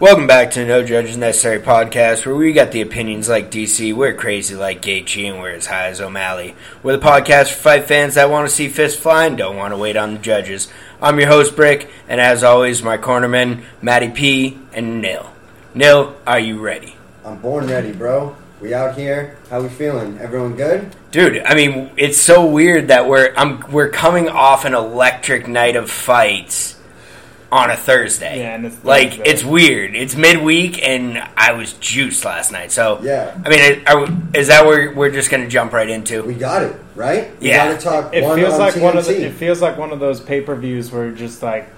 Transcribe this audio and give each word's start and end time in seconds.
Welcome 0.00 0.26
back 0.26 0.52
to 0.52 0.64
No 0.64 0.82
Judges 0.82 1.18
Necessary 1.18 1.60
podcast, 1.60 2.24
where 2.24 2.34
we 2.34 2.54
got 2.54 2.72
the 2.72 2.80
opinions 2.80 3.28
like 3.28 3.50
DC, 3.50 3.92
we're 3.92 4.14
crazy 4.14 4.54
like 4.54 4.80
Gaethje, 4.80 5.30
and 5.30 5.38
we're 5.38 5.50
as 5.50 5.66
high 5.66 5.88
as 5.88 6.00
O'Malley. 6.00 6.54
We're 6.82 6.96
the 6.96 7.06
podcast 7.06 7.50
for 7.50 7.58
fight 7.58 7.84
fans 7.84 8.14
that 8.14 8.30
want 8.30 8.48
to 8.48 8.54
see 8.54 8.70
fists 8.70 8.98
fly 8.98 9.26
and 9.26 9.36
don't 9.36 9.58
want 9.58 9.74
to 9.74 9.76
wait 9.76 9.98
on 9.98 10.14
the 10.14 10.18
judges. 10.18 10.68
I'm 11.02 11.18
your 11.18 11.28
host, 11.28 11.54
Brick, 11.54 11.90
and 12.08 12.18
as 12.18 12.42
always, 12.42 12.82
my 12.82 12.96
cornermen, 12.96 13.62
Matty 13.82 14.08
P 14.08 14.58
and 14.72 15.02
Nil. 15.02 15.30
Nil, 15.74 16.16
are 16.26 16.40
you 16.40 16.60
ready? 16.60 16.96
I'm 17.22 17.36
born 17.36 17.66
ready, 17.66 17.92
bro. 17.92 18.34
We 18.62 18.72
out 18.72 18.96
here. 18.96 19.36
How 19.50 19.60
we 19.60 19.68
feeling? 19.68 20.16
Everyone 20.16 20.56
good? 20.56 20.96
Dude, 21.10 21.42
I 21.42 21.54
mean, 21.54 21.90
it's 21.98 22.18
so 22.18 22.46
weird 22.46 22.88
that 22.88 23.06
we're 23.06 23.34
I'm 23.36 23.70
we're 23.70 23.90
coming 23.90 24.30
off 24.30 24.64
an 24.64 24.72
electric 24.72 25.46
night 25.46 25.76
of 25.76 25.90
fights 25.90 26.79
on 27.52 27.70
a 27.70 27.76
Thursday. 27.76 28.38
Yeah, 28.40 28.54
and 28.54 28.64
it's 28.66 28.84
like 28.84 29.10
Thursday. 29.10 29.24
it's 29.30 29.44
weird. 29.44 29.96
It's 29.96 30.14
midweek, 30.14 30.86
and 30.86 31.18
I 31.36 31.52
was 31.52 31.72
juiced 31.74 32.24
last 32.24 32.52
night. 32.52 32.70
So 32.70 33.00
Yeah. 33.02 33.36
I 33.44 33.48
mean, 33.48 33.58
it- 33.58 33.88
are, 33.88 34.00
we- 34.06 34.16
is 34.38 34.48
that 34.48 34.64
where 34.66 34.92
we're 34.94 35.10
just 35.10 35.30
going 35.30 35.42
to 35.42 35.48
jump 35.48 35.72
right 35.72 35.88
into? 35.88 36.22
We 36.22 36.34
got 36.34 36.62
it, 36.62 36.76
right? 36.94 37.30
We 37.40 37.48
Yeah. 37.48 37.66
gotta 37.72 37.78
talk 37.82 38.14
It 38.14 38.22
one 38.22 38.38
feels 38.38 38.54
on 38.54 38.60
like 38.60 38.74
TNT. 38.74 38.82
one 38.82 38.96
of 38.98 39.04
the, 39.06 39.24
it 39.26 39.32
feels 39.34 39.60
like 39.60 39.76
one 39.78 39.90
of 39.92 39.98
those 40.00 40.20
pay 40.20 40.40
per 40.42 40.54
views 40.54 40.92
where 40.92 41.10
just 41.10 41.42
like 41.42 41.68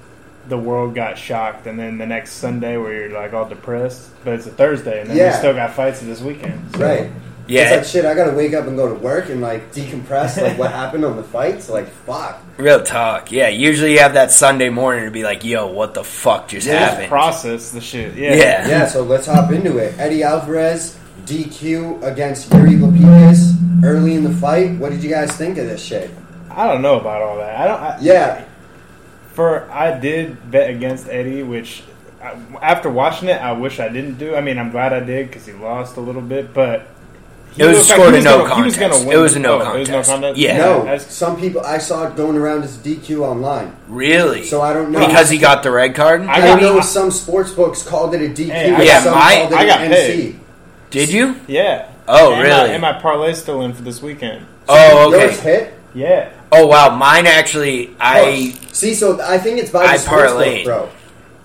the 0.49 0.59
world 0.59 0.95
got 0.95 1.17
shocked, 1.17 1.67
and 1.67 1.79
then 1.79 1.99
the 1.99 2.07
next 2.07 2.33
Sunday 2.33 2.77
where 2.77 2.93
you're 2.93 3.19
like 3.19 3.33
all 3.33 3.49
depressed, 3.49 4.11
but 4.25 4.35
it's 4.35 4.47
a 4.47 4.51
Thursday, 4.51 5.01
and 5.01 5.09
then 5.09 5.17
Yeah. 5.17 5.31
we 5.31 5.39
still 5.39 5.55
got 5.55 5.73
fights 5.73 6.01
this 6.01 6.21
weekend. 6.21 6.61
So- 6.77 6.85
Right. 6.85 7.11
Yeah. 7.49 7.63
It's 7.63 7.73
like 7.73 7.85
shit, 8.05 8.05
I 8.11 8.15
gotta 8.15 8.33
wake 8.37 8.55
up 8.55 8.67
and 8.67 8.77
go 8.77 8.89
to 8.89 8.95
work 8.95 9.29
and 9.29 9.41
like 9.41 9.73
decompress 9.73 10.41
like 10.41 10.59
what 10.59 10.71
happened 10.83 11.05
on 11.05 11.17
the 11.17 11.23
fights. 11.25 11.69
Like 11.69 11.89
fuck. 11.89 12.41
Real 12.57 12.83
talk. 12.83 13.33
Yeah. 13.33 13.49
Usually 13.49 13.93
you 13.93 13.99
have 13.99 14.15
that 14.15 14.31
Sunday 14.31 14.69
morning 14.69 15.05
to 15.07 15.11
be 15.11 15.23
like, 15.25 15.45
"Yo, 15.45 15.67
what 15.67 15.95
the 15.95 16.05
fuck 16.05 16.49
just 16.49 16.67
Yeah. 16.67 16.79
happened?" 16.91 17.09
process 17.09 17.71
the 17.71 17.81
shit. 17.81 18.15
Yeah, 18.15 18.35
Yeah. 18.35 18.69
Yeah, 18.69 18.87
so 18.87 19.03
let's 19.03 19.27
hop 19.27 19.51
into 19.53 19.79
it. 19.79 19.95
Eddie 19.99 20.23
Alvarez, 20.23 20.97
DQ 21.27 22.03
against 22.03 22.53
Yuri 22.53 22.73
Lapicus 22.73 23.53
early 23.85 24.15
in 24.15 24.25
the 24.25 24.31
fight. 24.35 24.79
What 24.79 24.91
did 24.93 25.03
you 25.03 25.11
guys 25.11 25.33
think 25.37 25.59
of 25.59 25.67
this 25.67 25.83
shit? 25.83 26.11
I 26.51 26.67
don't 26.67 26.83
know 26.83 27.01
about 27.01 27.23
all 27.23 27.37
that. 27.39 27.61
I 27.61 27.67
don't. 27.67 27.81
I, 27.81 27.99
Yeah. 28.01 28.45
For 29.33 29.71
I 29.71 29.99
did 29.99 30.51
bet 30.51 30.69
against 30.69 31.09
Eddie, 31.09 31.43
which 31.43 31.83
I, 32.23 32.35
after 32.61 32.91
watching 32.91 33.29
it, 33.31 33.41
I 33.41 33.53
wish 33.53 33.81
I 33.81 33.89
didn't 33.89 34.19
do. 34.19 34.37
I 34.37 34.43
mean, 34.43 34.59
I'm 34.59 34.71
glad 34.71 34.93
I 34.93 35.01
did 35.01 35.29
because 35.29 35.47
he 35.47 35.53
lost 35.55 35.97
a 35.97 36.01
little 36.01 36.21
bit, 36.21 36.53
but 36.53 36.81
he 36.81 36.92
It 37.57 37.67
was 37.67 37.77
looked 37.79 37.89
scored 37.91 38.15
he 38.15 38.21
a 38.21 38.23
no 38.23 38.39
gonna- 38.47 38.55
he 38.57 38.63
was 38.63 38.77
contest. 38.77 38.99
gonna 39.01 39.09
win. 39.09 39.19
It 39.19 39.21
was 39.21 39.37
a 39.37 39.39
no 39.39 39.61
Oh, 39.61 39.75
It 39.75 39.79
was 39.81 39.89
no 39.89 39.95
contest. 39.97 40.11
contest. 40.11 40.39
Yeah. 40.39 40.57
No, 40.59 40.99
some 40.99 41.37
people 41.41 41.61
I 41.63 41.79
saw 41.79 42.07
it 42.07 42.17
going 42.17 42.37
around 42.37 42.65
as 42.65 42.77
DQ 42.79 43.25
online. 43.25 43.75
Really? 43.89 44.45
So 44.45 44.63
I 44.63 44.73
don't 44.73 44.91
know 44.91 45.07
because 45.07 45.29
he 45.31 45.39
got 45.39 45.63
the 45.63 45.71
red 45.71 45.95
card. 45.95 46.23
I 46.23 46.35
I, 46.35 46.41
got- 46.41 46.61
know 46.63 46.81
some 46.81 47.11
sports 47.11 47.51
books 47.53 47.83
called 47.83 48.15
it 48.15 48.23
a 48.23 48.29
DQ. 48.33 48.51
Hey, 48.53 48.73
I 48.73 48.79
but 48.79 48.87
got- 48.87 49.03
some 49.03 49.15
my- 49.15 49.35
called 49.37 49.53
it 49.53 49.57
I 49.59 49.67
got 49.67 49.81
an 49.83 49.93
MC. 49.93 50.13
paid. 50.23 50.41
Did 50.91 51.09
you? 51.11 51.37
yeah. 51.47 51.87
Oh, 52.09 52.33
and 52.33 52.43
really? 52.43 52.51
My, 52.61 52.67
and 52.67 52.83
my 52.83 52.93
parlay 52.95 53.33
still 53.35 53.63
in 53.63 53.73
for 53.75 53.83
this 53.83 54.03
weekend. 54.03 54.45
Oh, 54.69 55.09
okay. 55.13 55.25
Yours 55.27 55.41
hit. 55.41 55.75
Yeah. 55.95 56.29
Oh 56.51 56.67
wow, 56.67 56.95
mine 56.97 57.27
actually. 57.27 57.95
I 58.01 58.55
Oh, 58.57 58.59
see. 58.73 58.95
So 58.95 59.21
I 59.23 59.39
think 59.39 59.59
it's 59.59 59.71
by 59.71 59.83
the 59.85 59.89
I 59.93 59.97
sports 59.97 60.33
parlayed. 60.33 60.65
book, 60.65 60.65
bro. 60.65 60.89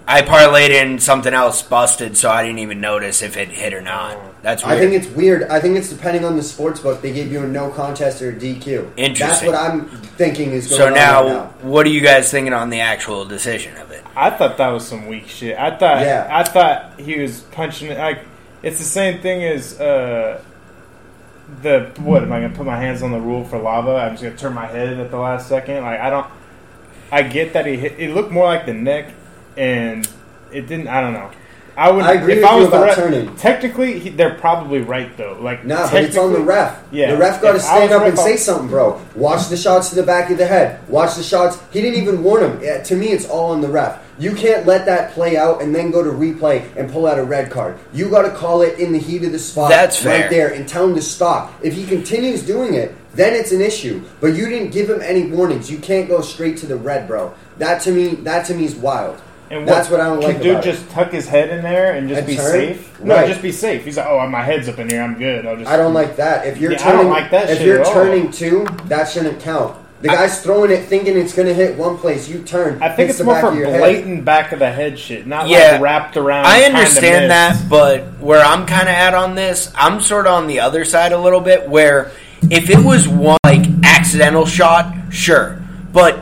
I 0.09 0.21
parlayed 0.21 0.69
in 0.69 0.99
something 0.99 1.33
else 1.33 1.61
busted, 1.61 2.15
so 2.15 2.29
I 2.29 2.43
didn't 2.43 2.59
even 2.59 2.79
notice 2.79 3.21
if 3.21 3.35
it 3.35 3.49
hit 3.49 3.73
or 3.73 3.81
not. 3.81 4.17
That's 4.41 4.63
weird. 4.65 4.77
I 4.77 4.79
think 4.79 4.93
it's 4.93 5.07
weird. 5.13 5.43
I 5.43 5.59
think 5.59 5.75
it's 5.75 5.89
depending 5.89 6.23
on 6.23 6.37
the 6.37 6.43
sports 6.43 6.79
book. 6.79 7.01
They 7.01 7.11
gave 7.11 7.29
you 7.29 7.43
a 7.43 7.47
no 7.47 7.69
contest 7.71 8.21
or 8.21 8.29
a 8.29 8.33
DQ. 8.33 9.17
That's 9.17 9.43
what 9.43 9.55
I'm 9.55 9.89
thinking 9.89 10.51
is 10.51 10.69
going 10.69 10.79
so 10.79 10.87
on 10.87 10.93
now, 10.93 11.23
right 11.23 11.31
now. 11.33 11.69
what 11.69 11.85
are 11.85 11.89
you 11.89 11.99
guys 11.99 12.31
thinking 12.31 12.53
on 12.53 12.69
the 12.69 12.79
actual 12.79 13.25
decision 13.25 13.75
of 13.77 13.91
it? 13.91 14.01
I 14.15 14.29
thought 14.29 14.57
that 14.57 14.69
was 14.69 14.87
some 14.87 15.07
weak 15.07 15.27
shit. 15.27 15.57
I 15.59 15.71
thought 15.77 16.01
Yeah. 16.01 16.27
I 16.31 16.43
thought 16.43 16.97
he 16.99 17.19
was 17.19 17.41
punching 17.41 17.91
it 17.91 17.97
like 17.97 18.21
it's 18.63 18.77
the 18.79 18.85
same 18.85 19.19
thing 19.21 19.43
as 19.43 19.77
uh 19.79 20.41
the 21.61 21.91
what 21.99 22.23
am 22.23 22.31
I 22.31 22.39
gonna 22.41 22.55
put 22.55 22.65
my 22.65 22.77
hands 22.77 23.03
on 23.03 23.11
the 23.11 23.19
rule 23.19 23.43
for 23.43 23.57
lava? 23.57 23.91
I'm 23.95 24.11
just 24.13 24.23
gonna 24.23 24.37
turn 24.37 24.53
my 24.53 24.67
head 24.67 24.97
at 24.99 25.11
the 25.11 25.17
last 25.17 25.49
second. 25.49 25.83
Like 25.83 25.99
I 25.99 26.09
don't 26.09 26.27
I 27.11 27.23
get 27.23 27.51
that 27.53 27.65
he 27.65 27.75
hit 27.75 27.99
it 27.99 28.13
looked 28.15 28.31
more 28.31 28.45
like 28.45 28.65
the 28.65 28.73
neck 28.73 29.13
and 29.57 30.07
it 30.51 30.67
didn't 30.67 30.87
I 30.87 31.01
don't 31.01 31.13
know. 31.13 31.31
I 31.75 31.91
would 31.91 32.05
I 32.05 32.13
agree 32.13 32.33
if 32.33 32.39
with 32.39 32.45
I 32.49 32.55
you 32.55 32.61
was 32.61 32.69
the 32.71 32.75
about 32.77 32.85
ref, 32.87 32.95
turning. 32.95 33.35
Technically 33.35 33.99
he, 33.99 34.09
they're 34.09 34.33
probably 34.33 34.79
right 34.79 35.15
though. 35.15 35.37
Like 35.39 35.63
Nah, 35.63 35.91
but 35.91 36.03
it's 36.05 36.17
on 36.17 36.33
the 36.33 36.39
ref. 36.39 36.81
Yeah. 36.91 37.11
The 37.11 37.17
ref 37.17 37.39
got 37.39 37.51
to 37.51 37.59
stand 37.59 37.91
up 37.91 38.01
and 38.01 38.17
I'll- 38.17 38.25
say 38.25 38.35
something, 38.35 38.67
bro. 38.67 38.99
Watch 39.15 39.49
the 39.49 39.57
shots 39.57 39.89
to 39.89 39.95
the 39.95 40.01
back 40.03 40.31
of 40.31 40.39
the 40.39 40.47
head. 40.47 40.79
Watch 40.89 41.15
the 41.15 41.21
shots. 41.21 41.59
He 41.71 41.81
didn't 41.81 42.01
even 42.01 42.23
warn 42.23 42.43
him. 42.43 42.59
Yeah, 42.63 42.81
to 42.81 42.95
me, 42.95 43.09
it's 43.09 43.27
all 43.29 43.51
on 43.51 43.61
the 43.61 43.67
ref. 43.67 44.01
You 44.17 44.33
can't 44.33 44.65
let 44.65 44.87
that 44.87 45.11
play 45.11 45.37
out 45.37 45.61
and 45.61 45.75
then 45.75 45.91
go 45.91 46.03
to 46.03 46.09
replay 46.09 46.65
and 46.75 46.91
pull 46.91 47.05
out 47.05 47.19
a 47.19 47.23
red 47.23 47.51
card. 47.51 47.77
You 47.93 48.09
got 48.09 48.23
to 48.23 48.31
call 48.35 48.63
it 48.63 48.79
in 48.79 48.91
the 48.91 48.97
heat 48.97 49.23
of 49.23 49.31
the 49.31 49.37
spot 49.37 49.69
That's 49.69 50.01
fair. 50.01 50.21
right 50.21 50.29
there 50.31 50.51
and 50.55 50.67
tell 50.67 50.83
him 50.89 50.95
to 50.95 51.01
stop. 51.03 51.53
If 51.61 51.75
he 51.75 51.85
continues 51.85 52.41
doing 52.41 52.73
it, 52.73 52.95
then 53.13 53.35
it's 53.35 53.51
an 53.51 53.61
issue. 53.61 54.03
But 54.19 54.33
you 54.33 54.49
didn't 54.49 54.71
give 54.71 54.89
him 54.89 55.01
any 55.03 55.29
warnings. 55.29 55.69
You 55.69 55.77
can't 55.77 56.07
go 56.09 56.21
straight 56.21 56.57
to 56.57 56.65
the 56.65 56.75
red, 56.77 57.07
bro. 57.07 57.35
That 57.59 57.83
to 57.83 57.91
me, 57.91 58.15
that 58.25 58.47
to 58.47 58.55
me 58.55 58.65
is 58.65 58.73
wild. 58.73 59.21
And 59.49 59.67
That's 59.67 59.89
what 59.89 60.01
I 60.01 60.05
don't 60.05 60.19
can 60.19 60.29
like 60.33 60.41
dude 60.41 60.51
about 60.57 60.65
it. 60.67 60.71
just 60.71 60.89
tuck 60.89 61.11
his 61.11 61.27
head 61.27 61.49
in 61.49 61.61
there 61.63 61.93
and 61.93 62.09
just 62.09 62.19
And 62.19 62.27
be 62.27 62.35
turn? 62.35 62.51
safe? 62.51 62.99
No, 63.01 63.15
Right. 63.15 63.27
just 63.27 63.41
be 63.41 63.51
safe. 63.51 63.85
He's 63.85 63.95
like, 63.97 64.07
oh, 64.07 64.27
my 64.27 64.43
head's 64.43 64.67
up 64.67 64.77
in 64.79 64.89
here. 64.89 65.01
I'm 65.01 65.17
good. 65.17 65.45
I'll 65.45 65.55
just. 65.55 65.69
I 65.69 65.77
don't 65.77 65.93
like 65.93 66.17
that. 66.17 66.45
If 66.45 66.57
you're 66.57 66.71
Yeah, 66.73 66.79
I 66.81 66.91
don't 66.91 66.97
turning, 66.97 67.09
like 67.11 67.31
that 67.31 67.49
if 67.49 67.57
shit 67.59 67.67
you're 67.67 67.79
at 67.81 67.87
all. 67.87 67.93
turning 67.93 68.31
two, 68.31 68.65
that 68.85 69.09
shouldn't 69.09 69.39
count. 69.39 69.77
The 70.01 70.09
guy's 70.09 70.43
throwing 70.43 70.69
it, 70.69 70.83
thinking 70.85 71.17
it's 71.17 71.33
going 71.33 71.47
to 71.47 71.55
hit 71.55 71.75
one 71.75 71.97
place. 71.97 72.29
You 72.29 72.43
turn. 72.43 72.77
I 72.83 72.89
think 72.89 73.09
it's 73.09 73.17
the 73.17 73.23
more 73.23 73.39
for 73.39 73.47
of 73.47 73.55
your 73.55 73.67
head. 73.67 73.79
blatant 73.79 74.25
back 74.25 74.51
of 74.51 74.59
the 74.59 74.69
head 74.69 74.99
shit, 74.99 75.25
not 75.25 75.47
Yeah. 75.47 75.71
like 75.71 75.81
wrapped 75.81 76.17
around. 76.17 76.45
I 76.45 76.63
understand 76.63 77.31
that, 77.31 77.57
but 77.67 78.03
where 78.19 78.43
I'm 78.45 78.67
kind 78.67 78.83
of 78.87 78.93
at 78.93 79.15
on 79.15 79.33
this, 79.33 79.71
I'm 79.75 79.99
sort 80.01 80.27
of 80.27 80.33
on 80.33 80.45
the 80.47 80.59
other 80.59 80.85
side 80.85 81.13
a 81.13 81.17
little 81.17 81.41
bit. 81.41 81.67
Where 81.67 82.11
if 82.51 82.69
it 82.69 82.77
was 82.83 83.07
one 83.07 83.37
like 83.43 83.65
accidental 83.83 84.45
shot, 84.45 84.93
sure, 85.09 85.59
but 85.93 86.19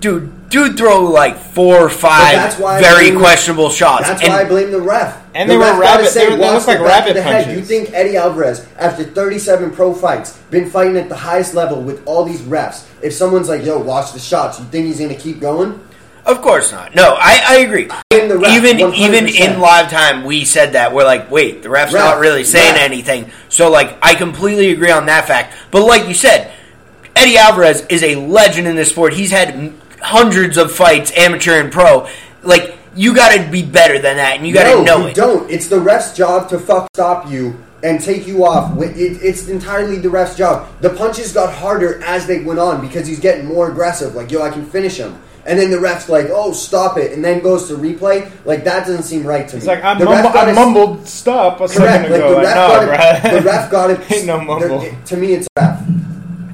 dude, 0.00 0.32
dude, 0.54 0.76
throw 0.78 1.02
like 1.02 1.36
four 1.36 1.76
or 1.76 1.88
five 1.90 2.32
that's 2.34 2.58
why 2.58 2.80
very 2.80 3.10
blame- 3.10 3.18
questionable 3.18 3.70
shots. 3.70 4.06
That's 4.08 4.22
and 4.22 4.32
why 4.32 4.40
I 4.42 4.44
blame 4.44 4.70
the 4.70 4.80
ref. 4.80 5.16
And 5.34 5.50
the 5.50 5.54
they 5.54 5.58
were 5.58 5.64
ref 5.64 5.72
gotta 5.72 5.80
rabbit- 5.98 6.08
say, 6.10 6.24
they 6.26 6.30
were- 6.30 6.36
they 6.36 6.42
"Watch 6.44 6.54
looked 6.54 6.66
like 6.68 6.78
the 6.78 6.84
rabbit 6.84 7.14
the 7.14 7.22
head." 7.22 7.44
punches. 7.46 7.58
You 7.58 7.64
think 7.64 7.90
Eddie 7.92 8.16
Alvarez, 8.16 8.64
after 8.78 9.02
37 9.02 9.70
pro 9.72 9.92
fights, 9.92 10.30
been 10.50 10.70
fighting 10.70 10.96
at 10.96 11.08
the 11.08 11.16
highest 11.16 11.54
level 11.54 11.80
with 11.80 12.00
all 12.06 12.24
these 12.24 12.40
refs? 12.42 12.82
If 13.02 13.12
someone's 13.12 13.48
like, 13.48 13.64
"Yo, 13.64 13.78
watch 13.78 14.12
the 14.12 14.20
shots," 14.20 14.58
you 14.60 14.64
think 14.70 14.86
he's 14.86 14.98
going 14.98 15.08
to 15.10 15.16
keep 15.20 15.40
going? 15.40 15.80
Of 16.24 16.40
course 16.40 16.72
not. 16.72 16.94
No, 16.94 17.16
I, 17.20 17.42
I 17.46 17.56
agree. 17.58 17.86
ref, 17.86 18.02
even 18.12 18.78
100%. 18.78 18.94
even 18.96 19.26
in 19.28 19.60
live 19.60 19.90
time, 19.90 20.24
we 20.24 20.44
said 20.46 20.72
that 20.72 20.94
we're 20.94 21.04
like, 21.04 21.30
wait, 21.30 21.62
the 21.62 21.68
ref's 21.68 21.92
Ref, 21.92 22.02
not 22.02 22.18
really 22.18 22.44
saying 22.44 22.74
ref. 22.74 22.80
anything. 22.82 23.30
So 23.50 23.70
like, 23.70 23.98
I 24.00 24.14
completely 24.14 24.70
agree 24.70 24.90
on 24.90 25.04
that 25.06 25.26
fact. 25.26 25.52
But 25.70 25.82
like 25.84 26.08
you 26.08 26.14
said, 26.14 26.50
Eddie 27.14 27.36
Alvarez 27.36 27.84
is 27.90 28.02
a 28.02 28.14
legend 28.16 28.66
in 28.66 28.74
this 28.74 28.88
sport. 28.88 29.12
He's 29.12 29.30
had 29.32 29.50
m- 29.50 29.78
hundreds 30.04 30.56
of 30.56 30.70
fights, 30.70 31.10
amateur 31.16 31.58
and 31.60 31.72
pro. 31.72 32.06
Like, 32.42 32.76
you 32.94 33.14
got 33.14 33.34
to 33.34 33.50
be 33.50 33.62
better 33.62 33.98
than 33.98 34.18
that, 34.18 34.36
and 34.36 34.46
you 34.46 34.52
got 34.54 34.64
to 34.64 34.70
no, 34.70 34.82
know 34.84 34.98
you 35.02 35.06
it. 35.08 35.14
don't. 35.16 35.50
It's 35.50 35.66
the 35.68 35.80
ref's 35.80 36.12
job 36.14 36.48
to 36.50 36.58
fuck 36.58 36.86
stop 36.94 37.30
you 37.30 37.56
and 37.82 38.00
take 38.00 38.26
you 38.26 38.44
off. 38.46 38.80
It- 38.80 38.96
it- 38.96 39.18
It's 39.22 39.48
entirely 39.48 39.96
the 39.98 40.10
ref's 40.10 40.36
job. 40.36 40.66
The 40.80 40.90
punches 40.90 41.32
got 41.32 41.52
harder 41.52 42.02
as 42.04 42.26
they 42.26 42.40
went 42.40 42.58
on 42.60 42.80
because 42.80 43.06
he's 43.06 43.18
getting 43.20 43.46
more 43.46 43.68
aggressive. 43.70 44.14
Like, 44.14 44.30
yo, 44.30 44.42
I 44.42 44.50
can 44.50 44.64
finish 44.66 44.96
him. 44.98 45.16
And 45.46 45.58
then 45.58 45.70
the 45.70 45.78
ref's 45.80 46.08
like, 46.08 46.28
oh, 46.30 46.52
stop 46.52 46.96
it. 46.96 47.12
And 47.12 47.22
then 47.22 47.40
goes 47.40 47.68
to 47.68 47.74
replay. 47.74 48.30
Like, 48.46 48.64
that 48.64 48.86
doesn't 48.86 49.02
seem 49.02 49.24
right 49.26 49.46
to 49.48 49.56
It's 49.56 49.66
me. 49.66 49.72
like 49.74 49.84
I, 49.84 49.92
The 49.98 50.04
mumble, 50.06 50.30
ref 50.30 50.36
I 50.36 50.52
mumbled 50.52 51.06
stop 51.06 51.56
a 51.60 51.68
Correct. 51.68 51.72
second 51.74 52.10
Like, 52.12 52.20
ago. 52.20 52.28
the 52.30 52.36
Like, 52.36 52.44
ref 52.46 52.54
no, 52.56 52.68
got 52.68 52.88
bruh. 52.88 53.24
it. 53.24 53.32
The 53.34 53.42
ref 53.42 53.70
got 53.70 53.90
it. 53.90 54.00
Ain't 54.12 54.26
no 54.26 54.40
mumble. 54.40 54.78
there- 54.80 54.96
To 55.06 55.16
me, 55.18 55.32
it's 55.34 55.48
ref. 55.58 55.80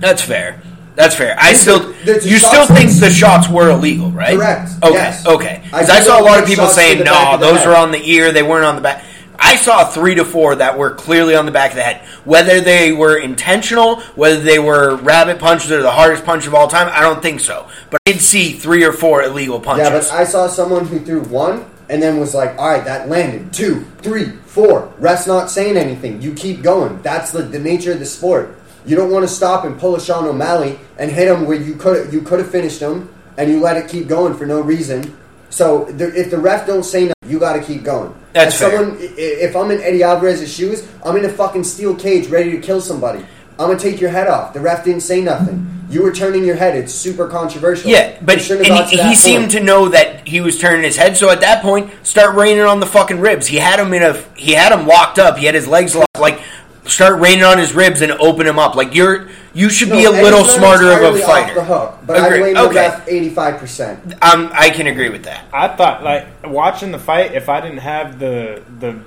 That's 0.01 0.23
fair. 0.23 0.60
That's 0.97 1.15
fair. 1.15 1.37
I 1.39 1.53
still, 1.53 1.79
the- 2.05 2.19
the 2.21 2.29
you 2.29 2.39
still 2.39 2.67
think 2.67 2.91
the 2.99 3.11
shots 3.11 3.49
were 3.49 3.71
illegal, 3.71 4.11
right? 4.11 4.37
Correct, 4.37 4.71
Okay. 4.83 4.93
yes. 4.95 5.27
Okay. 5.27 5.61
I 5.73 5.81
Because 5.83 5.91
I, 5.91 5.99
do 6.01 6.05
saw 6.07 6.21
a 6.21 6.25
lot 6.25 6.41
of 6.43 6.47
people 6.47 6.67
saying, 6.67 7.05
"No, 7.05 7.37
those 7.39 7.59
head." 7.59 7.69
were 7.69 7.77
on 7.77 7.91
the 7.93 8.03
ear. 8.11 8.33
They 8.33 8.43
weren't 8.43 8.65
on 8.65 8.77
the 8.77 8.83
back." 8.83 9.05
I 9.43 9.57
saw 9.57 9.85
three 9.87 10.15
to 10.17 10.25
four 10.27 10.57
that 10.57 10.77
were 10.77 10.91
clearly 10.91 11.35
on 11.35 11.47
the 11.47 11.53
back 11.53 11.71
of 11.71 11.77
the 11.77 11.83
head. 11.83 12.03
Whether 12.25 12.61
they 12.61 12.93
were 12.93 13.17
intentional, 13.17 14.01
whether 14.15 14.39
they 14.41 14.59
were 14.59 14.97
rabbit 14.97 15.39
punches 15.39 15.71
or 15.73 15.81
the 15.81 15.91
hardest 15.91 16.27
punch 16.27 16.47
of 16.47 16.55
all 16.55 16.69
time, 16.69 16.91
I 16.93 17.01
don't 17.01 17.23
think 17.23 17.41
so. 17.41 17.67
But 17.89 18.01
I 18.07 18.13
did 18.13 18.21
see 18.21 18.53
three 18.53 18.85
or 18.85 18.93
four 18.93 19.23
illegal 19.23 19.59
punches. 19.59 19.89
Yeah, 19.89 19.99
but 19.99 20.13
I 20.13 20.25
saw 20.25 20.47
someone 20.47 20.85
who 20.87 20.99
threw 20.99 21.23
one 21.23 21.65
and 21.89 22.03
then 22.03 22.21
was 22.21 22.35
like, 22.35 22.59
all 22.59 22.69
right, 22.69 22.85
that 22.85 23.09
landed. 23.09 23.51
Two, 23.55 23.87
three, 24.03 24.27
four. 24.45 24.93
Ref's 24.99 25.27
not 25.27 25.51
saying 25.51 25.79
anything. 25.79 26.21
You 26.21 26.35
keep 26.35 26.61
going. 26.63 27.01
That's 27.03 27.31
the, 27.33 27.41
the 27.43 27.59
nature 27.59 27.93
of 27.93 27.99
the 27.99 28.07
sport. 28.07 28.60
You 28.87 28.97
don't 28.97 29.11
want 29.11 29.29
to 29.29 29.33
stop 29.33 29.65
and 29.65 29.79
pull 29.79 29.97
a 29.97 30.01
Sean 30.01 30.25
O'Malley 30.25 30.79
and 30.99 31.11
hit 31.11 31.29
him 31.29 31.47
where 31.47 31.61
you 31.61 31.75
could 31.75 32.13
you 32.13 32.23
could 32.23 32.41
have 32.41 32.51
finished 32.51 32.81
him 32.81 33.13
and 33.37 33.51
you 33.51 33.61
let 33.61 33.77
it 33.77 33.89
keep 33.89 34.09
going 34.09 34.35
for 34.35 34.47
no 34.47 34.61
reason. 34.61 35.17
So 35.51 35.85
the, 35.87 36.15
if 36.19 36.31
the 36.31 36.39
ref 36.39 36.67
don't 36.67 36.85
say 36.85 37.07
nothing, 37.07 37.31
you 37.31 37.39
got 37.39 37.55
to 37.55 37.63
keep 37.63 37.83
going. 37.83 38.15
That's 38.33 38.55
As 38.55 38.61
fair. 38.61 38.79
someone, 38.79 38.97
if 39.01 39.57
I'm 39.57 39.71
in 39.71 39.81
Eddie 39.81 40.03
Alvarez's 40.03 40.53
shoes, 40.53 40.87
I'm 41.05 41.17
in 41.17 41.25
a 41.25 41.29
fucking 41.29 41.65
steel 41.65 41.95
cage 41.97 42.29
ready 42.29 42.53
to 42.53 42.61
kill 42.61 42.81
somebody. 42.81 43.25
I'm 43.59 43.67
gonna 43.67 43.79
take 43.79 44.01
your 44.01 44.11
head 44.11 44.27
off. 44.27 44.55
The 44.55 44.61
ref 44.61 44.85
didn't 44.85 45.03
say 45.03 45.21
nothing. 45.21 45.81
You 45.91 46.03
were 46.03 46.13
turning 46.13 46.45
your 46.45 46.55
head. 46.55 46.77
It's 46.77 46.95
super 46.95 47.29
controversial. 47.29 47.91
Yeah, 47.91 48.17
but 48.23 48.49
and 48.49 48.89
he, 48.89 48.97
he 48.97 49.15
seemed 49.15 49.51
to 49.51 49.61
know 49.61 49.89
that 49.89 50.27
he 50.27 50.41
was 50.41 50.59
turning 50.59 50.85
his 50.85 50.97
head. 50.97 51.17
So 51.17 51.29
at 51.31 51.41
that 51.41 51.61
point, 51.61 51.91
start 52.07 52.37
raining 52.37 52.63
on 52.63 52.81
the 52.81 52.87
fucking 52.87 53.21
ribs. 53.21 53.49
He 53.49 53.57
had 53.57 53.79
him 53.79 53.93
in 53.93 54.03
a 54.03 54.15
he 54.35 54.53
had 54.53 54.73
him 54.73 54.87
locked 54.87 55.19
up. 55.19 55.37
He 55.37 55.45
had 55.45 55.55
his 55.55 55.67
legs 55.67 55.95
locked. 55.95 56.19
Like 56.19 56.41
start 56.87 57.21
raining 57.21 57.45
on 57.45 57.59
his 57.59 57.73
ribs 57.75 58.01
and 58.01 58.13
open 58.13 58.47
him 58.47 58.59
up. 58.59 58.75
Like 58.75 58.95
you're 58.95 59.29
you 59.53 59.69
should 59.69 59.89
No, 59.89 59.97
be 59.97 60.05
a 60.05 60.11
and 60.13 60.23
little 60.23 60.45
smarter 60.45 60.91
of 60.93 61.01
a 61.03 61.07
entirely 61.17 61.21
fighter. 61.23 61.49
Off 61.61 61.67
the 61.67 61.75
hook, 61.75 61.99
but 62.07 62.17
I 62.17 62.27
Agree. 62.27 62.39
blame 62.41 62.57
Okay. 62.57 62.69
the 62.75 62.81
ref 62.81 63.09
85. 63.09 63.59
percent 63.59 64.15
Um, 64.23 64.51
I 64.53 64.71
can 64.71 64.87
agree 64.87 65.09
with 65.11 65.25
that. 65.25 65.45
I 65.53 65.69
thought 65.69 66.03
like 66.05 66.27
watching 66.47 66.93
the 66.93 66.99
fight. 66.99 67.33
If 67.35 67.49
I 67.49 67.61
didn't 67.61 67.79
have 67.79 68.19
the 68.19 68.63
the 68.79 68.99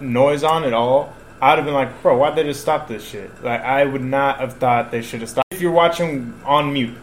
noise 0.00 0.42
on 0.44 0.64
at 0.64 0.72
all, 0.72 1.12
I'd 1.40 1.56
have 1.56 1.64
been 1.64 1.74
like, 1.74 2.02
bro, 2.02 2.16
why'd 2.16 2.36
they 2.36 2.42
just 2.44 2.60
stop 2.60 2.88
this 2.88 3.04
shit? 3.04 3.30
Like 3.44 3.60
I 3.62 3.84
would 3.84 4.04
not 4.04 4.40
have 4.40 4.54
thought 4.54 4.90
they 4.90 5.02
should 5.02 5.20
have 5.20 5.30
stopped. 5.30 5.46
If 5.52 5.60
you're 5.60 5.72
watching 5.72 6.34
on 6.44 6.72
mute, 6.72 6.94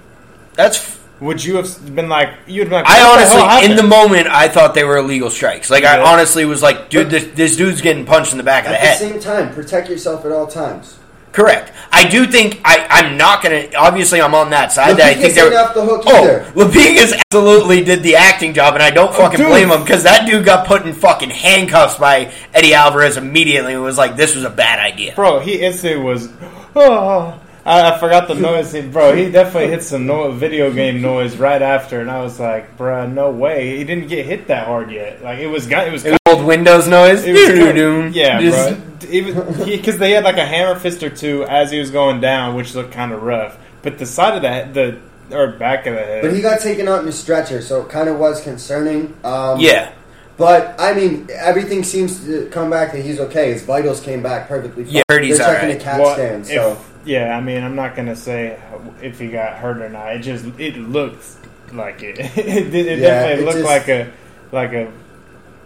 That's 0.54 0.98
would 1.20 1.44
you 1.44 1.56
have 1.58 1.96
been 1.96 2.10
like? 2.10 2.30
You'd 2.48 2.66
been 2.66 2.74
like, 2.74 2.86
I 2.88 3.04
what 3.04 3.26
the 3.26 3.40
honestly, 3.40 3.72
in 3.72 3.78
the 3.78 3.84
moment, 3.84 4.28
I 4.28 4.48
thought 4.48 4.74
they 4.74 4.84
were 4.84 4.98
illegal 4.98 5.30
strikes. 5.30 5.70
Like 5.70 5.84
I 5.84 6.00
honestly 6.00 6.46
was 6.46 6.62
like, 6.62 6.90
dude, 6.90 7.10
this, 7.10 7.26
this 7.36 7.56
dude's 7.56 7.82
getting 7.82 8.06
punched 8.06 8.32
in 8.32 8.38
the 8.38 8.44
back 8.44 8.66
of 8.66 8.72
the 8.72 8.78
head. 8.78 8.96
At 8.96 9.00
the 9.00 9.12
same 9.14 9.20
time, 9.20 9.54
protect 9.54 9.90
yourself 9.90 10.26
at 10.26 10.32
all 10.32 10.48
times. 10.48 11.00
Correct. 11.36 11.74
I 11.92 12.08
do 12.08 12.26
think 12.26 12.62
I, 12.64 12.88
I'm 12.90 13.18
not 13.18 13.44
gonna. 13.44 13.68
Obviously, 13.78 14.22
I'm 14.22 14.34
on 14.34 14.52
that 14.52 14.72
side. 14.72 14.96
that 14.98 15.06
I 15.06 15.14
Lapicus 15.16 15.22
think 15.22 15.34
they're 15.36 15.46
ain't 15.48 15.56
off 15.56 15.74
the 15.74 15.84
hook 15.84 16.04
Oh, 16.06 16.24
either. 16.24 16.52
Lapicus 16.52 17.14
absolutely 17.14 17.84
did 17.84 18.04
the 18.04 18.16
acting 18.16 18.54
job, 18.54 18.74
and 18.74 18.82
I 18.82 18.90
don't 18.90 19.10
oh, 19.10 19.18
fucking 19.18 19.40
dude. 19.40 19.48
blame 19.48 19.70
him 19.70 19.82
because 19.82 20.04
that 20.04 20.26
dude 20.26 20.46
got 20.46 20.66
put 20.66 20.86
in 20.86 20.94
fucking 20.94 21.32
handcuffs 21.32 21.98
by 21.98 22.32
Eddie 22.54 22.74
Alvarez 22.74 23.18
immediately 23.18 23.74
and 23.74 23.84
was 23.84 23.98
like, 23.98 24.16
"This 24.16 24.34
was 24.34 24.46
a 24.46 24.50
bad 24.50 24.80
idea." 24.80 25.14
bro, 25.14 25.40
he 25.40 25.62
instantly 25.62 26.02
was. 26.02 26.30
Oh, 26.74 27.38
I, 27.66 27.92
I 27.94 28.00
forgot 28.00 28.28
the 28.28 28.36
noise, 28.36 28.72
He- 28.72 28.82
bro. 28.82 29.16
He 29.16 29.32
definitely 29.32 29.70
hit 29.70 29.82
some 29.84 30.06
no, 30.06 30.32
video 30.32 30.72
game 30.72 31.02
noise 31.02 31.36
right 31.38 31.62
after, 31.62 32.00
and 32.00 32.12
I 32.12 32.22
was 32.22 32.40
like, 32.40 32.78
bruh, 32.78 33.12
no 33.12 33.32
way. 33.32 33.78
He 33.78 33.84
didn't 33.84 34.08
get 34.08 34.26
hit 34.26 34.48
that 34.48 34.68
hard 34.68 34.92
yet. 34.92 35.24
Like 35.24 35.40
it 35.40 35.48
was, 35.48 35.66
gu- 35.66 35.76
it 35.78 35.92
was. 35.92 36.06
It 36.06 36.12
was 36.12 36.20
old 36.28 36.46
Windows 36.46 36.88
noise. 36.88 37.24
It 37.26 37.34
was 37.34 38.16
yeah, 38.16 38.40
Just- 38.40 38.80
bro. 38.80 39.66
Because 39.66 39.98
they 39.98 40.12
had 40.12 40.24
like 40.24 40.38
a 40.38 40.46
hammer 40.46 40.80
fist 40.80 41.04
or 41.04 41.10
two 41.10 41.44
as 41.44 41.72
he 41.72 41.80
was 41.80 41.92
going 41.92 42.22
down, 42.22 42.56
which 42.56 42.74
looked 42.76 42.92
kind 42.92 43.12
of 43.12 43.22
rough. 43.24 43.58
But 43.82 43.98
the 44.00 44.06
side 44.06 44.36
of 44.36 44.42
the 44.74 45.00
the 45.30 45.36
or 45.38 45.54
back 45.54 45.86
of 45.88 45.96
the 45.96 46.02
head, 46.02 46.22
But 46.22 46.34
he 46.34 46.42
got 46.42 46.60
taken 46.60 46.88
out 46.88 47.02
in 47.02 47.08
a 47.08 47.12
stretcher, 47.12 47.62
so 47.62 47.82
it 47.82 47.90
kind 47.90 48.10
of 48.10 48.18
was 48.20 48.42
concerning. 48.44 49.16
Um, 49.24 49.60
Yeah, 49.60 49.92
But 50.38 50.76
I 50.80 50.94
mean, 50.94 51.28
everything 51.34 51.84
seems 51.84 52.24
to 52.26 52.48
come 52.52 52.70
back 52.70 52.92
that 52.94 53.04
he's 53.04 53.20
okay. 53.20 53.52
His 53.54 53.64
vitals 53.64 54.02
came 54.02 54.22
back 54.22 54.48
perfectly 54.48 54.84
fine. 54.86 54.94
Yeah, 54.94 55.02
heard 55.10 55.24
he's 55.24 55.38
They're 55.40 55.48
checking 55.48 55.70
alright. 55.70 55.82
a 55.82 55.84
CAT 55.84 56.00
What 56.00 56.14
scan. 56.16 56.42
if- 56.42 56.48
So 56.48 56.78
yeah, 57.06 57.38
I 57.38 57.42
mean, 57.42 57.63
I'm 57.63 57.75
not 57.75 57.96
gonna 57.96 58.16
say 58.16 58.60
if 59.02 59.19
he 59.19 59.30
got 59.30 59.54
hurt 59.57 59.81
or 59.81 59.90
not. 59.90 60.16
It 60.16 60.19
just 60.19 60.46
it 60.60 60.78
looks 60.78 61.38
like 61.72 62.02
it. 62.04 62.19
it, 62.38 62.74
it 62.75 63.00
Yeah, 63.00 63.07
definitely 63.07 63.44
it 63.44 63.46
looked 63.46 63.57
just- 63.60 63.66
like 63.69 63.88
a 63.90 64.12
like 64.52 64.74
a 64.74 64.92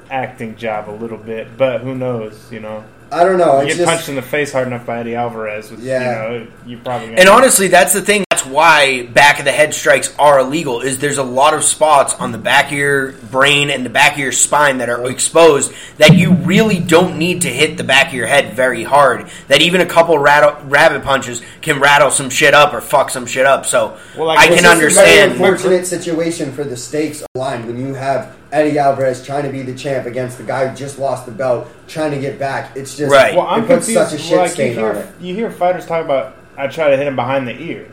acting 0.09 0.55
job 0.55 0.89
a 0.89 0.91
little 0.91 1.17
bit, 1.17 1.57
but 1.57 1.81
who 1.81 1.95
knows? 1.95 2.51
You 2.51 2.59
know, 2.61 2.83
I 3.11 3.23
don't 3.23 3.37
know. 3.37 3.61
you 3.61 3.67
get 3.67 3.77
just 3.77 3.87
punched 3.89 4.09
in 4.09 4.15
the 4.15 4.21
face 4.21 4.51
hard 4.51 4.67
enough 4.67 4.85
by 4.85 4.99
Eddie 4.99 5.15
Alvarez. 5.15 5.69
With, 5.71 5.81
Yeah. 5.81 5.99
you 6.33 6.39
know, 6.39 6.47
you 6.65 6.77
probably 6.79 7.15
and 7.15 7.29
honestly, 7.29 7.67
that's 7.67 7.93
the 7.93 8.01
thing. 8.01 8.23
That's 8.49 8.55
why 8.55 9.03
back 9.05 9.39
of 9.39 9.45
the 9.45 9.51
head 9.51 9.73
strikes 9.73 10.13
are 10.17 10.39
illegal. 10.39 10.81
Is 10.81 10.97
there's 10.97 11.17
a 11.19 11.23
lot 11.23 11.53
of 11.53 11.63
spots 11.63 12.13
on 12.15 12.31
the 12.31 12.37
back 12.37 12.67
of 12.67 12.71
your 12.77 13.11
brain 13.11 13.69
and 13.69 13.85
the 13.85 13.89
back 13.89 14.13
of 14.13 14.19
your 14.19 14.31
spine 14.31 14.79
that 14.79 14.89
are 14.89 15.07
exposed 15.09 15.71
that 15.97 16.15
you 16.15 16.33
really 16.33 16.79
don't 16.79 17.17
need 17.17 17.43
to 17.43 17.49
hit 17.49 17.77
the 17.77 17.83
back 17.83 18.07
of 18.07 18.13
your 18.13 18.25
head 18.27 18.53
very 18.53 18.83
hard. 18.83 19.29
That 19.49 19.61
even 19.61 19.81
a 19.81 19.85
couple 19.85 20.17
rattle, 20.17 20.57
rabbit 20.67 21.03
punches 21.03 21.41
can 21.61 21.79
rattle 21.79 22.09
some 22.09 22.29
shit 22.29 22.53
up 22.53 22.73
or 22.73 22.81
fuck 22.81 23.09
some 23.11 23.25
shit 23.27 23.45
up. 23.45 23.65
So 23.65 23.97
Well, 24.17 24.27
like, 24.27 24.39
I 24.39 24.45
it's 24.51 24.61
can 24.61 24.71
It's 24.77 24.95
just 24.95 24.97
a 24.97 25.01
very 25.03 25.21
understand. 25.21 25.31
unfortunate 25.31 25.85
situation 25.85 26.51
for 26.51 26.63
the 26.63 26.77
stakes 26.77 27.23
aligned 27.35 27.67
when 27.67 27.77
you 27.77 27.93
have 27.93 28.35
Eddie 28.51 28.79
Alvarez 28.79 29.23
trying 29.23 29.43
to 29.43 29.51
be 29.51 29.61
the 29.61 29.75
champ 29.75 30.07
against 30.07 30.39
the 30.39 30.43
guy 30.43 30.67
who 30.67 30.75
just 30.75 30.97
lost 30.97 31.27
the 31.27 31.31
belt, 31.31 31.67
trying 31.87 32.11
to 32.11 32.19
get 32.19 32.39
back. 32.39 32.75
It's 32.75 32.97
just 32.97 33.11
Right. 33.11 33.35
Well, 33.35 33.45
I'm 33.45 33.63
it 33.63 33.67
puts 33.67 33.85
confused. 33.85 34.09
such 34.09 34.19
a 34.19 34.23
shit 34.23 34.37
like, 34.37 34.51
stain 34.51 34.71
you 34.73 34.79
hear, 34.79 34.89
on 34.89 34.95
it. 34.97 35.07
You 35.21 35.35
hear 35.35 35.51
fighters 35.51 35.85
talk 35.85 36.03
about 36.03 36.35
I 36.57 36.67
try 36.67 36.89
to 36.89 36.97
hit 36.97 37.07
him 37.07 37.15
behind 37.15 37.47
the 37.47 37.57
ear. 37.57 37.87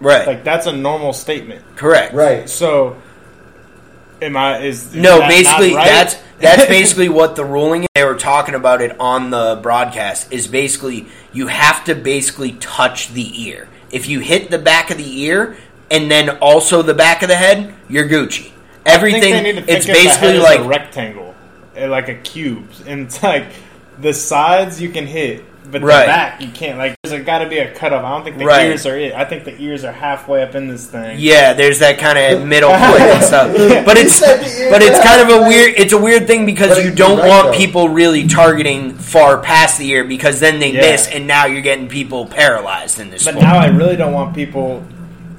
Right. 0.00 0.26
Like 0.26 0.44
that's 0.44 0.66
a 0.66 0.72
normal 0.72 1.12
statement. 1.12 1.64
Correct. 1.76 2.14
Right. 2.14 2.48
So, 2.48 3.00
am 4.22 4.36
I? 4.36 4.58
Is, 4.62 4.86
is 4.86 4.94
No, 4.94 5.18
that 5.18 5.28
basically 5.28 5.70
not 5.70 5.76
right? 5.76 5.86
that's 5.86 6.16
that's 6.38 6.66
basically 6.68 7.08
what 7.08 7.36
the 7.36 7.44
ruling 7.44 7.82
is. 7.82 7.88
They 7.94 8.04
were 8.04 8.16
talking 8.16 8.54
about 8.54 8.80
it 8.80 8.98
on 8.98 9.30
the 9.30 9.60
broadcast. 9.62 10.32
Is 10.32 10.46
basically 10.48 11.06
you 11.32 11.48
have 11.48 11.84
to 11.84 11.94
basically 11.94 12.52
touch 12.52 13.08
the 13.12 13.48
ear. 13.48 13.68
If 13.90 14.08
you 14.08 14.20
hit 14.20 14.50
the 14.50 14.58
back 14.58 14.90
of 14.90 14.96
the 14.96 15.20
ear 15.22 15.56
and 15.90 16.10
then 16.10 16.30
also 16.38 16.82
the 16.82 16.94
back 16.94 17.22
of 17.22 17.28
the 17.28 17.36
head, 17.36 17.74
you're 17.88 18.08
Gucci. 18.08 18.52
Everything. 18.86 19.18
I 19.18 19.22
think 19.22 19.36
they 19.36 19.52
need 19.52 19.60
to 19.60 19.66
think 19.66 19.78
it's 19.78 19.88
of 19.88 19.94
the 19.94 20.02
basically 20.02 20.28
head 20.28 20.42
like 20.42 20.60
a 20.60 20.68
rectangle, 20.68 21.34
eh, 21.76 21.86
like 21.88 22.08
a 22.08 22.14
cube, 22.14 22.68
and 22.86 23.02
it's 23.02 23.22
like 23.22 23.46
the 23.98 24.14
sides 24.14 24.80
you 24.80 24.88
can 24.90 25.06
hit, 25.06 25.44
but 25.70 25.82
Right. 25.82 26.00
the 26.02 26.06
back 26.06 26.40
you 26.40 26.48
can't. 26.48 26.78
Like 26.78 26.94
there's 27.02 27.24
got 27.24 27.38
to 27.38 27.48
be 27.48 27.58
a 27.58 27.70
cut 27.72 27.92
off. 27.92 28.04
I 28.04 28.10
don't 28.10 28.24
think 28.24 28.38
the 28.38 28.44
Right. 28.44 28.66
ears 28.66 28.86
are 28.86 28.96
it. 28.96 29.12
I 29.14 29.24
think 29.24 29.44
the 29.44 29.54
ears 29.60 29.84
are 29.84 29.92
halfway 29.92 30.42
up 30.42 30.54
in 30.54 30.68
this 30.68 30.86
thing. 30.86 31.16
yeah, 31.18 31.52
there's 31.52 31.78
that 31.80 31.98
kind 31.98 32.18
of 32.18 32.46
middle 32.46 32.70
point 32.70 33.00
and 33.00 33.24
stuff. 33.24 33.50
But 33.84 33.96
it's 33.98 34.14
said 34.14 34.40
the 34.40 34.62
ear 34.64 34.70
but 34.70 34.82
it's 34.82 35.00
kind 35.00 35.20
of 35.22 35.28
a 35.42 35.48
weird. 35.48 35.74
It's 35.76 35.92
a 35.92 35.98
weird 35.98 36.26
thing 36.26 36.46
because 36.46 36.70
But 36.70 36.84
you 36.84 36.90
don't 36.92 37.18
right, 37.18 37.28
want 37.28 37.46
though. 37.52 37.58
people 37.58 37.88
really 37.88 38.26
targeting 38.26 38.94
far 38.94 39.38
past 39.38 39.78
the 39.78 39.88
ear 39.90 40.04
because 40.04 40.38
then 40.40 40.58
they 40.60 40.70
Yeah. 40.70 40.80
miss 40.92 41.08
and 41.08 41.26
now 41.26 41.46
you're 41.46 41.62
getting 41.62 41.88
people 41.88 42.26
paralyzed 42.26 43.00
in 43.00 43.10
this 43.10 43.24
But 43.24 43.32
sport. 43.32 43.44
now 43.46 43.58
I 43.58 43.66
really 43.66 43.96
don't 43.96 44.12
want 44.12 44.34
people 44.34 44.84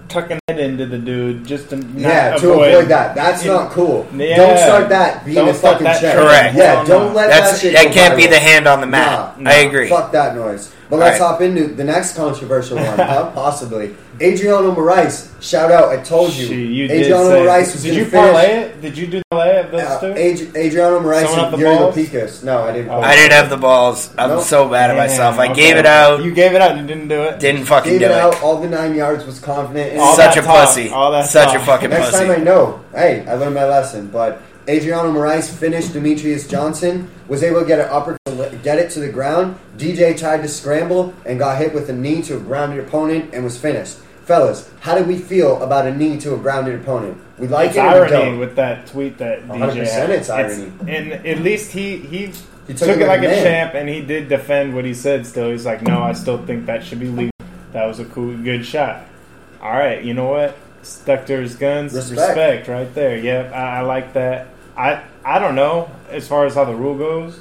tucking 0.10 0.40
it 0.60 0.60
into 0.60 0.86
the 0.86 0.98
dude 0.98 1.46
just 1.46 1.70
to 1.70 1.78
not 1.78 2.00
yeah, 2.00 2.36
to 2.38 2.52
avoid, 2.52 2.74
avoid 2.74 2.88
that. 2.90 3.16
That's 3.16 3.44
you 3.46 3.52
not 3.52 3.72
cool. 3.72 4.08
Yeah. 4.14 4.36
Don't 4.38 4.58
start 4.58 4.90
that 4.90 5.24
being 5.26 5.36
Don't 5.36 5.50
a 5.50 5.54
start 5.54 5.74
fucking 5.74 5.86
that 5.86 6.02
check. 6.02 6.16
Correct. 6.16 6.56
Yeah, 6.56 6.82
No, 6.82 6.86
don't 6.88 7.08
no. 7.10 7.14
let 7.14 7.30
That's 7.30 7.52
that 7.54 7.60
shit 7.62 7.74
that 7.74 7.94
can't 7.94 8.16
be 8.18 8.28
the 8.28 8.40
hand 8.40 8.68
on 8.68 8.82
the 8.82 8.88
mat. 8.88 9.40
Nah, 9.40 9.50
I 9.50 9.54
agree. 9.56 9.90
Fuck 9.90 10.12
that 10.12 10.36
noise. 10.36 10.72
But 10.90 10.98
let's 11.00 11.20
Right. 11.22 11.28
hop 11.28 11.42
into 11.42 11.68
the 11.68 11.84
next 11.86 12.16
controversial 12.18 12.76
one, 12.78 12.86
huh? 12.98 13.32
Possibly. 13.36 13.96
Adriano 14.22 14.74
Moraes, 14.76 15.32
shout 15.42 15.72
out, 15.72 15.90
I 15.90 15.98
told 16.04 16.34
you. 16.34 16.48
Gee, 16.48 16.66
you 16.68 16.86
Adriano 16.86 17.24
did 17.24 17.28
say. 17.30 17.40
Moraes 17.46 17.74
was 17.74 17.82
did 17.84 17.90
gonna 17.90 18.00
you 18.00 18.06
finish, 18.06 18.32
parlay 18.32 18.48
it? 18.62 18.82
Did 18.82 18.98
you 18.98 19.08
do 19.08 19.18
the 19.20 19.24
parlay 19.32 19.60
of 19.60 19.72
those 19.72 19.82
uh, 19.82 20.00
two? 20.00 20.12
Ad- 20.12 20.56
Adriano 20.56 21.00
Moraes 21.00 21.22
Someone 21.26 21.40
up 21.40 21.46
and 21.54 21.54
the 21.54 21.58
Yuri 21.66 21.78
balls? 22.20 22.44
No, 22.44 22.62
I 22.64 22.72
didn't. 22.74 22.90
Oh. 22.92 23.02
I 23.02 23.16
didn't 23.16 23.32
have 23.32 23.50
the 23.50 23.58
balls. 23.58 24.14
I'm 24.18 24.30
Nope. 24.30 24.44
so 24.44 24.70
bad 24.70 24.92
at 24.92 24.94
Damn, 24.96 24.98
myself. 25.08 25.40
I 25.40 25.46
okay. 25.52 25.56
gave 25.56 25.78
it 25.78 25.86
out. 25.86 26.24
You 26.24 26.34
gave 26.34 26.54
it 26.54 26.62
out 26.62 26.78
and 26.78 26.88
didn't 26.88 27.08
do 27.08 27.24
it. 27.24 27.40
didn't 27.40 27.66
fucking 27.66 27.92
Gave 27.94 28.00
do 28.02 28.06
it 28.06 28.12
it. 28.12 28.18
out, 28.18 28.42
all 28.44 28.62
the 28.62 28.70
nine 28.70 28.94
yards, 28.96 29.26
was 29.26 29.40
confident. 29.40 29.94
in. 29.94 30.00
All 30.00 30.16
Such 30.16 30.36
that 30.36 30.44
a 30.44 30.46
talk, 30.46 30.68
pussy. 30.68 30.90
all 30.90 31.12
that 31.12 31.26
Such 31.28 31.56
a 31.56 31.60
fucking 31.60 31.90
Next 31.90 32.12
pussy. 32.12 32.26
time 32.26 32.32
I 32.32 32.44
know. 32.44 32.84
Hey, 32.94 33.26
I 33.28 33.34
learned 33.34 33.56
my 33.56 33.66
lesson. 33.66 34.08
But 34.08 34.42
Adriano 34.70 35.12
Moraes 35.12 35.50
finished 35.50 35.90
Demetrious 35.90 36.48
Johnson, 36.48 37.10
was 37.28 37.42
able 37.42 37.62
to 37.62 37.66
get 37.66 37.80
an 37.80 37.88
upper, 37.90 38.16
get 38.62 38.78
it 38.78 38.92
to 38.92 39.00
the 39.00 39.10
ground. 39.10 39.58
DJ 39.78 40.16
tried 40.18 40.44
to 40.44 40.48
scramble 40.48 41.14
and 41.26 41.40
got 41.40 41.58
hit 41.58 41.74
with 41.74 41.90
a 41.90 41.94
knee 41.94 42.22
to 42.22 42.38
a 42.38 42.40
grounded 42.40 42.86
opponent 42.86 43.32
and 43.34 43.44
was 43.44 43.58
finished. 43.58 43.98
Fellas, 44.26 44.70
how 44.82 44.96
do 44.98 45.04
we 45.04 45.18
feel 45.18 45.62
about 45.64 45.88
a 45.88 45.96
knee 45.96 46.18
to 46.20 46.34
a 46.36 46.38
grounded 46.38 46.80
opponent? 46.82 47.18
We 47.40 47.48
like 47.48 47.70
it's 47.70 47.78
it 47.78 47.82
irony 47.82 48.38
with 48.38 48.56
that 48.56 48.88
tweet 48.88 49.18
that 49.18 49.48
DJ 49.48 49.72
100% 49.72 49.92
had. 49.92 50.10
it's 50.12 50.30
irony. 50.30 50.72
and 50.88 51.12
at 51.26 51.40
least 51.40 51.72
he 51.72 51.98
he, 51.98 52.32
He 52.68 52.74
took, 52.76 52.98
it 52.98 53.08
like 53.08 53.22
a, 53.24 53.42
champ, 53.42 53.74
and 53.74 53.90
he 53.90 54.02
did 54.02 54.30
defend 54.30 54.76
what 54.76 54.86
he 54.86 54.94
said. 54.94 55.26
Still, 55.26 55.50
he's 55.50 55.66
like, 55.66 55.82
no, 55.82 56.04
I 56.04 56.14
still 56.14 56.38
think 56.46 56.68
that 56.68 56.84
should 56.84 57.00
be 57.00 57.08
legal. 57.08 57.32
That 57.74 57.86
was 57.86 58.00
a 58.00 58.06
cool, 58.06 58.38
good 58.38 58.66
shot. 58.66 59.06
All 59.62 59.72
right, 59.72 60.04
you 60.04 60.14
know 60.14 60.28
what? 60.30 60.56
Stuck 60.84 61.26
to 61.28 61.40
his 61.42 61.56
guns. 61.56 61.94
Respect. 61.94 62.20
Respect, 62.20 62.68
right 62.68 62.94
there. 62.94 63.18
Yep, 63.18 63.54
I, 63.54 63.78
I 63.78 63.82
like 63.82 64.14
that. 64.14 64.48
I 64.78 65.04
I 65.26 65.40
don't 65.40 65.56
know 65.56 65.90
as 66.10 66.28
far 66.28 66.46
as 66.46 66.56
how 66.56 66.66
the 66.66 66.76
rule 66.76 66.98
goes. 66.98 67.40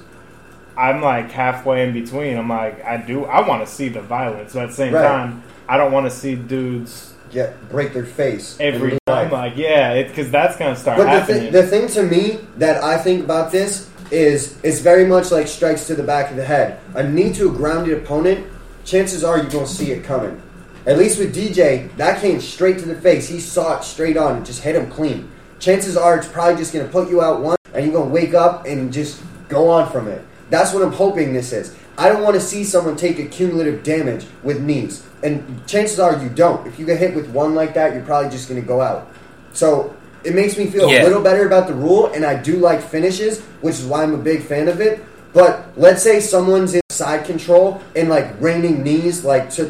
I'm 0.76 1.02
like 1.02 1.30
halfway 1.30 1.86
in 1.86 1.92
between. 1.92 2.38
I'm 2.38 2.48
like, 2.48 2.82
I 2.84 2.96
do. 2.96 3.26
I 3.26 3.46
want 3.46 3.66
to 3.66 3.70
see 3.72 3.88
the 3.90 4.00
violence, 4.00 4.54
but 4.54 4.62
at 4.64 4.68
the 4.70 4.74
same 4.74 4.94
Right. 4.94 5.02
time, 5.06 5.42
I 5.70 5.76
don't 5.76 5.92
want 5.92 6.06
to 6.06 6.10
see 6.10 6.34
dudes 6.34 7.14
Get 7.30 7.68
break 7.68 7.92
their 7.92 8.04
face 8.04 8.56
every 8.58 8.98
time. 9.06 9.30
Like, 9.30 9.56
yeah, 9.56 10.02
because 10.02 10.32
that's 10.32 10.56
gonna 10.56 10.74
start 10.74 10.98
But 10.98 11.04
the, 11.04 11.10
happening. 11.10 11.42
thi- 11.44 11.50
the 11.50 11.62
thing 11.62 11.86
to 11.90 12.02
me 12.02 12.40
that 12.56 12.82
I 12.82 12.98
think 12.98 13.22
about 13.22 13.52
this 13.52 13.88
is 14.10 14.58
it's 14.64 14.80
very 14.80 15.06
much 15.06 15.30
like 15.30 15.46
strikes 15.46 15.86
to 15.86 15.94
the 15.94 16.02
back 16.02 16.32
of 16.32 16.36
the 16.36 16.44
head. 16.44 16.80
A 16.96 17.08
knee 17.08 17.32
to 17.34 17.48
a 17.48 17.52
grounded 17.52 17.96
opponent, 17.96 18.48
chances 18.84 19.22
are 19.22 19.36
you're 19.36 19.48
going 19.48 19.66
to 19.66 19.72
see 19.72 19.92
it 19.92 20.02
coming. 20.02 20.42
At 20.86 20.98
least 20.98 21.20
with 21.20 21.32
DJ, 21.32 21.94
that 21.98 22.20
came 22.20 22.40
straight 22.40 22.80
to 22.80 22.86
the 22.86 22.96
face. 23.00 23.28
He 23.28 23.38
saw 23.38 23.78
it 23.78 23.84
straight 23.84 24.16
on 24.16 24.38
and 24.38 24.44
just 24.44 24.62
hit 24.62 24.74
him 24.74 24.90
clean. 24.90 25.30
Chances 25.60 25.96
are 25.96 26.16
it's 26.16 26.26
probably 26.26 26.56
just 26.56 26.72
going 26.72 26.84
to 26.84 26.90
put 26.90 27.08
you 27.08 27.22
out 27.22 27.42
once 27.42 27.58
and 27.72 27.84
you're 27.84 27.94
going 27.94 28.08
to 28.08 28.12
wake 28.12 28.34
up 28.34 28.66
and 28.66 28.92
just 28.92 29.22
go 29.48 29.70
on 29.70 29.88
from 29.92 30.08
it. 30.08 30.24
That's 30.48 30.74
what 30.74 30.82
I'm 30.82 30.92
hoping 30.92 31.32
this 31.32 31.52
is. 31.52 31.76
I 31.98 32.08
don't 32.08 32.22
want 32.22 32.34
to 32.34 32.40
see 32.40 32.64
someone 32.64 32.96
take 32.96 33.18
a 33.18 33.26
cumulative 33.26 33.82
damage 33.82 34.26
with 34.42 34.60
knees. 34.60 35.04
And 35.22 35.66
chances 35.66 36.00
are 36.00 36.16
you 36.22 36.30
don't. 36.30 36.66
If 36.66 36.78
you 36.78 36.86
get 36.86 36.98
hit 36.98 37.14
with 37.14 37.28
one 37.30 37.54
like 37.54 37.74
that, 37.74 37.92
you're 37.94 38.02
probably 38.04 38.30
just 38.30 38.48
going 38.48 38.60
to 38.60 38.66
go 38.66 38.80
out. 38.80 39.08
So 39.52 39.94
it 40.24 40.34
makes 40.34 40.56
me 40.56 40.66
feel 40.66 40.90
Yeah. 40.90 41.02
a 41.02 41.04
little 41.04 41.22
better 41.22 41.46
about 41.46 41.66
the 41.66 41.74
rule, 41.74 42.06
and 42.14 42.24
I 42.24 42.34
do 42.40 42.56
like 42.56 42.80
finishes, 42.82 43.40
which 43.60 43.74
is 43.76 43.84
why 43.84 44.02
I'm 44.02 44.14
a 44.14 44.18
big 44.18 44.42
fan 44.42 44.68
of 44.68 44.80
it. 44.80 45.04
But 45.32 45.66
let's 45.76 46.02
say 46.02 46.20
someone's 46.20 46.74
in 46.74 46.80
side 46.90 47.24
control 47.24 47.80
and 47.94 48.08
like 48.08 48.28
raining 48.40 48.82
knees, 48.82 49.24
like 49.24 49.50
to 49.50 49.64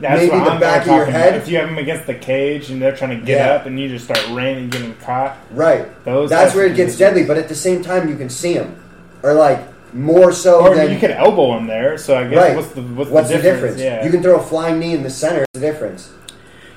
That's 0.00 0.20
maybe 0.20 0.26
the 0.28 0.34
I'm 0.36 0.60
back 0.60 0.80
of 0.82 0.88
talking 0.88 0.94
your 0.94 1.02
about. 1.04 1.12
head. 1.20 1.34
If 1.36 1.48
you 1.48 1.56
have 1.58 1.68
them 1.68 1.78
against 1.78 2.06
the 2.06 2.14
cage 2.14 2.68
and 2.70 2.82
they're 2.82 2.94
trying 2.94 3.18
to 3.18 3.24
get 3.24 3.38
Yeah. 3.38 3.52
up 3.54 3.66
and 3.66 3.78
you 3.80 3.88
just 3.88 4.04
start 4.04 4.20
raining, 4.32 4.68
getting 4.68 4.94
caught. 4.96 5.36
Right. 5.52 5.86
Those 6.04 6.28
That's 6.30 6.54
where 6.54 6.66
it 6.66 6.76
gets 6.76 6.98
deadly, 6.98 7.24
but 7.24 7.38
at 7.38 7.48
the 7.48 7.54
same 7.54 7.82
time, 7.82 8.08
you 8.10 8.16
can 8.16 8.28
see 8.28 8.54
them, 8.58 8.76
or 9.22 9.32
like 9.32 9.60
more 9.92 10.32
so 10.32 10.62
Or 10.62 10.74
than 10.74 10.92
you 10.92 10.98
could 10.98 11.10
elbow 11.10 11.56
him 11.56 11.66
there. 11.66 11.98
So 11.98 12.16
I 12.16 12.28
guess 12.28 12.36
right. 12.36 12.56
what's 12.56 12.70
the 12.72 12.82
what's, 12.82 13.10
What's 13.10 13.28
the 13.30 13.38
difference? 13.38 13.80
Yeah. 13.80 14.04
You 14.04 14.10
can 14.10 14.22
throw 14.22 14.38
a 14.38 14.42
flying 14.42 14.78
knee 14.78 14.94
in 14.94 15.02
the 15.02 15.10
center. 15.10 15.42
It's 15.42 15.52
the 15.54 15.60
difference. 15.60 16.12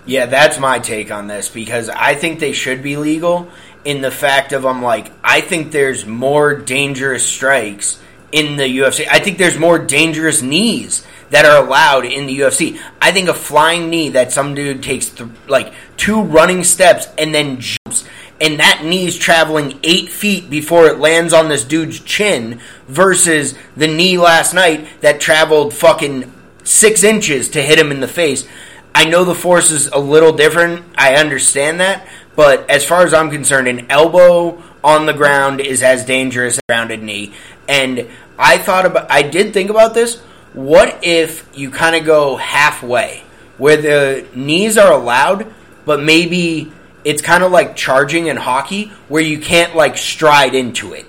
Yeah, 0.05 0.25
that's 0.25 0.57
my 0.59 0.79
take 0.79 1.11
on 1.11 1.27
this 1.27 1.49
because 1.49 1.89
I 1.89 2.15
think 2.15 2.39
they 2.39 2.53
should 2.53 2.81
be 2.81 2.97
legal 2.97 3.49
in 3.85 4.01
the 4.01 4.11
fact 4.11 4.53
of 4.53 4.65
I'm 4.65 4.81
like 4.81 5.11
I 5.23 5.41
think 5.41 5.71
there's 5.71 6.05
more 6.05 6.55
dangerous 6.55 7.25
strikes 7.25 7.99
in 8.31 8.57
the 8.57 8.63
UFC. 8.63 9.07
I 9.09 9.19
think 9.19 9.37
there's 9.37 9.57
more 9.57 9.79
dangerous 9.79 10.41
knees 10.41 11.05
that 11.29 11.45
are 11.45 11.63
allowed 11.63 12.05
in 12.05 12.25
the 12.25 12.39
UFC. 12.39 12.79
I 13.01 13.11
think 13.11 13.29
a 13.29 13.33
flying 13.33 13.89
knee 13.89 14.09
that 14.09 14.31
some 14.31 14.55
dude 14.55 14.81
takes 14.81 15.09
th- 15.09 15.29
like 15.47 15.73
two 15.97 16.21
running 16.21 16.63
steps 16.63 17.07
and 17.17 17.33
then 17.33 17.59
jumps 17.59 18.05
and 18.41 18.60
that 18.60 18.84
knee's 18.84 19.17
traveling 19.17 19.79
eight 19.84 20.10
feet 20.10 20.50
before 20.50 20.88
it 20.88 21.00
lands 21.00 21.34
on 21.34 21.50
this 21.50 21.63
dude's 21.63 22.00
chin 22.00 22.60
versus 22.88 23.55
the 23.75 23.88
knee 23.88 24.17
last 24.17 24.53
night 24.53 24.88
that 25.01 25.19
traveled 25.19 25.74
fucking 25.74 26.31
six 26.63 27.03
inches 27.03 27.50
to 27.50 27.62
hit 27.62 27.79
him 27.79 27.91
in 27.91 28.00
the 28.00 28.08
face. 28.08 28.48
I 28.93 29.05
know 29.05 29.24
the 29.24 29.36
force 29.36 29.72
is 29.72 29.88
a 29.88 30.00
little 30.00 30.34
different. 30.34 30.86
I 30.98 31.15
understand 31.15 31.79
that. 31.79 32.08
But 32.36 32.69
as 32.69 32.86
far 32.86 33.03
as 33.03 33.13
I'm 33.13 33.29
concerned, 33.29 33.67
an 33.67 33.91
elbow 33.91 34.63
on 34.84 35.05
the 35.05 35.13
ground 35.13 35.60
is 35.60 35.84
as 35.84 36.05
dangerous 36.05 36.53
as 36.53 36.60
a 36.60 36.62
grounded 36.72 37.03
knee. 37.03 37.34
And 37.67 38.08
I 38.38 38.58
thought 38.58 38.86
about, 38.86 39.12
I 39.12 39.24
did 39.24 39.53
think 39.53 39.69
about 39.69 39.93
this. 39.93 40.19
What 40.53 41.00
if 41.03 41.48
you 41.53 41.69
kind 41.69 41.96
of 41.96 42.05
go 42.05 42.38
halfway, 42.38 43.24
where 43.58 43.77
the 43.77 44.25
knees 44.34 44.77
are 44.77 44.91
allowed, 44.91 45.53
but 45.86 46.01
maybe 46.01 46.72
it's 47.06 47.22
kind 47.22 47.44
of 47.44 47.51
like 47.51 47.75
charging 47.75 48.27
in 48.27 48.38
hockey, 48.38 48.91
where 49.08 49.22
you 49.24 49.39
can't 49.39 49.75
like 49.75 49.98
stride 49.98 50.56
into 50.56 50.94
it. 50.94 51.06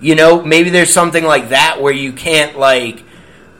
You 0.00 0.14
know, 0.14 0.42
maybe 0.42 0.70
there's 0.70 0.92
something 0.92 1.24
like 1.24 1.48
that 1.50 1.80
where 1.80 1.92
you 1.92 2.12
can't 2.12 2.58
like 2.58 3.02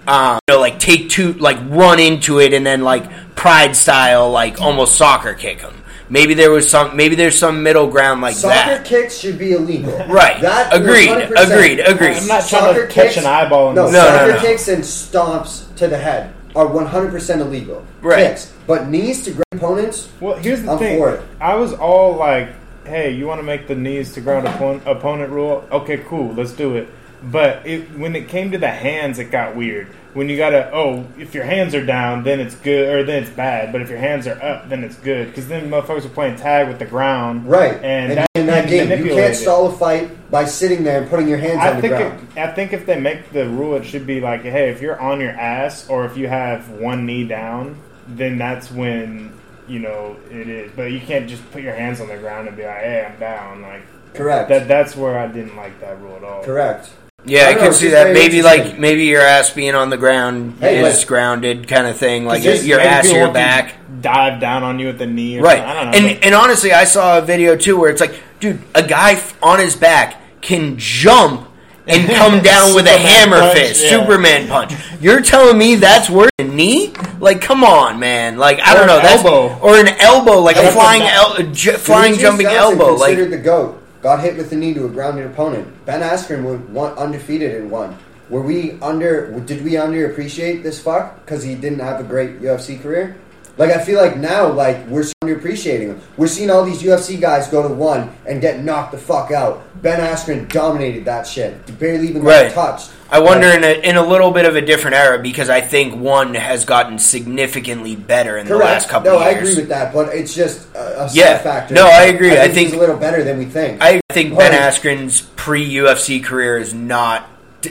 um, 0.06 0.38
you 0.48 0.54
know, 0.54 0.60
like 0.60 0.78
take 0.78 1.08
two, 1.08 1.32
like 1.34 1.56
run 1.68 1.98
into 1.98 2.38
it 2.38 2.52
and 2.52 2.64
then 2.66 2.82
like 2.82 3.34
pride 3.34 3.74
style, 3.74 4.30
like 4.30 4.60
almost 4.60 4.96
soccer 4.96 5.32
kick 5.34 5.60
them. 5.62 5.74
Maybe 6.10 6.34
there 6.34 6.50
was 6.50 6.68
some, 6.68 6.94
maybe 6.96 7.14
there's 7.14 7.38
some 7.38 7.62
middle 7.62 7.88
ground 7.88 8.20
like 8.20 8.34
Soccer 8.36 8.54
that. 8.54 8.84
kicks 8.84 9.16
should 9.16 9.38
be 9.38 9.52
illegal. 9.52 9.96
Right. 10.06 10.38
That 10.42 10.74
Agreed. 10.76 11.08
100%. 11.08 11.30
Agreed. 11.50 11.80
Agreed. 11.80 12.16
I'm 12.18 12.26
not 12.26 12.46
trying 12.46 12.62
Soccer 12.74 12.86
to 12.86 12.92
catch 12.92 13.14
kicks- 13.14 13.16
an 13.16 13.24
eyeball 13.24 13.70
in 13.70 13.76
No, 13.76 13.86
the 13.86 13.92
No, 13.92 14.26
no, 14.28 14.34
no. 14.34 14.40
kicks 14.42 14.68
and 14.68 14.82
stomps 14.84 15.74
to 15.76 15.88
the 15.88 15.96
head 15.96 16.33
are 16.54 16.66
100% 16.66 17.40
illegal. 17.40 17.84
Right. 18.00 18.28
Kicks. 18.28 18.52
But 18.66 18.88
knees 18.88 19.24
to 19.24 19.30
ground 19.32 19.44
opponents, 19.52 20.08
Well, 20.20 20.36
here's 20.36 20.62
the 20.62 20.72
I'm 20.72 20.78
thing. 20.78 20.98
for 20.98 21.10
it. 21.14 21.22
I 21.40 21.54
was 21.54 21.72
all 21.74 22.14
like, 22.16 22.48
"Hey, 22.84 23.10
you 23.10 23.26
want 23.26 23.40
to 23.40 23.42
make 23.46 23.66
the 23.66 23.74
knees 23.74 24.12
to 24.14 24.20
ground 24.20 24.46
opponent, 24.46 24.82
opponent 24.86 25.30
rule? 25.32 25.64
Okay, 25.72 25.98
cool, 26.08 26.32
let's 26.34 26.52
do 26.52 26.76
it." 26.76 26.88
But 27.30 27.66
it, 27.66 27.96
when 27.98 28.14
it 28.16 28.28
came 28.28 28.50
to 28.52 28.58
the 28.58 28.70
hands, 28.70 29.18
it 29.18 29.30
got 29.30 29.56
weird. 29.56 29.88
When 30.12 30.28
you 30.28 30.36
gotta, 30.36 30.70
oh, 30.72 31.06
if 31.18 31.34
your 31.34 31.42
hands 31.44 31.74
are 31.74 31.84
down, 31.84 32.22
then 32.22 32.38
it's 32.38 32.54
good, 32.54 32.88
or 32.94 33.02
then 33.02 33.22
it's 33.24 33.32
bad. 33.32 33.72
But 33.72 33.80
if 33.80 33.90
your 33.90 33.98
hands 33.98 34.28
are 34.28 34.40
up, 34.40 34.68
then 34.68 34.84
it's 34.84 34.94
good. 34.96 35.26
Because 35.28 35.48
then 35.48 35.68
motherfuckers 35.68 36.04
are 36.04 36.10
playing 36.10 36.36
tag 36.36 36.68
with 36.68 36.78
the 36.78 36.84
ground, 36.84 37.48
right. 37.48 37.74
And, 37.82 38.12
And, 38.12 38.18
that 38.18 38.28
in 38.34 38.46
that 38.46 38.68
game, 38.68 39.04
you 39.04 39.12
can't 39.12 39.34
stall 39.34 39.66
a 39.66 39.72
fight 39.76 40.30
by 40.30 40.44
sitting 40.44 40.84
there 40.84 41.00
and 41.00 41.10
putting 41.10 41.26
your 41.26 41.38
hands 41.38 41.58
I 41.58 41.70
on 41.70 41.76
the 41.76 41.80
think 41.82 41.94
ground. 41.96 42.28
it, 42.36 42.38
I 42.38 42.52
think 42.52 42.72
if 42.72 42.86
they 42.86 43.00
make 43.00 43.30
the 43.32 43.48
rule, 43.48 43.74
it 43.74 43.84
should 43.84 44.06
be 44.06 44.20
like, 44.20 44.42
hey, 44.42 44.70
if 44.70 44.80
you're 44.80 45.00
on 45.00 45.20
your 45.20 45.32
ass 45.32 45.88
or 45.88 46.04
if 46.04 46.16
you 46.16 46.28
have 46.28 46.70
one 46.70 47.06
knee 47.06 47.24
down, 47.26 47.80
then 48.06 48.38
that's 48.38 48.70
when 48.70 49.32
you 49.66 49.80
know 49.80 50.16
it 50.30 50.48
is. 50.48 50.70
But 50.76 50.92
you 50.92 51.00
can't 51.00 51.28
just 51.28 51.50
put 51.50 51.62
your 51.62 51.74
hands 51.74 52.00
on 52.00 52.06
the 52.06 52.18
ground 52.18 52.46
and 52.46 52.56
be 52.56 52.64
like, 52.64 52.78
hey, 52.78 53.08
I'm 53.10 53.18
down. 53.18 53.62
Like 53.62 53.82
Correct. 54.14 54.48
that. 54.50 54.68
That's 54.68 54.94
where 54.94 55.18
I 55.18 55.26
didn't 55.26 55.56
like 55.56 55.80
that 55.80 56.00
rule 56.00 56.14
at 56.16 56.22
all. 56.24 56.44
Correct. 56.44 56.90
Yeah, 57.26 57.46
I 57.46 57.50
I, 57.50 57.54
can 57.54 57.72
see 57.72 57.88
that. 57.88 58.12
Maybe 58.12 58.42
like 58.42 58.78
maybe 58.78 59.04
your 59.04 59.22
ass 59.22 59.50
being 59.50 59.74
on 59.74 59.88
the 59.90 59.96
ground 59.96 60.56
Hey, 60.60 60.84
is 60.84 60.98
like- 60.98 61.06
grounded, 61.06 61.66
kind 61.68 61.86
of 61.86 61.96
thing. 61.96 62.26
Like 62.26 62.44
your 62.44 62.80
ass, 62.80 63.10
your 63.10 63.32
back. 63.32 63.74
dive 64.02 64.40
down 64.40 64.62
on 64.62 64.78
you 64.78 64.88
at 64.90 64.98
the 64.98 65.06
knee. 65.06 65.38
Or 65.38 65.42
Right. 65.42 65.60
I 65.62 65.74
don't 65.74 65.90
know. 65.90 66.08
And 66.10 66.24
and 66.24 66.34
honestly, 66.34 66.72
I 66.72 66.84
saw 66.84 67.18
a 67.18 67.22
video 67.22 67.56
too 67.56 67.78
where 67.78 67.90
it's 67.90 68.00
like, 68.00 68.14
dude, 68.40 68.60
a 68.74 68.82
guy 68.82 69.20
on 69.42 69.58
his 69.58 69.74
back 69.74 70.20
can 70.42 70.76
jump 70.76 71.48
and 71.86 72.08
come 72.16 72.42
down 72.42 72.74
with 72.74 72.86
a 72.86 72.90
hammer 72.98 73.38
punch, 73.40 73.58
fist, 73.58 73.84
yeah. 73.84 73.90
Superman 73.90 74.48
punch. 74.48 74.72
You're 75.00 75.20
telling 75.22 75.56
me 75.56 75.76
that's 75.76 76.10
worse 76.10 76.30
than 76.38 76.56
knee? 76.56 76.92
Like, 77.20 77.40
come 77.42 77.62
on, 77.64 77.98
man. 77.98 78.36
Like, 78.38 78.58
I 78.60 78.72
Or 78.74 78.78
don't 78.78 78.86
know. 78.86 79.00
That's 79.00 79.24
elbow. 79.24 79.58
or 79.60 79.76
an 79.78 79.88
elbow, 80.00 80.40
like 80.40 80.56
a 80.56 80.70
flying, 80.72 81.02
a- 81.02 81.06
el- 81.06 81.36
j- 81.52 81.72
flying 81.76 82.14
jumping 82.18 82.46
Johnson 82.46 82.80
elbow. 82.80 82.94
Like, 82.96 83.16
the 83.18 83.36
goat. 83.38 83.82
Got 84.04 84.20
hit 84.20 84.36
with 84.36 84.50
the 84.50 84.56
knee 84.56 84.74
to 84.74 84.84
a 84.84 84.88
grounded 84.90 85.24
opponent. 85.24 85.66
Ben 85.86 86.02
Askren 86.02 86.44
went 86.44 86.68
one 86.68 86.92
undefeated 86.98 87.54
and 87.54 87.70
won. 87.70 87.96
Were 88.28 88.42
we 88.42 88.72
under? 88.82 89.30
Did 89.40 89.64
we 89.64 89.72
underappreciate 89.72 90.62
this 90.62 90.78
fuck 90.78 91.24
because 91.24 91.42
he 91.42 91.54
didn't 91.54 91.78
have 91.78 92.00
a 92.00 92.04
great 92.04 92.42
UFC 92.42 92.78
career? 92.82 93.16
Like 93.56 93.70
I 93.70 93.82
feel 93.82 93.98
like 93.98 94.18
now, 94.18 94.52
like 94.52 94.86
we're 94.88 95.04
underappreciating 95.24 95.86
him. 95.86 96.02
We're 96.18 96.26
seeing 96.26 96.50
all 96.50 96.66
these 96.66 96.82
UFC 96.82 97.18
guys 97.18 97.48
go 97.48 97.66
to 97.66 97.72
one 97.72 98.14
and 98.26 98.42
get 98.42 98.62
knocked 98.62 98.92
the 98.92 98.98
fuck 98.98 99.30
out. 99.30 99.62
Ben 99.80 100.00
Askren 100.00 100.50
dominated 100.50 101.06
that 101.06 101.26
shit. 101.26 101.78
Barely 101.78 102.06
even 102.08 102.22
got 102.22 102.28
Right. 102.28 102.52
touched. 102.52 102.90
I 103.14 103.20
wonder 103.20 103.46
Like, 103.46 103.58
in 103.58 103.64
a, 103.64 103.88
in 103.90 103.96
a 103.96 104.02
little 104.04 104.32
bit 104.32 104.44
of 104.44 104.56
a 104.56 104.60
different 104.60 104.96
era 104.96 105.20
because 105.20 105.48
I 105.48 105.60
think 105.60 105.94
one 105.94 106.34
has 106.34 106.64
gotten 106.64 106.98
significantly 106.98 107.94
better 107.94 108.36
in 108.36 108.48
the 108.48 108.56
last 108.56 108.88
correct. 108.88 109.04
couple 109.04 109.12
No, 109.12 109.18
I 109.18 109.30
years. 109.30 109.50
agree 109.50 109.62
with 109.62 109.68
that, 109.68 109.92
but 109.94 110.12
it's 110.14 110.34
just 110.34 110.66
a, 110.74 111.04
a 111.04 111.10
Yeah. 111.12 111.38
factor. 111.38 111.74
No, 111.74 111.86
I 111.86 112.04
agree. 112.06 112.32
I 112.32 112.46
think, 112.48 112.54
he's 112.54 112.70
think- 112.70 112.74
a 112.74 112.78
little 112.78 112.96
better 112.96 113.22
than 113.22 113.38
we 113.38 113.44
think. 113.44 113.80
I 113.80 114.00
think 114.10 114.36
Ben 114.36 114.50
Askren's 114.52 115.20
pre 115.36 115.64
UFC 115.76 116.18
career 116.24 116.58
is 116.58 116.74
not 116.74 117.30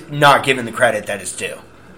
not 0.09 0.43
given 0.43 0.65
the 0.65 0.71
credit 0.71 1.07
that 1.07 1.21
is 1.21 1.33
due. 1.33 1.57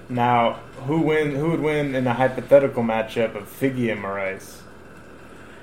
now, 0.10 0.60
who 0.88 1.02
win? 1.02 1.36
Who 1.36 1.52
would 1.52 1.62
win 1.62 1.94
in 1.96 2.06
a 2.08 2.14
hypothetical 2.14 2.84
matchup 2.84 3.36
of 3.36 3.44
Figgy 3.60 3.92
and 3.92 4.04
Moraes? 4.04 4.56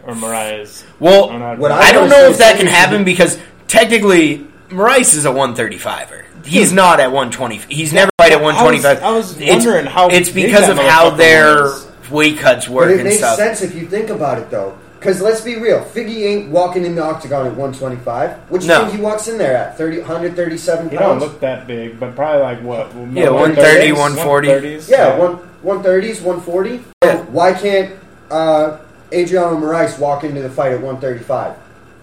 Or 0.07 0.15
Moraes? 0.15 0.85
Well, 1.01 1.31
I 1.31 1.33
don't 1.33 1.41
know. 1.41 1.55
what 1.63 1.73
I, 1.73 1.89
I 1.89 1.93
don't 1.93 2.09
know 2.09 2.29
if 2.31 2.39
that 2.39 2.57
can 2.59 2.67
happen 2.69 3.03
because 3.05 3.39
technically 3.69 4.47
Rice 4.71 5.15
is 5.15 5.27
a 5.27 5.31
135er. 5.31 6.25
He's 6.45 6.73
not 6.73 7.01
at 7.01 7.13
120. 7.13 7.61
He's 7.69 7.93
never 7.93 8.11
right 8.21 8.33
at 8.33 8.39
I 8.39 8.43
was- 8.43 8.55
125. 8.55 9.03
I 9.03 9.11
was 9.17 9.37
It's- 9.41 9.51
wondering 9.65 9.87
how 9.87 10.09
it's 10.09 10.29
because 10.31 10.69
of 10.69 10.79
how 10.79 11.11
their 11.11 11.63
was. 11.65 11.87
weight 12.11 12.39
cuts 12.39 12.69
work 12.69 12.87
But 12.89 12.91
it 12.93 12.95
and 13.01 13.05
makes 13.05 13.19
stuff. 13.19 13.37
sense 13.37 13.63
if 13.63 13.75
you 13.75 13.87
think 13.87 14.11
about 14.11 14.39
it, 14.39 14.51
though. 14.51 14.75
Because 14.99 15.21
let's 15.21 15.41
be 15.41 15.57
real, 15.57 15.81
Figgy 15.81 16.25
ain't 16.27 16.51
walking 16.51 16.85
in 16.85 16.95
the 16.95 17.03
octagon 17.03 17.45
at 17.47 17.57
125. 17.57 18.31
What 18.49 18.61
do 18.61 18.67
you 18.69 18.73
No. 18.73 18.81
think 18.83 18.95
he 18.95 19.01
walks 19.01 19.27
in 19.27 19.37
there 19.37 19.57
at? 19.57 19.77
30, 19.77 19.99
137 19.99 20.91
He 20.91 20.97
don't 20.97 21.19
look 21.19 21.41
that 21.41 21.67
big, 21.67 21.99
but 21.99 22.15
probably 22.15 22.43
like 22.43 22.61
what? 22.63 22.93
Yeah, 23.13 23.31
130, 23.31 23.91
140. 23.91 24.49
130s? 24.49 24.89
yeah, 24.89 25.17
one, 25.19 25.39
130s, 25.65 26.21
140. 26.23 26.85
Yeah. 27.05 27.17
Why 27.33 27.53
can't 27.53 27.91
uh, 28.31 28.77
Adriano 29.13 29.57
Moraes 29.59 29.99
walk 29.99 30.23
into 30.25 30.41
the 30.41 30.49
fight 30.49 30.71
at 30.73 30.81
135? 30.81 31.53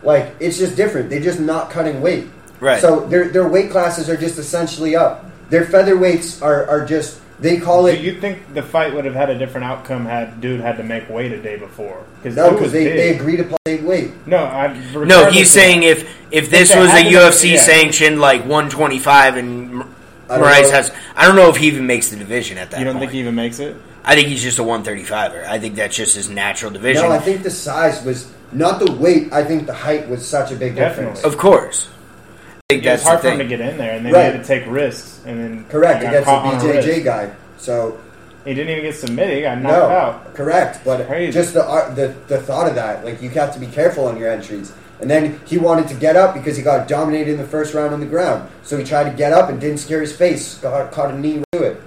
Like, 0.04 0.36
it's 0.40 0.58
just 0.58 0.76
different. 0.76 1.10
They're 1.10 1.20
just 1.22 1.40
not 1.40 1.70
cutting 1.72 2.02
weight. 2.02 2.28
Right. 2.60 2.82
So 2.82 3.02
their, 3.08 3.30
their 3.30 3.48
weight 3.48 3.72
classes 3.72 4.10
are 4.10 4.18
just 4.18 4.38
essentially 4.38 4.96
up. 4.96 5.26
Their 5.50 5.66
featherweights 5.66 6.42
are, 6.42 6.68
are 6.68 6.86
just, 6.86 7.22
they 7.40 7.58
call 7.58 7.84
Do 7.86 7.94
it. 7.94 8.02
you 8.02 8.20
think 8.20 8.54
the 8.54 8.62
fight 8.62 8.94
would 8.94 9.06
have 9.06 9.16
had 9.16 9.30
a 9.30 9.38
different 9.38 9.66
outcome 9.66 10.06
had 10.06 10.42
dude 10.42 10.60
had 10.60 10.78
to 10.78 10.84
make 10.84 11.10
weight 11.10 11.32
a 11.32 11.42
day 11.42 11.58
before? 11.58 12.04
Because 12.18 12.36
no, 12.36 12.52
because 12.52 12.72
they, 12.72 12.84
they 12.84 13.16
agreed 13.16 13.40
upon 13.40 13.58
same 13.66 13.86
weight. 13.86 14.12
No, 14.28 14.44
I, 14.44 14.74
no, 15.06 15.30
he's 15.30 15.50
saying 15.50 15.84
if 15.84 16.10
if 16.32 16.50
this 16.50 16.74
they 16.74 16.80
was 16.80 16.90
a 16.92 17.04
UFC 17.04 17.54
yeah. 17.54 17.62
sanctioned 17.62 18.20
like 18.20 18.42
125 18.42 19.38
and 19.38 19.84
I 20.30 20.38
don't 20.38 20.42
Rice 20.42 20.66
know. 20.66 20.72
has, 20.72 20.92
I 21.16 21.26
don't 21.28 21.36
know 21.36 21.50
if 21.50 21.56
he 21.56 21.68
even 21.68 21.88
makes 21.88 22.10
the 22.10 22.18
division 22.18 22.58
at 22.58 22.72
that 22.72 22.80
you 22.80 22.86
don't 22.86 22.96
point. 22.96 23.04
think 23.04 23.14
he 23.14 23.20
even 23.20 23.36
makes 23.36 23.60
it. 23.60 23.76
I 24.04 24.16
think 24.16 24.28
he's 24.28 24.44
just 24.44 24.60
a 24.60 24.64
135er. 24.64 25.46
I 25.46 25.60
think 25.60 25.76
that's 25.76 25.96
just 25.96 26.16
his 26.16 26.30
natural 26.30 26.72
division. 26.72 27.04
No, 27.04 27.12
I 27.12 27.20
think 27.20 27.44
the 27.44 27.52
size 27.52 28.04
was 28.04 28.32
not 28.52 28.80
the 28.80 28.92
weight. 28.94 29.32
I 29.32 29.44
think 29.44 29.66
the 29.66 29.74
height 29.74 30.08
was 30.10 30.28
such 30.28 30.52
a 30.52 30.56
big 30.56 30.76
Definitely. 30.76 31.16
difference. 31.16 31.24
of 31.24 31.38
course. 31.40 31.90
I 32.72 32.76
think 32.76 32.86
It's 32.86 33.02
that's 33.02 33.04
hard 33.04 33.18
the 33.18 33.22
for 33.24 33.30
him 33.32 33.40
to 33.40 33.46
get 33.46 33.62
in 33.62 33.80
there, 33.80 33.94
and 33.94 34.06
then 34.06 34.14
Right. 34.14 34.26
he 34.28 34.32
had 34.38 34.44
to 34.44 34.48
take 34.48 34.64
risks, 34.70 35.22
and 35.26 35.40
then 35.40 35.66
Correct 35.70 36.02
he 36.02 36.04
got 36.04 36.10
against 36.12 36.26
caught 36.28 36.46
on 36.46 36.54
a 36.54 36.60
the 36.60 36.74
BJJ 36.80 36.88
wrist. 36.88 37.04
guy. 37.04 37.30
So 37.58 37.98
He 38.46 38.54
didn't 38.54 38.70
even 38.70 38.84
get 38.84 38.94
submitted; 38.96 39.36
he 39.38 39.42
got 39.42 39.60
knocked 39.60 39.76
no, 39.76 39.90
out. 39.90 40.34
correct. 40.36 40.80
But 40.86 41.08
Crazy. 41.08 41.32
just 41.32 41.56
the, 41.56 41.66
art- 41.68 41.96
the 41.96 42.14
the 42.28 42.38
thought 42.38 42.68
of 42.70 42.76
that, 42.76 43.04
like 43.04 43.24
you 43.24 43.30
have 43.32 43.52
to 43.56 43.60
be 43.60 43.66
careful 43.66 44.06
on 44.08 44.18
your 44.18 44.30
entries. 44.30 44.72
And 45.02 45.10
then 45.10 45.40
he 45.46 45.58
wanted 45.58 45.88
to 45.88 45.96
get 45.96 46.16
up 46.16 46.36
because 46.36 46.58
he 46.58 46.62
got 46.62 46.88
dominated 46.88 47.32
in 47.32 47.38
the 47.40 47.48
first 47.48 47.74
round 47.74 47.92
on 47.92 48.02
the 48.02 48.06
ground. 48.06 48.48
So 48.62 48.78
he 48.78 48.84
tried 48.84 49.06
to 49.10 49.18
get 49.18 49.34
up 49.34 49.50
and 49.50 49.60
didn't 49.60 49.80
scare 49.80 50.02
his 50.02 50.16
face. 50.16 50.54
Got 50.60 50.92
caught 50.92 51.10
a 51.10 51.18
knee 51.18 51.42
to 51.54 51.64
it. 51.64 51.82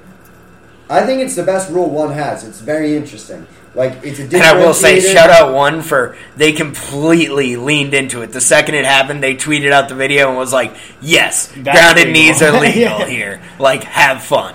I 0.91 1.03
think 1.07 1.21
it's 1.23 1.37
the 1.37 1.45
best 1.45 1.71
rule 1.71 1.91
one 1.91 2.11
has. 2.11 2.43
It's 2.43 2.59
very 2.61 2.97
interesting. 2.97 3.47
Like 3.75 4.01
it's 4.05 4.19
a 4.19 4.25
And 4.25 4.37
I 4.43 4.55
will 4.55 4.75
say, 4.75 5.01
shout 5.01 5.31
out 5.31 5.55
one 5.55 5.81
for 5.81 6.17
they 6.37 6.53
completely 6.53 7.57
leaned 7.57 7.95
into 7.95 8.21
it. 8.21 8.33
The 8.33 8.41
second 8.41 8.75
it 8.75 8.85
happened, 8.85 9.23
they 9.23 9.35
tweeted 9.35 9.73
out 9.73 9.89
the 9.89 9.95
video 9.95 10.29
and 10.29 10.37
was 10.37 10.53
like, 10.53 10.77
"Yes, 11.01 11.47
That's 11.57 11.79
grounded 11.79 12.09
legal." 12.09 12.13
knees 12.23 12.43
are 12.43 12.53
legal 12.61 12.75
Yeah. 12.75 13.07
here. 13.07 13.43
Like, 13.59 13.85
have 13.85 14.23
fun." 14.23 14.55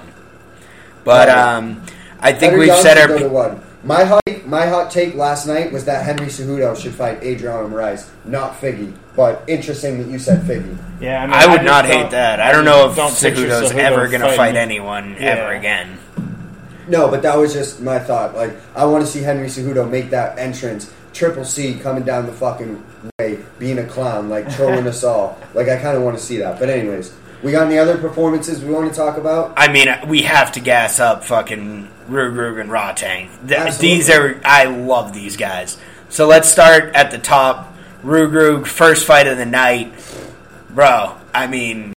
But 1.04 1.30
Love 1.30 1.38
um, 1.64 1.84
I 2.20 2.32
think 2.32 2.42
Henry 2.52 2.60
we've 2.60 2.68
Young 2.68 2.82
said 2.84 2.98
should 2.98 3.12
our. 3.12 3.18
go 3.18 3.24
to 3.24 3.30
one. 3.30 3.62
My 3.84 4.04
hot, 4.04 4.22
my 4.46 4.68
hot 4.68 4.92
take 4.92 5.16
last 5.16 5.48
night 5.48 5.72
was 5.72 5.86
that 5.86 6.04
Henry 6.06 6.28
Cejudo 6.28 6.76
should 6.80 6.94
fight 6.94 7.24
Adriano 7.24 7.68
Moraes, 7.70 8.10
not 8.26 8.60
Figgy. 8.60 8.94
But 9.16 9.44
interesting 9.48 9.98
that 10.00 10.08
you 10.12 10.20
said 10.20 10.42
Figgy. 10.44 10.78
Yeah, 11.00 11.24
I, 11.24 11.26
mean, 11.26 11.34
I 11.34 11.48
would 11.48 11.56
just 11.62 11.66
not 11.66 11.86
hate 11.86 12.12
that. 12.12 12.40
I 12.40 12.52
don't 12.52 12.66
know 12.66 12.90
if 12.90 12.96
don't 12.96 13.12
Cejudo's 13.12 13.72
Cejudo 13.72 13.76
ever 13.80 14.08
going 14.10 14.22
to 14.22 14.34
fight 14.36 14.56
anyone 14.56 15.14
Yeah. 15.14 15.28
ever 15.28 15.54
again. 15.54 15.98
No, 16.88 17.10
but 17.10 17.22
that 17.24 17.38
was 17.38 17.54
just 17.54 17.82
my 17.82 18.00
thought. 18.00 18.36
Like, 18.36 18.54
I 18.76 18.86
want 18.86 19.06
to 19.06 19.10
see 19.12 19.22
Henry 19.22 19.48
Cejudo 19.48 19.90
make 19.90 20.10
that 20.12 20.38
entrance, 20.40 20.92
Triple 21.14 21.44
C 21.46 21.76
coming 21.80 22.04
down 22.04 22.26
the 22.26 22.32
fucking 22.32 22.84
way, 23.20 23.40
being 23.60 23.80
a 23.80 23.86
clown, 23.86 24.30
like 24.30 24.50
trolling 24.56 24.88
us 24.88 25.04
all. 25.04 25.38
Like, 25.54 25.68
I 25.70 25.78
kind 25.78 25.98
of 25.98 26.04
want 26.04 26.18
to 26.18 26.24
see 26.24 26.38
that. 26.38 26.60
But 26.60 26.70
anyways, 26.70 27.14
we 27.44 27.52
got 27.52 27.68
any 27.68 27.78
other 27.78 27.98
performances 27.98 28.64
we 28.64 28.74
want 28.74 28.90
to 28.92 28.96
talk 28.96 29.18
about? 29.18 29.54
I 29.58 29.72
mean, 29.72 29.88
we 30.08 30.24
have 30.24 30.52
to 30.54 30.60
gas 30.60 31.00
up 31.00 31.24
fucking 31.24 31.90
Rug 32.08 32.58
and 32.58 32.70
Rodtang. 32.70 33.30
Th- 33.48 33.78
These 33.78 34.10
are 34.10 34.40
I 34.44 34.66
love 34.66 35.14
these 35.14 35.36
guys. 35.38 35.78
So 36.10 36.26
let's 36.26 36.50
start 36.50 36.96
at 36.96 37.12
the 37.12 37.18
top. 37.18 37.74
Rugrug, 38.04 38.66
first 38.68 39.06
fight 39.06 39.28
of 39.28 39.38
the 39.38 39.46
night, 39.46 39.92
bro. 40.70 41.16
I 41.34 41.48
mean, 41.48 41.94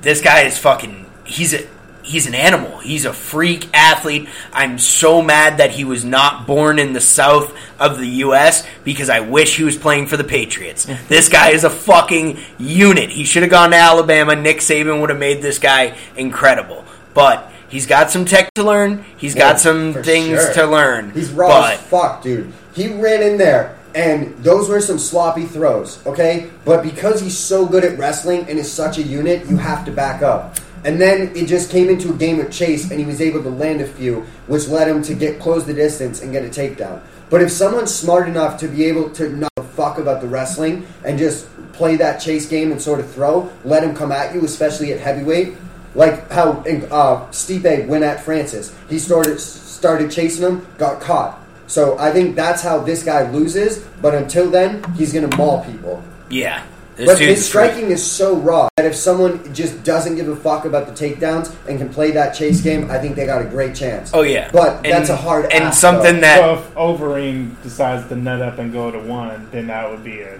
this 0.00 0.20
guy 0.20 0.42
is 0.42 0.58
fucking. 0.58 1.06
He's 1.24 1.54
a 1.54 1.66
he's 2.08 2.26
an 2.26 2.34
animal. 2.34 2.78
He's 2.78 3.04
a 3.04 3.12
freak 3.12 3.68
athlete. 3.74 4.28
I'm 4.52 4.78
so 4.78 5.22
mad 5.22 5.58
that 5.58 5.70
he 5.70 5.84
was 5.84 6.04
not 6.04 6.46
born 6.46 6.78
in 6.78 6.92
the 6.94 7.00
south 7.00 7.54
of 7.78 7.98
the 7.98 8.06
U.S. 8.26 8.66
because 8.84 9.10
I 9.10 9.20
wish 9.20 9.56
he 9.56 9.64
was 9.64 9.76
playing 9.76 10.06
for 10.06 10.16
the 10.16 10.24
Patriots. 10.24 10.86
this 11.08 11.28
guy 11.28 11.50
is 11.50 11.64
a 11.64 11.70
fucking 11.70 12.38
unit. 12.58 13.10
He 13.10 13.24
should 13.24 13.42
have 13.42 13.50
gone 13.50 13.70
to 13.70 13.76
Alabama. 13.76 14.34
Nick 14.34 14.58
Saban 14.58 15.00
would 15.00 15.10
have 15.10 15.18
made 15.18 15.42
this 15.42 15.58
guy 15.58 15.96
incredible. 16.16 16.84
But 17.14 17.50
he's 17.68 17.86
got 17.86 18.10
some 18.10 18.24
tech 18.24 18.52
to 18.54 18.64
learn. 18.64 19.04
He's 19.18 19.34
Yeah, 19.34 19.52
got 19.52 19.60
some 19.60 19.92
things 19.92 20.40
sure. 20.42 20.52
to 20.54 20.66
learn. 20.66 21.10
He's 21.12 21.30
raw 21.30 21.48
but 21.48 21.74
as 21.74 21.80
fuck, 21.82 22.22
dude. 22.22 22.52
He 22.72 22.88
ran 22.94 23.22
in 23.22 23.38
there, 23.38 23.76
and 23.94 24.36
those 24.38 24.68
were 24.68 24.80
some 24.80 24.98
sloppy 24.98 25.44
throws, 25.44 26.04
okay? 26.06 26.50
But 26.64 26.82
because 26.82 27.20
he's 27.20 27.36
so 27.36 27.66
good 27.66 27.84
at 27.84 27.98
wrestling 27.98 28.46
and 28.48 28.58
is 28.58 28.70
such 28.72 28.98
a 28.98 29.02
unit, 29.02 29.46
you 29.46 29.56
have 29.56 29.84
to 29.86 29.90
back 29.90 30.22
up. 30.22 30.56
And 30.84 31.00
then 31.00 31.36
it 31.36 31.46
just 31.46 31.70
came 31.70 31.88
into 31.88 32.10
a 32.10 32.16
game 32.16 32.40
of 32.40 32.50
chase, 32.50 32.90
and 32.90 33.00
he 33.00 33.06
was 33.06 33.20
able 33.20 33.42
to 33.42 33.50
land 33.50 33.80
a 33.80 33.86
few, 33.86 34.20
which 34.46 34.68
led 34.68 34.88
him 34.88 35.02
to 35.02 35.14
get 35.14 35.40
close 35.40 35.66
the 35.66 35.74
distance 35.74 36.22
and 36.22 36.32
get 36.32 36.44
a 36.44 36.48
takedown. 36.48 37.00
But 37.30 37.42
if 37.42 37.50
someone's 37.50 37.94
smart 37.94 38.28
enough 38.28 38.58
to 38.60 38.68
be 38.68 38.84
able 38.84 39.10
to 39.10 39.28
not 39.30 39.52
fuck 39.74 39.98
about 39.98 40.20
the 40.20 40.26
wrestling 40.26 40.86
and 41.04 41.18
just 41.18 41.46
play 41.72 41.96
that 41.96 42.18
chase 42.20 42.48
game 42.48 42.72
and 42.72 42.80
sort 42.80 43.00
of 43.00 43.10
throw, 43.10 43.50
let 43.64 43.84
him 43.84 43.94
come 43.94 44.12
at 44.12 44.34
you, 44.34 44.44
especially 44.44 44.92
at 44.92 45.00
heavyweight, 45.00 45.54
like 45.94 46.30
how 46.30 46.50
uh, 46.50 47.26
Stipe 47.30 47.86
went 47.86 48.04
at 48.04 48.22
Francis. 48.22 48.74
He 48.88 48.98
started 48.98 49.38
started 49.40 50.10
chasing 50.10 50.44
him, 50.44 50.66
got 50.78 51.00
caught. 51.00 51.40
So 51.66 51.98
I 51.98 52.10
think 52.10 52.34
that's 52.34 52.62
how 52.62 52.80
this 52.80 53.04
guy 53.04 53.30
loses. 53.30 53.78
But 54.02 54.14
until 54.14 54.50
then, 54.50 54.82
he's 54.94 55.12
gonna 55.12 55.34
maul 55.36 55.64
people. 55.64 56.02
yeah, 56.30 56.64
this 56.98 57.06
But 57.06 57.18
his 57.20 57.46
striking 57.46 57.90
is 57.90 58.04
so 58.04 58.36
raw 58.36 58.68
that 58.76 58.84
if 58.84 58.94
someone 58.94 59.54
just 59.54 59.82
doesn't 59.84 60.16
give 60.16 60.28
a 60.28 60.36
fuck 60.36 60.64
about 60.66 60.86
the 60.86 60.92
takedowns 60.92 61.54
and 61.68 61.78
can 61.78 61.88
play 61.88 62.10
that 62.10 62.32
chase 62.34 62.60
game, 62.60 62.90
I 62.90 62.98
think 62.98 63.16
they 63.16 63.24
got 63.24 63.40
a 63.40 63.44
great 63.46 63.74
chance. 63.74 64.10
Oh 64.12 64.22
yeah, 64.22 64.50
But 64.52 64.84
And- 64.84 64.92
that's 64.92 65.08
a 65.08 65.16
hard 65.16 65.44
and 65.52 65.64
ask, 65.64 65.80
something 65.80 66.16
though. 66.16 66.20
that 66.20 66.38
So 66.40 66.54
if 66.54 66.74
Overeem 66.74 67.52
decides 67.62 68.06
to 68.08 68.16
nut 68.16 68.42
up 68.42 68.58
and 68.58 68.72
go 68.72 68.90
to 68.90 68.98
one, 68.98 69.46
then 69.52 69.68
that 69.68 69.88
would 69.90 70.04
be 70.04 70.20
a 70.20 70.34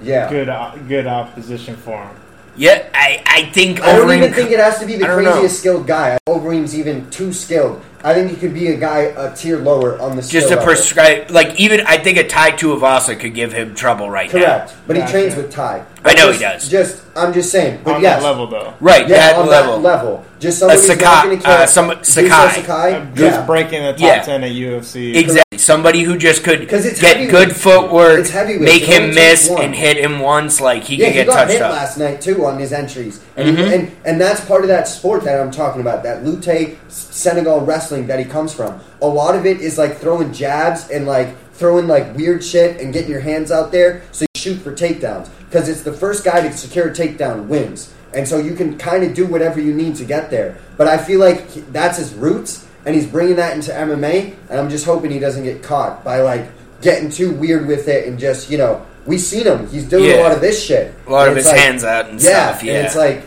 Yeah. 0.00 0.30
good 0.30 0.48
op- 0.48 0.78
good 0.88 1.06
opposition 1.06 1.76
for 1.76 1.96
him. 1.98 2.10
yeah, 2.56 2.82
I 2.94 3.20
I 3.26 3.50
think 3.52 3.82
I 3.82 3.96
don't 3.96 4.10
even 4.12 4.32
think 4.32 4.50
it 4.50 4.60
has 4.60 4.78
to 4.78 4.86
be 4.86 4.96
the 4.96 5.04
I 5.04 5.08
don't 5.08 5.24
know. 5.24 5.32
craziest 5.32 5.58
skilled 5.58 5.86
guy. 5.86 6.16
Overeem's 6.28 6.74
even 6.78 7.08
too 7.10 7.32
skilled. 7.32 7.80
I 8.06 8.14
think 8.14 8.30
he 8.30 8.36
could 8.36 8.54
be 8.54 8.68
a 8.68 8.76
guy 8.76 8.98
a 9.16 9.34
tier 9.34 9.58
lower 9.58 9.98
on 10.00 10.10
the 10.14 10.22
just 10.22 10.28
skill 10.28 10.42
to 10.42 10.48
level. 10.50 10.64
prescribe 10.64 11.28
like 11.28 11.58
even 11.58 11.80
I 11.88 11.96
think 11.98 12.18
a 12.18 12.26
Tai 12.26 12.52
Tuivasa 12.52 13.18
could 13.18 13.34
give 13.34 13.52
him 13.52 13.74
trouble 13.74 14.08
right 14.08 14.32
now. 14.32 14.38
Correct, 14.38 14.74
but 14.86 14.94
he 14.94 15.02
Gotcha. 15.02 15.12
trains 15.12 15.34
with 15.34 15.50
Ty. 15.50 15.84
I 16.04 16.14
know 16.14 16.30
he 16.30 16.38
does. 16.38 16.68
Just, 16.68 17.02
I'm 17.16 17.32
just 17.32 17.50
saying. 17.50 17.80
But 17.82 17.96
on 17.96 18.02
yes, 18.02 18.22
that 18.22 18.28
level, 18.28 18.46
though. 18.46 18.74
Right, 18.78 19.08
yeah, 19.08 19.16
that 19.32 19.36
on 19.40 19.48
level. 19.48 19.80
that 19.80 19.82
level. 19.82 20.24
Just 20.38 20.60
somebody 20.60 20.78
who's 20.78 20.86
Sakai- 20.86 21.04
not 21.04 21.24
going 21.24 21.38
to 21.38 21.44
care. 21.44 21.58
uh, 21.62 21.66
some- 21.66 21.90
Duso 21.90 22.04
Sakai. 22.04 22.60
Sakai, 22.62 23.06
Just 23.16 23.40
yeah. 23.40 23.44
breaking 23.46 23.82
the 23.82 23.90
top 23.92 24.00
Yeah. 24.00 24.22
ten 24.22 24.44
at 24.44 24.52
UFC. 24.52 25.16
Exactly. 25.16 25.58
Somebody 25.58 26.02
who 26.02 26.16
just 26.16 26.44
could 26.44 26.68
'Cause 26.68 26.86
it's 26.86 27.00
get 27.00 27.16
heavyweight. 27.16 27.30
good 27.48 27.56
footwork, 27.56 28.20
It's 28.20 28.30
heavyweight. 28.30 28.60
make 28.60 28.82
It 28.82 28.88
him 28.88 29.02
only 29.04 29.14
takes 29.16 29.40
miss, 29.42 29.50
one. 29.50 29.62
and 29.64 29.74
hit 29.74 29.96
him 29.96 30.20
once, 30.20 30.60
like 30.60 30.84
he 30.84 30.94
Yeah, 30.94 31.06
could 31.06 31.12
he 31.12 31.18
get 31.22 31.26
got 31.26 31.34
touched 31.34 31.52
hit 31.54 31.62
up. 31.62 31.72
last 31.72 31.98
night 31.98 32.20
too 32.20 32.46
on 32.46 32.58
his 32.60 32.72
entries, 32.72 33.18
and, 33.36 33.56
Mhm. 33.56 33.72
and 33.74 33.90
and 34.04 34.20
that's 34.20 34.40
part 34.40 34.62
of 34.62 34.68
that 34.68 34.88
sport 34.88 35.24
that 35.24 35.40
I'm 35.40 35.50
talking 35.50 35.80
about. 35.80 36.02
That 36.02 36.24
Lute 36.24 36.76
Senegal 36.88 37.60
wrestling 37.60 38.06
that 38.06 38.18
he 38.18 38.24
comes 38.24 38.52
from. 38.52 38.80
A 39.02 39.06
lot 39.06 39.34
of 39.34 39.46
it 39.46 39.60
is 39.60 39.78
like 39.78 39.98
throwing 39.98 40.32
jabs 40.32 40.88
and 40.90 41.06
like 41.06 41.28
throwing 41.54 41.86
like 41.86 42.16
weird 42.16 42.44
shit 42.44 42.80
and 42.80 42.92
getting 42.92 43.10
your 43.10 43.20
hands 43.20 43.50
out 43.50 43.72
there 43.72 44.02
so 44.12 44.22
you 44.34 44.40
shoot 44.40 44.56
for 44.62 44.72
takedowns 44.72 45.28
because 45.50 45.68
it's 45.68 45.82
the 45.82 45.92
first 45.92 46.24
guy 46.24 46.40
to 46.46 46.56
secure 46.56 46.88
a 46.88 46.90
takedown 46.92 47.46
wins, 47.46 47.90
and 48.14 48.26
so 48.28 48.38
you 48.38 48.54
can 48.54 48.76
kind 48.78 49.04
of 49.04 49.14
do 49.14 49.26
whatever 49.26 49.60
you 49.60 49.72
need 49.72 49.96
to 49.96 50.04
get 50.04 50.30
there. 50.30 50.56
But 50.76 50.88
I 50.88 50.98
feel 50.98 51.20
like 51.20 51.72
that's 51.72 51.98
his 51.98 52.12
roots, 52.14 52.64
and 52.84 52.94
he's 52.94 53.06
bringing 53.06 53.36
that 53.36 53.54
into 53.54 53.72
MMA, 53.72 54.34
and 54.50 54.58
I'm 54.60 54.68
just 54.70 54.84
hoping 54.84 55.10
he 55.10 55.18
doesn't 55.18 55.44
get 55.44 55.62
caught 55.62 56.04
by 56.04 56.20
like 56.20 56.46
getting 56.82 57.10
too 57.10 57.30
weird 57.32 57.66
with 57.66 57.88
it 57.88 58.06
and 58.06 58.18
just 58.18 58.50
you 58.50 58.58
know. 58.58 58.82
We've 59.06 59.20
seen 59.20 59.46
him. 59.46 59.68
He's 59.68 59.88
doing 59.88 60.10
a 60.10 60.22
lot 60.22 60.32
of 60.32 60.40
this 60.40 60.64
shit. 60.64 60.94
A 61.06 61.10
lot 61.10 61.28
And 61.28 61.30
of 61.30 61.36
his 61.36 61.46
like- 61.46 61.56
hands 61.58 61.84
out 61.84 62.08
and 62.08 62.20
yeah, 62.20 62.48
stuff. 62.48 62.64
Yeah, 62.64 62.74
and 62.74 62.86
it's 62.86 62.96
like 62.96 63.24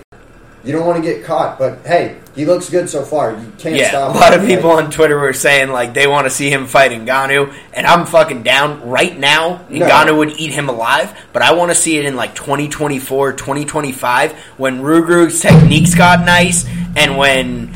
you 0.64 0.74
don't 0.74 0.86
want 0.86 1.02
to 1.04 1.10
get 1.10 1.24
caught, 1.24 1.58
but 1.58 1.80
hey, 1.86 2.18
he 2.36 2.46
looks 2.46 2.70
good 2.70 2.90
so 2.90 3.04
far. 3.04 3.32
You 3.32 3.52
can't 3.58 3.76
yeah. 3.76 3.90
stop. 3.90 4.14
A 4.14 4.18
lot 4.18 4.34
him. 4.34 4.42
of 4.42 4.48
people 4.48 4.72
on 4.72 4.92
Twitter 4.92 5.18
were 5.18 5.32
saying 5.34 5.70
like 5.70 5.94
they 5.94 6.06
want 6.06 6.26
to 6.26 6.30
see 6.30 6.50
him 6.52 6.68
fight 6.68 6.92
Ngannou, 6.92 7.54
and 7.74 7.88
I'm 7.88 8.06
fucking 8.06 8.44
down 8.44 8.88
right 8.90 9.18
now. 9.18 9.66
No. 9.70 9.88
Ngannou 9.88 10.18
would 10.18 10.32
eat 10.40 10.52
him 10.52 10.68
alive, 10.68 11.18
but 11.32 11.42
I 11.42 11.54
want 11.54 11.72
to 11.72 11.76
see 11.76 11.98
it 11.98 12.06
in 12.06 12.16
like 12.18 12.36
2024, 12.36 13.34
2025 13.34 14.34
when 14.58 14.82
Rugrug's 14.82 15.40
techniques 15.40 15.96
got 15.96 16.26
nice 16.26 16.66
and 16.98 17.18
when 17.18 17.74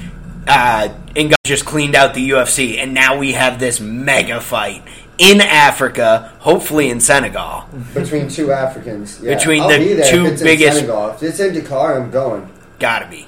uh, 0.48 0.90
Ngannou 1.16 1.36
just 1.46 1.66
cleaned 1.66 1.96
out 1.96 2.14
the 2.14 2.32
UFC, 2.32 2.78
and 2.80 2.94
now 2.94 3.18
we 3.18 3.32
have 3.32 3.60
this 3.60 3.80
mega 3.80 4.42
fight 4.42 4.84
in 5.18 5.42
Africa, 5.42 6.32
hopefully 6.40 6.90
in 6.90 7.00
Senegal. 7.00 7.66
between 7.94 8.28
two 8.30 8.52
Africans. 8.52 9.20
Yeah. 9.22 9.36
Between 9.36 9.62
I'll 9.62 9.70
the 9.70 9.78
be 9.78 9.94
there 9.94 10.12
two 10.12 10.26
if 10.26 10.34
it's 10.34 10.42
biggest- 10.44 10.80
In 10.80 10.86
Senegal. 10.86 11.10
If 11.12 11.24
it's 11.24 11.40
in 11.40 11.54
Dakar, 11.54 11.96
I'm 12.02 12.10
going. 12.12 12.50
Gotta 12.80 13.08
be. 13.08 13.28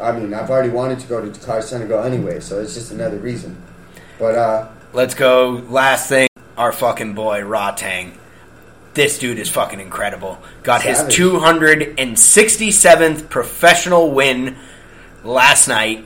I 0.00 0.12
mean, 0.12 0.34
I've 0.34 0.50
already 0.50 0.68
wanted 0.70 1.00
to 1.00 1.06
go 1.06 1.20
to 1.24 1.30
Dakar, 1.30 1.62
Senegal 1.62 2.02
anyway, 2.04 2.40
so 2.40 2.60
it's 2.60 2.74
just 2.74 2.92
another 2.92 3.16
reason. 3.16 3.56
But 4.18 4.34
uh, 4.34 4.68
Let's 4.92 5.14
go. 5.14 5.62
Last 5.68 6.08
thing, 6.08 6.28
our 6.56 6.72
fucking 6.72 7.14
boy 7.14 7.40
Rodtang. 7.40 8.12
This 8.94 9.18
dude 9.18 9.38
is 9.38 9.50
fucking 9.50 9.80
incredible. 9.80 10.38
Got 10.62 10.80
Savage. 10.82 11.16
his 11.16 11.30
267th 11.30 13.28
professional 13.28 14.10
win 14.10 14.56
last 15.24 15.68
night. 15.68 16.04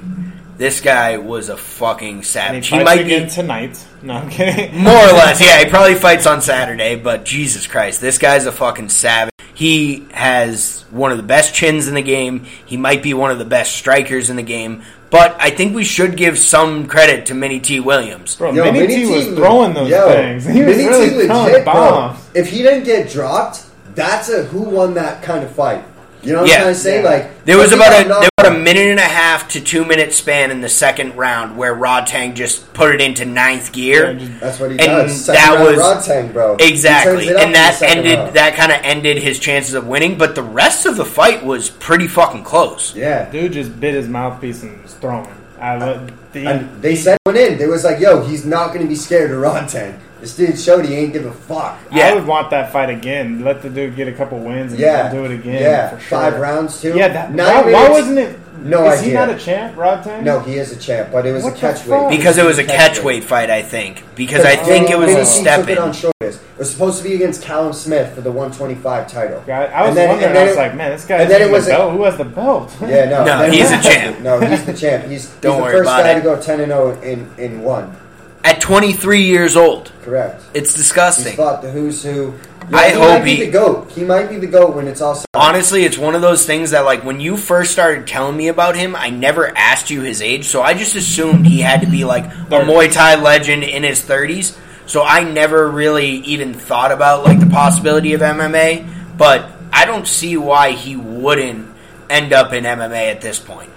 This 0.61 0.83
guy 0.83 1.17
was 1.17 1.49
a 1.49 1.57
fucking 1.57 2.17
And 2.17 2.27
savage. 2.27 2.67
he 2.67 2.77
He 2.77 2.85
might 2.85 3.01
again 3.01 3.25
be 3.25 3.31
tonight. 3.31 3.83
No, 4.03 4.13
I'm 4.13 4.29
kidding. 4.29 4.77
more 4.85 4.93
or 4.93 5.13
less. 5.15 5.41
Yeah, 5.41 5.65
he 5.65 5.71
probably 5.71 5.95
fights 5.95 6.27
on 6.27 6.43
Saturday, 6.43 6.97
but 6.97 7.25
Jesus 7.25 7.67
Christ, 7.67 8.03
this 8.03 8.19
guy's 8.19 8.45
a 8.45 8.53
fucking 8.53 8.91
savage. 8.91 9.33
He 9.55 10.07
has 10.13 10.85
one 10.91 11.13
of 11.13 11.17
the 11.17 11.23
best 11.23 11.55
chins 11.55 11.89
in 11.89 11.95
the 11.95 12.03
game. 12.03 12.45
He 12.67 12.77
might 12.77 13.03
be 13.03 13.15
one 13.15 13.31
of 13.31 13.39
the 13.39 13.47
best 13.47 13.75
strikers 13.75 14.29
in 14.29 14.37
the 14.37 14.43
game. 14.43 14.83
But 15.09 15.35
I 15.41 15.49
think 15.49 15.75
we 15.75 15.83
should 15.83 16.15
give 16.19 16.39
some 16.39 16.87
credit 16.89 17.25
to 17.27 17.35
Mini 17.35 17.59
T. 17.61 17.81
Williams. 17.81 18.37
Bro, 18.37 18.53
yo, 18.53 18.65
Mini 18.65 18.81
Mini 18.81 18.95
T 18.97 19.15
was 19.15 19.25
T 19.29 19.37
throwing 19.37 19.73
those 19.73 19.89
yo, 19.89 20.09
things. 20.13 20.45
He 20.53 20.63
was 20.63 20.77
Mini 20.77 20.89
really 20.91 21.27
T 21.27 21.29
legit, 21.29 21.65
bro. 21.65 22.15
If 22.35 22.51
he 22.51 22.59
didn't 22.59 22.85
get 22.85 23.09
dropped, 23.11 23.65
that's 23.95 24.29
a 24.29 24.45
who 24.45 24.61
won 24.61 24.93
that 24.93 25.23
kind 25.23 25.43
of 25.43 25.51
fight. 25.53 25.83
You 26.23 26.35
know 26.35 26.41
what 26.43 26.49
Yeah. 26.49 26.57
I'm 26.57 26.61
trying 26.63 26.75
to 26.75 26.81
say? 26.81 27.03
Yeah. 27.03 27.09
Like 27.09 27.45
There 27.45 27.57
was 27.59 27.73
about 27.73 27.93
a 27.93 28.09
knocked 28.09 28.21
there 28.21 28.31
was 28.45 28.49
about 28.53 28.53
a 28.57 28.59
minute 28.63 28.87
and 28.89 28.99
a 28.99 29.03
half 29.03 29.49
to 29.51 29.61
two 29.61 29.85
minute 29.85 30.13
span 30.13 30.51
in 30.51 30.61
the 30.61 30.69
second 30.69 31.17
round 31.17 31.57
where 31.57 31.75
Rodtang 31.75 32.35
just 32.35 32.73
put 32.75 32.95
it 32.95 33.01
into 33.01 33.25
ninth 33.25 33.73
gear. 33.73 34.13
Yeah, 34.13 34.29
That's 34.41 34.61
what 34.61 34.71
he 34.71 34.79
And 34.79 34.87
does. 34.87 35.25
Second 35.25 35.41
that 35.41 35.55
round 35.57 35.77
was- 35.77 35.79
Rodtang, 36.07 36.33
bro. 36.33 36.57
Exactly, 36.61 37.13
turns 37.27 37.27
it 37.31 37.37
up 37.37 37.43
in 37.43 37.47
and 37.49 37.55
that 37.55 37.83
ended 37.83 38.19
round. 38.19 38.35
that 38.35 38.55
kind 38.57 38.71
of 38.73 38.79
ended 38.83 39.19
his 39.19 39.39
chances 39.39 39.75
of 39.75 39.87
winning. 39.87 40.19
But 40.19 40.35
the 40.35 40.43
rest 40.43 40.85
of 40.87 40.97
the 40.97 41.05
fight 41.05 41.45
was 41.45 41.71
pretty 41.71 42.07
fucking 42.07 42.45
close. 42.45 42.95
Yeah. 42.95 43.31
Dude 43.31 43.53
just 43.53 43.81
bit 43.81 43.95
his 43.95 44.09
mouthpiece 44.09 44.63
and 44.63 44.83
was 44.83 44.93
throwing. 44.95 45.27
I 45.61 45.77
let 45.77 46.33
the, 46.33 46.47
And 46.47 46.83
they 46.83 46.97
said 46.97 47.19
went 47.27 47.37
in. 47.39 47.59
They 47.59 47.67
was 47.67 47.85
like, 47.85 47.99
"Yo, 48.01 48.23
he's 48.23 48.47
not 48.47 48.69
going 48.69 48.81
to 48.81 48.89
be 48.89 48.95
scared 48.95 49.31
of 49.31 49.39
Rodtang." 49.43 49.95
This 50.21 50.37
dude 50.37 50.59
showed 50.59 50.85
he 50.85 50.95
ain't 50.95 51.13
give 51.15 51.25
a 51.27 51.33
fuck. 51.33 51.79
Yeah. 51.93 52.09
I 52.09 52.15
would 52.15 52.27
want 52.27 52.51
that 52.51 52.73
fight 52.73 52.91
again. 52.91 53.43
Let 53.45 53.63
the 53.63 53.71
dude 53.71 53.97
get 53.97 54.07
a 54.09 54.13
couple 54.13 54.39
wins 54.39 54.73
and 54.73 54.81
Yeah, 54.81 55.11
do 55.11 55.25
it 55.25 55.31
again. 55.31 55.63
Yeah, 55.63 55.91
for 55.91 56.01
sure. 56.01 56.19
five 56.19 56.39
rounds 56.39 56.81
too. 56.81 56.95
Yeah, 56.97 57.09
that, 57.09 57.33
Nine 57.33 57.65
why, 57.67 57.73
why 57.73 57.89
wasn't 57.89 58.19
it? 58.19 58.39
No 58.63 58.91
is 58.91 59.01
he 59.01 59.13
not 59.13 59.31
a 59.31 59.39
champ, 59.39 59.75
Rodtang? 59.75 60.23
No, 60.23 60.41
he 60.41 60.57
is 60.57 60.71
a 60.71 60.79
champ, 60.79 61.09
but 61.11 61.25
it 61.25 61.33
was 61.33 61.43
What 61.45 61.53
a 61.53 61.55
the 61.55 61.61
catch 61.61 61.87
weight. 61.87 62.11
Because 62.11 62.37
it 62.37 62.45
was 62.45 62.59
a 62.59 62.65
catch 62.65 63.03
weight 63.03 63.25
fight, 63.25 63.49
I 63.49 63.63
think. 63.63 64.05
Because 64.15 64.45
I 64.45 64.55
think 64.55 64.91
it 64.91 64.99
was 64.99 65.07
Vinny 65.09 65.21
a 65.21 65.25
T 65.25 65.31
step 65.31 65.61
took 65.61 65.71
it 65.71 65.79
on 65.79 65.89
in. 65.89 65.95
shoulders. 65.95 66.13
It 66.37 66.59
was 66.59 66.71
supposed 66.71 66.99
to 66.99 67.05
be 67.09 67.15
against 67.15 67.41
Callum 67.41 67.73
Smith 67.73 68.15
for 68.15 68.21
the 68.21 68.31
125 68.31 69.11
title. 69.11 69.43
I, 69.49 69.51
I 69.65 69.81
was 69.81 69.89
And 69.89 69.97
then- 69.97 70.09
wondering. 70.11 70.27
and 70.29 70.37
then 70.37 70.43
I 70.43 70.47
was 70.47 70.57
it- 70.57 70.59
like, 70.59 70.75
man, 70.75 70.91
this 70.91 71.07
guy 71.07 71.23
and 71.23 71.31
then 71.31 71.41
it 71.41 71.47
the 71.47 71.53
was 71.53 71.67
a- 71.69 71.71
belt. 71.71 71.93
Who 71.95 72.03
has 72.05 72.19
the 72.19 72.25
belt? 72.27 72.77
Yeah, 72.83 73.05
no. 73.07 73.25
No, 73.25 73.51
he's 73.51 73.71
a 73.71 73.81
champ. 73.83 74.21
No, 74.21 74.39
he's 74.41 74.67
the 74.67 74.75
champ. 74.75 75.05
He's, 75.05 75.23
he's 75.23 75.35
the 75.37 75.53
first 75.53 75.85
guy 75.87 76.11
it. 76.11 76.15
to 76.17 76.21
go 76.21 76.39
10 76.39 76.61
and 76.61 76.69
0 76.71 77.01
in 77.01 77.31
in 77.39 77.63
one. 77.63 77.97
At 78.43 78.61
23 78.61 79.23
years 79.23 79.57
old. 79.57 79.93
Correct. 80.03 80.43
It's 80.55 80.71
He's 80.75 80.83
disgusting. 80.85 81.37
fought 81.37 81.61
the 81.63 81.71
who's 81.71 82.03
who. 82.03 82.35
I 82.73 82.91
he 82.91 82.95
hope 82.95 83.03
might 83.03 83.25
be 83.25 83.35
he- 83.37 83.45
the 83.47 83.51
goat. 83.51 83.91
He 83.91 84.05
might 84.05 84.29
be 84.29 84.37
the 84.37 84.47
goat 84.47 84.75
when 84.77 84.87
it's 84.87 85.01
all 85.01 85.15
said. 85.17 85.27
Honestly, 85.35 85.85
it's 85.85 85.99
one 85.99 86.15
of 86.15 86.23
those 86.23 86.47
things 86.47 86.71
that, 86.71 86.85
like, 86.85 87.05
when 87.05 87.21
you 87.21 87.37
first 87.37 87.73
started 87.73 88.07
telling 88.07 88.37
me 88.37 88.49
about 88.49 88.77
him, 88.77 88.95
I 88.95 89.11
never 89.11 89.53
asked 89.57 89.91
you 89.91 90.03
his 90.03 90.23
age, 90.23 90.47
so 90.47 90.63
I 90.63 90.75
just 90.75 90.95
assumed 90.95 91.47
he 91.47 91.61
had 91.61 91.81
to 91.81 91.89
be, 91.89 92.05
like, 92.05 92.25
a 92.27 92.31
Thirty. 92.49 92.71
Muay 92.71 92.93
Thai 92.93 93.17
legend 93.17 93.65
in 93.65 93.83
his 93.83 94.01
30s. 94.01 94.57
So 94.87 95.03
I 95.03 95.25
never 95.25 95.69
really 95.69 96.09
even 96.19 96.55
thought 96.55 96.93
about, 96.93 97.25
like, 97.25 97.41
the 97.41 97.47
possibility 97.47 98.15
of 98.15 98.23
MMA, 98.23 98.87
but 99.19 99.51
I 99.73 99.85
don't 99.85 100.07
see 100.07 100.37
why 100.37 100.71
he 100.73 100.97
wouldn't 100.97 101.69
end 102.09 102.33
up 102.33 102.53
in 102.53 102.65
MMA 102.65 103.11
at 103.11 103.21
this 103.21 103.39
point. 103.39 103.71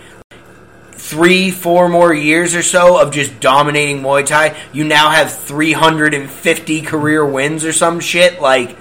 Three, 1.05 1.51
four 1.51 1.89
more 1.89 2.13
years 2.13 2.55
or 2.55 2.63
so 2.63 2.97
of 2.99 3.11
just 3.11 3.39
dominating 3.41 4.01
Muay 4.01 4.25
Thai, 4.25 4.55
you 4.71 4.85
now 4.85 5.09
have 5.09 5.31
350 5.37 6.81
career 6.83 7.25
wins 7.25 7.65
or 7.65 7.73
some 7.73 7.99
shit. 7.99 8.41
Like, 8.41 8.77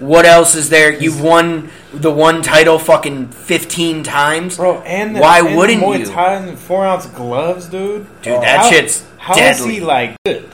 what 0.00 0.24
else 0.24 0.54
is 0.54 0.70
there? 0.70 0.90
You've 0.92 1.20
won 1.20 1.70
the 1.92 2.10
one 2.10 2.40
title 2.42 2.78
fucking 2.78 3.28
15 3.28 4.02
times. 4.02 4.56
Bro, 4.56 4.80
and 4.80 5.14
the, 5.14 5.20
Why 5.20 5.40
and 5.46 5.56
wouldn't 5.58 5.82
Muay 5.82 6.00
you? 6.00 6.06
Thai 6.06 6.34
and 6.36 6.58
four 6.58 6.86
ounce 6.86 7.04
gloves, 7.06 7.66
dude. 7.66 8.06
Dude, 8.22 8.40
that 8.40 8.60
How- 8.60 8.70
shit's 8.70 9.04
How 9.18 9.34
is 9.34 9.58
deadly. 9.58 9.74
he 9.74 9.80
like 9.80 10.16
good? 10.24 10.48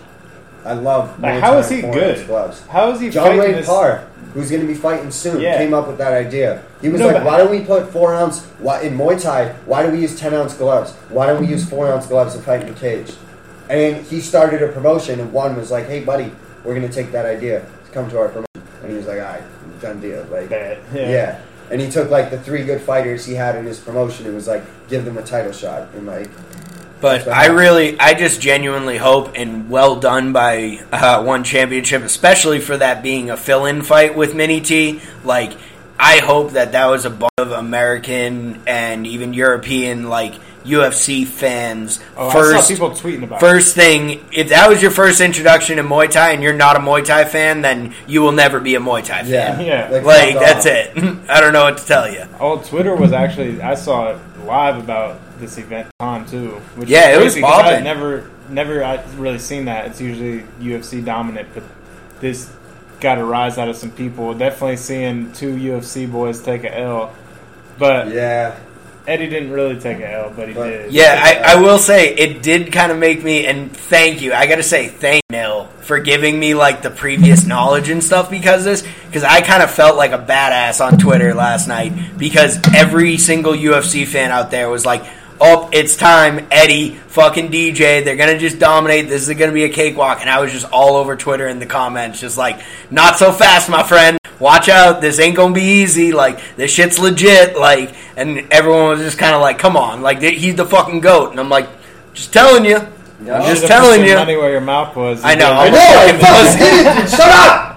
I 0.64 0.72
love. 0.72 1.20
Like, 1.20 1.34
Muay 1.34 1.40
how 1.40 1.50
Thai 1.52 1.58
is 1.60 1.68
he 1.70 1.80
four 1.82 1.92
good? 1.92 2.26
Gloves. 2.26 2.66
How 2.66 2.90
is 2.90 3.00
he 3.00 3.10
John 3.10 3.24
fighting 3.26 3.40
Wayne 3.40 3.52
this? 3.52 3.66
Parr, 3.66 4.04
who's 4.34 4.50
going 4.50 4.60
to 4.60 4.66
be 4.66 4.74
fighting 4.74 5.10
soon, 5.10 5.40
Yeah. 5.40 5.56
came 5.56 5.72
up 5.72 5.86
with 5.86 5.96
that 5.98 6.12
idea. 6.12 6.60
He 6.82 6.88
was 6.88 7.00
No, 7.00 7.06
like, 7.08 7.24
"Why 7.24 7.38
don't 7.38 7.50
we 7.50 7.60
put 7.60 7.90
four 7.90 8.12
ounce 8.14 8.44
why, 8.58 8.80
in 8.82 8.98
Muay 8.98 9.20
Thai? 9.20 9.52
Why 9.64 9.84
do 9.86 9.90
we 9.92 10.00
use 10.00 10.18
ten 10.18 10.34
ounce 10.34 10.54
gloves? 10.54 10.92
Why 11.08 11.26
don't 11.26 11.40
we 11.40 11.46
use 11.46 11.64
four 11.64 11.86
ounce 11.90 12.06
gloves 12.06 12.34
to 12.34 12.40
fight 12.42 12.62
in 12.62 12.66
the 12.74 12.78
cage?" 12.78 13.12
And 13.70 13.96
he 14.04 14.20
started 14.20 14.60
a 14.62 14.68
promotion, 14.68 15.20
and 15.20 15.32
one 15.32 15.56
was 15.56 15.70
like, 15.70 15.86
"Hey, 15.88 16.00
buddy, 16.00 16.32
we're 16.64 16.74
going 16.74 16.86
to 16.86 16.92
take 16.94 17.12
that 17.12 17.24
idea 17.26 17.60
to 17.86 17.90
come 17.92 18.10
to 18.10 18.18
our 18.18 18.28
promotion." 18.28 18.44
And 18.82 18.90
he 18.90 18.96
was 18.98 19.06
like, 19.06 19.18
"All 19.18 19.24
right, 19.24 19.42
done 19.80 20.00
deal." 20.00 20.26
Like, 20.30 20.50
yeah. 20.50 20.74
Yeah. 20.92 21.36
And 21.70 21.80
he 21.80 21.88
took 21.90 22.10
like 22.10 22.30
the 22.30 22.38
three 22.38 22.62
good 22.64 22.82
fighters 22.82 23.24
he 23.24 23.34
had 23.34 23.54
in 23.56 23.64
his 23.64 23.78
promotion 23.78 24.26
and 24.26 24.34
was 24.34 24.46
like, 24.48 24.62
"Give 24.88 25.04
them 25.04 25.16
a 25.16 25.22
title 25.22 25.52
shot." 25.52 25.88
And 25.96 26.06
like, 26.06 26.28
But 27.04 27.28
I 27.28 27.48
really, 27.48 28.00
I 28.00 28.14
just 28.14 28.40
genuinely 28.40 28.96
hope, 28.96 29.32
and 29.34 29.68
well 29.68 29.96
done 29.96 30.32
by 30.32 30.80
uh, 30.90 31.22
one 31.22 31.44
championship, 31.44 32.00
especially 32.00 32.60
for 32.60 32.78
that 32.78 33.02
being 33.02 33.28
a 33.28 33.36
fill-in 33.36 33.82
fight 33.82 34.16
with 34.16 34.34
Mini 34.34 34.62
T. 34.62 35.02
Like, 35.22 35.52
I 35.98 36.20
hope 36.20 36.52
that 36.52 36.72
that 36.72 36.86
was 36.86 37.04
a 37.04 37.10
bunch 37.10 37.34
of 37.36 37.50
American 37.50 38.62
and 38.66 39.06
even 39.06 39.34
European 39.34 40.08
like 40.08 40.32
UFC 40.64 41.26
fans. 41.26 42.00
Oh, 42.16 42.30
I 42.30 42.32
first, 42.32 42.68
saw 42.68 42.74
people 42.74 42.90
tweeting 42.92 43.24
about 43.24 43.36
it. 43.36 43.40
first 43.40 43.74
thing, 43.74 44.24
if 44.32 44.48
that 44.48 44.70
was 44.70 44.80
your 44.80 44.90
first 44.90 45.20
introduction 45.20 45.76
to 45.76 45.82
Muay 45.82 46.10
Thai 46.10 46.30
and 46.30 46.42
you're 46.42 46.54
not 46.54 46.76
a 46.76 46.78
Muay 46.78 47.04
Thai 47.04 47.26
fan, 47.26 47.60
then 47.60 47.94
you 48.06 48.22
will 48.22 48.32
never 48.32 48.60
be 48.60 48.76
a 48.76 48.80
Muay 48.80 49.04
Thai 49.04 49.24
fan. 49.24 49.60
yeah, 49.60 49.90
Yeah. 49.90 50.00
Like 50.00 50.32
fuck 50.32 50.42
that's 50.42 50.64
off. 50.64 50.72
it. 50.72 50.96
I 51.28 51.42
don't 51.42 51.52
know 51.52 51.64
what 51.64 51.76
to 51.76 51.84
tell 51.84 52.10
you. 52.10 52.24
Oh, 52.40 52.62
Twitter 52.62 52.96
was 52.96 53.12
actually 53.12 53.60
I 53.60 53.74
saw 53.74 54.12
it 54.12 54.18
live 54.46 54.78
about 54.78 55.20
this 55.38 55.58
event 55.58 55.88
on 56.00 56.26
too. 56.26 56.60
Which 56.76 56.88
Yeah, 56.88 57.10
is 57.10 57.16
it 57.18 57.24
was 57.24 57.32
crazy 57.34 57.40
'cause 57.42 57.50
popping. 57.62 57.74
I'd 57.78 57.84
never, 57.84 58.30
never 58.48 58.84
I 58.84 59.00
really 59.16 59.38
seen 59.38 59.64
that. 59.66 59.86
It's 59.86 60.00
usually 60.00 60.44
UFC 60.60 61.00
dominant, 61.04 61.48
but 61.54 61.62
this 62.20 62.50
got 63.00 63.18
a 63.18 63.24
rise 63.24 63.58
out 63.58 63.68
of 63.68 63.76
some 63.76 63.90
people. 63.90 64.32
Definitely 64.34 64.76
seeing 64.76 65.32
two 65.32 65.56
UFC 65.56 66.06
boys 66.10 66.40
take 66.40 66.64
a 66.64 66.78
L, 66.78 67.12
but 67.78 68.08
Yeah, 68.08 68.54
Eddie 69.06 69.28
didn't 69.28 69.50
really 69.50 69.78
take 69.78 69.98
a 70.00 70.10
L, 70.10 70.32
but 70.34 70.48
he 70.48 70.54
But- 70.54 70.64
did. 70.68 70.92
Yeah, 70.92 71.20
I, 71.22 71.52
I 71.52 71.56
will 71.56 71.78
say 71.78 72.14
it 72.14 72.42
did 72.42 72.72
kind 72.72 72.90
of 72.90 72.96
make 72.98 73.22
me, 73.22 73.46
and 73.46 73.70
thank 73.76 74.22
you. 74.22 74.32
I 74.32 74.46
got 74.46 74.56
to 74.56 74.62
say 74.62 74.88
thank 74.88 75.20
you, 75.28 75.36
Nil, 75.36 75.68
for 75.82 75.98
giving 75.98 76.38
me 76.40 76.54
like 76.54 76.80
the 76.80 76.88
previous 76.90 77.44
knowledge 77.52 77.90
and 77.90 78.02
stuff 78.02 78.30
because 78.30 78.60
of 78.60 78.64
this. 78.72 78.82
Because 79.06 79.24
I 79.24 79.42
kind 79.42 79.62
of 79.62 79.70
felt 79.70 79.96
like 79.98 80.12
a 80.12 80.18
badass 80.18 80.82
on 80.84 80.96
Twitter 80.98 81.34
last 81.34 81.68
night 81.68 81.92
because 82.16 82.58
every 82.74 83.18
single 83.18 83.52
UFC 83.52 84.06
fan 84.06 84.30
out 84.30 84.50
there 84.50 84.70
was 84.70 84.86
like, 84.86 85.04
"Oh, 85.40 85.68
it's 85.72 85.96
time, 85.96 86.46
Eddie, 86.50 86.94
fucking 87.08 87.50
DJ. 87.50 88.04
They're 88.04 88.16
gonna 88.16 88.38
just 88.38 88.58
dominate. 88.58 89.08
This 89.08 89.28
is 89.28 89.34
gonna 89.36 89.52
be 89.52 89.64
a 89.64 89.68
cakewalk." 89.68 90.18
And 90.20 90.30
I 90.30 90.40
was 90.40 90.52
just 90.52 90.66
all 90.70 90.96
over 90.96 91.16
Twitter 91.16 91.46
in 91.48 91.58
the 91.58 91.66
comments, 91.66 92.20
just 92.20 92.36
like, 92.38 92.60
"Not 92.90 93.16
so 93.18 93.32
fast, 93.32 93.68
my 93.68 93.82
friend." 93.82 94.18
Watch 94.40 94.68
out, 94.68 95.00
this 95.00 95.20
ain't 95.20 95.36
gonna 95.36 95.54
be 95.54 95.62
easy. 95.62 96.12
Like, 96.12 96.40
this 96.56 96.72
shit's 96.72 96.98
legit. 96.98 97.56
Like, 97.56 97.94
and 98.16 98.46
everyone 98.50 98.90
was 98.90 99.00
just 99.00 99.16
kind 99.16 99.32
of 99.34 99.40
like, 99.40 99.58
come 99.58 99.76
on, 99.76 100.02
like, 100.02 100.20
he's 100.20 100.56
the 100.56 100.64
fucking 100.66 101.00
goat. 101.00 101.30
And 101.30 101.38
I'm 101.38 101.48
like, 101.48 101.68
just 102.14 102.32
telling 102.32 102.64
you. 102.64 102.78
Yeah. 103.24 103.36
I'm 103.36 103.42
You 103.42 103.48
just 103.48 103.62
should've 103.62 103.62
put 103.62 103.68
telling 103.68 104.04
you. 104.04 104.14
money 104.16 104.36
where 104.36 104.50
your 104.50 104.60
mouth 104.60 104.94
was. 104.96 105.22
I 105.24 105.34
know, 105.36 105.52
I 105.52 105.70
know. 105.70 105.78
I 105.78 106.12
fucking 106.12 106.20
fucking 106.20 106.58
did 106.58 107.04
it. 107.04 107.10
Shut 107.10 107.30
up. 107.30 107.73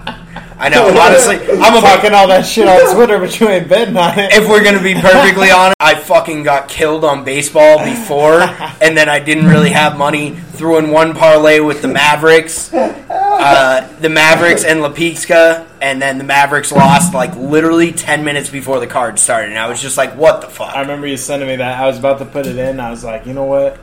I 0.60 0.68
know, 0.68 0.88
honestly, 0.88 1.36
I'm 1.62 1.76
about 1.76 1.96
talking 1.96 2.12
all 2.12 2.26
that 2.28 2.44
shit 2.44 2.66
on 2.66 2.94
Twitter, 2.94 3.18
but 3.18 3.38
you 3.38 3.48
ain't 3.48 3.68
betting 3.68 3.96
on 3.96 4.18
it. 4.18 4.32
if 4.32 4.48
we're 4.48 4.64
gonna 4.64 4.82
be 4.82 4.94
perfectly 4.94 5.50
honest, 5.52 5.76
I 5.78 5.94
fucking 5.94 6.42
got 6.42 6.68
killed 6.68 7.04
on 7.04 7.22
baseball 7.24 7.84
before, 7.84 8.40
and 8.82 8.96
then 8.96 9.08
I 9.08 9.20
didn't 9.20 9.46
really 9.46 9.70
have 9.70 9.96
money. 9.96 10.34
Threw 10.34 10.78
in 10.78 10.90
one 10.90 11.14
parlay 11.14 11.60
with 11.60 11.80
the 11.82 11.86
Mavericks, 11.88 12.74
uh, 12.74 13.96
the 14.00 14.08
Mavericks 14.08 14.64
and 14.64 14.80
Lapicus, 14.80 15.64
and 15.80 16.02
then 16.02 16.18
the 16.18 16.24
Mavericks 16.24 16.72
lost 16.72 17.14
like 17.14 17.36
literally 17.36 17.92
ten 17.92 18.24
minutes 18.24 18.50
before 18.50 18.80
the 18.80 18.88
card 18.88 19.20
started, 19.20 19.50
and 19.50 19.58
I 19.58 19.68
was 19.68 19.80
just 19.80 19.96
like, 19.96 20.16
"What 20.16 20.40
the 20.40 20.48
fuck?" 20.48 20.74
I 20.74 20.80
remember 20.80 21.06
you 21.06 21.16
sending 21.16 21.48
me 21.48 21.54
that. 21.56 21.78
I 21.78 21.86
was 21.86 21.98
about 21.98 22.18
to 22.18 22.24
put 22.24 22.46
it 22.46 22.58
in. 22.58 22.80
I 22.80 22.90
was 22.90 23.04
like, 23.04 23.26
you 23.26 23.32
know 23.32 23.44
what? 23.44 23.78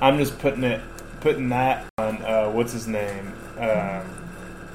I'm 0.00 0.16
just 0.16 0.38
putting 0.38 0.64
it, 0.64 0.80
putting 1.20 1.50
that 1.50 1.84
on. 1.98 2.22
Uh, 2.24 2.48
what's 2.48 2.72
his 2.72 2.88
name? 2.88 3.34
Um, 3.58 4.02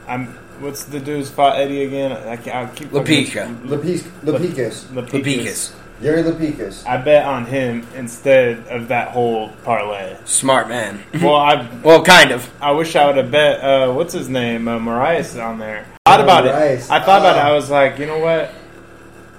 I'm. 0.08 0.38
What's 0.60 0.86
the 0.86 1.00
dude's 1.00 1.30
fought 1.30 1.58
Eddie 1.58 1.84
again? 1.84 2.12
I, 2.14 2.38
can't- 2.38 2.56
I 2.70 2.74
keep 2.74 2.90
fucking- 2.92 3.26
Lapika. 3.28 3.70
Lapis, 3.70 4.04
Lapicus. 4.24 4.84
Lapicus. 4.86 4.86
Lapicus, 4.94 5.74
Yuri 6.02 6.24
Lapicus. 6.24 6.86
I 6.88 6.98
bet 6.98 7.26
on 7.26 7.46
him 7.46 7.86
instead 7.96 8.68
of 8.70 8.88
that 8.90 9.10
whole 9.10 9.50
parlay. 9.64 10.16
smart 10.26 10.68
man. 10.70 11.02
well, 11.22 11.36
I 11.36 11.68
Well, 11.84 12.04
kind 12.04 12.32
of. 12.32 12.50
I 12.62 12.72
wish 12.72 12.96
I 12.96 13.06
would 13.06 13.18
have 13.18 13.32
bet. 13.32 13.62
Uh, 13.62 13.92
what's 13.94 14.14
his 14.14 14.30
name? 14.30 14.68
Uh, 14.68 14.80
Marias 14.80 15.36
on 15.38 15.60
there. 15.60 15.86
Thought 16.06 16.22
about 16.22 16.46
Marias. 16.46 16.86
it. 16.86 16.92
I 16.92 17.00
thought 17.00 17.22
about 17.22 17.38
it. 17.38 17.44
Oh. 17.44 17.50
I 17.50 17.52
was 17.54 17.70
like, 17.70 17.98
you 18.00 18.06
know 18.06 18.20
what? 18.20 18.52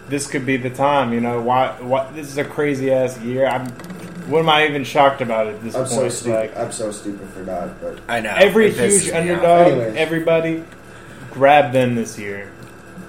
This 0.08 0.26
could 0.28 0.46
be 0.46 0.56
the 0.56 0.70
time. 0.70 1.12
You 1.12 1.20
know 1.20 1.40
why? 1.40 1.72
What? 1.80 2.14
This 2.14 2.28
is 2.28 2.38
a 2.38 2.44
crazy 2.44 2.92
ass 2.92 3.18
year. 3.20 3.46
I'm. 3.46 3.66
What 4.30 4.40
am 4.40 4.48
I 4.48 4.66
even 4.66 4.82
shocked 4.82 5.20
about 5.20 5.46
at 5.46 5.62
this 5.62 5.74
I'm 5.76 5.86
so 5.86 6.00
point? 6.00 6.12
stupid. 6.12 6.34
Like 6.36 6.56
I'm 6.56 6.72
so 6.72 6.90
stupid 6.90 7.28
for 7.30 7.40
that. 7.44 7.80
But 7.80 8.00
I 8.08 8.20
know. 8.20 8.34
every 8.36 8.72
huge 8.72 9.10
underdog, 9.10 9.68
Anyways. 9.72 9.96
everybody, 9.96 10.64
grab 11.36 11.72
them 11.72 11.94
this 11.94 12.18
year. 12.18 12.50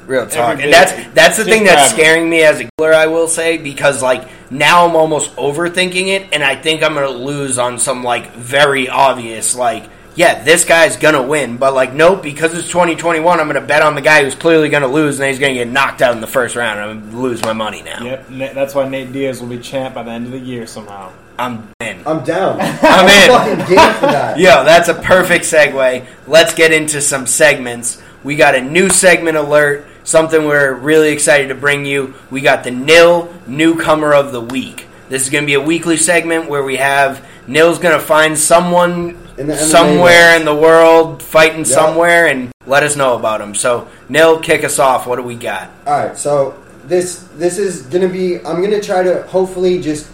Real 0.06 0.28
talk, 0.28 0.62
and 0.62 0.72
that's 0.72 0.92
that's 1.14 1.38
the 1.38 1.44
Just 1.44 1.50
thing 1.50 1.64
that's 1.66 1.76
grab 1.76 1.92
'em. 1.92 1.96
scaring 1.98 2.30
me 2.30 2.42
as 2.44 2.60
a 2.62 2.70
killer. 2.78 2.94
I 2.94 3.08
will 3.08 3.28
say 3.28 3.58
because 3.58 4.02
like 4.02 4.28
now 4.52 4.86
I'm 4.88 4.96
almost 4.96 5.36
overthinking 5.36 6.08
it, 6.08 6.28
and 6.32 6.44
I 6.44 6.56
think 6.56 6.82
I'm 6.84 6.94
gonna 6.94 7.10
lose 7.10 7.58
on 7.60 7.78
some 7.80 8.04
like 8.04 8.32
very 8.34 8.88
obvious 8.88 9.54
like 9.56 9.90
yeah 10.16 10.44
this 10.44 10.64
guy's 10.64 10.96
gonna 10.96 11.22
win, 11.22 11.58
but 11.58 11.74
like 11.74 11.94
nope 11.94 12.24
because 12.24 12.54
it's 12.54 12.70
2021 12.70 13.38
I'm 13.40 13.48
gonna 13.48 13.60
bet 13.60 13.82
on 13.82 13.96
the 13.96 14.02
guy 14.02 14.24
who's 14.24 14.34
clearly 14.36 14.70
gonna 14.70 14.88
lose 14.88 15.20
and 15.20 15.28
he's 15.30 15.40
gonna 15.40 15.54
get 15.56 15.68
knocked 15.68 16.02
out 16.02 16.14
in 16.16 16.22
the 16.22 16.28
first 16.28 16.56
round. 16.56 16.80
I'm 16.80 17.10
gonna 17.10 17.22
lose 17.22 17.42
my 17.42 17.52
money 17.54 17.82
now. 17.82 18.02
Yep, 18.02 18.30
Na- 18.30 18.54
that's 18.54 18.74
why 18.74 18.88
Nate 18.88 19.12
Diaz 19.12 19.42
will 19.42 19.50
be 19.50 19.60
champ 19.60 19.96
by 19.96 20.04
the 20.04 20.12
end 20.12 20.26
of 20.28 20.32
the 20.32 20.40
year 20.40 20.66
somehow. 20.68 21.12
I'm 21.38 21.70
in. 21.82 22.02
I'm 22.08 22.24
down. 22.24 22.60
I'm 22.62 23.08
in. 23.10 23.28
fucking 23.30 23.76
game 23.76 23.94
for 23.96 24.08
that. 24.08 24.40
Yo, 24.40 24.64
that's 24.64 24.88
a 24.88 24.96
perfect 24.96 25.44
segue. 25.46 26.06
Let's 26.26 26.54
get 26.56 26.72
into 26.74 27.00
some 27.02 27.28
segments. 27.28 28.02
We 28.24 28.36
got 28.36 28.56
a 28.56 28.62
new 28.62 28.90
segment 28.90 29.38
alert, 29.38 29.86
something 30.04 30.46
we're 30.46 30.74
really 30.74 31.10
excited 31.10 31.50
to 31.50 31.56
bring 31.56 31.86
you. 31.86 32.16
We 32.32 32.42
got 32.42 32.64
the 32.64 32.72
Nil 32.72 33.34
Newcomer 33.46 34.14
of 34.14 34.32
the 34.32 34.42
Week. 34.42 34.88
This 35.10 35.24
is 35.24 35.30
going 35.30 35.44
to 35.44 35.46
be 35.46 35.54
a 35.54 35.62
weekly 35.62 35.96
segment 35.98 36.50
where 36.50 36.64
we 36.64 36.76
have 36.78 37.26
Nil's 37.48 37.80
going 37.80 37.98
to 37.98 38.06
find 38.06 38.38
someone 38.38 39.18
In 39.38 39.48
the 39.48 39.56
somewhere 39.56 40.36
in 40.36 40.44
the 40.44 40.56
world 40.56 41.24
fighting 41.24 41.60
Yeah. 41.60 41.64
somewhere 41.76 42.28
and 42.28 42.52
let 42.66 42.84
us 42.84 42.96
know 42.98 43.16
about 43.16 43.40
him. 43.40 43.56
So, 43.56 43.88
Nil, 44.10 44.40
kick 44.40 44.66
us 44.66 44.80
off. 44.80 45.08
What 45.08 45.16
do 45.16 45.24
we 45.24 45.36
got? 45.36 45.70
All 45.86 45.98
right, 45.98 46.18
so 46.18 46.62
this 46.86 47.24
this 47.38 47.58
is 47.58 47.84
gonna 47.84 48.10
be. 48.10 48.38
I'm 48.40 48.62
gonna 48.62 48.82
try 48.82 49.04
to 49.04 49.24
hopefully 49.24 49.80
just 49.82 50.08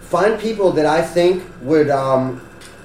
find 0.00 0.40
people 0.40 0.72
that 0.72 0.86
I 0.86 1.02
think 1.02 1.42
would 1.60 1.90
um, 1.90 2.40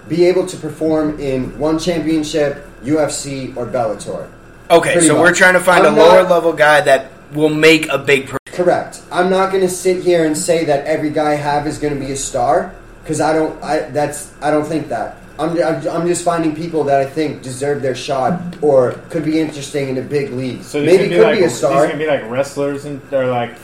be 0.10 0.26
able 0.26 0.46
to 0.48 0.58
perform 0.58 1.18
in 1.22 1.58
one 1.58 1.80
championship, 1.80 2.66
UFC 2.84 3.56
or 3.56 3.66
Bellator. 3.66 4.28
Okay, 4.72 4.94
Pretty 4.94 5.08
so 5.08 5.20
we're 5.20 5.34
trying 5.34 5.54
to 5.54 5.60
find 5.60 5.86
I'm 5.86 5.96
a 5.96 5.98
lower 5.98 6.22
not- 6.24 6.32
level 6.32 6.54
guy 6.54 6.82
that 6.82 7.12
will 7.34 7.50
make 7.50 7.90
a 7.90 7.98
big. 7.98 8.28
Pro- 8.28 8.40
Correct. 8.48 9.02
I'm 9.12 9.30
not 9.30 9.52
going 9.52 9.62
to 9.64 9.70
sit 9.70 10.04
here 10.04 10.26
and 10.26 10.38
say 10.38 10.66
that 10.66 10.86
every 10.86 11.10
guy 11.10 11.32
I 11.32 11.36
have 11.36 11.68
is 11.68 11.78
going 11.80 11.94
to 11.94 12.00
be 12.00 12.12
a 12.12 12.16
star 12.16 12.74
because 13.04 13.20
I 13.20 13.34
don't. 13.34 13.62
I 13.64 13.80
that's 13.90 14.32
I 14.42 14.52
don't 14.52 14.66
think 14.66 14.88
that. 14.90 15.18
I'm, 15.40 15.58
I'm, 15.64 15.88
I'm 15.90 16.08
just 16.08 16.24
finding 16.24 16.56
people 16.56 16.84
that 16.84 17.02
I 17.02 17.06
think 17.10 17.42
deserve 17.42 17.82
their 17.82 17.96
shot 17.96 18.40
or 18.62 18.92
could 19.10 19.26
be 19.26 19.40
interesting 19.40 19.90
in 19.90 19.98
a 19.98 20.02
big 20.04 20.30
league. 20.32 20.62
So 20.62 20.80
these 20.80 20.92
Maybe 20.92 21.04
can 21.06 21.10
be 21.10 21.16
could 21.16 21.24
like, 21.24 21.38
be 21.40 21.44
a 21.44 21.48
These 21.48 21.60
sar. 21.60 21.88
can 21.88 21.98
be 21.98 22.06
like 22.06 22.30
wrestlers 22.30 22.86
and 22.86 23.02
or 23.12 23.26
like 23.26 23.56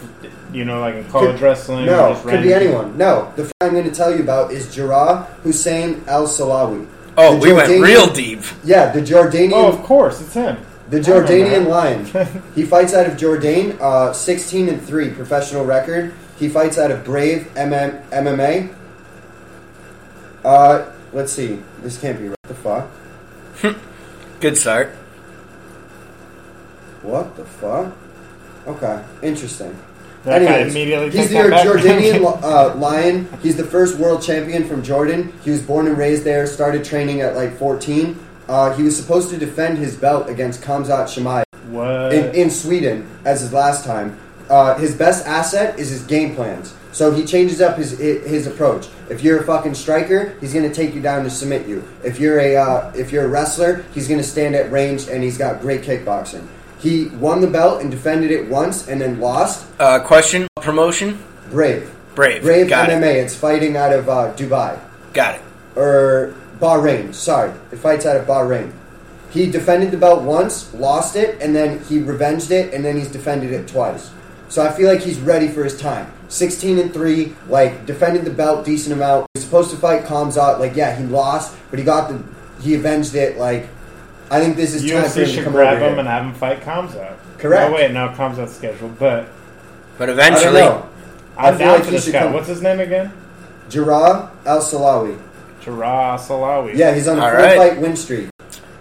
you 0.52 0.66
know 0.66 0.80
like 0.80 0.96
in 0.96 1.04
college 1.06 1.34
Could- 1.34 1.42
wrestling. 1.42 1.84
or 1.88 1.92
No, 1.92 2.10
just 2.14 2.24
could 2.24 2.42
be 2.42 2.50
random- 2.50 2.68
anyone. 2.72 2.98
No, 2.98 3.32
the 3.36 3.44
f- 3.44 3.52
I'm 3.62 3.72
going 3.74 3.86
to 3.86 3.92
tell 3.94 4.14
you 4.14 4.24
about 4.24 4.52
is 4.52 4.74
Jarrah 4.76 5.26
Hussein 5.44 6.04
Al 6.08 6.26
Salawi. 6.28 6.88
oh, 7.18 7.36
The 7.36 7.40
we 7.40 7.54
went 7.54 7.70
real 7.70 8.12
deep. 8.12 8.42
Yeah, 8.64 8.92
the 8.92 9.02
Jordanian. 9.02 9.52
Oh, 9.54 9.68
of 9.72 9.84
course, 9.84 10.20
it's 10.22 10.34
him. 10.34 10.58
The 10.90 11.00
Jordanian. 11.00 11.68
Lion. 11.68 12.06
he 12.56 12.64
fights 12.64 12.94
out 12.94 13.06
of 13.06 13.16
Jordan, 13.16 13.78
uh, 13.80 14.12
16 14.12 14.70
and 14.70 14.82
3 14.82 15.12
professional 15.12 15.64
record. 15.66 16.14
He 16.38 16.50
fights 16.50 16.78
out 16.78 16.90
of 16.90 17.04
Brave 17.04 17.52
MM, 17.56 18.04
MMA. 18.10 18.76
Uh, 20.44 20.92
let's 21.14 21.32
see. 21.32 21.62
This 21.82 22.00
can't 22.00 22.18
be 22.18 22.30
right. 22.30 22.38
The 22.44 22.56
fuck? 22.56 22.90
Good 24.40 24.58
start. 24.58 24.90
What 27.04 27.36
the 27.36 27.46
fuck? 27.46 27.96
Okay, 28.68 29.04
interesting. 29.22 29.78
That 30.24 30.40
guy 30.40 30.54
Anyways, 30.54 30.74
immediately 30.74 31.10
he's 31.12 31.30
took 31.30 31.30
the 31.30 31.50
that 31.50 31.66
back. 31.66 31.68
Jordanian 31.68 32.44
uh, 32.44 32.76
Lion. 32.76 33.28
He's 33.42 33.56
the 33.56 33.64
first 33.64 33.98
world 33.98 34.22
champion 34.22 34.68
from 34.68 34.84
Jordan. 34.84 35.34
He 35.44 35.52
was 35.52 35.62
born 35.62 35.88
and 35.88 35.98
raised 35.98 36.24
there. 36.24 36.46
Started 36.46 36.84
training 36.84 37.22
at 37.22 37.36
like 37.36 37.58
14. 37.58 38.20
Uh, 38.50 38.74
he 38.76 38.82
was 38.84 38.98
supposed 38.98 39.30
to 39.30 39.38
defend 39.38 39.78
his 39.78 39.96
belt 39.96 40.28
against 40.28 40.62
Khamzat 40.62 41.06
Chimaev 41.08 42.12
in, 42.12 42.34
in 42.36 42.50
Sweden 42.50 43.08
as 43.24 43.42
his 43.42 43.54
last 43.54 43.86
time. 43.86 44.18
Uh, 44.50 44.76
his 44.80 44.96
best 44.96 45.26
asset 45.28 45.78
is 45.80 45.90
his 45.90 46.02
game 46.04 46.34
plans. 46.36 46.74
So 46.92 47.12
he 47.12 47.24
changes 47.24 47.62
up 47.62 47.78
his 47.78 47.92
his 48.00 48.48
approach. 48.48 48.88
If 49.12 49.22
you're 49.24 49.40
a 49.40 49.44
fucking 49.46 49.76
striker, 49.76 50.34
he's 50.42 50.56
gonna 50.56 50.74
take 50.74 50.96
you 50.96 51.02
down 51.02 51.24
to 51.24 51.30
submit 51.30 51.68
you. 51.68 51.84
If 52.04 52.20
you're 52.20 52.40
a 52.40 52.56
uh, 52.56 52.92
if 52.96 53.12
you're 53.12 53.26
a 53.26 53.28
wrestler, 53.28 53.86
he's 53.94 54.08
gonna 54.08 54.24
stand 54.24 54.56
at 54.56 54.72
range 54.72 55.08
and 55.08 55.22
he's 55.24 55.38
got 55.38 55.62
great 55.62 55.84
kickboxing. 55.84 56.48
He 56.80 57.06
won 57.22 57.42
the 57.42 57.48
belt 57.48 57.82
and 57.82 57.92
defended 57.92 58.32
it 58.32 58.50
once 58.50 58.88
and 58.88 59.00
then 59.00 59.20
lost. 59.20 59.68
Uh, 59.80 60.00
question: 60.00 60.48
Promotion? 60.62 61.24
Brave, 61.52 61.94
Brave. 62.16 62.42
Brave 62.42 62.70
Got 62.70 62.90
MMA. 62.90 63.16
it. 63.18 63.26
It's 63.26 63.36
fighting 63.36 63.78
out 63.78 63.94
of 63.94 64.10
uh, 64.10 64.34
Dubai 64.36 64.80
Got 65.14 65.36
it. 65.36 65.42
or 65.76 66.34
Bahrain. 66.60 67.14
Sorry, 67.14 67.52
it 67.72 67.78
fights 67.78 68.06
out 68.06 68.18
of 68.18 68.26
Bahrain. 68.28 68.72
He 69.32 69.50
defended 69.50 69.92
the 69.92 69.98
belt 69.98 70.24
once, 70.24 70.74
lost 70.74 71.16
it, 71.16 71.40
and 71.42 71.56
then 71.56 71.80
he 71.86 72.00
revenged 72.00 72.52
it, 72.52 72.74
and 72.74 72.84
then 72.84 72.98
he's 72.98 73.08
defended 73.10 73.52
it 73.52 73.68
twice. 73.68 74.10
So 74.50 74.64
I 74.66 74.72
feel 74.72 74.90
like 74.92 75.02
he's 75.02 75.20
ready 75.20 75.48
for 75.48 75.64
his 75.64 75.80
time. 75.80 76.12
16 76.30 76.80
and 76.80 76.94
3, 76.94 77.34
like, 77.48 77.86
defended 77.86 78.26
the 78.26 78.32
belt 78.32 78.66
decent 78.66 78.94
amount. 78.96 79.28
He 79.34 79.40
was 79.40 79.46
supposed 79.46 79.70
to 79.72 79.78
fight 79.78 80.04
Khamzat, 80.04 80.60
like, 80.60 80.76
yeah, 80.76 80.96
he 80.96 81.04
lost, 81.06 81.56
but 81.70 81.78
he 81.80 81.86
got 81.86 82.10
the, 82.10 82.24
he 82.62 82.74
avenged 82.76 83.14
it, 83.16 83.38
like, 83.38 83.68
I 84.32 84.40
think 84.40 84.56
this 84.56 84.74
is 84.74 84.82
time 84.90 85.04
for 85.04 85.08
UFC 85.10 85.18
him 85.22 85.26
to 85.26 85.32
should 85.34 85.44
come 85.44 85.54
grab 85.54 85.74
over 85.78 85.86
him 85.86 85.92
here. 85.92 86.00
and 86.00 86.08
have 86.08 86.24
him 86.26 86.34
fight 86.34 86.62
Khamzat. 86.62 87.16
Correct. 87.40 87.70
Oh 87.72 87.74
wait, 87.76 87.92
no, 87.92 88.10
Khamzat's 88.10 88.56
scheduled, 88.56 88.98
but 89.00 89.28
But 89.98 90.10
I 90.10 90.14
don't 90.14 90.20
eventually, 90.20 90.62
know. 90.62 90.90
I 91.38 91.48
I'm 91.50 91.58
feel 91.58 91.68
down 91.68 91.74
like 91.76 91.84
for 91.84 91.90
he 91.90 91.96
this 91.96 92.04
should 92.06 92.14
guy. 92.14 92.20
come- 92.24 92.34
What's 92.34 92.48
his 92.48 92.62
name 92.62 92.80
again? 92.80 93.12
Jarrah 93.70 94.30
Al-Salawi. 94.46 95.18
Jarrah 95.62 96.18
Salawi. 96.20 96.76
Yeah, 96.76 96.94
he's 96.94 97.08
on 97.08 97.18
a 97.18 97.22
All 97.22 97.30
four 97.30 97.38
right. 97.40 97.58
fight 97.58 97.82
win 97.82 97.96
streak. 97.96 98.30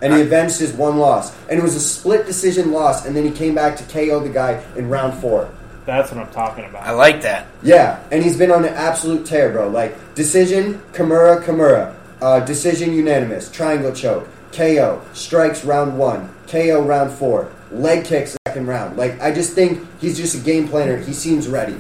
And 0.01 0.15
he 0.15 0.21
avenged 0.21 0.61
his 0.61 0.73
one 0.73 0.99
loss. 0.99 1.37
And 1.49 1.59
it 1.59 1.63
was 1.63 1.75
a 1.75 1.81
split 1.81 2.25
decision 2.25 2.71
loss, 2.73 3.05
and 3.05 3.17
then 3.17 3.25
he 3.25 3.33
came 3.33 3.55
back 3.55 3.77
to 3.79 3.85
KO 3.85 4.21
the 4.21 4.29
guy 4.29 4.63
in 4.77 4.89
round 4.89 5.21
four. 5.21 5.51
That's 5.87 6.13
what 6.13 6.25
I'm 6.25 6.33
talking 6.33 6.67
about. 6.67 6.83
I 6.85 6.91
like 6.93 7.23
that. 7.23 7.47
Yeah, 7.63 8.03
and 8.13 8.23
he's 8.23 8.37
been 8.37 8.51
on 8.51 8.65
an 8.65 8.75
absolute 8.75 9.27
tear, 9.27 9.51
bro. 9.51 9.69
Like, 9.69 10.15
decision, 10.15 10.81
Kimura, 10.93 11.43
Kimura. 11.43 11.95
Uh, 12.21 12.41
decision 12.41 12.93
unanimous, 12.93 13.49
triangle 13.51 13.93
choke, 13.93 14.29
KO, 14.53 15.01
strikes 15.13 15.65
round 15.65 15.97
one, 15.97 16.29
KO 16.49 16.83
round 16.83 17.13
four, 17.13 17.49
leg 17.71 18.05
kicks 18.05 18.37
second 18.47 18.67
round. 18.67 18.97
Like, 18.97 19.21
I 19.21 19.33
just 19.33 19.53
think 19.53 19.87
he's 20.01 20.17
just 20.17 20.35
a 20.35 20.41
game 20.41 20.67
planner. 20.69 20.97
He 20.97 21.13
seems 21.13 21.47
ready. 21.47 21.77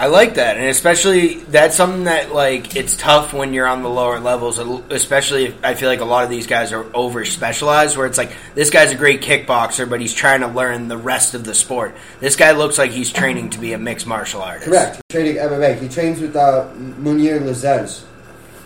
I 0.00 0.06
like 0.06 0.34
that, 0.34 0.56
and 0.56 0.66
especially 0.66 1.34
that's 1.38 1.74
something 1.76 2.04
that 2.04 2.32
like 2.32 2.76
it's 2.76 2.96
tough 2.96 3.32
when 3.32 3.52
you're 3.52 3.66
on 3.66 3.82
the 3.82 3.88
lower 3.90 4.20
levels. 4.20 4.58
Especially, 4.90 5.46
if 5.46 5.64
I 5.64 5.74
feel 5.74 5.88
like 5.88 6.00
a 6.00 6.04
lot 6.04 6.22
of 6.22 6.30
these 6.30 6.46
guys 6.46 6.72
are 6.72 6.86
over 6.94 7.24
specialized, 7.24 7.96
where 7.96 8.06
it's 8.06 8.16
like 8.16 8.30
this 8.54 8.70
guy's 8.70 8.92
a 8.92 8.94
great 8.94 9.22
kickboxer, 9.22 9.90
but 9.90 10.00
he's 10.00 10.14
trying 10.14 10.42
to 10.42 10.46
learn 10.46 10.86
the 10.86 10.96
rest 10.96 11.34
of 11.34 11.42
the 11.42 11.52
sport. 11.52 11.96
This 12.20 12.36
guy 12.36 12.52
looks 12.52 12.78
like 12.78 12.92
he's 12.92 13.12
training 13.12 13.50
to 13.50 13.58
be 13.58 13.72
a 13.72 13.78
mixed 13.78 14.06
martial 14.06 14.40
artist. 14.40 14.68
Correct. 14.70 15.00
He's 15.08 15.16
training 15.16 15.36
MMA. 15.36 15.80
He 15.80 15.88
trains 15.88 16.20
with 16.20 16.36
uh, 16.36 16.68
Mounir 16.76 17.40
Lazzez. 17.40 18.04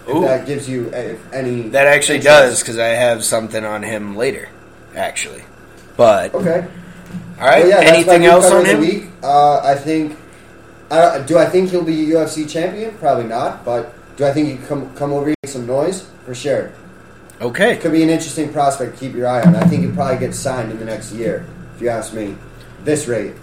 If 0.07 0.09
Ooh. 0.15 0.21
that 0.23 0.45
gives 0.47 0.69
you 0.69 0.91
any. 0.91 1.71
That 1.71 1.87
actually 1.87 2.17
interest. 2.17 2.25
does 2.43 2.61
because 2.61 2.79
I 2.79 2.89
have 2.89 3.25
something 3.25 3.65
on 3.65 3.83
him 3.83 4.17
later, 4.17 4.51
actually. 4.95 5.45
But 5.97 6.35
Okay. 6.35 6.67
all 7.41 7.47
right. 7.47 7.65
Well, 7.65 7.69
yeah, 7.83 7.89
anything 7.91 8.27
else 8.27 8.51
on 8.51 8.67
him? 8.67 8.81
Week. 8.81 9.05
Uh, 9.23 9.61
I 9.61 9.77
think. 9.77 10.19
I, 10.93 11.23
do 11.23 11.39
I 11.39 11.47
think 11.47 11.71
he'll 11.71 11.85
be 11.85 12.13
a 12.13 12.17
UFC 12.17 12.49
champion? 12.49 12.95
Probably 12.99 13.25
not. 13.25 13.65
But 13.65 13.95
do 14.17 14.25
I 14.25 14.33
think 14.33 14.49
he 14.49 14.57
can 14.57 14.67
come 14.67 14.95
come 14.95 15.13
over 15.13 15.27
here 15.27 15.35
and 15.43 15.49
make 15.49 15.53
some 15.53 15.67
noise? 15.67 16.09
For 16.25 16.35
sure. 16.35 16.73
Okay, 17.41 17.77
Could 17.79 17.91
be 17.91 18.05
an 18.05 18.09
interesting 18.09 18.53
prospect 18.53 18.95
to 18.95 19.01
keep 19.01 19.17
your 19.17 19.27
eye 19.27 19.43
on. 19.43 19.57
I 19.57 19.65
think 19.65 19.83
he'll 19.83 19.95
probably 19.95 20.19
get 20.19 20.33
signed 20.33 20.71
in 20.71 20.79
the 20.79 20.85
next 20.85 21.13
year, 21.13 21.45
if 21.75 21.83
you 21.83 21.89
ask 21.89 22.15
me. 22.15 22.37
This 22.85 23.09
rate. 23.09 23.35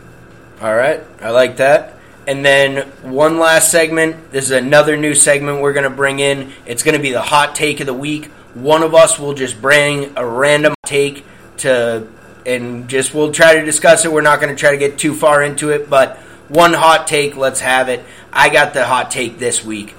All 0.61 0.73
right, 0.73 1.03
I 1.19 1.31
like 1.31 1.57
that. 1.57 1.95
And 2.25 2.45
then 2.45 2.87
one 3.01 3.39
last 3.39 3.71
segment. 3.71 4.31
This 4.31 4.45
is 4.45 4.51
another 4.51 4.95
new 4.95 5.13
segment 5.15 5.59
we're 5.61 5.73
going 5.73 5.83
to 5.83 5.89
bring 5.89 6.19
in. 6.19 6.53
It's 6.65 6.81
going 6.81 6.95
to 6.95 7.01
be 7.01 7.11
the 7.11 7.21
hot 7.21 7.55
take 7.55 7.81
of 7.81 7.87
the 7.87 7.93
week. 7.93 8.27
One 8.53 8.83
of 8.83 8.95
us 8.95 9.19
will 9.19 9.33
just 9.33 9.61
bring 9.61 10.13
a 10.15 10.25
random 10.25 10.75
take 10.85 11.25
to, 11.57 12.07
and 12.45 12.87
just 12.87 13.13
we'll 13.13 13.33
try 13.33 13.55
to 13.55 13.65
discuss 13.65 14.05
it. 14.05 14.13
We're 14.13 14.21
not 14.21 14.39
going 14.39 14.55
to 14.55 14.59
try 14.59 14.71
to 14.71 14.77
get 14.77 14.97
too 14.97 15.13
far 15.13 15.43
into 15.43 15.71
it, 15.71 15.89
but 15.89 16.19
one 16.49 16.73
hot 16.73 17.07
take, 17.07 17.37
let's 17.37 17.61
have 17.61 17.89
it. 17.89 18.03
I 18.33 18.49
got 18.49 18.73
the 18.73 18.85
hot 18.85 19.11
take 19.11 19.39
this 19.39 19.63
week. 19.63 19.95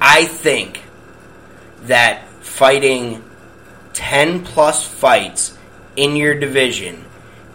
I 0.00 0.24
think 0.24 0.82
that 1.82 2.26
fighting 2.40 3.22
10 3.92 4.44
plus 4.44 4.84
fights 4.84 5.56
in 5.96 6.16
your 6.16 6.34
division 6.34 7.04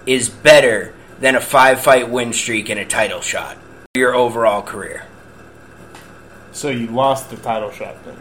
is 0.05 0.29
better 0.29 0.93
than 1.19 1.35
a 1.35 1.41
five 1.41 1.81
fight 1.81 2.09
win 2.09 2.33
streak 2.33 2.69
and 2.69 2.79
a 2.79 2.85
title 2.85 3.21
shot 3.21 3.57
for 3.93 3.99
your 3.99 4.13
overall 4.13 4.61
career. 4.61 5.05
So 6.51 6.69
you 6.69 6.87
lost 6.87 7.29
the 7.31 7.37
title 7.37 7.71
shot 7.71 7.95
then. 8.05 8.15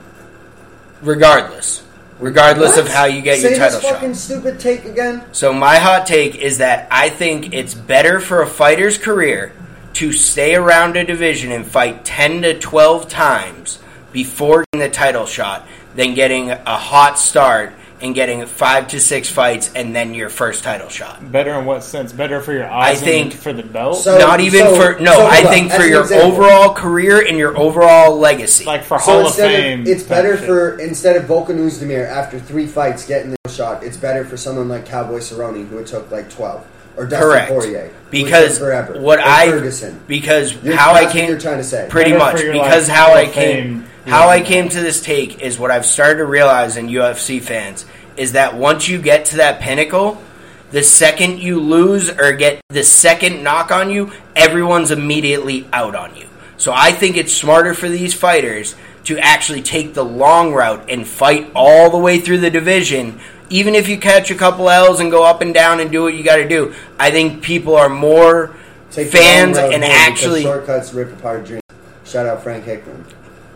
Regardless. 1.03 1.85
Regardless 2.19 2.79
of 2.79 2.89
how 2.89 3.05
you 3.05 3.21
get 3.21 3.41
Say 3.41 3.51
your 3.51 3.59
title 3.59 3.81
this 3.81 3.91
fucking 3.91 4.11
shot. 4.11 4.17
stupid 4.17 4.61
take 4.61 4.85
again. 4.85 5.25
So 5.33 5.53
my 5.53 5.77
hot 5.77 6.07
take 6.07 6.37
is 6.37 6.59
that 6.59 6.89
I 6.91 7.11
think 7.11 7.53
it's 7.53 7.75
better 7.75 8.21
for 8.21 8.41
a 8.41 8.47
fighter's 8.47 8.97
career 8.97 9.53
to 9.95 10.13
stay 10.13 10.55
around 10.55 10.97
a 10.97 11.05
division 11.05 11.53
and 11.53 11.67
fight 11.67 12.05
10 12.05 12.43
to 12.43 12.59
12 12.59 13.09
times 13.09 13.79
before 14.13 14.65
getting 14.73 14.89
the 14.89 14.95
title 14.95 15.27
shot 15.27 15.67
than 15.95 16.15
getting 16.15 16.51
a 16.51 16.77
hot 16.77 17.19
start 17.19 17.73
and 18.01 18.15
getting 18.15 18.45
five 18.45 18.89
to 18.89 19.01
six 19.01 19.31
fights 19.31 19.71
and 19.75 19.95
then 19.95 20.13
your 20.13 20.29
first 20.29 20.63
title 20.65 20.89
shot. 20.89 21.31
Better 21.33 21.55
in 21.55 21.65
what 21.65 21.83
sense? 21.85 22.13
Better 22.13 22.41
for 22.41 22.53
your 22.53 22.69
eyes 22.69 23.01
I 23.01 23.05
think- 23.05 23.33
and 23.33 23.41
for 23.43 23.53
the 23.53 23.63
belt? 23.63 23.97
So- 23.99 24.19
Not 24.19 24.41
even 24.41 24.67
so- 24.67 24.75
for 24.95 25.01
no, 25.01 25.13
so 25.13 25.27
I 25.27 25.43
think 25.45 25.73
for 25.73 25.85
your 25.85 26.03
example. 26.03 26.33
overall 26.33 26.75
career 26.75 27.25
and 27.27 27.39
your 27.39 27.57
overall 27.57 28.19
legacy. 28.19 28.65
like 28.65 28.85
for 28.85 28.99
So 28.99 29.05
Hall 29.13 29.27
of 29.29 29.35
Fame. 29.37 29.83
of, 29.83 29.87
it's 29.89 30.03
better 30.03 30.37
shit. 30.37 30.45
for 30.47 30.79
instead 30.81 31.17
of 31.17 31.25
Volkan 31.25 31.59
Oezdemir 31.65 32.07
after 32.09 32.39
three 32.39 32.67
fights 32.67 33.07
getting 33.07 33.35
the 33.45 33.51
shot, 33.51 33.83
it's 33.85 33.97
better 33.97 34.25
for 34.25 34.37
someone 34.37 34.69
like 34.69 34.85
Cowboy 34.85 35.21
Cerrone 35.21 35.67
who 35.69 35.79
it 35.79 35.87
took 35.87 36.11
like 36.11 36.29
twelve 36.29 36.65
or 36.97 37.07
Dustin 37.07 37.29
Correct. 37.29 37.51
Poirier 37.51 37.95
because 38.11 38.59
forever 38.59 39.01
what 39.01 39.19
or 39.19 39.23
I 39.23 39.51
Ferguson. 39.51 40.01
because 40.07 40.55
You're, 40.63 40.77
how 40.77 40.95
I 40.95 41.11
came 41.11 41.29
you're 41.29 41.39
trying 41.39 41.59
to 41.59 41.65
say. 41.65 41.89
pretty 41.91 42.13
much 42.13 42.37
because 42.37 42.89
like, 42.89 42.97
how 42.97 43.15
I 43.15 43.27
came 43.27 43.83
Fame 43.83 43.89
how 44.07 44.29
I 44.29 44.43
came 44.43 44.69
to 44.69 44.81
this 44.81 45.03
take 45.03 45.41
is 45.41 45.59
what 45.59 45.71
I've 45.71 45.87
started 45.87 46.19
to 46.19 46.27
realize 46.27 46.77
in 46.77 46.89
UFC 46.89 47.41
fans 47.41 47.87
is 48.17 48.33
that 48.33 48.55
once 48.55 48.87
you 48.87 49.01
get 49.01 49.27
to 49.27 49.37
that 49.39 49.61
pinnacle, 49.61 50.23
the 50.71 50.83
second 50.83 51.41
you 51.41 51.59
lose 51.59 52.11
or 52.11 52.33
get 52.33 52.61
the 52.69 52.85
second 52.85 53.43
knock 53.43 53.71
on 53.71 53.91
you, 53.91 54.13
everyone's 54.37 54.91
immediately 54.91 55.67
out 55.73 55.95
on 55.95 56.15
you. 56.17 56.29
So 56.59 56.73
I 56.75 56.93
think 56.93 57.17
it's 57.17 57.33
smarter 57.33 57.75
for 57.75 57.89
these 57.89 58.13
fighters 58.13 58.77
to 59.05 59.19
actually 59.19 59.63
take 59.63 59.95
the 59.95 60.05
long 60.05 60.53
route 60.53 60.91
and 60.91 61.07
fight 61.07 61.51
all 61.55 61.91
the 61.91 61.99
way 61.99 62.21
through 62.21 62.39
the 62.39 62.51
division. 62.51 63.21
Even 63.55 63.77
if 63.77 63.89
you 63.89 63.99
catch 63.99 64.33
a 64.33 64.35
couple 64.35 64.69
L's 64.69 64.99
and 64.99 65.13
go 65.13 65.23
up 65.23 65.41
and 65.41 65.55
down 65.55 65.79
and 65.79 65.93
do 65.93 66.03
what 66.03 66.15
you 66.15 66.25
got 66.25 66.37
to 66.37 66.49
do, 66.49 66.75
I 66.99 67.13
think 67.13 67.41
people 67.41 67.77
are 67.77 67.89
more 67.89 68.57
Take 68.91 69.13
fans 69.13 69.57
and 69.57 69.85
actually 69.85 70.43
shortcuts 70.43 70.93
rip 70.93 71.13
apart 71.13 71.47
dreams. 71.47 71.63
Shout 72.05 72.27
out 72.27 72.43
Frank 72.43 72.65
Hickman. 72.65 73.05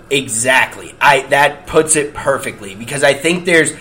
Exactly. 0.09 0.95
I 1.01 1.23
that 1.31 1.67
puts 1.67 1.97
it 1.97 2.15
perfectly 2.15 2.77
because 2.77 3.03
I 3.03 3.13
think 3.13 3.45
there's 3.45 3.73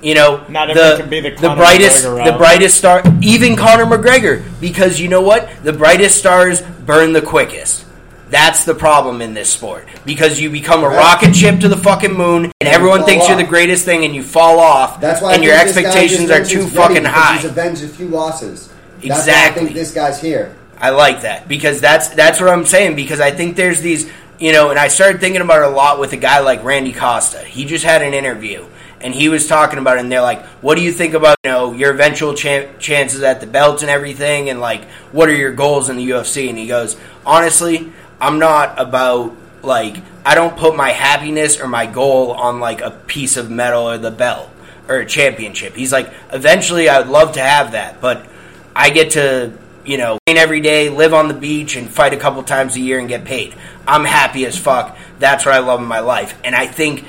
You 0.00 0.14
know, 0.14 0.46
Not 0.48 0.68
the, 0.68 0.80
everyone 0.80 1.00
can 1.00 1.10
be 1.10 1.20
the 1.20 1.32
Conor 1.32 1.56
brightest, 1.56 2.04
McGregor 2.04 2.24
the 2.24 2.38
brightest 2.38 2.78
star, 2.78 3.02
even 3.20 3.56
Conor 3.56 3.86
McGregor, 3.86 4.44
because 4.60 5.00
you 5.00 5.08
know 5.08 5.22
what? 5.22 5.50
The 5.64 5.72
brightest 5.72 6.16
stars 6.18 6.62
burn 6.62 7.12
the 7.12 7.22
quickest. 7.22 7.84
That's 8.30 8.64
the 8.64 8.74
problem 8.74 9.22
in 9.22 9.32
this 9.32 9.48
sport 9.48 9.88
because 10.04 10.38
you 10.38 10.50
become 10.50 10.84
a 10.84 10.88
rocket 10.88 11.34
ship 11.34 11.60
to 11.60 11.68
the 11.68 11.76
fucking 11.76 12.12
moon, 12.14 12.52
and 12.60 12.68
everyone 12.68 13.00
fall 13.00 13.06
thinks 13.08 13.28
you're 13.28 13.36
the 13.38 13.44
greatest 13.44 13.84
thing, 13.84 14.04
and 14.04 14.14
you 14.14 14.22
fall 14.22 14.60
off. 14.60 15.00
That's 15.00 15.22
why 15.22 15.34
and 15.34 15.42
your 15.42 15.54
think 15.54 15.68
this 15.68 15.76
guy 15.76 15.88
expectations 15.88 16.30
are 16.30 16.44
too 16.44 16.66
fucking 16.68 17.04
high. 17.04 17.36
He's 17.36 17.46
avenged 17.46 17.84
a 17.84 17.88
few 17.88 18.08
losses. 18.08 18.68
That's 18.68 19.08
why 19.08 19.14
I 19.14 19.18
Exactly. 19.18 19.64
think 19.64 19.76
this 19.76 19.92
guy's 19.94 20.20
here. 20.20 20.54
I 20.80 20.90
like 20.90 21.22
that 21.22 21.48
because 21.48 21.80
that's 21.80 22.08
that's 22.10 22.40
what 22.40 22.50
I'm 22.50 22.66
saying 22.66 22.96
because 22.96 23.20
I 23.20 23.30
think 23.32 23.56
there's 23.56 23.80
these 23.80 24.08
you 24.38 24.52
know 24.52 24.70
and 24.70 24.78
I 24.78 24.88
started 24.88 25.20
thinking 25.20 25.40
about 25.40 25.62
it 25.62 25.72
a 25.72 25.74
lot 25.74 25.98
with 25.98 26.12
a 26.12 26.16
guy 26.16 26.38
like 26.40 26.62
Randy 26.62 26.92
Costa. 26.92 27.38
He 27.40 27.64
just 27.64 27.84
had 27.84 28.02
an 28.02 28.14
interview 28.14 28.64
and 29.00 29.12
he 29.14 29.28
was 29.28 29.48
talking 29.48 29.78
about 29.80 29.96
it 29.96 30.00
and 30.00 30.12
they're 30.12 30.20
like, 30.22 30.44
"What 30.60 30.76
do 30.76 30.82
you 30.82 30.92
think 30.92 31.14
about 31.14 31.36
you 31.44 31.50
know 31.50 31.72
your 31.72 31.90
eventual 31.92 32.34
chan 32.34 32.78
chances 32.78 33.22
at 33.22 33.40
the 33.40 33.46
belt 33.46 33.82
and 33.82 33.90
everything 33.90 34.50
and 34.50 34.60
like 34.60 34.84
what 35.10 35.28
are 35.28 35.34
your 35.34 35.52
goals 35.52 35.88
in 35.88 35.96
the 35.96 36.10
UFC?" 36.10 36.48
And 36.48 36.56
he 36.58 36.68
goes, 36.68 36.96
"Honestly, 37.26 37.92
I'm 38.20 38.38
not 38.38 38.80
about 38.80 39.34
like 39.62 39.96
I 40.24 40.34
don't 40.34 40.56
put 40.56 40.76
my 40.76 40.90
happiness 40.90 41.60
or 41.60 41.68
my 41.68 41.86
goal 41.86 42.32
on 42.32 42.60
like 42.60 42.80
a 42.80 42.90
piece 42.90 43.36
of 43.36 43.50
metal 43.50 43.88
or 43.88 43.98
the 43.98 44.10
belt 44.10 44.50
or 44.88 44.96
a 44.96 45.06
championship." 45.06 45.74
He's 45.74 45.92
like, 45.92 46.10
"Eventually 46.32 46.88
I 46.88 46.98
would 47.00 47.08
love 47.08 47.32
to 47.32 47.40
have 47.40 47.72
that, 47.72 48.00
but 48.00 48.26
I 48.74 48.90
get 48.90 49.12
to, 49.12 49.52
you 49.84 49.98
know, 49.98 50.18
train 50.26 50.38
every 50.38 50.60
day, 50.60 50.88
live 50.88 51.12
on 51.12 51.28
the 51.28 51.34
beach, 51.34 51.76
and 51.76 51.90
fight 51.90 52.14
a 52.14 52.16
couple 52.16 52.42
times 52.42 52.76
a 52.76 52.80
year 52.80 52.98
and 52.98 53.08
get 53.08 53.24
paid. 53.24 53.54
I'm 53.86 54.04
happy 54.04 54.46
as 54.46 54.56
fuck. 54.56 54.96
That's 55.18 55.44
what 55.44 55.54
I 55.54 55.58
love 55.58 55.80
in 55.80 55.86
my 55.86 56.00
life. 56.00 56.38
And 56.44 56.54
I 56.54 56.66
think 56.66 57.04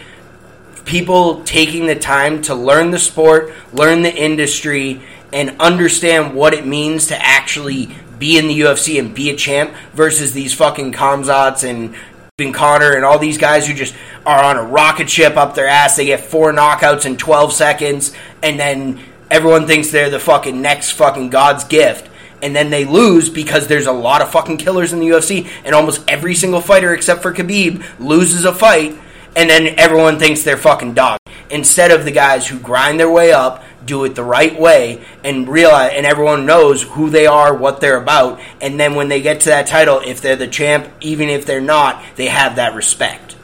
people 0.85 1.43
taking 1.43 1.85
the 1.85 1.95
time 1.95 2.41
to 2.43 2.55
learn 2.55 2.89
the 2.89 2.97
sport, 2.97 3.53
learn 3.71 4.01
the 4.01 4.13
industry, 4.13 5.01
and 5.31 5.55
understand 5.59 6.33
what 6.33 6.55
it 6.55 6.65
means 6.65 7.07
to 7.07 7.21
actually 7.23 7.95
be 8.19 8.37
in 8.37 8.47
the 8.47 8.59
UFC 8.59 8.99
and 8.99 9.15
be 9.15 9.29
a 9.29 9.35
champ 9.35 9.73
versus 9.93 10.33
these 10.33 10.53
fucking 10.53 10.91
Khamzats 10.91 11.67
and 11.67 11.95
even 12.39 12.53
Conor 12.53 12.93
and 12.93 13.03
all 13.03 13.19
these 13.19 13.37
guys 13.37 13.67
who 13.67 13.73
just 13.73 13.95
are 14.25 14.43
on 14.43 14.57
a 14.57 14.63
rocket 14.63 15.09
ship 15.09 15.37
up 15.37 15.55
their 15.55 15.67
ass. 15.67 15.95
They 15.95 16.05
get 16.05 16.21
four 16.21 16.51
knockouts 16.51 17.05
in 17.05 17.17
12 17.17 17.53
seconds, 17.53 18.13
and 18.41 18.59
then 18.59 18.99
everyone 19.29 19.67
thinks 19.67 19.91
they're 19.91 20.09
the 20.09 20.19
fucking 20.19 20.61
next 20.61 20.91
fucking 20.91 21.29
God's 21.29 21.63
gift. 21.65 22.09
And 22.41 22.55
then 22.55 22.69
they 22.69 22.85
lose 22.85 23.29
because 23.29 23.67
there's 23.67 23.87
a 23.87 23.91
lot 23.91 24.21
of 24.21 24.31
fucking 24.31 24.57
killers 24.57 24.93
in 24.93 24.99
the 24.99 25.07
UFC, 25.07 25.49
and 25.65 25.75
almost 25.75 26.03
every 26.07 26.35
single 26.35 26.61
fighter 26.61 26.93
except 26.93 27.21
for 27.21 27.33
Khabib 27.33 27.83
loses 27.99 28.45
a 28.45 28.53
fight, 28.53 28.97
and 29.35 29.49
then 29.49 29.77
everyone 29.77 30.19
thinks 30.19 30.43
they're 30.43 30.57
fucking 30.57 30.93
dog. 30.93 31.19
Instead 31.49 31.91
of 31.91 32.05
the 32.05 32.11
guys 32.11 32.47
who 32.47 32.59
grind 32.59 32.99
their 32.99 33.11
way 33.11 33.33
up, 33.33 33.63
do 33.89 34.05
it 34.05 34.15
the 34.15 34.23
right 34.23 34.57
way, 34.57 35.03
and 35.23 35.47
realize, 35.49 35.91
and 35.95 36.05
everyone 36.05 36.45
knows 36.45 36.83
who 36.83 37.09
they 37.09 37.27
are, 37.27 37.53
what 37.53 37.81
they're 37.81 38.01
about, 38.01 38.39
and 38.61 38.79
then 38.79 38.95
when 38.95 39.09
they 39.09 39.21
get 39.21 39.41
to 39.41 39.49
that 39.49 39.67
title, 39.67 40.01
if 40.05 40.21
they're 40.21 40.37
the 40.37 40.47
champ, 40.47 40.87
even 41.01 41.27
if 41.27 41.45
they're 41.45 41.59
not, 41.59 42.01
they 42.15 42.27
have 42.27 42.55
that 42.55 42.75
respect. 42.75 43.35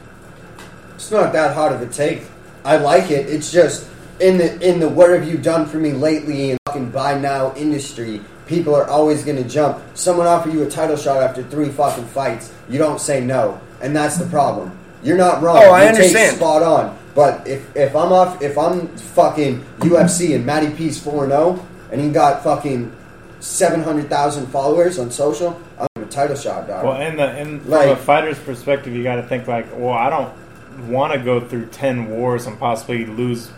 It's 0.94 1.10
not 1.10 1.32
that 1.34 1.54
hard 1.54 1.72
of 1.72 1.82
a 1.82 1.86
take. 1.86 2.22
I 2.64 2.76
like 2.76 3.10
it. 3.10 3.28
It's 3.28 3.52
just 3.52 3.88
in 4.18 4.38
the 4.38 4.58
in 4.66 4.80
the 4.80 4.88
what 4.88 5.10
have 5.10 5.28
you 5.28 5.36
done 5.36 5.66
for 5.66 5.76
me 5.76 5.92
lately 5.92 6.50
and 6.50 6.58
fucking 6.66 6.90
buy 6.90 7.18
now 7.18 7.54
industry. 7.54 8.20
People 8.46 8.74
are 8.74 8.86
always 8.88 9.24
going 9.24 9.36
to 9.36 9.48
jump. 9.48 9.82
Someone 9.94 10.26
offer 10.26 10.48
you 10.48 10.62
a 10.62 10.70
title 10.70 10.96
shot 10.96 11.22
after 11.22 11.42
three 11.42 11.68
fucking 11.68 12.06
fights. 12.06 12.52
You 12.68 12.78
don't 12.78 13.00
say 13.00 13.20
no, 13.20 13.60
and 13.80 13.94
that's 13.94 14.16
the 14.16 14.26
problem. 14.26 14.76
You're 15.02 15.16
not 15.16 15.42
wrong. 15.42 15.58
Oh, 15.58 15.70
I 15.70 15.82
Your 15.82 15.88
understand. 15.90 16.36
Spot 16.36 16.62
on. 16.62 16.98
But 17.16 17.48
if 17.48 17.74
if 17.74 17.96
I'm 17.96 18.12
off, 18.12 18.42
if 18.42 18.56
I'm 18.58 18.88
fucking 18.96 19.64
UFC 19.78 20.36
and 20.36 20.44
Matty 20.44 20.70
P's 20.70 21.02
four 21.02 21.26
zero, 21.26 21.58
oh, 21.58 21.66
and 21.90 21.98
he 22.00 22.10
got 22.10 22.44
fucking 22.44 22.94
seven 23.40 23.82
hundred 23.82 24.10
thousand 24.10 24.46
followers 24.48 24.98
on 24.98 25.10
social, 25.10 25.58
I'm 25.80 26.02
a 26.02 26.06
title 26.06 26.36
shot, 26.36 26.68
dog. 26.68 26.84
Well, 26.84 27.00
in 27.00 27.16
the 27.16 27.38
in 27.40 27.60
from 27.60 27.70
Like- 27.70 27.88
a 27.88 27.96
fighter's 27.96 28.38
perspective, 28.38 28.92
you 28.94 29.02
got 29.02 29.16
to 29.16 29.22
think 29.22 29.48
like, 29.48 29.66
well, 29.72 29.94
I 29.94 30.10
don't 30.10 30.88
want 30.90 31.14
to 31.14 31.18
go 31.18 31.40
through 31.40 31.66
ten 31.66 32.10
wars 32.10 32.46
and 32.46 32.58
possibly 32.60 33.06
lose 33.06 33.50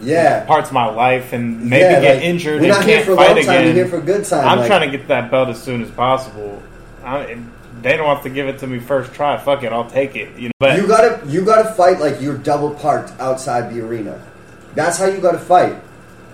yeah. 0.00 0.44
parts 0.44 0.68
of 0.68 0.74
my 0.74 0.86
life 0.86 1.32
and 1.32 1.58
maybe 1.68 1.82
Yeah, 1.82 2.00
get 2.00 2.14
like, 2.16 2.24
injured 2.24 2.60
We're 2.60 2.68
and 2.68 2.78
not 2.78 2.84
here 2.84 2.96
can't 2.98 3.06
for 3.06 3.12
a 3.12 3.16
fight 3.16 3.36
long 3.36 3.44
time. 3.44 3.48
again. 3.48 3.64
We're 3.66 3.72
here 3.74 3.88
for 3.88 3.98
a 3.98 4.00
good 4.00 4.24
time. 4.24 4.46
I'm 4.46 4.58
like- 4.58 4.68
trying 4.68 4.88
to 4.90 4.96
get 4.96 5.08
that 5.08 5.28
belt 5.28 5.48
as 5.48 5.60
soon 5.60 5.82
as 5.82 5.90
possible. 5.90 6.62
I, 7.04 7.36
they 7.82 7.96
don't 7.96 8.06
have 8.06 8.22
to 8.24 8.30
give 8.30 8.46
it 8.48 8.58
to 8.60 8.66
me 8.66 8.78
first 8.78 9.12
try. 9.14 9.36
Fuck 9.38 9.62
it, 9.62 9.72
I'll 9.72 9.88
take 9.90 10.16
it. 10.16 10.36
You 10.38 10.48
know, 10.48 10.52
but 10.58 10.76
You 10.78 10.86
gotta 10.86 11.20
you 11.26 11.44
gotta 11.44 11.72
fight 11.74 11.98
like 12.00 12.20
you're 12.20 12.36
double 12.38 12.70
parked 12.74 13.12
outside 13.20 13.72
the 13.74 13.80
arena. 13.84 14.20
That's 14.74 14.98
how 14.98 15.06
you 15.06 15.18
gotta 15.20 15.38
fight. 15.38 15.74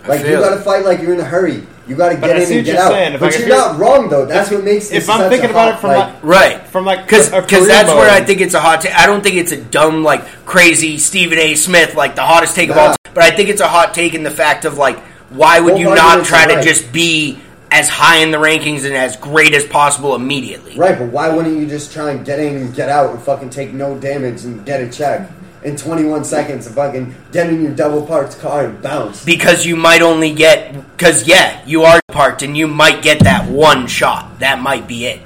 Like 0.07 0.21
you 0.25 0.33
gotta 0.39 0.61
fight 0.61 0.85
like 0.85 1.01
you're 1.01 1.15
in 1.15 1.21
a 1.21 1.25
hurry. 1.25 1.65
You 1.87 1.97
gotta 1.97 2.17
But 2.17 2.27
get 2.29 2.51
in 2.51 2.57
and 2.59 2.67
get 2.67 2.77
out. 2.77 2.91
saying. 2.93 3.19
But 3.19 3.35
I- 3.35 3.39
you're 3.39 3.49
not 3.49 3.79
wrong 3.79 4.09
though. 4.11 4.27
That's 4.27 4.51
what 4.51 4.63
makes 4.63 4.89
this 4.91 5.05
if 5.05 5.11
I'm 5.11 5.21
such 5.21 5.31
thinking 5.31 5.49
a 5.49 5.53
about 5.53 5.73
hot, 5.73 5.75
it 5.75 5.81
from 5.81 5.91
like, 5.91 6.07
like, 6.07 6.17
Right. 6.23 6.67
from 6.69 6.85
like 6.85 7.03
Because 7.07 7.29
a 7.33 7.41
career 7.43 7.67
that's 7.67 7.89
where 7.89 8.11
I 8.11 8.21
think 8.23 8.41
it's 8.43 8.55
a 8.55 8.61
hot 8.61 8.83
take. 8.83 8.95
I 8.95 9.07
don't 9.07 9.23
think 9.23 9.37
it's 9.37 9.53
a 9.53 9.57
dumb, 9.57 10.05
like, 10.05 10.23
crazy 10.45 10.99
Stephen 10.99 11.39
A. 11.39 11.55
Smith, 11.55 11.95
like, 11.95 12.15
the 12.15 12.23
hottest 12.23 12.55
take 12.55 12.69
of 12.69 12.77
all 12.77 12.89
time. 12.89 12.97
But 13.15 13.25
I 13.25 13.31
think 13.31 13.49
it's 13.49 13.63
a 13.63 13.69
hot 13.69 13.95
take 13.95 14.13
in 14.15 14.23
the 14.23 14.31
fact 14.31 14.67
of, 14.67 14.77
like, 14.77 14.99
why 15.31 15.61
would 15.61 15.73
Both 15.73 15.81
you 15.81 15.95
not 15.95 16.25
try 16.27 16.45
are 16.45 16.49
to 16.49 16.55
right. 16.57 16.65
just 16.65 16.93
be 16.93 17.39
as 17.71 17.89
high 17.89 18.19
in 18.19 18.31
the 18.31 18.39
rankings 18.39 18.85
and 18.85 18.95
as 18.95 19.17
great 19.17 19.55
as 19.55 19.67
possible 19.67 20.15
immediately? 20.15 20.77
right, 20.77 20.99
but 20.99 21.09
why 21.09 21.29
wouldn't 21.29 21.59
you 21.59 21.67
just 21.67 21.93
try 21.93 22.11
and 22.11 22.25
get 22.25 22.39
in 22.39 22.57
and 22.57 22.75
get 22.75 22.89
out 22.89 23.11
and 23.11 23.23
fucking 23.23 23.51
take 23.51 23.73
no 23.73 23.99
damage 23.99 24.45
and 24.45 24.65
get 24.65 24.81
a 24.81 24.91
check 24.91 25.31
in 25.63 25.77
21 25.77 26.25
seconds 26.25 26.67
and 26.67 26.75
fucking 26.75 27.15
get 27.33 27.49
in 27.51 27.63
your 27.63 27.75
double 27.75 28.07
parked 28.07 28.39
car 28.39 28.67
and 28.67 28.83
bounce? 28.83 29.25
Because 29.25 29.67
you 29.67 29.77
might 29.77 30.03
only 30.03 30.33
get, 30.35 30.73
because, 30.93 31.27
yeah, 31.27 31.65
you 31.67 31.83
are 31.83 32.01
parked 32.09 32.43
and 32.43 32.57
you 32.57 32.67
might 32.67 33.03
get 33.03 33.21
that 33.21 33.51
one 33.51 33.87
shot. 33.87 34.39
That 34.39 34.61
might 34.61 34.87
be 34.87 35.07
it. 35.07 35.21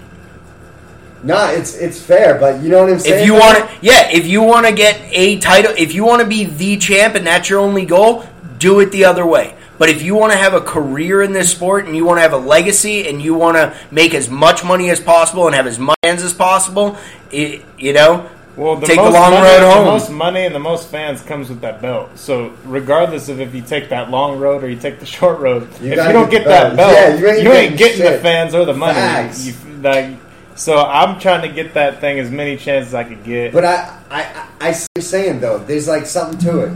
Nah, 1.24 1.50
it's 1.50 1.76
it's 1.76 2.02
fair, 2.02 2.38
but 2.38 2.60
you 2.62 2.68
know 2.68 2.82
what 2.82 2.92
I'm 2.92 2.98
saying. 2.98 3.20
If 3.20 3.26
you 3.26 3.34
want 3.34 3.58
to, 3.58 3.70
yeah, 3.80 4.10
if 4.10 4.26
you 4.26 4.42
want 4.42 4.66
to 4.66 4.72
get 4.72 5.00
a 5.12 5.38
title, 5.38 5.72
if 5.78 5.94
you 5.94 6.04
want 6.04 6.20
to 6.20 6.26
be 6.26 6.46
the 6.46 6.76
champ 6.78 7.14
and 7.14 7.24
that's 7.24 7.48
your 7.48 7.60
only 7.60 7.86
goal, 7.86 8.24
do 8.58 8.80
it 8.80 8.90
the 8.90 9.04
other 9.04 9.24
way. 9.24 9.54
But 9.82 9.88
if 9.90 10.00
you 10.00 10.14
want 10.14 10.30
to 10.30 10.38
have 10.38 10.54
a 10.54 10.60
career 10.60 11.22
in 11.22 11.32
this 11.32 11.50
sport 11.50 11.86
and 11.86 11.96
you 11.96 12.04
want 12.04 12.18
to 12.18 12.22
have 12.22 12.32
a 12.32 12.36
legacy 12.36 13.08
and 13.08 13.20
you 13.20 13.34
want 13.34 13.56
to 13.56 13.76
make 13.90 14.14
as 14.14 14.30
much 14.30 14.62
money 14.62 14.90
as 14.90 15.00
possible 15.00 15.48
and 15.48 15.56
have 15.56 15.66
as 15.66 15.76
much 15.76 15.98
fans 16.04 16.22
as 16.22 16.32
possible, 16.32 16.96
it, 17.32 17.64
you 17.78 17.92
know, 17.92 18.30
Well, 18.56 18.76
the 18.76 18.86
take 18.86 18.98
the 18.98 19.02
most 19.02 19.14
long 19.14 19.32
money, 19.32 19.60
road 19.60 19.80
The 19.80 19.84
most 19.84 20.10
money 20.12 20.46
and 20.46 20.54
the 20.54 20.60
most 20.60 20.86
fans 20.86 21.20
comes 21.22 21.48
with 21.48 21.62
that 21.62 21.82
belt. 21.82 22.16
So 22.16 22.54
regardless 22.64 23.28
of 23.28 23.40
if 23.40 23.56
you 23.56 23.60
take 23.60 23.88
that 23.88 24.08
long 24.08 24.38
road 24.38 24.62
or 24.62 24.70
you 24.70 24.76
take 24.78 25.00
the 25.00 25.06
short 25.18 25.40
road, 25.40 25.62
You 25.80 25.94
if 25.94 25.96
you 25.96 26.12
don't 26.12 26.30
get 26.30 26.44
get, 26.44 26.44
that 26.44 26.76
belt. 26.76 26.94
belt, 26.94 27.20
Yeah, 27.20 27.42
you 27.42 27.50
ain't 27.50 27.76
getting 27.76 27.98
getting 27.98 28.12
the 28.12 28.20
fans 28.20 28.54
or 28.54 28.64
the 28.64 28.74
money. 28.74 29.36
You, 29.40 29.52
like, 29.82 30.16
so 30.54 30.76
I'm 30.76 31.18
trying 31.18 31.42
to 31.42 31.52
get 31.52 31.74
that 31.74 32.00
thing 32.00 32.20
as 32.20 32.30
many 32.30 32.56
chances 32.56 32.90
as 32.90 32.94
I 32.94 33.02
could 33.02 33.24
get. 33.24 33.52
But 33.52 33.64
I, 33.64 33.98
I, 34.08 34.22
I, 34.60 34.68
I 34.68 34.72
see 34.74 34.86
saying 35.00 35.40
though. 35.40 35.58
There's 35.58 35.88
like 35.88 36.06
something 36.06 36.38
to 36.38 36.60
it. 36.66 36.72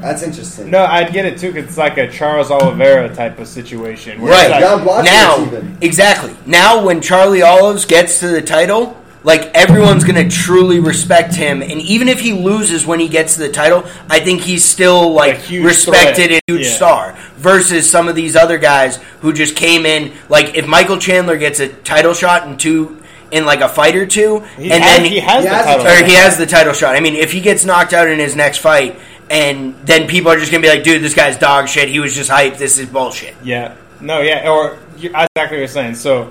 That's 0.00 0.22
interesting. 0.22 0.70
no, 0.70 0.84
I'd 0.84 1.12
get 1.12 1.24
it 1.24 1.38
too. 1.38 1.52
'cause 1.52 1.64
it's 1.64 1.78
like 1.78 1.96
a 1.98 2.06
Charles 2.08 2.50
Oliveira 2.50 3.08
type 3.14 3.38
of 3.38 3.48
situation. 3.48 4.20
where 4.20 4.32
right 4.32 4.50
like- 4.50 5.04
now, 5.04 5.42
even. 5.42 5.76
exactly 5.80 6.34
now 6.46 6.82
when 6.84 7.00
Charlie 7.00 7.42
Olives 7.42 7.84
gets 7.84 8.20
to 8.20 8.28
the 8.28 8.42
title. 8.42 8.96
Like 9.24 9.50
everyone's 9.56 10.04
gonna 10.04 10.28
truly 10.30 10.78
respect 10.78 11.34
him, 11.34 11.60
and 11.60 11.80
even 11.80 12.08
if 12.08 12.20
he 12.20 12.32
loses 12.32 12.86
when 12.86 13.00
he 13.00 13.08
gets 13.08 13.32
to 13.34 13.40
the 13.40 13.48
title, 13.48 13.82
I 14.08 14.20
think 14.20 14.42
he's 14.42 14.64
still 14.64 15.14
like 15.14 15.50
A 15.50 15.58
respected 15.62 16.14
threat. 16.28 16.30
and 16.30 16.40
huge 16.46 16.66
Yeah. 16.68 16.72
star. 16.76 17.14
Versus 17.36 17.90
some 17.90 18.06
of 18.06 18.14
these 18.14 18.36
other 18.36 18.56
guys 18.56 19.00
who 19.22 19.32
just 19.32 19.56
came 19.56 19.84
in. 19.84 20.12
Like 20.28 20.54
if 20.56 20.68
Michael 20.68 20.98
Chandler 20.98 21.36
gets 21.38 21.58
a 21.58 21.66
title 21.66 22.14
shot 22.14 22.46
in 22.46 22.56
two 22.56 22.98
in 23.32 23.44
like 23.44 23.62
a 23.62 23.68
fight 23.68 23.96
or 23.96 24.06
two, 24.06 24.44
he 24.56 24.70
and 24.70 24.80
has, 24.84 24.96
then 24.96 25.04
he 25.10 25.18
has 25.18 25.42
he 25.42 25.48
the 25.48 25.54
has 25.56 25.64
title. 25.66 25.84
title 25.84 26.04
or 26.04 26.06
he 26.06 26.14
has 26.14 26.36
the 26.38 26.46
title 26.46 26.72
shot. 26.72 26.94
I 26.94 27.00
mean, 27.00 27.16
if 27.16 27.32
he 27.32 27.40
gets 27.40 27.64
knocked 27.64 27.92
out 27.92 28.06
in 28.06 28.20
his 28.20 28.36
next 28.36 28.58
fight, 28.58 28.96
and 29.30 29.74
then 29.84 30.06
people 30.06 30.30
are 30.30 30.38
just 30.38 30.50
gonna 30.52 30.62
be 30.62 30.68
like, 30.68 30.82
"Dude, 30.84 31.02
this 31.02 31.14
guy's 31.14 31.36
dog 31.38 31.68
shit. 31.68 31.88
He 31.88 31.98
was 32.00 32.14
just 32.14 32.30
hyped. 32.30 32.58
This 32.58 32.78
is 32.78 32.86
bullshit." 32.88 33.34
Yeah. 33.42 33.74
No, 34.00 34.20
yeah, 34.20 34.48
or 34.48 34.78
you, 34.98 35.08
exactly 35.08 35.42
what 35.42 35.58
you're 35.58 35.68
saying. 35.68 35.94
So 35.96 36.30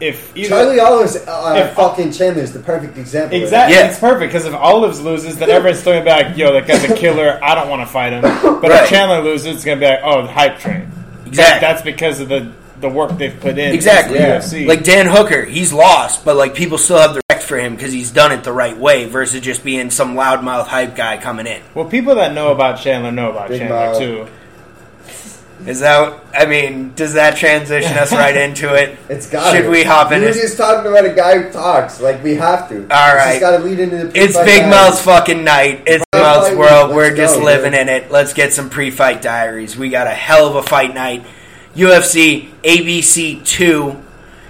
if 0.00 0.36
either 0.36 0.48
Charlie 0.48 0.80
Olives, 0.80 1.16
uh, 1.16 1.54
If- 1.56 1.74
fucking 1.76 2.12
Chandler's 2.12 2.52
the 2.52 2.58
perfect 2.58 2.98
example. 2.98 3.40
Exactly, 3.40 3.76
Yeah. 3.76 3.86
it's 3.86 3.98
perfect 3.98 4.32
because 4.32 4.44
if 4.46 4.54
Olives 4.54 5.00
loses, 5.00 5.36
then 5.36 5.50
everyone's 5.50 5.80
still 5.80 5.92
gonna 5.92 6.04
be 6.04 6.10
like, 6.10 6.36
"Yo, 6.36 6.52
that 6.52 6.66
guy's 6.66 6.84
a 6.84 6.94
killer. 6.94 7.38
I 7.42 7.54
don't 7.54 7.68
want 7.68 7.82
to 7.82 7.86
fight 7.86 8.12
him." 8.12 8.22
But 8.22 8.62
Right. 8.70 8.82
if 8.82 8.88
Chandler 8.90 9.20
loses, 9.22 9.54
it's 9.56 9.64
gonna 9.64 9.80
be 9.80 9.86
like, 9.86 10.00
"Oh, 10.04 10.22
the 10.22 10.28
hype 10.32 10.58
train." 10.58 10.90
Exactly. 11.26 11.60
That's 11.60 11.82
because 11.82 12.20
of 12.20 12.28
the 12.28 12.48
the 12.84 12.94
work 12.94 13.16
they've 13.18 13.38
put 13.40 13.58
in. 13.58 13.74
Exactly. 13.74 14.18
the 14.18 14.24
Yeah. 14.24 14.38
UFC. 14.38 14.66
Like 14.66 14.84
Dan 14.84 15.06
Hooker, 15.06 15.44
he's 15.44 15.72
lost, 15.72 16.24
but 16.24 16.36
like 16.36 16.54
people 16.54 16.78
still 16.78 16.98
have 16.98 17.14
the 17.14 17.20
respect 17.28 17.48
for 17.48 17.58
him 17.58 17.74
because 17.74 17.92
he's 17.92 18.10
done 18.10 18.30
it 18.32 18.44
the 18.44 18.52
right 18.52 18.76
way 18.76 19.06
versus 19.06 19.40
just 19.40 19.64
being 19.64 19.90
some 19.90 20.14
loudmouth 20.14 20.66
hype 20.66 20.94
guy 20.94 21.16
coming 21.18 21.46
in. 21.46 21.62
well, 21.74 21.86
people 21.86 22.14
that 22.16 22.32
know 22.34 22.52
about 22.52 22.78
Chandler 22.80 23.10
know 23.12 23.30
about 23.30 23.48
Big 23.48 23.60
Chandler 23.60 23.76
mouth. 23.76 23.98
too. 23.98 24.28
Is 25.66 25.80
that? 25.80 26.22
I 26.34 26.44
mean, 26.44 26.92
does 26.94 27.14
that 27.14 27.38
transition 27.38 27.96
us 27.96 28.12
right 28.12 28.36
into 28.44 28.74
it? 28.74 28.98
It's 29.08 29.30
got. 29.30 29.54
Should 29.54 29.70
we 29.70 29.82
hop 29.82 30.12
in 30.12 30.18
We 30.20 30.26
were 30.26 30.32
it? 30.32 30.34
just 30.34 30.58
talking 30.58 30.90
about 30.90 31.06
a 31.06 31.14
guy 31.14 31.38
who 31.38 31.50
talks. 31.52 32.00
Like 32.02 32.22
we 32.22 32.34
have 32.34 32.68
to. 32.68 32.82
All 32.82 33.14
right. 33.16 33.40
Got 33.40 33.56
to 33.58 33.64
lead 33.64 33.78
into 33.78 34.08
the. 34.08 34.18
It's 34.20 34.36
Big 34.36 34.58
diary. 34.58 34.70
Mouth's 34.70 35.00
fucking 35.00 35.42
night. 35.42 35.84
It's 35.86 36.04
Big 36.12 36.20
Mouth's 36.20 36.48
Pre-fight 36.48 36.58
world. 36.58 36.94
We're 36.94 37.16
just 37.16 37.38
go, 37.38 37.44
living 37.46 37.70
dude. 37.72 37.80
in 37.82 37.88
it. 37.88 38.10
Let's 38.10 38.34
get 38.34 38.52
some 38.52 38.68
pre-fight 38.68 39.22
diaries. 39.22 39.74
We 39.74 39.88
got 39.88 40.06
a 40.06 40.10
hell 40.10 40.48
of 40.48 40.56
a 40.56 40.62
fight 40.62 40.92
night. 40.92 41.24
UFC 41.74 42.50
ABC 42.62 43.44
two. 43.44 44.00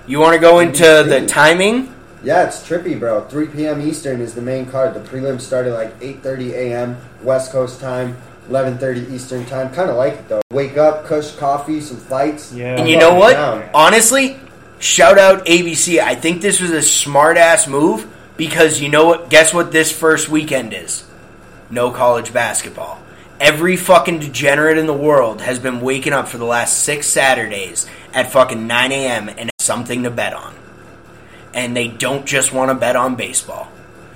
You 0.06 0.20
want 0.20 0.34
to 0.34 0.40
go 0.40 0.58
into 0.58 0.82
the 0.82 1.24
timing? 1.26 1.94
Yeah, 2.22 2.46
it's 2.46 2.66
trippy, 2.66 2.98
bro. 2.98 3.22
3 3.26 3.48
p.m. 3.48 3.86
Eastern 3.86 4.20
is 4.20 4.34
the 4.34 4.42
main 4.42 4.66
card. 4.66 4.94
The 4.94 5.00
prelims 5.00 5.42
started 5.42 5.72
at 5.72 5.76
like 5.76 6.00
8:30 6.00 6.52
a.m. 6.52 6.96
West 7.22 7.52
Coast 7.52 7.80
time, 7.80 8.16
11:30 8.48 9.10
Eastern 9.10 9.44
time. 9.46 9.72
Kind 9.72 9.90
of 9.90 9.96
like 9.96 10.14
it 10.14 10.28
though. 10.28 10.42
Wake 10.50 10.76
up, 10.76 11.06
kush 11.06 11.32
coffee, 11.32 11.80
some 11.80 11.96
fights. 11.96 12.52
Yeah. 12.52 12.76
And 12.78 12.88
you 12.88 12.98
know 12.98 13.14
what? 13.14 13.34
down. 13.34 13.68
Honestly, 13.74 14.38
shout 14.78 15.18
out 15.18 15.46
ABC. 15.46 16.00
I 16.00 16.14
think 16.14 16.42
this 16.42 16.60
was 16.60 16.70
a 16.70 16.82
smart 16.82 17.36
ass 17.36 17.66
move 17.66 18.06
because 18.36 18.80
you 18.80 18.88
know 18.88 19.06
what? 19.06 19.30
Guess 19.30 19.52
what 19.52 19.72
this 19.72 19.92
first 19.92 20.28
weekend 20.28 20.72
is? 20.72 21.04
No 21.70 21.90
college 21.90 22.32
basketball. 22.32 23.03
Every 23.44 23.76
fucking 23.76 24.20
degenerate 24.20 24.78
in 24.78 24.86
the 24.86 24.94
world 24.94 25.42
has 25.42 25.58
been 25.58 25.82
waking 25.82 26.14
up 26.14 26.28
for 26.28 26.38
the 26.38 26.46
last 26.46 26.82
six 26.82 27.06
Saturdays 27.06 27.86
at 28.14 28.32
fucking 28.32 28.66
9 28.66 28.90
a.m. 28.90 29.28
and 29.28 29.50
something 29.60 30.04
to 30.04 30.10
bet 30.10 30.32
on. 30.32 30.54
And 31.52 31.76
they 31.76 31.88
don't 31.88 32.24
just 32.24 32.54
want 32.54 32.70
to 32.70 32.74
bet 32.74 32.96
on 32.96 33.16
baseball. 33.16 33.68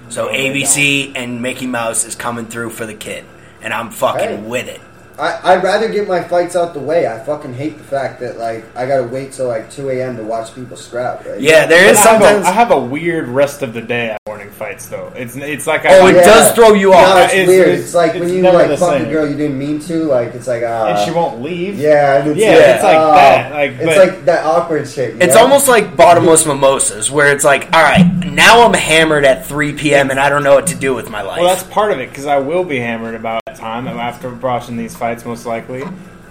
So 0.08 0.28
No, 0.28 0.32
ABC 0.32 1.12
and 1.14 1.42
Mickey 1.42 1.66
Mouse 1.66 2.06
is 2.06 2.14
coming 2.14 2.46
through 2.46 2.70
for 2.70 2.86
the 2.86 2.94
kid. 2.94 3.26
And 3.60 3.74
I'm 3.74 3.90
fucking 3.90 4.28
Hey. 4.28 4.36
with 4.48 4.66
it. 4.66 4.80
I, 5.18 5.52
I'd 5.52 5.62
rather 5.62 5.90
get 5.92 6.08
my 6.08 6.22
fights 6.22 6.56
out 6.56 6.72
the 6.72 6.80
way. 6.80 7.06
I 7.06 7.18
fucking 7.18 7.52
hate 7.52 7.76
the 7.76 7.84
fact 7.84 8.20
that 8.20 8.38
like 8.38 8.64
I 8.74 8.86
gotta 8.86 9.02
wait 9.08 9.32
till 9.32 9.48
like 9.48 9.70
2 9.70 9.90
a.m. 9.90 10.16
to 10.16 10.22
watch 10.22 10.54
people 10.54 10.78
scrap. 10.78 11.26
Right? 11.26 11.38
Yeah, 11.38 11.66
there 11.66 11.86
is 11.90 11.98
But 11.98 12.00
is 12.00 12.06
I 12.06 12.12
have, 12.12 12.44
a, 12.44 12.46
I 12.46 12.52
have 12.52 12.70
a 12.70 12.80
weird 12.80 13.28
rest 13.28 13.60
of 13.60 13.74
the 13.74 13.82
day 13.82 14.06
at 14.10 14.10
morning 14.10 14.17
fights 14.58 14.86
though. 14.86 15.12
It's 15.16 15.36
it's 15.36 15.66
like 15.66 15.86
I, 15.86 15.98
Oh, 16.00 16.06
it 16.08 16.16
Yeah. 16.16 16.24
does 16.24 16.52
throw 16.52 16.74
you 16.74 16.92
off. 16.92 17.14
No, 17.14 17.22
it's, 17.22 17.32
It's- 17.32 17.48
weird. 17.48 17.68
it's- 17.68 17.84
It's, 17.86 17.94
like 17.94 18.14
when 18.14 18.28
you 18.28 18.42
like 18.42 18.68
the 18.68 18.76
fuck 18.76 19.00
a 19.00 19.04
girl 19.04 19.26
you 19.28 19.36
didn't 19.36 19.56
mean 19.58 19.78
to. 19.80 20.04
Like 20.04 20.34
it's 20.34 20.46
like 20.46 20.62
uh, 20.62 20.86
and 20.90 20.98
she 21.06 21.10
won't 21.14 21.40
leave. 21.40 21.78
Yeah, 21.78 22.24
it's, 22.26 22.38
Yeah, 22.38 22.74
it's 22.74 22.82
like 22.82 22.96
uh, 22.96 23.14
that, 23.14 23.52
like, 23.52 23.70
it's 23.72 23.84
but- 23.84 23.96
like 23.96 24.24
that 24.26 24.44
awkward 24.44 24.88
shit. 24.88 25.22
It's 25.22 25.34
know? 25.34 25.42
almost 25.42 25.68
like 25.68 25.96
bottomless 25.96 26.44
mimosas, 26.44 27.10
where 27.10 27.32
it's 27.32 27.44
like, 27.44 27.64
all 27.72 27.82
right, 27.82 28.04
now 28.26 28.66
I'm 28.66 28.74
hammered 28.74 29.24
at 29.24 29.46
3 29.46 29.72
p.m. 29.74 30.10
and 30.10 30.18
I 30.18 30.28
don't 30.28 30.42
know 30.42 30.54
what 30.54 30.66
to 30.68 30.74
do 30.74 30.94
with 30.94 31.08
my 31.08 31.22
life. 31.22 31.38
Well, 31.40 31.48
that's 31.48 31.62
part 31.62 31.92
of 31.92 32.00
it 32.00 32.08
because 32.10 32.26
I 32.26 32.38
will 32.38 32.64
be 32.64 32.78
hammered 32.80 33.14
about 33.14 33.40
that 33.46 33.56
time 33.56 33.86
after 33.86 34.28
watching 34.34 34.76
these 34.76 34.96
fights, 34.96 35.24
most 35.24 35.46
likely, 35.46 35.84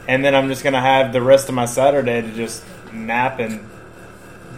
and 0.07 0.23
then 0.23 0.36
I'm 0.36 0.49
just 0.49 0.63
gonna 0.63 0.82
have 0.82 1.13
the 1.13 1.21
rest 1.21 1.47
of 1.49 1.55
my 1.55 1.65
Saturday 1.65 2.21
to 2.21 2.32
just 2.34 2.63
nap 2.93 3.39
and 3.39 3.59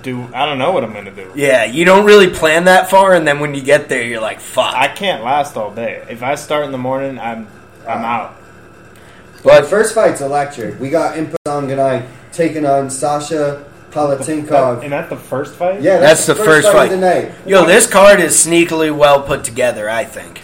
do. 0.01 0.27
I 0.33 0.45
don't 0.45 0.57
know 0.57 0.71
what 0.71 0.83
I'm 0.83 0.93
gonna 0.93 1.11
do. 1.11 1.31
yeah, 1.35 1.65
you 1.65 1.85
don't 1.85 2.05
really 2.05 2.29
plan 2.29 2.65
that 2.65 2.89
far, 2.89 3.13
and 3.13 3.27
then 3.27 3.39
when 3.39 3.53
you 3.53 3.61
get 3.61 3.89
there, 3.89 4.03
you're 4.03 4.21
like, 4.21 4.39
fuck. 4.39 4.73
I 4.75 4.87
can't 4.87 5.23
last 5.23 5.55
all 5.57 5.73
day. 5.73 6.05
If 6.09 6.23
I 6.23 6.35
start 6.35 6.65
in 6.65 6.71
the 6.71 6.77
morning, 6.77 7.19
I'm 7.19 7.47
I'm 7.87 8.03
out. 8.05 8.35
the 9.37 9.43
but 9.43 9.65
first 9.67 9.95
fight's 9.95 10.21
electric. 10.21 10.79
We 10.79 10.89
got 10.89 11.15
Impa 11.15 11.35
Kasanganay 11.45 12.07
taking 12.31 12.65
on 12.65 12.89
Sasha 12.89 13.65
Palatinkov. 13.91 14.83
And 14.83 14.93
that 14.93 15.09
the 15.09 15.15
first 15.17 15.55
fight? 15.55 15.81
Yeah, 15.81 15.97
That's 15.97 16.25
the 16.27 16.35
first 16.35 16.67
fight. 16.71 16.91
of 16.91 16.99
the 16.99 17.05
night. 17.05 17.31
yo, 17.45 17.65
this 17.65 17.87
card 17.87 18.19
is 18.19 18.33
sneakily 18.35 18.95
well 18.95 19.23
put 19.23 19.43
together. 19.43 19.89
I 19.89 20.03
think. 20.05 20.41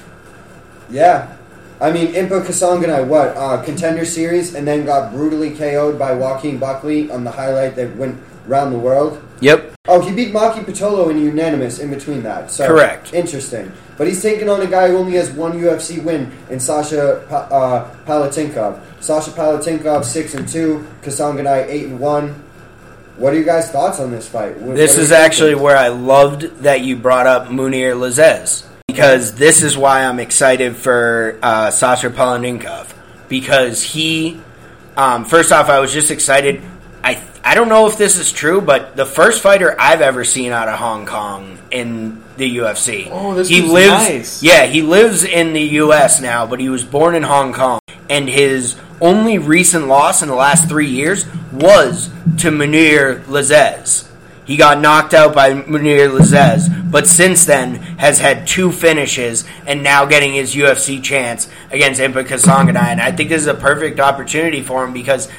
Yeah. 0.89 1.36
I 1.80 1.91
mean, 1.91 2.14
Impa 2.14 2.41
Kasanganay, 2.41 3.06
what? 3.06 3.36
Uh, 3.36 3.62
contender 3.62 4.06
series, 4.06 4.56
and 4.56 4.66
then 4.66 4.86
got 4.86 5.12
brutally 5.12 5.51
KO'd 5.56 5.99
by 5.99 6.14
Joaquin 6.14 6.58
Buckley 6.58 7.12
on 7.12 7.24
the 7.26 7.32
highlight 7.32 7.76
that 7.76 7.95
went 7.97 8.18
round 8.48 8.74
the 8.74 8.80
world. 8.80 9.22
Yep. 9.41 9.74
Oh, 9.88 10.02
he 10.02 10.16
beat 10.16 10.34
Maki 10.34 10.64
Pitolo 10.66 11.12
in 11.12 11.18
unanimous 11.22 11.80
in 11.80 11.89
between 11.89 12.24
that. 12.24 12.50
So 12.50 12.66
Correct. 12.68 13.14
Interesting. 13.14 13.72
But 13.98 14.08
he's 14.08 14.22
taking 14.22 14.50
on 14.50 14.62
a 14.62 14.68
guy 14.68 14.88
who 14.89 14.98
only 14.98 15.14
has 15.14 15.30
one 15.32 15.54
UFC 15.54 16.04
win 16.04 16.32
in 16.50 16.60
Sasha 16.60 17.24
Pa- 17.30 17.48
uh, 17.52 17.96
Palatinkov. 18.06 18.80
Sasha 19.02 19.32
Palatinkov 19.32 20.04
six 20.04 20.34
and 20.34 20.48
two, 20.48 20.86
Kasanganay 21.02 21.68
eight 21.68 21.86
and 21.86 22.00
one. 22.00 22.43
What 23.18 23.34
are 23.34 23.38
you 23.38 23.46
guys' 23.46 23.70
thoughts 23.72 24.00
on 24.00 24.12
this 24.12 24.28
fight? 24.28 24.58
What- 24.60 24.76
This 24.76 24.96
what 24.96 25.04
is 25.04 25.12
actually 25.12 25.52
thinking? 25.52 25.64
where 25.64 25.78
I 25.78 25.88
loved 25.89 26.41
that 26.64 26.82
you 26.82 26.96
brought 26.98 27.28
up 27.28 27.48
Mounir 27.48 27.93
Lazzez 27.96 28.66
because 28.88 29.36
this 29.36 29.62
is 29.64 29.78
why 29.78 30.04
I'm 30.04 30.20
excited 30.20 30.76
for 30.76 31.38
uh, 31.41 31.72
Sasha 31.72 32.10
Palaninkov 32.10 32.88
because 33.30 33.82
he, 33.84 34.41
um, 34.98 35.24
first 35.26 35.52
off, 35.52 35.70
I 35.70 35.80
was 35.80 35.93
just 35.93 36.12
excited. 36.12 36.62
I 37.06 37.22
I 37.43 37.53
don't 37.53 37.70
know 37.70 37.88
if 37.88 37.97
this 37.97 38.18
is 38.18 38.32
true, 38.32 38.60
but 38.60 38.95
the 38.95 39.06
first 39.06 39.43
fighter 39.43 39.76
I've 39.80 40.01
ever 40.01 40.24
seen 40.24 40.51
out 40.51 40.68
of 40.68 40.80
Hong 40.80 41.06
Kong 41.06 41.60
in 41.70 42.24
the 42.38 42.58
UFC. 42.58 43.08
Oh, 43.12 43.36
this 43.36 43.47
he 43.47 43.62
lives. 43.62 44.10
nice. 44.10 44.43
Yeah, 44.43 44.66
he 44.66 44.82
lives 44.82 45.24
in 45.24 45.53
the 45.53 45.62
U.S. 45.62 46.20
now, 46.20 46.47
but 46.47 46.60
he 46.60 46.68
was 46.68 46.84
born 46.84 47.14
in 47.14 47.22
Hong 47.22 47.53
Kong, 47.53 47.80
and 48.10 48.28
his 48.28 48.76
only 48.99 49.38
recent 49.38 49.88
loss 49.88 50.24
in 50.24 50.30
the 50.30 50.36
last 50.36 50.68
three 50.68 50.89
years 50.89 51.28
was 51.51 52.10
to 52.39 52.49
Mounir 52.49 53.24
Lazzez. 53.26 54.10
He 54.45 54.58
got 54.58 54.80
knocked 54.80 55.14
out 55.14 55.36
by 55.36 55.53
Mounir 55.53 56.10
Lazzez, 56.10 56.91
but 56.91 57.08
since 57.08 57.45
then 57.45 57.76
has 57.76 58.20
had 58.20 58.47
two 58.47 58.72
finishes 58.72 59.43
and 59.68 59.84
now 59.84 60.06
getting 60.06 60.34
his 60.34 60.56
UFC 60.56 61.01
chance 61.03 61.47
against 61.72 62.01
Impa 62.01 62.26
Kasanganay. 62.26 62.78
And 62.78 63.01
I 63.01 63.12
think 63.12 63.30
this 63.30 63.41
is 63.41 63.47
a 63.47 63.53
perfect 63.56 63.99
opportunity 63.99 64.62
for 64.62 64.84
him 64.84 64.93
because 64.93 65.30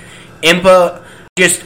Impa 0.43 1.03
just, 1.39 1.62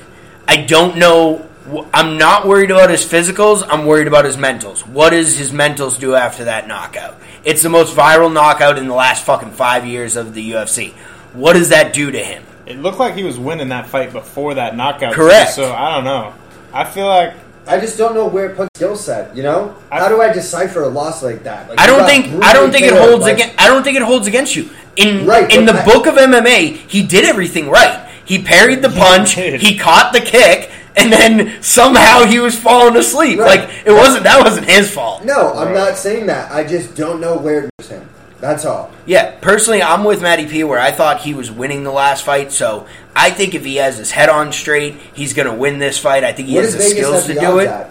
I 0.49 0.57
don't 0.63 0.97
know. 0.97 1.49
I'm 1.95 2.19
not 2.19 2.45
worried 2.45 2.73
about 2.73 2.91
his 2.91 3.05
physicals. 3.07 3.65
I'm 3.69 3.87
worried 3.87 4.09
about 4.09 4.25
his 4.25 4.37
mentals. 4.37 4.85
What 4.85 5.11
does 5.11 5.39
his 5.39 5.53
mentals 5.53 5.97
do 5.97 6.17
after 6.17 6.47
that 6.47 6.67
knockout? 6.67 7.17
It's 7.45 7.63
the 7.63 7.69
most 7.69 7.95
viral 7.97 8.33
knockout 8.33 8.79
in 8.79 8.89
the 8.89 8.95
last 8.95 9.25
fucking 9.25 9.53
five 9.53 9.87
years 9.87 10.17
of 10.17 10.35
the 10.35 10.51
UFC. 10.53 10.93
What 11.35 11.53
does 11.53 11.69
that 11.69 11.93
do 11.93 12.11
to 12.11 12.19
him? 12.19 12.43
It 12.67 12.79
looked 12.79 12.99
like 12.99 13.15
he 13.15 13.23
was 13.23 13.39
winning 13.39 13.69
that 13.69 13.87
fight 13.87 14.13
before 14.13 14.55
that 14.55 14.77
knockout. 14.77 15.13
too, 15.13 15.21
Correct. 15.21 15.53
So 15.53 15.73
I 15.73 15.95
don't 15.95 16.05
know. 16.05 16.35
I 16.73 16.83
feel 16.83 17.07
like 17.07 17.35
I 17.69 17.79
just 17.79 17.97
don't 17.97 18.15
know 18.15 18.27
where 18.27 18.51
it 18.51 18.57
puts 18.57 18.71
skill 18.77 18.97
set. 18.97 19.37
You 19.37 19.45
know, 19.45 19.77
I- 19.93 20.01
how 20.01 20.09
do 20.09 20.21
I 20.21 20.33
decipher 20.33 20.83
a 20.83 20.89
loss 20.89 21.23
like 21.23 21.45
that? 21.45 21.69
Like, 21.69 21.81
I 21.81 21.87
don't 21.87 22.07
think 22.07 22.43
I 22.45 22.53
don't 22.53 22.73
think 22.73 22.87
it 22.87 22.93
holds 22.95 23.25
KO'd, 23.25 23.33
against 23.35 23.55
I 23.63 23.69
don't 23.69 23.85
think 23.85 23.97
it 23.97 24.03
holds 24.03 24.27
against 24.27 24.57
you. 24.57 24.69
In 24.97 25.27
Right, 25.27 25.49
in 25.55 25.65
the 25.65 25.75
I- 25.81 25.85
book 25.85 26.07
of 26.09 26.17
MMA, 26.17 26.77
he 26.89 27.05
did 27.05 27.25
everything 27.25 27.71
right. 27.71 28.09
He 28.31 28.41
parried 28.43 28.81
the 28.81 28.91
punch, 28.91 29.35
did. 29.35 29.61
he 29.61 29.77
caught 29.77 30.13
the 30.13 30.21
kick, 30.21 30.71
and 30.97 31.13
then 31.13 31.61
somehow 31.63 32.25
he 32.25 32.39
was 32.39 32.57
falling 32.57 32.95
asleep. 32.97 33.41
Right. 33.41 33.61
Like 33.61 33.71
it 33.85 33.91
wasn't 33.93 34.23
that 34.23 34.41
wasn't 34.45 34.69
his 34.71 34.89
fault. 34.89 35.25
No, 35.25 35.53
I'm 35.53 35.67
Right. 35.69 35.75
not 35.75 35.99
saying 35.99 36.27
that. 36.27 36.53
I 36.53 36.63
just 36.63 36.95
don't 36.95 37.21
know 37.21 37.37
where 37.37 37.65
it 37.65 37.71
was 37.79 37.89
him. 37.89 38.09
That's 38.39 38.65
all. 38.65 38.91
Yeah, 39.05 39.33
personally, 39.41 39.83
I'm 39.83 40.05
with 40.05 40.23
Matty 40.23 40.47
P. 40.47 40.63
Where 40.63 40.79
I 40.79 40.93
thought 40.93 41.23
he 41.23 41.35
was 41.35 41.51
winning 41.51 41.83
the 41.83 41.91
last 41.91 42.25
fight, 42.25 42.53
so 42.53 42.87
I 43.17 43.31
think 43.31 43.55
if 43.57 43.65
he 43.65 43.77
has 43.77 43.99
his 43.99 44.13
head 44.13 44.29
on 44.29 44.53
straight, 44.53 44.95
he's 45.13 45.35
going 45.35 45.49
to 45.49 45.55
win 45.55 45.81
this 45.81 45.99
fight. 45.99 46.23
I 46.23 46.33
think 46.33 46.49
he 46.49 46.55
What 46.55 46.65
has 46.65 46.73
the 46.75 46.79
Vegas 46.79 46.93
skills 46.99 47.27
to 47.27 47.35
do 47.35 47.59
it. 47.59 47.67
at? 47.67 47.91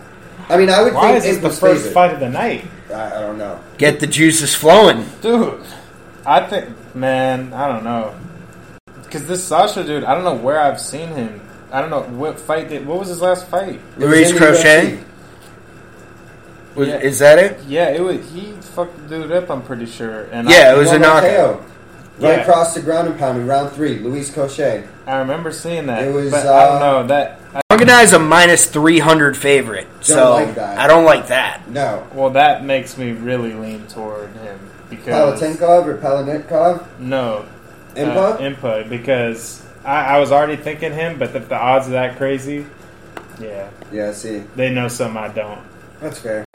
I 0.50 0.56
mean, 0.58 0.70
I 0.70 0.82
would 0.82 0.94
why 0.94 1.12
think 1.12 1.18
is 1.18 1.24
this 1.26 1.38
the 1.38 1.50
first 1.50 1.82
favored. 1.82 1.94
fight 1.94 2.14
of 2.14 2.20
the 2.22 2.30
night, 2.30 2.64
I, 2.92 3.18
I 3.18 3.20
don't 3.20 3.38
know. 3.38 3.60
Get 3.78 4.00
the 4.00 4.08
juices 4.08 4.56
flowing. 4.56 5.06
dude? 5.22 5.62
I 6.26 6.40
think, 6.48 6.96
man, 6.96 7.54
I 7.54 7.68
don't 7.68 7.84
know, 7.84 8.16
because 9.10 9.28
this 9.28 9.44
Sasha 9.44 9.84
dude, 9.84 10.04
I 10.04 10.14
don't 10.14 10.24
know 10.24 10.36
where 10.36 10.60
I've 10.60 10.80
seen 10.80 11.10
him. 11.10 11.42
I 11.72 11.82
don't 11.82 11.90
know 11.90 12.02
what 12.02 12.40
fight. 12.40 12.70
Did, 12.70 12.86
what 12.86 13.00
was 13.00 13.08
his 13.10 13.22
last 13.22 13.48
fight? 13.48 13.76
It 13.98 14.00
was 14.00 14.08
Luis 14.10 14.32
in 14.32 14.38
Crochet? 14.38 15.00
Was, 16.76 16.88
Yeah. 16.88 17.00
Is 17.00 17.20
that 17.20 17.40
it? 17.40 17.60
Yeah, 17.68 17.90
it 17.90 18.02
was. 18.02 18.30
He 18.32 18.52
fucked 18.54 19.10
the 19.10 19.20
dude 19.20 19.32
up. 19.32 19.50
I'm 19.50 19.62
pretty 19.64 19.86
sure. 19.86 20.24
And 20.32 20.50
Yeah, 20.50 20.70
I, 20.70 20.76
it 20.76 20.78
was 20.78 20.90
He 20.90 20.96
a 20.96 21.00
won 21.00 21.10
knockout. 21.10 21.60
Right 21.60 21.68
Yeah. 22.20 22.30
across 22.42 22.74
the 22.74 22.82
ground 22.82 23.08
and 23.08 23.18
pound 23.20 23.40
in 23.40 23.48
round 23.48 23.72
three. 23.72 24.00
Louis 24.00 24.30
Cosce. 24.30 24.88
I 25.08 25.18
remember 25.18 25.52
seeing 25.52 25.88
that. 25.88 26.04
It 26.08 26.14
was, 26.14 26.32
but 26.32 26.46
I 26.46 26.50
uh, 26.50 26.70
don't 26.70 26.80
know 26.80 27.08
that. 27.08 27.40
I, 27.56 27.62
Organize 27.72 28.10
is 28.10 28.14
a 28.14 28.20
minus 28.20 28.68
300 28.70 29.36
favorite, 29.38 29.88
so 30.02 30.34
like 30.34 30.56
that. 30.56 30.78
I 30.78 30.86
don't 30.88 31.06
like 31.06 31.28
that. 31.28 31.68
No. 31.70 32.06
well, 32.14 32.30
that 32.32 32.64
makes 32.64 32.98
me 32.98 33.12
really 33.14 33.54
lean 33.54 33.88
toward 33.88 34.30
him 34.34 34.60
because 34.90 35.40
Palatinkov 35.42 35.86
or 35.86 35.98
Palanitkov? 35.98 37.00
no, 37.00 37.46
Impa? 37.96 38.34
uh, 38.34 38.38
Impa 38.38 38.90
because 38.90 39.66
I, 39.84 40.16
I 40.16 40.20
was 40.20 40.32
already 40.32 40.56
thinking 40.56 40.94
him, 40.94 41.20
but 41.20 41.36
if 41.36 41.50
the 41.50 41.56
odds 41.56 41.88
are 41.88 41.92
that 41.92 42.18
crazy, 42.18 42.66
yeah, 43.40 43.70
yeah, 43.92 44.10
I 44.10 44.12
see. 44.12 44.40
they 44.56 44.74
know 44.74 44.88
something 44.88 45.18
I 45.18 45.30
don't. 45.30 45.62
That's 46.00 46.20
fair. 46.20 46.46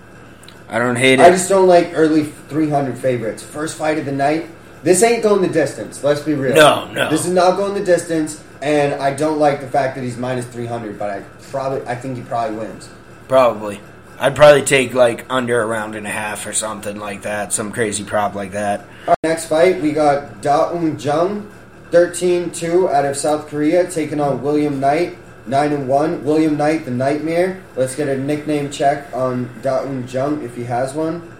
I 0.68 0.78
don't 0.78 0.96
hate 0.96 1.14
it. 1.14 1.20
I 1.20 1.30
just 1.30 1.48
don't 1.48 1.68
like 1.68 1.92
early 1.94 2.24
300 2.24 2.98
favorites. 2.98 3.42
First 3.42 3.76
fight 3.76 3.98
of 3.98 4.06
the 4.06 4.12
night. 4.12 4.46
This 4.82 5.02
ain't 5.02 5.22
going 5.22 5.40
the 5.40 5.48
distance. 5.48 6.04
Let's 6.04 6.20
be 6.20 6.34
real. 6.34 6.54
No, 6.54 6.90
no. 6.92 7.08
This 7.10 7.24
is 7.26 7.32
not 7.32 7.56
going 7.56 7.74
the 7.74 7.84
distance, 7.84 8.42
and 8.60 8.94
I 8.94 9.14
don't 9.14 9.38
like 9.38 9.60
the 9.60 9.66
fact 9.68 9.94
that 9.94 10.04
he's 10.04 10.16
minus 10.16 10.46
300. 10.46 10.98
But 10.98 11.10
I 11.10 11.20
probably, 11.50 11.86
I 11.86 11.94
think 11.94 12.16
he 12.16 12.22
probably 12.22 12.58
wins. 12.58 12.88
Probably. 13.28 13.80
I'd 14.18 14.36
probably 14.36 14.62
take 14.62 14.94
like 14.94 15.26
under 15.28 15.60
a 15.60 15.66
round 15.66 15.94
and 15.96 16.06
a 16.06 16.10
half 16.10 16.46
or 16.46 16.52
something 16.52 16.98
like 16.98 17.22
that. 17.22 17.52
Some 17.52 17.72
crazy 17.72 18.04
prop 18.04 18.34
like 18.34 18.52
that. 18.52 18.86
Our 19.08 19.16
next 19.22 19.46
fight, 19.46 19.82
we 19.82 19.92
got 19.92 20.40
Da 20.40 20.70
Un 20.70 20.98
Jung 20.98 21.50
13-2 21.90 22.92
out 22.92 23.04
of 23.04 23.16
South 23.16 23.48
Korea, 23.48 23.90
taking 23.90 24.20
on 24.20 24.42
William 24.42 24.80
Knight, 24.80 25.18
nine 25.46 25.72
and 25.72 25.88
one. 25.88 26.24
William 26.24 26.56
Knight, 26.56 26.84
the 26.84 26.90
Nightmare. 26.90 27.62
Let's 27.76 27.96
get 27.96 28.08
a 28.08 28.16
nickname 28.16 28.70
check 28.70 29.12
on 29.14 29.50
Da 29.62 29.82
Un 29.82 30.06
Jung 30.08 30.42
if 30.42 30.56
he 30.56 30.64
has 30.64 30.94
one. 30.94 31.32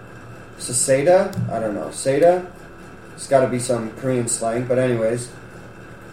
Saseda, 0.58 1.50
I 1.50 1.60
don't 1.60 1.74
know. 1.74 1.88
Seda. 1.88 2.50
It's 3.14 3.28
got 3.28 3.40
to 3.40 3.48
be 3.48 3.58
some 3.58 3.92
Korean 3.92 4.26
slang, 4.28 4.66
but 4.66 4.78
anyways, 4.78 5.30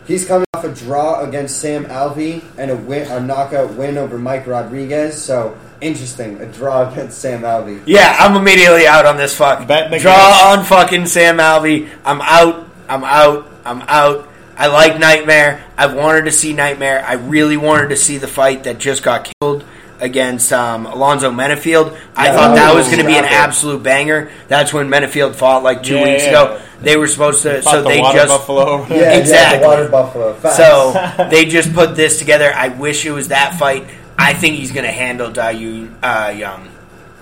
he's 0.05 0.25
coming 0.25 0.45
off 0.53 0.63
a 0.63 0.73
draw 0.73 1.21
against 1.21 1.59
Sam 1.59 1.85
Alvey 1.85 2.43
and 2.57 2.69
a 2.69 2.75
win, 2.75 3.11
a 3.11 3.19
knockout 3.19 3.73
win 3.73 3.97
over 3.97 4.17
Mike 4.19 4.45
Rodriguez. 4.45 5.19
So 5.21 5.57
interesting, 5.81 6.39
a 6.41 6.45
draw 6.45 6.89
against 6.91 7.19
Sam 7.19 7.41
Alvey. 7.41 7.81
Yeah, 7.85 8.15
I'm 8.19 8.35
immediately 8.35 8.87
out 8.87 9.05
on 9.05 9.17
this 9.17 9.35
fuck. 9.35 9.67
Bet 9.67 9.91
Draw 9.99 10.51
on 10.57 10.63
fucking 10.65 11.07
Sam 11.07 11.37
Alvey. 11.37 11.89
I'm 12.05 12.21
out. 12.21 12.67
I'm 12.87 13.03
out. 13.03 13.47
I'm 13.65 13.81
out. 13.83 14.27
I 14.57 14.67
like 14.67 14.99
Nightmare. 14.99 15.63
I've 15.77 15.93
wanted 15.95 16.25
to 16.25 16.31
see 16.31 16.53
Nightmare. 16.53 17.03
I 17.05 17.13
really 17.13 17.57
wanted 17.57 17.89
to 17.89 17.95
see 17.95 18.17
the 18.17 18.27
fight 18.27 18.63
that 18.65 18.77
just 18.77 19.01
got 19.01 19.31
killed 19.39 19.63
against 19.99 20.51
um, 20.51 20.85
Alonzo 20.87 21.31
Menifield. 21.31 21.97
I 22.15 22.25
Yeah, 22.27 22.33
thought 22.33 22.47
that 22.49 22.55
that 22.55 22.75
was 22.75 22.85
was 22.85 22.95
going 22.95 22.99
to 22.99 23.07
be 23.07 23.17
an 23.17 23.23
scrappy. 23.23 23.35
absolute 23.35 23.83
banger. 23.83 24.31
That's 24.47 24.73
when 24.73 24.89
Menafield 24.89 25.35
fought 25.35 25.63
like 25.63 25.83
two 25.83 25.95
Yeah, 25.95 26.03
weeks 26.03 26.23
yeah. 26.23 26.29
ago. 26.29 26.61
They 26.81 26.97
were 26.97 27.07
supposed 27.07 27.43
to, 27.43 27.61
so 27.61 27.83
the 27.83 27.89
they 27.89 28.01
water 28.01 28.17
just 28.17 28.29
buffalo. 28.29 28.87
Yeah, 28.87 28.95
yeah, 28.95 29.13
Exactly. 29.17 29.59
the 29.61 29.67
Water 29.67 29.87
Buffalo. 29.89 30.33
Facts. 30.33 30.57
so 30.57 31.27
they 31.29 31.45
just 31.45 31.71
put 31.73 31.95
this 31.95 32.17
together. 32.17 32.51
I 32.53 32.69
wish 32.69 33.05
it 33.05 33.11
was 33.11 33.27
that 33.27 33.57
fight. 33.59 33.85
I 34.21 34.33
think 34.33 34.55
he's 34.55 34.71
going 34.71 34.85
to 34.85 34.91
handle 34.91 35.31
Dayu 35.31 35.91
uh, 36.03 36.29
Young 36.29 36.69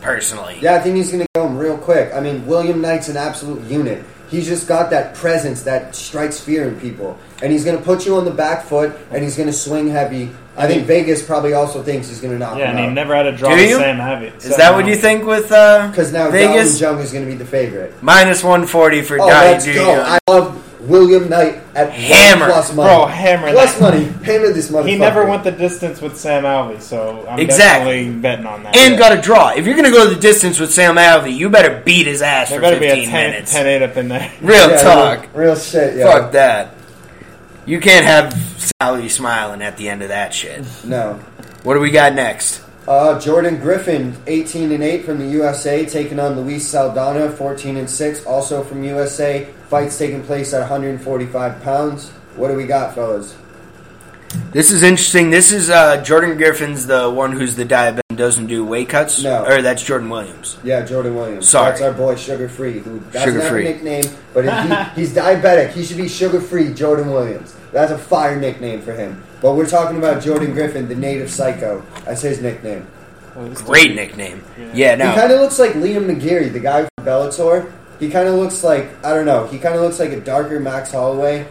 personally. 0.01 0.59
Yeah, 0.61 0.75
I 0.75 0.79
think 0.79 0.97
he's 0.97 1.11
going 1.11 1.21
to 1.21 1.27
go 1.33 1.47
him 1.47 1.57
real 1.57 1.77
quick. 1.77 2.13
I 2.13 2.19
mean, 2.19 2.45
William 2.45 2.81
Knight's 2.81 3.07
an 3.07 3.17
absolute 3.17 3.63
unit. 3.63 4.03
He's 4.29 4.45
just 4.45 4.67
got 4.67 4.91
that 4.91 5.15
presence 5.15 5.63
that 5.63 5.95
strikes 5.95 6.39
fear 6.39 6.67
in 6.67 6.79
people. 6.79 7.17
And 7.41 7.51
he's 7.51 7.63
going 7.63 7.77
to 7.77 7.83
put 7.83 8.05
you 8.05 8.17
on 8.17 8.25
the 8.25 8.31
back 8.31 8.65
foot, 8.65 8.95
and 9.11 9.23
he's 9.23 9.35
going 9.35 9.47
to 9.47 9.53
swing 9.53 9.87
heavy. 9.87 10.29
I 10.57 10.67
think 10.67 10.85
Vegas 10.85 11.25
probably 11.25 11.53
also 11.53 11.81
thinks 11.81 12.09
he's 12.09 12.19
going 12.19 12.33
to 12.33 12.37
knock 12.39 12.55
him 12.55 12.57
out. 12.57 12.59
Yeah, 12.59 12.71
him 12.71 12.77
and 12.77 12.89
he 12.89 12.93
never 12.93 13.15
had 13.15 13.27
a 13.27 13.35
draw 13.35 13.49
Do 13.49 13.55
with 13.55 13.69
you? 13.69 13.77
Sam 13.77 13.97
Havitt. 13.97 14.35
Is 14.43 14.57
that 14.57 14.73
what 14.75 14.85
you 14.85 14.95
think 14.97 15.25
with 15.25 15.51
uh, 15.53 15.87
Because 15.87 16.11
now 16.11 16.29
Vegas? 16.29 16.77
Dalton 16.77 16.97
Jung 16.97 17.05
is 17.05 17.13
going 17.13 17.25
to 17.25 17.31
be 17.31 17.37
the 17.37 17.45
favorite. 17.45 18.03
Minus 18.03 18.43
140 18.43 19.01
for 19.03 19.21
Oh, 19.21 19.29
Dai 19.29 19.51
let's 19.51 19.65
go. 19.65 20.01
I 20.05 20.19
love 20.29 20.68
William 20.81 21.27
Knight 21.29 21.61
at 21.75 21.91
Hammer. 21.91 22.45
plus 22.47 22.73
money. 22.73 22.87
Bro, 22.89 23.05
hammer 23.07 23.51
Plus 23.51 23.73
that. 23.75 23.81
money. 23.81 24.05
Hammer 24.23 24.53
this 24.53 24.69
motherfucker. 24.71 24.87
He 24.87 24.97
never 24.97 25.25
went 25.25 25.43
the 25.43 25.51
distance 25.51 26.01
with 26.01 26.17
Sam 26.17 26.43
Alvey, 26.43 26.81
so 26.81 27.25
I'm 27.27 27.39
Exactly. 27.39 28.03
definitely 28.05 28.21
betting 28.21 28.45
on 28.45 28.63
that. 28.63 28.75
and 28.77 28.97
got 28.97 29.17
a 29.17 29.21
draw. 29.21 29.49
If 29.49 29.65
you're 29.65 29.75
going 29.75 29.91
to 29.91 29.91
go 29.91 30.07
the 30.07 30.19
distance 30.19 30.59
with 30.59 30.71
Sam 30.73 30.95
Alvey, 30.95 31.35
you 31.35 31.49
better 31.49 31.81
beat 31.85 32.07
his 32.07 32.21
ass 32.21 32.49
there 32.49 32.59
for 32.59 32.61
better 32.61 32.79
be 32.79 32.87
15 32.87 33.07
a 33.07 33.11
10, 33.11 33.29
minutes. 33.31 33.51
10 33.53 33.67
8 33.67 33.81
up 33.83 33.97
in 33.97 34.07
there. 34.07 34.31
Real 34.41 34.69
Yeah, 34.69 34.81
talk. 34.83 35.19
Real, 35.33 35.47
real 35.47 35.55
shit, 35.57 35.97
yeah. 35.97 36.11
Fuck 36.11 36.31
that. 36.31 36.73
You 37.65 37.79
can't 37.79 38.05
have 38.05 38.33
Sally 38.81 39.09
smiling 39.09 39.61
at 39.61 39.77
the 39.77 39.89
end 39.89 40.01
of 40.01 40.07
that 40.09 40.33
shit. 40.33 40.65
No. 40.85 41.13
What 41.63 41.73
do 41.75 41.81
we 41.81 41.91
got 41.91 42.13
next? 42.15 42.63
Uh, 42.87 43.19
Jordan 43.19 43.57
Griffin, 43.59 44.15
18 44.25 44.71
and 44.71 44.81
8 44.81 45.05
from 45.05 45.19
the 45.19 45.27
USA, 45.27 45.85
taking 45.85 46.19
on 46.19 46.39
Luis 46.39 46.67
Saldana, 46.67 47.29
14 47.29 47.77
and 47.77 47.87
6, 47.89 48.25
also 48.25 48.63
from 48.63 48.83
USA. 48.83 49.45
Fights 49.69 49.99
taking 49.99 50.23
place 50.23 50.51
at 50.53 50.61
145 50.61 51.61
pounds. 51.61 52.09
What 52.35 52.47
do 52.47 52.55
we 52.55 52.65
got, 52.65 52.95
fellas? 52.95 53.35
This 54.51 54.71
is 54.71 54.81
interesting. 54.81 55.29
This 55.29 55.51
is 55.51 55.69
uh, 55.69 56.03
Jordan 56.03 56.37
Griffin's 56.37 56.87
the 56.87 57.09
one 57.09 57.31
who's 57.31 57.55
the 57.55 57.65
diabetic 57.65 58.01
and 58.09 58.17
doesn't 58.17 58.47
do 58.47 58.65
weight 58.65 58.89
cuts. 58.89 59.21
No. 59.21 59.45
Or 59.45 59.61
that's 59.61 59.83
Jordan 59.83 60.09
Williams. 60.09 60.57
Yeah, 60.63 60.83
Jordan 60.83 61.15
Williams. 61.15 61.47
Sorry. 61.47 61.69
That's 61.69 61.81
our 61.81 61.93
boy 61.93 62.15
Sugar 62.15 62.49
Free, 62.49 62.79
who 62.79 62.99
doesn't 63.11 63.23
Sugar 63.23 63.41
have 63.41 63.51
Free. 63.51 63.67
a 63.67 63.73
nickname, 63.73 64.05
but 64.33 64.45
he, 64.45 65.01
he's 65.01 65.13
diabetic. 65.13 65.71
He 65.73 65.83
should 65.83 65.97
be 65.97 66.07
Sugar 66.07 66.41
Free 66.41 66.73
Jordan 66.73 67.11
Williams. 67.11 67.55
That's 67.71 67.91
a 67.91 67.97
fire 67.97 68.39
nickname 68.39 68.81
for 68.81 68.93
him. 68.93 69.23
But 69.39 69.53
we're 69.55 69.69
talking 69.69 69.97
about 69.97 70.23
Jordan 70.23 70.53
Griffin, 70.53 70.87
the 70.87 70.95
native 70.95 71.29
psycho. 71.29 71.83
That's 72.05 72.21
his 72.21 72.41
nickname. 72.41 72.87
Great 73.53 73.95
nickname. 73.95 74.43
Yeah, 74.73 74.95
no 74.95 75.11
He 75.11 75.15
kind 75.15 75.31
of 75.31 75.39
looks 75.39 75.59
like 75.59 75.73
Liam 75.73 76.05
McGeary, 76.07 76.51
the 76.51 76.59
guy 76.59 76.81
from 76.95 77.05
Bellator. 77.05 77.71
He 77.99 78.09
kind 78.09 78.27
of 78.27 78.35
looks 78.35 78.63
like 78.63 79.03
I 79.05 79.13
don't 79.13 79.25
know. 79.25 79.47
He 79.47 79.59
kind 79.59 79.75
of 79.75 79.81
looks 79.81 79.99
like 79.99 80.11
a 80.11 80.19
darker 80.19 80.59
Max 80.59 80.91
Holloway. 80.91 81.47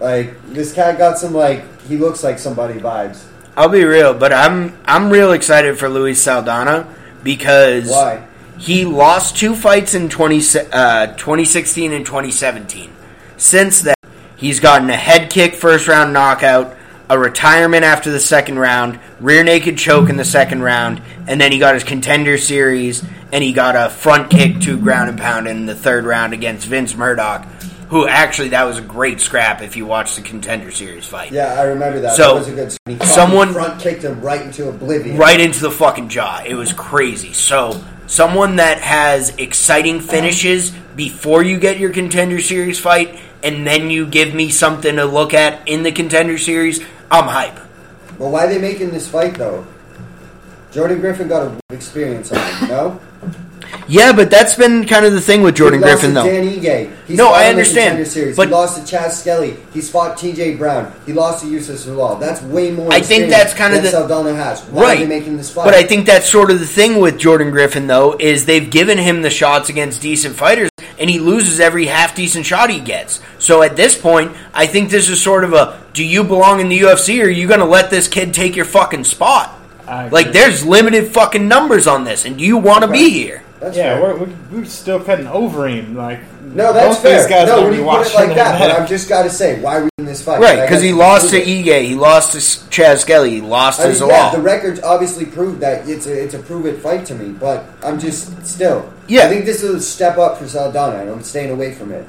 Like 0.00 0.42
this 0.48 0.72
cat 0.72 0.98
got 0.98 1.18
some 1.18 1.34
like 1.34 1.64
he 1.82 1.96
looks 1.96 2.24
like 2.24 2.38
somebody 2.38 2.80
vibes. 2.80 3.24
I'll 3.56 3.68
be 3.68 3.84
real, 3.84 4.14
but 4.14 4.32
I'm 4.32 4.76
I'm 4.84 5.10
real 5.10 5.32
excited 5.32 5.78
for 5.78 5.88
Luis 5.88 6.20
Saldana 6.20 6.92
because 7.22 7.88
Why? 7.88 8.26
he 8.58 8.84
lost 8.84 9.36
two 9.36 9.54
fights 9.54 9.94
in 9.94 10.08
20, 10.08 10.40
uh, 10.72 11.06
2016 11.14 11.92
and 11.92 12.04
2017. 12.04 12.90
Since 13.36 13.82
then, 13.82 13.94
he's 14.36 14.60
gotten 14.60 14.90
a 14.90 14.96
head 14.96 15.30
kick 15.30 15.54
first 15.54 15.86
round 15.86 16.12
knockout, 16.12 16.76
a 17.10 17.18
retirement 17.18 17.84
after 17.84 18.10
the 18.10 18.20
second 18.20 18.58
round, 18.58 18.98
rear 19.20 19.44
naked 19.44 19.76
choke 19.76 20.08
in 20.08 20.16
the 20.16 20.24
second 20.24 20.62
round, 20.62 21.02
and 21.26 21.40
then 21.40 21.52
he 21.52 21.58
got 21.58 21.74
his 21.74 21.84
contender 21.84 22.38
series 22.38 23.04
and 23.32 23.44
he 23.44 23.52
got 23.52 23.76
a 23.76 23.90
front 23.90 24.30
kick 24.30 24.60
to 24.60 24.78
ground 24.78 25.10
and 25.10 25.18
pound 25.18 25.48
in 25.48 25.66
the 25.66 25.74
third 25.74 26.04
round 26.04 26.32
against 26.32 26.66
Vince 26.66 26.94
Murdock, 26.94 27.44
who 27.88 28.06
actually 28.06 28.50
that 28.50 28.64
was 28.64 28.78
a 28.78 28.82
great 28.82 29.20
scrap 29.20 29.60
if 29.60 29.76
you 29.76 29.84
watch 29.84 30.16
the 30.16 30.22
contender 30.22 30.70
series 30.70 31.04
fight. 31.04 31.32
Yeah, 31.32 31.54
I 31.54 31.64
remember 31.64 32.00
that. 32.00 32.16
So, 32.16 32.34
that 32.34 32.34
was 32.34 32.48
a 32.48 32.52
good. 32.86 33.06
Someone- 33.06 33.52
front 33.52 33.80
kicked 33.80 34.02
him 34.04 34.20
right 34.20 34.40
into 34.40 34.68
oblivion. 34.68 35.16
right 35.18 35.40
into 35.40 35.60
the 35.60 35.70
fucking 35.70 36.08
jaw. 36.08 36.42
It 36.46 36.54
was 36.54 36.72
crazy. 36.72 37.32
So, 37.32 37.82
someone 38.06 38.56
that 38.56 38.78
has 38.80 39.34
exciting 39.36 40.00
finishes 40.00 40.70
before 40.96 41.42
you 41.42 41.58
get 41.58 41.78
your 41.78 41.90
contender 41.90 42.40
series 42.40 42.78
fight, 42.78 43.18
and 43.42 43.66
then 43.66 43.90
you 43.90 44.06
give 44.06 44.32
me 44.34 44.48
something 44.48 44.96
to 44.96 45.04
look 45.04 45.34
at 45.34 45.68
in 45.68 45.82
the 45.82 45.92
contender 45.92 46.38
series, 46.38 46.80
I'm 47.20 47.28
hype. 47.28 47.56
But 48.18 48.28
why 48.28 48.44
are 48.44 48.48
they 48.48 48.58
making 48.58 48.90
this 48.90 49.08
fight 49.08 49.34
though? 49.34 49.66
Jordan 50.72 51.00
Griffin 51.00 51.28
got 51.28 51.46
a 51.46 51.74
experience 51.74 52.32
on 52.32 52.38
him. 52.38 52.68
No. 52.68 53.00
Yeah, 53.86 54.12
but 54.12 54.30
that's 54.30 54.54
been 54.54 54.86
kind 54.86 55.04
of 55.04 55.12
the 55.12 55.20
thing 55.20 55.42
with 55.42 55.56
Jordan 55.56 55.80
he 55.80 55.84
lost 55.86 56.00
Griffin, 56.00 56.14
to 56.14 56.22
though. 56.22 56.26
Dan 56.26 56.48
Ige. 56.48 56.90
He's 57.06 57.16
No, 57.18 57.32
I 57.32 57.46
understand, 57.48 57.98
but- 58.36 58.46
he 58.48 58.52
lost 58.54 58.78
to 58.80 58.86
Chas 58.90 59.20
Skelly. 59.20 59.56
He's 59.74 59.90
fought 59.90 60.16
T.J. 60.16 60.54
Brown. 60.54 60.92
He 61.06 61.12
lost 61.12 61.42
to 61.44 61.50
Youssef 61.50 61.76
Zalal. 61.80 62.18
That's 62.18 62.40
way 62.42 62.70
more. 62.70 62.92
I 62.92 63.00
think 63.00 63.28
that's 63.30 63.52
kind 63.52 63.74
of 63.74 63.82
the- 63.82 63.90
Saldana 63.90 64.34
has. 64.34 64.62
Why 64.62 64.82
Right. 64.82 64.96
are 64.96 65.00
they 65.00 65.06
making 65.06 65.36
this 65.36 65.50
fight? 65.50 65.64
But 65.66 65.74
I 65.74 65.82
think 65.82 66.06
that's 66.06 66.28
sort 66.28 66.50
of 66.50 66.60
the 66.60 66.66
thing 66.66 66.98
with 66.98 67.18
Jordan 67.18 67.50
Griffin, 67.50 67.86
though, 67.86 68.16
is 68.18 68.46
they've 68.46 68.70
given 68.70 68.96
him 68.98 69.22
the 69.22 69.30
shots 69.30 69.68
against 69.68 70.00
decent 70.00 70.34
fighters, 70.36 70.70
and 70.98 71.08
he 71.08 71.18
loses 71.18 71.60
every 71.60 71.86
half 71.86 72.14
decent 72.14 72.46
shot 72.46 72.70
he 72.70 72.80
gets. 72.80 73.20
So 73.38 73.62
at 73.62 73.76
this 73.76 73.98
point, 73.98 74.36
I 74.52 74.66
think 74.66 74.90
this 74.90 75.08
is 75.08 75.20
sort 75.20 75.44
of 75.44 75.52
a 75.52 75.82
do 75.92 76.04
you 76.04 76.24
belong 76.24 76.60
in 76.60 76.68
the 76.68 76.78
UFC 76.80 77.20
or 77.20 77.26
are 77.26 77.30
you 77.30 77.46
going 77.46 77.60
to 77.60 77.66
let 77.66 77.90
this 77.90 78.08
kid 78.08 78.34
take 78.34 78.56
your 78.56 78.64
fucking 78.64 79.04
spot? 79.04 79.60
Like, 79.86 80.32
there's 80.32 80.64
limited 80.64 81.12
fucking 81.12 81.46
numbers 81.46 81.86
on 81.86 82.04
this, 82.04 82.24
and 82.24 82.38
do 82.38 82.44
you 82.44 82.56
want 82.56 82.84
to 82.84 82.90
be 82.90 83.10
here? 83.10 83.42
That's 83.60 83.76
yeah, 83.76 84.00
fair. 84.00 84.02
we're, 84.02 84.26
we're, 84.26 84.36
we're 84.50 84.64
still 84.64 85.02
cutting 85.02 85.26
over 85.26 85.68
him. 85.68 85.94
Like, 85.94 86.20
no, 86.42 86.72
that's 86.72 87.00
fair. 87.00 87.20
These 87.20 87.28
guys 87.28 87.48
no, 87.48 87.56
don't 87.56 87.70
when 87.70 87.78
you 87.78 87.84
put 87.84 88.06
it 88.06 88.14
like 88.14 88.26
their 88.28 88.36
that, 88.36 88.58
but. 88.58 88.70
I've 88.80 88.88
just 88.88 89.08
got 89.08 89.24
to 89.24 89.30
say, 89.30 89.60
why 89.60 89.78
are 89.78 89.82
we 89.84 89.90
in 89.93 89.93
this 90.14 90.24
fight? 90.24 90.40
Right, 90.40 90.60
because 90.62 90.82
he 90.82 90.92
lost 90.92 91.30
to 91.30 91.36
prove. 91.36 91.46
Ige, 91.46 91.82
he 91.84 91.94
lost 91.94 92.32
to 92.32 92.38
S- 92.38 92.66
Chas 92.70 93.02
Skelly, 93.02 93.30
he 93.30 93.40
lost 93.40 93.80
I 93.80 93.84
to 93.84 93.88
mean, 93.90 93.98
Zalal. 93.98 94.08
yeah, 94.08 94.30
the 94.34 94.40
records 94.42 94.80
obviously 94.82 95.26
prove 95.26 95.60
that 95.60 95.88
it's 95.88 96.06
a, 96.06 96.22
it's 96.24 96.34
a 96.34 96.38
prove 96.38 96.66
it 96.66 96.78
fight 96.80 97.04
to 97.06 97.14
me, 97.14 97.32
but 97.32 97.64
I'm 97.82 97.98
just 97.98 98.46
still. 98.46 98.92
Yeah. 99.08 99.26
I 99.26 99.28
think 99.28 99.44
this 99.44 99.62
is 99.62 99.74
a 99.74 99.80
step 99.80 100.16
up 100.18 100.38
for 100.38 100.46
Saldana, 100.48 100.98
and 101.00 101.10
I'm 101.10 101.22
staying 101.22 101.50
away 101.50 101.74
from 101.74 101.92
it. 101.92 102.06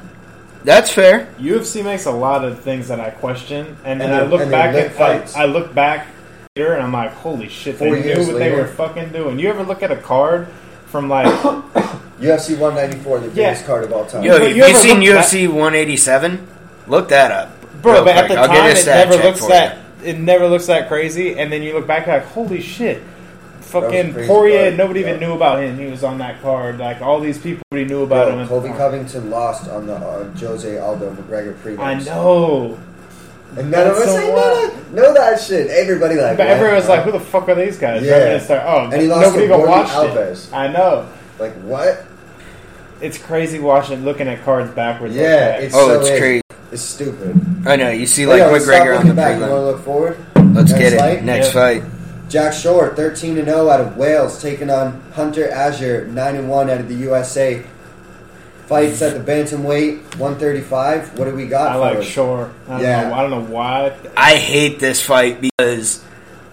That's 0.64 0.89
fair. 0.91 1.28
UFC 1.39 1.84
makes 1.84 2.06
a 2.06 2.12
lot 2.12 2.43
of 2.43 2.60
things 2.62 2.88
that 2.88 2.99
I 2.99 3.10
question, 3.12 3.78
and 3.86 4.01
then 4.01 4.10
And 4.12 4.16
I 4.16 4.26
look 4.26 4.41
and 4.41 4.49
back 4.49 4.74
at 4.76 4.93
fights. 4.93 5.36
I, 5.36 5.43
I 5.43 5.45
look 5.45 5.74
back 5.76 6.08
later 6.56 6.74
and 6.74 6.82
I'm 6.82 6.91
like, 6.93 7.12
holy 7.12 7.49
shit, 7.49 7.78
they 7.78 7.89
knew 7.91 7.97
years 7.97 8.28
what 8.28 8.39
they 8.39 8.51
were 8.51 8.66
fucking 8.66 9.10
doing. 9.12 9.38
You 9.38 9.49
ever 9.49 9.64
look 9.64 9.84
at 9.84 9.91
a 9.91 9.97
card 9.97 10.47
from 10.88 11.08
like, 11.10 11.28
UFC 12.20 12.58
194, 12.58 13.20
the 13.20 13.26
Yeah. 13.28 13.34
biggest 13.51 13.66
card 13.66 13.84
of 13.84 13.93
all 13.93 14.06
time. 14.06 14.24
Yo, 14.24 14.34
But 14.39 14.41
have 14.47 14.49
you 14.51 14.64
you 14.64 14.64
ever 14.64 14.80
seen 14.80 15.01
UFC 15.01 15.47
187? 15.47 16.47
Look 16.88 17.10
that 17.10 17.32
up. 17.32 17.51
Bro? 17.86 17.93
real 17.93 18.05
but 18.05 18.15
at 18.17 18.27
the 18.27 18.36
I'll 18.39 18.47
time, 18.47 18.75
it 18.75 18.86
never 18.86 19.15
looks 19.15 19.39
for 19.39 19.49
that 19.49 19.77
it 20.03 20.19
never 20.19 20.47
looks 20.47 20.67
that 20.67 20.88
crazy, 20.88 21.38
and 21.39 21.51
then 21.51 21.63
you 21.63 21.73
look 21.73 21.88
back 21.88 22.05
like, 22.07 22.23
holy 22.25 22.61
shit. 22.61 23.01
Fucking 23.61 24.13
crazy 24.13 24.27
Poirier, 24.27 24.61
card, 24.65 24.77
nobody 24.77 24.99
yeah. 25.01 25.07
even 25.07 25.19
knew 25.19 25.33
about 25.33 25.61
him. 25.63 25.77
He 25.79 25.88
was 25.88 26.03
on 26.03 26.19
that 26.19 26.41
card. 26.41 26.77
Like 26.77 27.01
all 27.01 27.19
these 27.19 27.39
people, 27.39 27.63
nobody 27.71 27.89
knew 27.89 28.03
about 28.03 28.27
Bro, 28.27 28.38
him. 28.39 28.47
Colby 28.47 28.69
Covington 28.69 29.29
lost 29.31 29.67
on 29.69 29.88
the 29.88 29.95
uh, 29.95 30.29
Jose 30.38 30.77
Aldo 30.77 31.15
McGregor 31.15 31.55
prelims. 31.55 31.79
I 31.79 31.95
know, 32.03 32.77
And 33.57 33.71
none 33.71 33.88
of 33.88 33.95
That's 33.97 34.07
us 34.07 34.13
so 34.13 34.19
ain't 34.19 34.33
wild. 34.33 34.93
know, 34.93 35.01
know 35.01 35.13
that 35.15 35.41
shit. 35.41 35.67
Everybody 35.71 36.15
like, 36.15 36.38
but 36.38 36.45
what? 36.45 36.55
everyone 36.55 36.75
was 36.75 36.88
like, 36.88 37.03
"Who 37.03 37.11
the 37.11 37.19
fuck 37.19 37.49
are 37.49 37.55
these 37.55 37.77
guys?" 37.79 38.03
Yeah. 38.03 38.13
And 38.17 38.23
then 38.23 38.41
start, 38.41 38.61
oh, 38.65 38.91
And 38.91 39.01
he 39.01 39.07
lost 39.07 39.21
nobody 39.21 39.39
to 39.39 39.43
even 39.45 39.57
Gordy 39.57 39.71
watched 39.71 39.93
Alves. 39.93 40.47
it. 40.49 40.53
I 40.53 40.67
know. 40.71 41.09
like 41.39 41.53
what? 41.63 42.05
It's 43.01 43.17
crazy 43.17 43.59
watching, 43.59 44.05
looking 44.05 44.27
at 44.27 44.43
cards 44.45 44.71
backwards. 44.71 45.15
like 45.15 45.23
Yeah, 45.23 45.29
that. 45.38 45.63
it's 45.63 45.75
Oh, 45.75 45.88
so 45.88 45.99
it's 45.99 46.09
is. 46.09 46.19
crazy. 46.19 46.41
It's 46.76 46.84
stupid. 46.84 47.39
I 47.65 47.78
know. 47.78 47.89
You 47.89 48.05
see, 48.05 48.26
like 48.26 48.39
yeah, 48.39 48.47
let's 48.47 48.65
McGregor 48.65 48.99
on 48.99 49.07
the 49.07 49.13
back. 49.13 49.36
You 49.36 49.43
want 49.43 49.51
to 49.53 49.61
look 49.61 49.86
forward? 49.86 50.17
Let's 50.53 50.71
Next 50.71 50.73
get 50.73 50.91
it. 50.93 50.99
fight? 50.99 51.23
Next 51.23 51.47
Yeah. 51.47 51.53
fight. 51.53 51.84
Jack 52.28 52.51
Shore, 52.51 52.93
13 52.93 53.38
and 53.38 53.47
0 53.47 53.69
out 53.69 53.80
of 53.80 53.95
Wales, 53.95 54.41
taking 54.41 54.69
on 54.69 55.01
Hunter 55.13 55.49
Azure, 55.49 56.05
9 56.11 56.36
and 56.36 56.49
1 56.49 56.69
out 56.69 56.82
of 56.82 56.89
the 56.89 56.95
USA. 56.95 57.61
fights 58.67 58.99
at 59.03 59.13
the 59.13 59.19
bantamweight 59.32 60.17
135. 60.17 61.11
What 61.19 61.26
do 61.30 61.36
we 61.36 61.45
got? 61.45 61.71
I 61.71 61.76
like 61.76 61.91
fellas? 61.93 62.07
Shore. 62.07 62.49
I 62.67 62.82
Yeah. 62.82 63.09
know, 63.09 63.13
I 63.15 63.21
don't 63.21 63.30
know 63.30 63.45
why. 63.55 63.91
I 64.17 64.32
hate 64.38 64.80
this 64.80 64.99
fight 64.99 65.39
because 65.39 65.99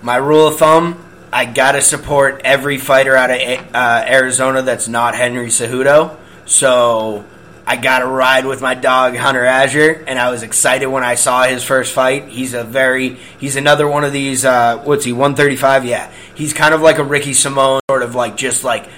my 0.02 0.16
rule 0.16 0.46
of 0.46 0.58
thumb, 0.58 0.98
I 1.32 1.46
gotta 1.46 1.80
support 1.80 2.42
every 2.44 2.76
fighter 2.76 3.16
out 3.16 3.30
of 3.30 3.40
uh, 3.74 4.04
Arizona 4.06 4.60
that's 4.60 4.88
not 4.88 5.14
Henry 5.14 5.46
Cejudo. 5.48 6.10
So 6.44 7.24
I 7.64 7.76
got 7.76 8.02
a 8.02 8.06
ride 8.06 8.44
with 8.44 8.60
my 8.60 8.74
dog 8.74 9.16
Hunter 9.16 9.44
Azure, 9.44 10.04
and 10.06 10.18
I 10.18 10.30
was 10.30 10.42
excited 10.42 10.86
when 10.86 11.04
I 11.04 11.14
saw 11.14 11.44
his 11.44 11.62
first 11.62 11.92
fight. 11.92 12.28
He's 12.28 12.54
a 12.54 12.64
very, 12.64 13.10
he's 13.38 13.54
another 13.56 13.86
one 13.86 14.02
of 14.04 14.12
these. 14.12 14.44
Uh, 14.44 14.78
what's 14.84 15.04
he? 15.04 15.12
One 15.12 15.34
thirty 15.36 15.56
five. 15.56 15.84
Yeah, 15.84 16.10
he's 16.34 16.52
kind 16.52 16.74
of 16.74 16.80
like 16.80 16.98
a 16.98 17.04
Ricky 17.04 17.34
Simone, 17.34 17.80
sort 17.88 18.02
of 18.02 18.16
like 18.16 18.36
just 18.36 18.64
like 18.64 18.88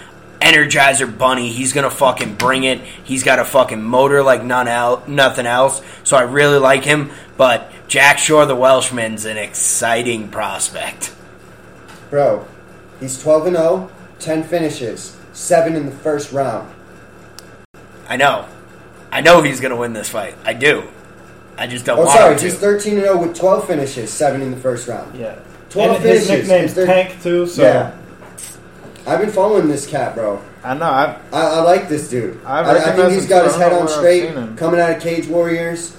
Energizer 0.40 1.16
Bunny. 1.16 1.50
He's 1.50 1.74
gonna 1.74 1.90
fucking 1.90 2.36
bring 2.36 2.64
it. 2.64 2.80
He's 2.80 3.22
got 3.22 3.38
a 3.38 3.44
fucking 3.44 3.82
motor 3.82 4.22
like 4.22 4.42
none 4.42 4.66
el- 4.66 5.04
nothing 5.06 5.46
else. 5.46 5.82
So 6.04 6.16
I 6.16 6.22
really 6.22 6.58
like 6.58 6.84
him. 6.84 7.10
But 7.36 7.70
Jack 7.86 8.18
Shore, 8.18 8.46
the 8.46 8.56
Welshman's 8.56 9.26
an 9.26 9.36
exciting 9.36 10.28
prospect. 10.28 11.14
Bro, 12.10 12.46
he's 13.00 13.20
12 13.22 13.46
and 13.46 13.56
0, 13.56 13.90
10 14.20 14.44
finishes, 14.44 15.16
7 15.32 15.74
in 15.74 15.86
the 15.86 15.92
first 15.92 16.32
round. 16.32 16.72
I 18.08 18.16
know, 18.16 18.46
I 19.10 19.20
know 19.20 19.42
he's 19.42 19.60
gonna 19.60 19.76
win 19.76 19.92
this 19.92 20.08
fight. 20.08 20.34
I 20.44 20.52
do. 20.52 20.84
I 21.56 21.66
just 21.66 21.84
don't 21.84 21.98
Oh, 21.98 22.02
want 22.02 22.12
sorry, 22.18 22.32
him 22.32 22.38
to. 22.40 22.44
he's 22.46 22.54
13 22.58 22.94
and 22.94 23.02
0 23.02 23.18
with 23.18 23.36
12 23.36 23.66
finishes, 23.66 24.10
7 24.10 24.42
in 24.42 24.50
the 24.50 24.56
first 24.56 24.88
round. 24.88 25.16
Yeah. 25.18 25.36
12 25.70 25.96
and 25.96 26.04
his 26.04 26.26
finishes. 26.26 26.48
nickname's 26.48 26.74
They're- 26.74 26.86
Tank 26.86 27.22
too. 27.22 27.46
So 27.46 27.62
Yeah. 27.62 27.92
I've 29.06 29.20
been 29.20 29.30
following 29.30 29.68
this 29.68 29.86
cat, 29.86 30.14
bro. 30.14 30.40
I 30.64 30.74
know. 30.74 30.86
I 30.86 31.16
I, 31.32 31.40
I 31.42 31.60
like 31.60 31.88
this 31.90 32.08
dude. 32.08 32.40
I 32.46 32.60
I, 32.62 32.92
I, 32.92 32.96
think 32.96 33.12
he's 33.12 33.26
got 33.26 33.44
his 33.44 33.54
head 33.56 33.72
on 33.72 33.86
straight, 33.86 34.32
coming 34.56 34.80
out 34.80 34.96
of 34.96 35.02
Cage 35.02 35.26
Warriors. 35.28 35.94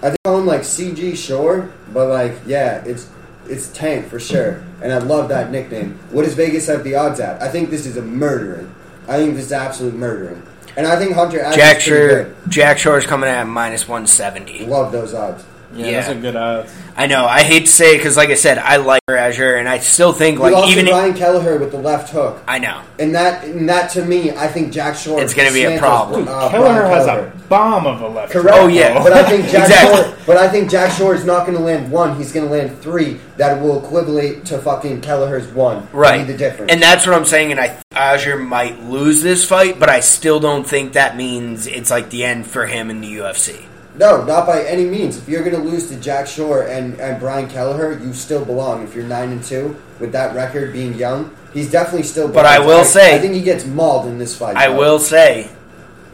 I 0.00 0.06
think 0.10 0.16
I 0.24 0.28
call 0.28 0.38
him 0.38 0.46
like 0.46 0.60
CG 0.62 1.16
Shore, 1.16 1.70
but 1.92 2.08
like, 2.08 2.32
yeah, 2.46 2.82
it's 2.84 3.08
it's 3.48 3.68
Tank 3.68 4.06
for 4.08 4.20
sure. 4.20 4.62
And 4.80 4.92
I 4.92 4.98
love 4.98 5.28
that 5.30 5.50
nickname. 5.50 5.98
What 6.12 6.24
does 6.24 6.34
Vegas 6.34 6.68
have 6.68 6.84
the 6.84 6.94
odds 6.94 7.18
at? 7.18 7.42
I 7.42 7.48
think 7.48 7.68
this 7.70 7.84
is 7.84 7.96
a 7.96 8.02
murdering. 8.02 8.72
I 9.08 9.16
think 9.16 9.34
this 9.34 9.46
is 9.46 9.52
absolute 9.52 9.94
murdering. 9.94 10.40
And 10.80 10.88
I 10.88 10.98
think 10.98 11.14
Hunter 11.14 11.40
Adams 11.40 11.56
Jack 11.56 11.80
Shore. 11.80 12.34
Jack 12.48 12.78
Shore's 12.78 13.04
coming 13.04 13.28
in 13.28 13.34
at 13.34 13.46
minus 13.46 13.86
one 13.86 14.06
seventy. 14.06 14.64
Love 14.64 14.92
those 14.92 15.12
odds. 15.12 15.44
Yeah, 15.74 15.86
Yeah. 15.86 15.92
that's 16.00 16.08
a 16.10 16.14
good 16.20 16.36
odds. 16.36 16.72
I 16.96 17.06
know. 17.06 17.24
I 17.24 17.42
hate 17.42 17.60
to 17.66 17.72
say 17.72 17.94
it 17.94 17.98
because, 17.98 18.16
like 18.16 18.28
I 18.30 18.34
said, 18.34 18.58
I 18.58 18.76
like 18.76 19.00
Azure, 19.08 19.54
and 19.56 19.68
I 19.68 19.78
still 19.78 20.12
think 20.12 20.38
We 20.38 20.44
like 20.44 20.52
lost 20.54 20.72
even 20.72 20.86
to 20.86 20.92
Ryan 20.92 21.14
Kelleher 21.14 21.58
with 21.58 21.70
the 21.70 21.78
left 21.78 22.10
hook. 22.10 22.42
I 22.46 22.58
know. 22.58 22.82
And 22.98 23.14
that, 23.14 23.44
and 23.44 23.68
that 23.68 23.90
to 23.92 24.04
me, 24.04 24.32
I 24.32 24.48
think 24.48 24.72
Jack 24.72 24.96
Shore. 24.96 25.22
It's 25.22 25.32
gonna 25.32 25.52
be 25.52 25.64
a 25.64 25.70
dismantles, 25.70 25.78
problem. 25.78 26.28
uh, 26.28 26.50
Kelleher 26.50 26.80
Brian 26.82 26.90
has 26.92 27.06
Kelleher. 27.06 27.32
a 27.34 27.48
bomb 27.48 27.86
of 27.86 28.00
a 28.02 28.08
left. 28.08 28.32
Correct. 28.32 28.56
Oh, 28.58 28.66
yeah. 28.66 29.02
But 29.02 29.12
I 29.14 29.28
think 29.30 29.44
Jack 29.50 29.68
Exactly. 29.68 30.02
Shore. 30.04 30.16
But 30.26 30.36
I 30.36 30.48
think 30.48 30.70
Jack 30.70 30.92
Shore 30.92 31.14
is 31.14 31.24
not 31.24 31.46
going 31.46 31.56
to 31.56 31.64
land 31.64 31.90
one. 31.90 32.16
He's 32.16 32.32
going 32.32 32.46
to 32.46 32.52
land 32.52 32.78
three. 32.82 33.18
That 33.38 33.62
will 33.62 33.82
equivalent 33.82 34.46
to 34.48 34.58
fucking 34.58 35.00
Kelleher's 35.00 35.48
one. 35.48 35.88
Right. 35.92 36.26
The 36.26 36.36
difference. 36.36 36.70
And 36.72 36.82
that's 36.82 37.06
what 37.06 37.16
I'm 37.16 37.24
saying. 37.24 37.52
And 37.52 37.60
I 37.60 37.78
Azure 37.92 38.36
might 38.38 38.82
lose 38.84 39.22
this 39.22 39.44
fight, 39.46 39.80
but 39.80 39.88
I 39.88 40.00
still 40.00 40.38
don't 40.40 40.66
think 40.66 40.92
that 40.92 41.16
means 41.16 41.66
it's 41.66 41.90
like 41.90 42.10
the 42.10 42.24
end 42.24 42.46
for 42.46 42.66
him 42.66 42.90
in 42.90 43.00
the 43.00 43.08
UFC. 43.16 43.64
No, 43.96 44.24
not 44.24 44.46
by 44.46 44.62
any 44.64 44.84
means. 44.84 45.16
If 45.18 45.28
you're 45.28 45.42
going 45.42 45.56
to 45.56 45.62
lose 45.62 45.88
to 45.90 45.96
Jack 45.96 46.26
Shore 46.26 46.62
and, 46.68 46.98
and 47.00 47.18
Brian 47.20 47.48
Kelleher, 47.48 47.98
you 47.98 48.12
still 48.12 48.44
belong. 48.44 48.82
If 48.84 48.94
you're 48.94 49.04
nine 49.06 49.30
and 49.30 49.42
two 49.42 49.76
with 49.98 50.12
that 50.12 50.34
record, 50.34 50.72
being 50.72 50.94
young, 50.94 51.34
he's 51.52 51.70
definitely 51.70 52.04
still. 52.04 52.28
But 52.28 52.46
I 52.46 52.58
will 52.58 52.84
say- 52.84 53.14
I 53.14 53.18
think 53.18 53.34
he 53.34 53.42
gets 53.42 53.64
mauled 53.66 54.06
in 54.06 54.18
this 54.18 54.36
fight. 54.36 54.56
I 54.56 54.68
though. 54.68 54.78
will 54.78 54.98
say, 54.98 55.50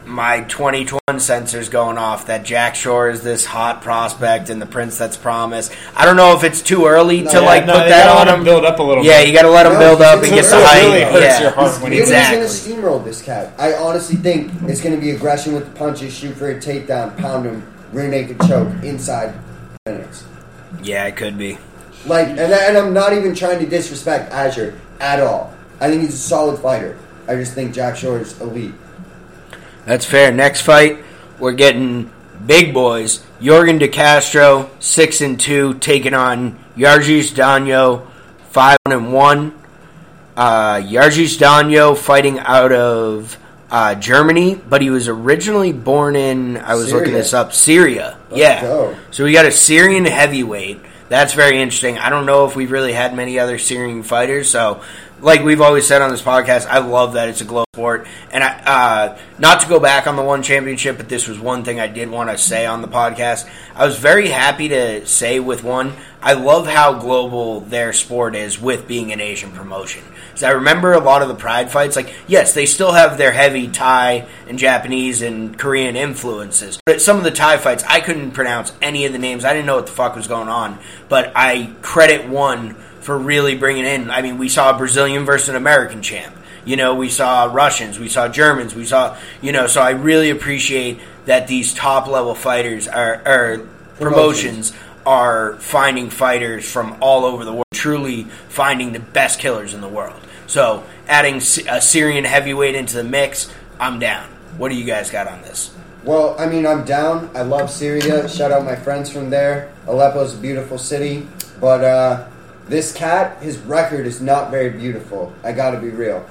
my 0.07 0.41
2021 0.41 0.99
sensors 1.19 1.69
going 1.69 1.97
off 1.97 2.27
that 2.27 2.43
Jack 2.43 2.75
Shore 2.75 3.09
is 3.09 3.21
this 3.21 3.45
hot 3.45 3.81
prospect 3.81 4.49
and 4.49 4.61
the 4.61 4.65
prince 4.65 4.97
that's 4.97 5.17
promised. 5.17 5.71
I 5.95 6.05
don't 6.05 6.15
know 6.15 6.35
if 6.35 6.43
it's 6.43 6.61
too 6.61 6.85
early 6.85 7.21
No, 7.21 7.31
to 7.31 7.37
yeah, 7.37 7.45
like 7.45 7.65
no, 7.65 7.73
put 7.73 7.83
you 7.83 7.89
that 7.89 8.05
gotta 8.05 8.19
on 8.21 8.25
let 8.27 8.33
him. 8.33 8.39
him 8.39 8.45
build 8.45 8.65
up 8.65 8.79
a 8.79 8.83
little. 8.83 9.03
Yeah, 9.03 9.19
bit. 9.19 9.27
you 9.27 9.33
got 9.33 9.41
to 9.43 9.49
let 9.49 9.65
him 9.65 9.73
No, 9.73 9.79
build 9.79 10.01
up 10.01 10.23
and 10.23 10.29
get 10.33 10.43
too 10.45 10.49
the 10.51 10.55
early. 10.55 10.65
hype. 10.65 10.77
It 10.77 10.87
really 10.87 11.01
hurts 11.03 11.23
yeah. 11.25 11.41
your 11.41 11.51
heart 11.51 11.81
when 11.81 11.91
he 11.91 11.97
He's 11.99 12.09
going 12.09 12.31
to 12.39 12.45
steamroll 12.47 13.03
this 13.03 13.21
cat. 13.21 13.53
I 13.59 13.73
honestly 13.73 14.15
think 14.15 14.51
it's 14.63 14.81
going 14.81 14.95
to 14.95 15.01
be 15.01 15.11
aggression 15.11 15.53
with 15.53 15.65
the 15.71 15.77
punches, 15.77 16.13
shoot 16.13 16.35
for 16.35 16.49
a 16.51 16.55
takedown, 16.55 17.17
pound 17.17 17.45
him, 17.45 17.67
rear 17.91 18.07
naked 18.07 18.39
choke 18.47 18.69
inside 18.83 19.33
minutes. 19.85 20.25
Yeah, 20.83 21.05
it 21.05 21.15
could 21.17 21.37
be. 21.37 21.57
Like, 22.05 22.27
and, 22.29 22.39
and 22.39 22.77
I'm 22.77 22.93
not 22.93 23.13
even 23.13 23.35
trying 23.35 23.59
to 23.59 23.65
disrespect 23.65 24.31
Azure 24.31 24.79
at 24.99 25.19
all. 25.19 25.53
I 25.79 25.89
think 25.89 26.01
he's 26.03 26.13
a 26.13 26.17
solid 26.17 26.59
fighter. 26.61 26.97
I 27.27 27.35
just 27.35 27.53
think 27.53 27.73
Jack 27.73 27.97
Shore 27.97 28.19
is 28.19 28.39
elite. 28.39 28.73
That's 29.87 30.05
fair. 30.05 30.33
Next 30.33 30.61
fight, 30.61 30.97
we're 31.39 31.53
getting 31.53 32.11
big 32.45 32.73
boys. 32.73 33.25
Yorgan 33.39 33.79
De 33.79 33.87
Castro, 33.87 34.69
six 34.81 35.21
and 35.21 35.39
two, 35.39 35.75
taking 35.75 36.13
on 36.13 36.59
Jarjis 36.75 37.31
Danho, 37.33 38.05
five 38.49 38.75
and 38.85 39.13
one. 39.13 39.57
Uh, 40.35 40.81
Jarjis 40.81 41.37
Danho 41.37 41.97
fighting 41.97 42.37
out 42.37 42.73
of 42.73 43.37
uh, 43.71 43.95
Germany, 43.95 44.55
but 44.55 44.81
he 44.81 44.89
was 44.89 45.07
originally 45.07 45.71
born 45.71 46.17
in. 46.17 46.57
I 46.57 46.75
was 46.75 46.91
looking 46.91 47.13
this 47.13 47.33
up. 47.33 47.53
Syria. 47.53 48.17
Let's 48.29 48.41
yeah. 48.41 48.61
go. 48.61 48.97
So 49.11 49.23
we 49.23 49.31
got 49.31 49.45
a 49.45 49.51
Syrian 49.51 50.03
heavyweight. 50.03 50.81
That's 51.07 51.33
very 51.33 51.61
interesting. 51.61 51.97
I 51.97 52.09
don't 52.09 52.25
know 52.25 52.45
if 52.45 52.57
we've 52.57 52.71
really 52.71 52.91
had 52.91 53.15
many 53.15 53.39
other 53.39 53.57
Syrian 53.57 54.03
fighters. 54.03 54.49
So, 54.49 54.81
like 55.21 55.43
we've 55.43 55.61
always 55.61 55.87
said 55.87 56.01
on 56.01 56.11
this 56.11 56.21
podcast, 56.21 56.67
I 56.67 56.79
love 56.79 57.13
that 57.13 57.29
it's 57.29 57.41
a 57.41 57.45
global 57.45 57.67
sport. 57.73 58.07
And 58.31 58.43
I, 58.43 58.49
uh, 58.65 59.17
not 59.39 59.61
to 59.61 59.69
go 59.69 59.79
back 59.79 60.07
on 60.07 60.15
the 60.15 60.23
one 60.23 60.43
championship, 60.43 60.97
but 60.97 61.09
this 61.09 61.27
was 61.27 61.39
one 61.39 61.63
thing 61.63 61.79
I 61.79 61.87
did 61.87 62.09
want 62.09 62.29
to 62.29 62.37
say 62.37 62.65
on 62.65 62.81
the 62.81 62.87
podcast. 62.87 63.49
I 63.75 63.85
was 63.85 63.97
very 63.97 64.29
happy 64.29 64.69
to 64.69 65.05
say 65.05 65.39
with 65.39 65.63
one, 65.63 65.93
I 66.21 66.33
love 66.33 66.67
how 66.67 66.93
global 66.93 67.61
their 67.61 67.93
sport 67.93 68.35
is 68.35 68.59
with 68.59 68.87
being 68.87 69.11
an 69.11 69.21
Asian 69.21 69.51
promotion. 69.51 70.03
Because 70.27 70.43
I 70.43 70.51
remember 70.51 70.93
a 70.93 70.99
lot 70.99 71.21
of 71.21 71.27
the 71.29 71.35
Pride 71.35 71.71
fights, 71.71 71.95
like, 71.95 72.13
yes, 72.27 72.53
they 72.53 72.65
still 72.65 72.91
have 72.91 73.17
their 73.17 73.31
heavy 73.31 73.67
Thai 73.67 74.27
and 74.47 74.59
Japanese 74.59 75.21
and 75.21 75.57
Korean 75.57 75.95
influences. 75.95 76.79
But 76.85 77.01
some 77.01 77.17
of 77.17 77.23
the 77.23 77.31
Thai 77.31 77.57
fights, 77.57 77.83
I 77.87 78.01
couldn't 78.01 78.31
pronounce 78.31 78.71
any 78.81 79.05
of 79.05 79.13
the 79.13 79.19
names. 79.19 79.45
I 79.45 79.53
didn't 79.53 79.65
know 79.65 79.75
what 79.75 79.87
the 79.87 79.93
fuck 79.93 80.15
was 80.15 80.27
going 80.27 80.47
on. 80.47 80.79
But 81.09 81.31
I 81.35 81.73
credit 81.81 82.27
one 82.27 82.75
for 83.07 83.17
really 83.17 83.55
bringing 83.55 83.85
in. 83.85 84.11
I 84.11 84.21
mean, 84.21 84.37
we 84.37 84.49
saw 84.49 84.75
a 84.75 84.77
Brazilian 84.77 85.23
versus 85.23 85.47
an 85.47 85.55
American 85.55 86.01
champ. 86.01 86.35
You 86.65 86.75
know, 86.75 86.95
we 86.95 87.07
saw 87.07 87.45
Russians, 87.45 87.97
we 87.97 88.09
saw 88.09 88.27
Germans, 88.27 88.75
we 88.75 88.83
saw, 88.83 89.17
you 89.41 89.53
know, 89.53 89.67
so 89.67 89.81
I 89.81 89.91
really 89.91 90.29
appreciate 90.29 90.99
that 91.23 91.47
these 91.47 91.73
top 91.73 92.07
level 92.07 92.35
fighters 92.35 92.85
are, 92.85 93.21
are 93.25 93.59
promotions 93.97 94.73
are 95.05 95.55
finding 95.55 96.09
fighters 96.09 96.69
from 96.69 96.97
all 96.99 97.23
over 97.23 97.45
the 97.45 97.53
world, 97.53 97.63
truly 97.73 98.25
finding 98.49 98.91
the 98.91 98.99
best 98.99 99.39
killers 99.39 99.73
in 99.73 99.79
the 99.79 99.87
world. 99.87 100.19
So, 100.47 100.83
adding 101.07 101.37
a 101.37 101.79
Syrian 101.79 102.25
heavyweight 102.25 102.75
into 102.75 102.97
the 102.97 103.05
mix, 103.05 103.49
I'm 103.79 103.99
down. 103.99 104.27
What 104.57 104.67
do 104.67 104.75
you 104.75 104.83
guys 104.83 105.09
got 105.09 105.29
on 105.29 105.43
this? 105.43 105.73
Well, 106.03 106.35
I 106.37 106.45
mean, 106.45 106.67
I'm 106.67 106.83
down. 106.83 107.31
I 107.33 107.43
love 107.43 107.71
Syria. 107.71 108.27
Shout 108.27 108.51
out 108.51 108.65
my 108.65 108.75
friends 108.75 109.09
from 109.09 109.29
there. 109.29 109.71
Aleppo's 109.87 110.33
a 110.33 110.37
beautiful 110.37 110.77
city. 110.77 111.25
But 111.61 111.83
uh, 111.85 112.27
this 112.69 112.91
cat, 112.93 113.41
his 113.41 113.57
record 113.59 114.05
is 114.05 114.21
not 114.21 114.51
very 114.51 114.69
beautiful. 114.69 115.33
I 115.43 115.51
gotta 115.51 115.79
be 115.79 115.89
real. 115.89 116.25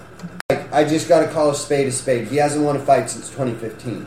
Like, 0.51 0.72
I 0.72 0.84
just 0.84 1.09
gotta 1.09 1.28
call 1.28 1.51
a 1.51 1.55
spade 1.55 1.89
a 1.89 1.93
spade. 1.93 2.28
He 2.28 2.37
hasn't 2.37 2.64
won 2.64 2.76
a 2.76 2.80
fight 2.80 3.11
since 3.11 3.28
2015. 3.30 4.07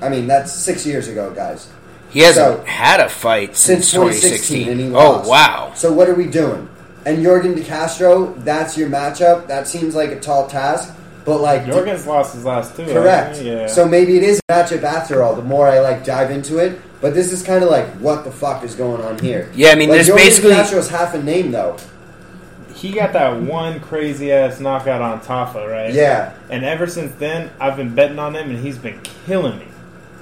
I 0.00 0.08
mean, 0.08 0.26
that's 0.26 0.52
six 0.52 0.86
years 0.86 1.08
ago, 1.08 1.30
guys. 1.32 1.68
He 2.10 2.20
hasn't 2.20 2.60
So- 2.60 2.64
had 2.64 3.00
a 3.00 3.08
fight 3.08 3.56
since, 3.56 3.88
Since 3.88 3.92
2016, 3.92 4.68
and 4.70 4.80
he 4.80 4.86
2016. 4.88 4.92
lost. 4.92 5.26
Oh, 5.26 5.30
wow. 5.30 5.72
So 5.74 5.92
what 5.92 6.08
are 6.08 6.14
we 6.14 6.26
doing? 6.26 6.68
And 7.04 7.24
Yorgan 7.24 7.54
De 7.54 7.62
Castro, 7.62 8.34
that's 8.38 8.76
your 8.76 8.88
matchup. 8.88 9.46
That 9.46 9.68
seems 9.68 9.94
like 9.94 10.10
a 10.10 10.18
tall 10.18 10.46
task, 10.48 10.92
but 11.24 11.40
like 11.40 11.64
Yorgan's 11.64 12.06
lost 12.06 12.34
his 12.34 12.44
last 12.44 12.74
two. 12.76 12.84
Correct. 12.86 13.28
hasn't? 13.36 13.46
Yeah. 13.46 13.66
So 13.66 13.86
maybe 13.86 14.16
it 14.16 14.22
is 14.24 14.40
a 14.48 14.52
matchup 14.52 14.82
after 14.82 15.22
all. 15.22 15.34
The 15.36 15.42
more 15.42 15.68
I 15.68 15.80
like 15.80 16.04
dive 16.04 16.30
into 16.30 16.58
it, 16.58 16.80
but 17.00 17.14
this 17.14 17.32
is 17.32 17.42
kind 17.42 17.62
of 17.62 17.70
like 17.70 17.86
what 17.94 18.24
the 18.24 18.30
fuck 18.32 18.62
is 18.64 18.74
going 18.74 19.02
on 19.02 19.18
here? 19.18 19.50
Yeah, 19.54 19.70
I 19.70 19.74
mean, 19.74 19.88
like, 19.88 19.96
there's 19.98 20.08
Yorgan 20.08 20.16
basically- 20.16 20.52
Castro's 20.52 20.88
half 20.88 21.14
a 21.14 21.22
name 21.22 21.50
though. 21.52 21.76
he 22.74 22.92
got 22.92 23.12
that 23.14 23.40
one 23.40 23.80
crazy 23.80 24.30
ass 24.32 24.60
knockout 24.60 25.00
on 25.00 25.20
Tafa, 25.20 25.66
right? 25.70 25.92
Yeah, 25.94 26.34
And 26.50 26.62
ever 26.64 26.86
since 26.86 27.14
then, 27.18 27.50
I've 27.58 27.76
been 27.76 27.94
betting 27.94 28.18
on 28.18 28.36
him, 28.36 28.50
and 28.50 28.58
he's 28.58 28.76
been 28.78 29.00
killing 29.26 29.58
me. 29.58 29.66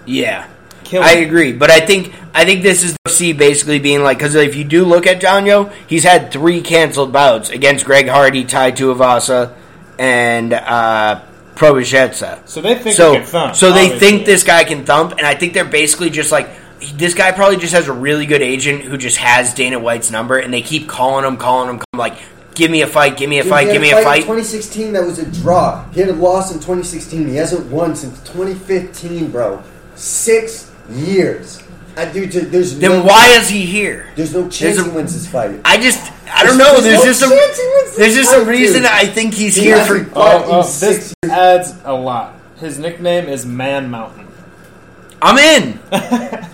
Yeah. 0.07 0.47
Killing. 0.85 1.09
I 1.09 1.15
me. 1.17 1.25
agree, 1.25 1.53
but 1.53 1.71
I 1.71 1.81
think 1.81 2.13
I 2.35 2.45
think 2.45 2.63
this 2.63 2.83
is 2.85 2.95
the 3.05 3.11
C 3.11 3.33
basically 3.33 3.79
being 3.79 4.03
like 4.03 4.19
because 4.19 4.35
if 4.35 4.55
you 4.55 4.65
do 4.65 4.85
look 4.85 5.07
at 5.07 5.19
Janyo, 5.21 5.73
he's 5.87 6.05
had 6.05 6.31
three 6.31 6.61
canceled 6.61 7.11
bouts 7.11 7.49
against 7.49 7.87
Greg 7.87 8.07
Hardy, 8.07 8.45
Tai 8.45 8.73
Tuivasa, 8.73 9.55
and 9.99 10.53
uh, 10.53 11.23
Proboshetsa. 11.55 12.47
So 12.47 12.61
they 12.61 12.75
think 12.75 12.97
so 12.97 13.13
he 13.13 13.19
can 13.19 13.27
thump. 13.27 13.57
so 13.57 13.73
they 13.73 13.85
obviously. 13.87 13.99
think 13.99 14.27
this 14.27 14.43
guy 14.45 14.65
can 14.65 14.85
thump, 14.85 15.13
and 15.13 15.23
I 15.23 15.35
think 15.35 15.55
they're 15.55 15.65
basically 15.65 16.11
just 16.11 16.31
like 16.31 16.51
this 16.97 17.15
guy 17.15 17.33
probably 17.33 17.57
just 17.57 17.73
has 17.75 17.89
a 17.89 17.93
really 17.93 18.27
good 18.27 18.43
agent 18.43 18.83
who 18.83 18.97
just 18.97 19.17
has 19.19 19.55
Dana 19.55 19.79
White's 19.79 20.11
number, 20.11 20.39
and 20.39 20.53
they 20.53 20.63
keep 20.63 20.89
calling 20.89 21.25
him, 21.25 21.37
calling 21.37 21.69
him, 21.71 21.79
calling 21.79 21.93
him, 21.93 21.99
like 21.99 22.19
give 22.55 22.71
me 22.71 22.83
a 22.83 22.87
fight, 22.87 23.17
give 23.17 23.29
me 23.29 23.39
a 23.39 23.43
Dude, 23.43 23.51
fight, 23.51 23.73
give 23.73 23.83
me 23.83 23.91
a 23.91 23.99
a 23.99 24.03
fight 24.03 24.21
2016 24.23 24.93
that 24.93 25.05
was 25.05 25.19
a 25.19 25.31
draw. 25.43 25.85
He 25.91 26.01
had 26.01 26.09
a 26.11 26.13
loss 26.15 26.51
in 26.53 26.59
2016. 26.59 27.27
He 27.29 27.35
hasn't 27.37 27.67
won 27.71 27.97
since 27.97 28.19
2015, 28.29 29.31
bro. 29.31 29.63
Six 29.97 30.71
years. 30.91 31.63
Uh, 31.97 32.05
dude, 32.13 32.31
dude, 32.31 32.51
there's 32.51 32.77
Then 32.79 32.91
no, 32.91 33.05
why 33.05 33.29
is 33.39 33.49
he 33.49 33.65
here? 33.65 34.09
There's 34.17 34.35
no 34.35 34.43
chance 34.43 34.59
There's 34.61 34.79
a- 34.81 34.85
he 34.85 34.91
wins 34.91 35.13
this 35.15 35.29
fight. 35.29 35.61
I 35.65 35.77
just 35.81 36.13
I 36.29 36.43
don't 36.45 36.59
know. 36.59 36.81
There's 36.81 37.03
There's 37.05 37.21
no 37.21 37.29
just 37.29 37.57
a 37.59 37.95
he 37.95 37.99
there's 38.03 38.15
just 38.17 38.35
a 38.35 38.45
reason 38.45 38.83
dude. 38.83 38.91
I 38.91 39.07
think 39.07 39.35
he's 39.35 39.55
He 39.55 39.63
here 39.65 39.85
for. 39.85 40.03
fought 40.05 40.35
Oh, 40.35 40.49
in 40.49 40.55
oh, 40.57 40.63
six 40.63 41.15
this 41.23 41.31
adds 41.31 41.75
a 41.85 41.93
lot. 41.95 42.35
His 42.59 42.79
nickname 42.81 43.29
is 43.29 43.47
Man 43.47 43.91
Mountain. 43.91 44.24
I'm 45.25 45.39
in. 45.39 45.81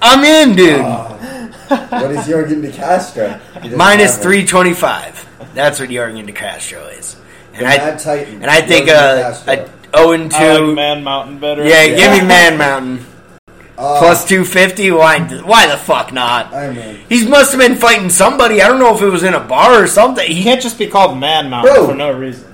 I'm 0.01 0.23
in, 0.25 0.55
dude. 0.57 0.81
What 0.81 2.11
is 2.12 2.21
Yorgan 2.27 2.62
De 2.62 2.71
Castro? 2.71 3.29
He 3.55 3.61
doesn't 3.62 3.77
Minus 3.79 4.12
have 4.12 4.21
it. 4.21 4.23
three 4.23 4.47
twenty 4.47 4.75
five. 4.75 5.27
That's 5.55 5.81
what 5.81 5.89
Yorgan 5.89 6.25
De 6.27 6.33
Castro 6.33 6.87
is. 6.87 7.16
And 7.53 7.66
I 7.66 7.97
Titan. 7.97 8.43
and 8.43 8.47
I 8.51 8.61
think 8.61 8.89
Yorgan 8.89 9.25
uh, 9.25 9.31
a 9.31 9.57
zero 9.97 10.12
and 10.12 10.33
I 10.33 10.53
like 10.53 10.59
two. 10.61 10.75
Man 10.77 11.03
Mountain 11.03 11.39
better. 11.41 11.64
Yeah, 11.64 11.83
Yeah. 11.85 11.97
give 11.97 12.23
me 12.23 12.29
Man 12.29 12.59
Mountain 12.59 13.07
Uh, 13.77 13.99
plus 13.99 14.25
two 14.29 14.45
fifty. 14.45 14.91
Why? 14.93 15.18
Why 15.43 15.66
the 15.66 15.77
fuck 15.77 16.12
not? 16.12 16.53
I 16.55 16.71
mean, 16.73 17.01
He 17.09 17.27
must 17.27 17.51
have 17.53 17.61
been 17.61 17.77
fighting 17.77 18.09
somebody. 18.09 18.62
I 18.62 18.68
don't 18.68 18.79
know 18.79 18.95
if 18.95 19.03
it 19.03 19.09
was 19.09 19.25
in 19.25 19.35
a 19.35 19.41
bar 19.41 19.83
or 19.83 19.87
something. 19.89 20.27
He 20.29 20.35
He 20.35 20.43
can't 20.45 20.62
just 20.62 20.79
be 20.79 20.87
called 20.87 21.18
Man 21.18 21.51
Mountain 21.51 21.75
Bro. 21.75 21.87
for 21.89 21.95
no 21.95 22.12
reason. 22.12 22.47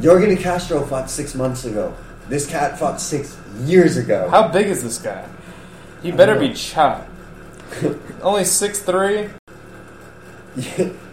Yorgan 0.00 0.28
De 0.28 0.36
Castro 0.40 0.84
fought 0.86 1.10
six 1.10 1.34
months 1.34 1.64
ago. 1.64 1.92
This 2.28 2.46
cat 2.46 2.78
fought 2.78 3.00
six 3.00 3.36
years 3.64 3.96
ago. 3.96 4.28
How 4.30 4.46
big 4.48 4.66
is 4.68 4.82
this 4.82 4.98
guy? 4.98 5.24
He 6.02 6.10
better 6.12 6.38
be 6.38 6.48
know. 6.48 6.54
chopped. 6.54 7.08
Only 8.22 8.44
six 8.44 8.80
three. 8.80 9.28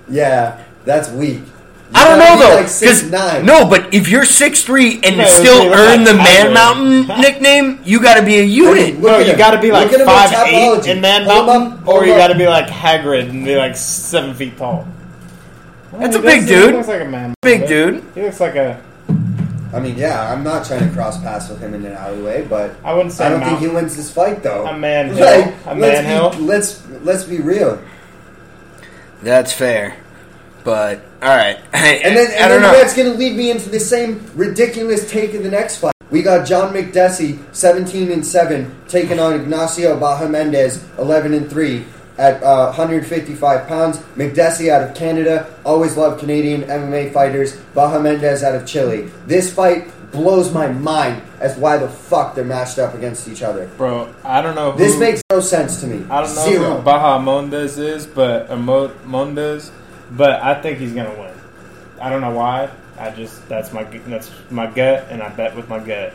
yeah, 0.09 0.63
that's 0.85 1.09
weak. 1.11 1.39
You 1.39 1.99
I 1.99 2.05
don't 2.07 2.17
know 2.19 2.35
be 2.37 2.41
though, 2.49 2.55
Like 2.61 2.67
six, 2.69 3.03
nine. 3.03 3.45
no, 3.45 3.69
but 3.69 3.93
if 3.93 4.09
you're 4.09 4.25
six 4.25 4.63
three 4.63 4.99
and 5.03 5.17
No, 5.17 5.25
still 5.25 5.71
earn 5.73 5.99
like 6.03 6.07
the 6.07 6.13
Man 6.15 6.25
Tiger. 6.47 6.53
Mountain 6.53 7.21
nickname, 7.21 7.79
you 7.83 8.01
got 8.01 8.15
to 8.19 8.25
be 8.25 8.39
a 8.39 8.43
unit. 8.43 8.95
Look 8.99 9.11
No, 9.11 9.19
you 9.19 9.37
got 9.37 9.51
to 9.51 9.61
be 9.61 9.71
like 9.71 9.91
Look 9.91 9.99
at 9.99 10.01
him 10.01 10.09
on 10.09 10.29
five 10.29 10.47
eight 10.47 10.87
in 10.87 11.01
Man 11.01 11.23
Hold 11.25 11.45
Mountain, 11.47 11.73
up, 11.79 11.87
or 11.87 11.93
hold 11.95 12.07
you 12.07 12.13
got 12.15 12.27
to 12.29 12.35
be 12.37 12.47
like 12.47 12.65
Hagrid 12.67 13.29
and 13.29 13.45
be 13.45 13.55
like 13.57 13.75
seven 13.75 14.33
feet 14.33 14.57
tall. 14.57 14.87
That's 15.93 16.15
a 16.15 16.19
big 16.21 16.47
dude. 16.47 16.71
He 16.71 16.75
looks 16.77 16.87
like 16.87 17.01
a 17.01 17.05
man. 17.05 17.35
Big 17.43 17.67
dude. 17.67 18.03
He 18.15 18.21
looks 18.23 18.39
like 18.39 18.55
a. 18.55 18.81
I 19.73 19.79
mean, 19.79 19.97
yeah, 19.97 20.31
I'm 20.31 20.43
not 20.43 20.65
trying 20.65 20.87
to 20.87 20.93
cross 20.93 21.19
paths 21.19 21.49
with 21.49 21.59
him 21.59 21.73
in 21.73 21.83
an 21.85 21.93
alleyway, 21.93 22.45
but 22.47 22.75
I 22.83 22.93
wouldn't 22.93 23.11
say 23.13 23.25
I 23.25 23.29
don't 23.29 23.43
think 23.43 23.59
he 23.59 23.67
wins 23.67 23.95
this 23.95 24.11
fight 24.11 24.43
though. 24.43 24.67
A 24.67 24.77
man 24.77 25.09
hill. 25.09 25.25
Like, 25.25 25.55
A 25.65 25.73
let's 25.75 26.01
man 26.01 26.05
hill. 26.05 26.29
be, 26.31 26.37
let's 26.37 26.87
let's 27.01 27.23
be 27.23 27.39
real. 27.39 27.81
That's 29.23 29.51
fair, 29.53 29.95
but 30.63 31.01
all 31.21 31.35
right. 31.35 31.57
And 31.73 32.15
then, 32.17 32.27
I 32.31 32.33
and 32.33 32.49
don't 32.49 32.61
then 32.61 32.61
know. 32.61 32.71
that's 32.79 32.95
going 32.95 33.11
to 33.11 33.17
lead 33.17 33.35
me 33.35 33.49
into 33.51 33.69
the 33.69 33.79
same 33.79 34.29
ridiculous 34.35 35.09
take 35.09 35.33
of 35.33 35.43
the 35.43 35.49
next 35.49 35.77
fight. 35.77 35.93
We 36.11 36.21
got 36.21 36.45
John 36.45 36.73
Makdessi, 36.73 37.39
17 37.55 38.11
and 38.11 38.25
7, 38.25 38.83
taking 38.87 39.19
on 39.19 39.33
Ignacio 39.39 39.99
Bahamondes, 39.99 40.83
11 40.99 41.33
and 41.33 41.49
3, 41.49 41.83
at 42.17 42.41
uh, 42.43 42.67
155 42.67 43.67
pounds. 43.67 43.97
Makdessi 44.15 44.69
out 44.69 44.87
of 44.87 44.95
Canada, 44.95 45.53
always 45.65 45.97
loved 45.97 46.19
Canadian 46.19 46.63
MMA 46.63 47.11
fighters. 47.13 47.57
Bahamondes 47.75 48.43
out 48.43 48.55
of 48.55 48.65
Chile. 48.67 49.09
This 49.25 49.53
fight 49.53 49.89
blows 50.11 50.53
my 50.53 50.67
mind 50.67 51.21
as 51.39 51.57
why 51.57 51.77
the 51.77 51.89
fuck 51.89 52.35
they're 52.35 52.43
matched 52.45 52.77
up 52.77 52.93
against 52.93 53.27
each 53.27 53.41
other. 53.41 53.67
Bro, 53.77 54.13
I 54.23 54.41
don't 54.41 54.53
know. 54.55 54.71
Who, 54.71 54.77
This 54.77 54.97
makes 54.99 55.21
no 55.31 55.39
sense 55.39 55.81
to 55.81 55.87
me. 55.87 56.05
I 56.09 56.21
don't 56.21 56.35
know 56.35 56.45
Zero. 56.45 56.77
who 56.77 56.83
Bahamondes 56.83 57.79
is, 57.79 58.05
but 58.05 58.49
or 58.51 58.57
Mo- 58.57 58.93
Mondes, 59.05 59.71
but 60.11 60.41
I 60.41 60.61
think 60.61 60.77
he's 60.77 60.93
gonna 60.93 61.19
win. 61.19 61.33
I 61.99 62.09
don't 62.09 62.21
know 62.21 62.31
why. 62.31 62.69
I 62.99 63.09
just 63.09 63.47
that's 63.49 63.73
my 63.73 63.83
that's 63.85 64.29
my 64.51 64.67
gut, 64.67 65.07
and 65.09 65.23
I 65.23 65.29
bet 65.29 65.55
with 65.55 65.67
my 65.67 65.79
gut. 65.79 66.13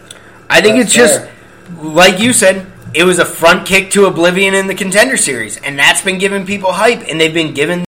I 0.48 0.60
think 0.60 0.76
That's 0.76 0.86
it's 0.86 0.94
just 0.94 1.28
like 1.82 2.20
you 2.20 2.32
said. 2.32 2.66
It 2.94 3.04
was 3.04 3.18
a 3.18 3.24
front 3.24 3.66
kick 3.66 3.90
to 3.92 4.06
oblivion 4.06 4.54
in 4.54 4.66
the 4.66 4.74
contender 4.74 5.18
series, 5.18 5.58
and 5.58 5.78
that's 5.78 6.00
been 6.00 6.18
giving 6.18 6.46
people 6.46 6.72
hype, 6.72 7.06
and 7.08 7.20
they've 7.20 7.34
been 7.34 7.52
given. 7.52 7.84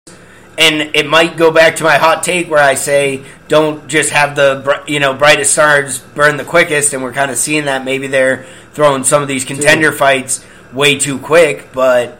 And 0.57 0.95
it 0.95 1.07
might 1.07 1.37
go 1.37 1.49
back 1.49 1.77
to 1.77 1.83
my 1.83 1.97
hot 1.97 2.23
take 2.23 2.51
where 2.51 2.61
I 2.61 2.75
say, 2.75 3.23
don't 3.47 3.87
just 3.87 4.11
have 4.11 4.35
the 4.35 4.83
you 4.87 4.99
know 4.99 5.15
brightest 5.15 5.53
stars 5.53 5.99
burn 5.99 6.37
the 6.37 6.43
quickest, 6.43 6.93
and 6.93 7.01
we're 7.01 7.13
kind 7.13 7.31
of 7.31 7.37
seeing 7.37 7.65
that. 7.65 7.83
Maybe 7.83 8.07
they're 8.07 8.45
throwing 8.73 9.03
some 9.03 9.23
of 9.23 9.27
these 9.27 9.43
contender 9.43 9.91
fights 9.91 10.45
way 10.71 10.99
too 10.99 11.17
quick, 11.17 11.73
but 11.73 12.19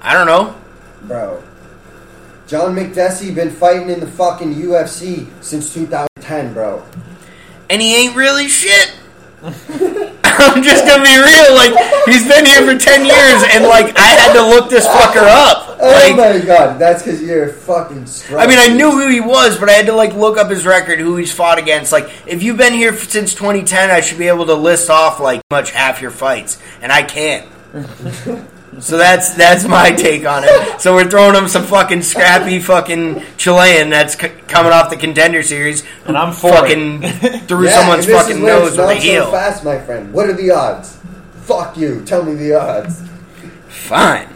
I 0.00 0.14
don't 0.14 0.26
know. 0.26 0.58
Bro. 1.02 1.42
John 2.46 2.74
Makdessi 2.74 3.34
been 3.34 3.50
fighting 3.50 3.90
in 3.90 4.00
the 4.00 4.06
fucking 4.06 4.54
UFC 4.54 5.26
since 5.42 5.72
2010, 5.74 6.54
bro. 6.54 6.84
and 7.70 7.80
he 7.80 7.94
ain't 7.94 8.16
really 8.16 8.48
shit. 8.48 8.94
I'm 10.38 10.62
just 10.62 10.86
gonna 10.86 11.02
be 11.04 11.16
real. 11.16 11.54
Like 11.54 11.74
he's 12.06 12.26
been 12.26 12.46
here 12.46 12.64
for 12.64 12.78
ten 12.78 13.04
years, 13.04 13.42
and 13.52 13.64
like 13.64 13.96
I 13.98 14.08
had 14.16 14.32
to 14.34 14.42
look 14.46 14.70
this 14.70 14.86
fucker 14.86 15.26
up. 15.26 15.78
Oh 15.80 16.16
my 16.16 16.38
god, 16.44 16.78
that's 16.78 17.02
because 17.02 17.22
you're 17.22 17.48
fucking 17.48 18.06
scrub. 18.06 18.40
I 18.40 18.46
mean, 18.46 18.58
I 18.58 18.68
knew 18.68 18.90
who 18.90 19.08
he 19.08 19.20
was, 19.20 19.58
but 19.58 19.68
I 19.68 19.72
had 19.72 19.86
to 19.86 19.94
like 19.94 20.14
look 20.14 20.38
up 20.38 20.50
his 20.50 20.64
record, 20.64 20.98
who 21.00 21.16
he's 21.16 21.32
fought 21.32 21.58
against. 21.58 21.92
Like 21.92 22.10
if 22.26 22.42
you've 22.42 22.56
been 22.56 22.72
here 22.72 22.96
since 22.96 23.34
2010, 23.34 23.90
I 23.90 24.00
should 24.00 24.18
be 24.18 24.28
able 24.28 24.46
to 24.46 24.54
list 24.54 24.90
off 24.90 25.20
like 25.20 25.42
much 25.50 25.70
half 25.70 26.00
your 26.00 26.10
fights, 26.10 26.58
and 26.80 26.92
I 26.92 27.02
can't. 27.02 27.48
So 28.80 28.96
that's 28.96 29.34
that's 29.34 29.64
my 29.64 29.90
take 29.92 30.26
on 30.26 30.44
it. 30.44 30.80
So 30.80 30.94
we're 30.94 31.08
throwing 31.10 31.34
him 31.34 31.46
some 31.46 31.64
fucking 31.64 32.02
scrappy 32.02 32.58
fucking 32.58 33.22
Chilean 33.36 33.90
that's 33.90 34.18
c- 34.18 34.28
coming 34.48 34.72
off 34.72 34.88
the 34.88 34.96
contender 34.96 35.42
series, 35.42 35.84
And 36.06 36.16
I'm 36.16 36.32
for 36.32 36.50
fucking 36.52 37.02
through 37.46 37.66
Yeah, 37.66 37.78
someone's 37.80 38.06
fucking 38.06 38.38
is 38.38 38.42
nose 38.42 38.68
it's 38.68 38.76
with 38.78 38.88
a 38.88 38.94
heel. 38.94 39.24
So 39.26 39.32
fast, 39.32 39.64
my 39.64 39.78
friend. 39.78 40.12
What 40.12 40.28
are 40.30 40.32
the 40.32 40.50
odds? 40.52 40.98
Fuck 41.42 41.76
you. 41.76 42.02
Tell 42.06 42.22
me 42.22 42.34
the 42.34 42.54
odds. 42.54 43.02
Fine. 43.68 44.28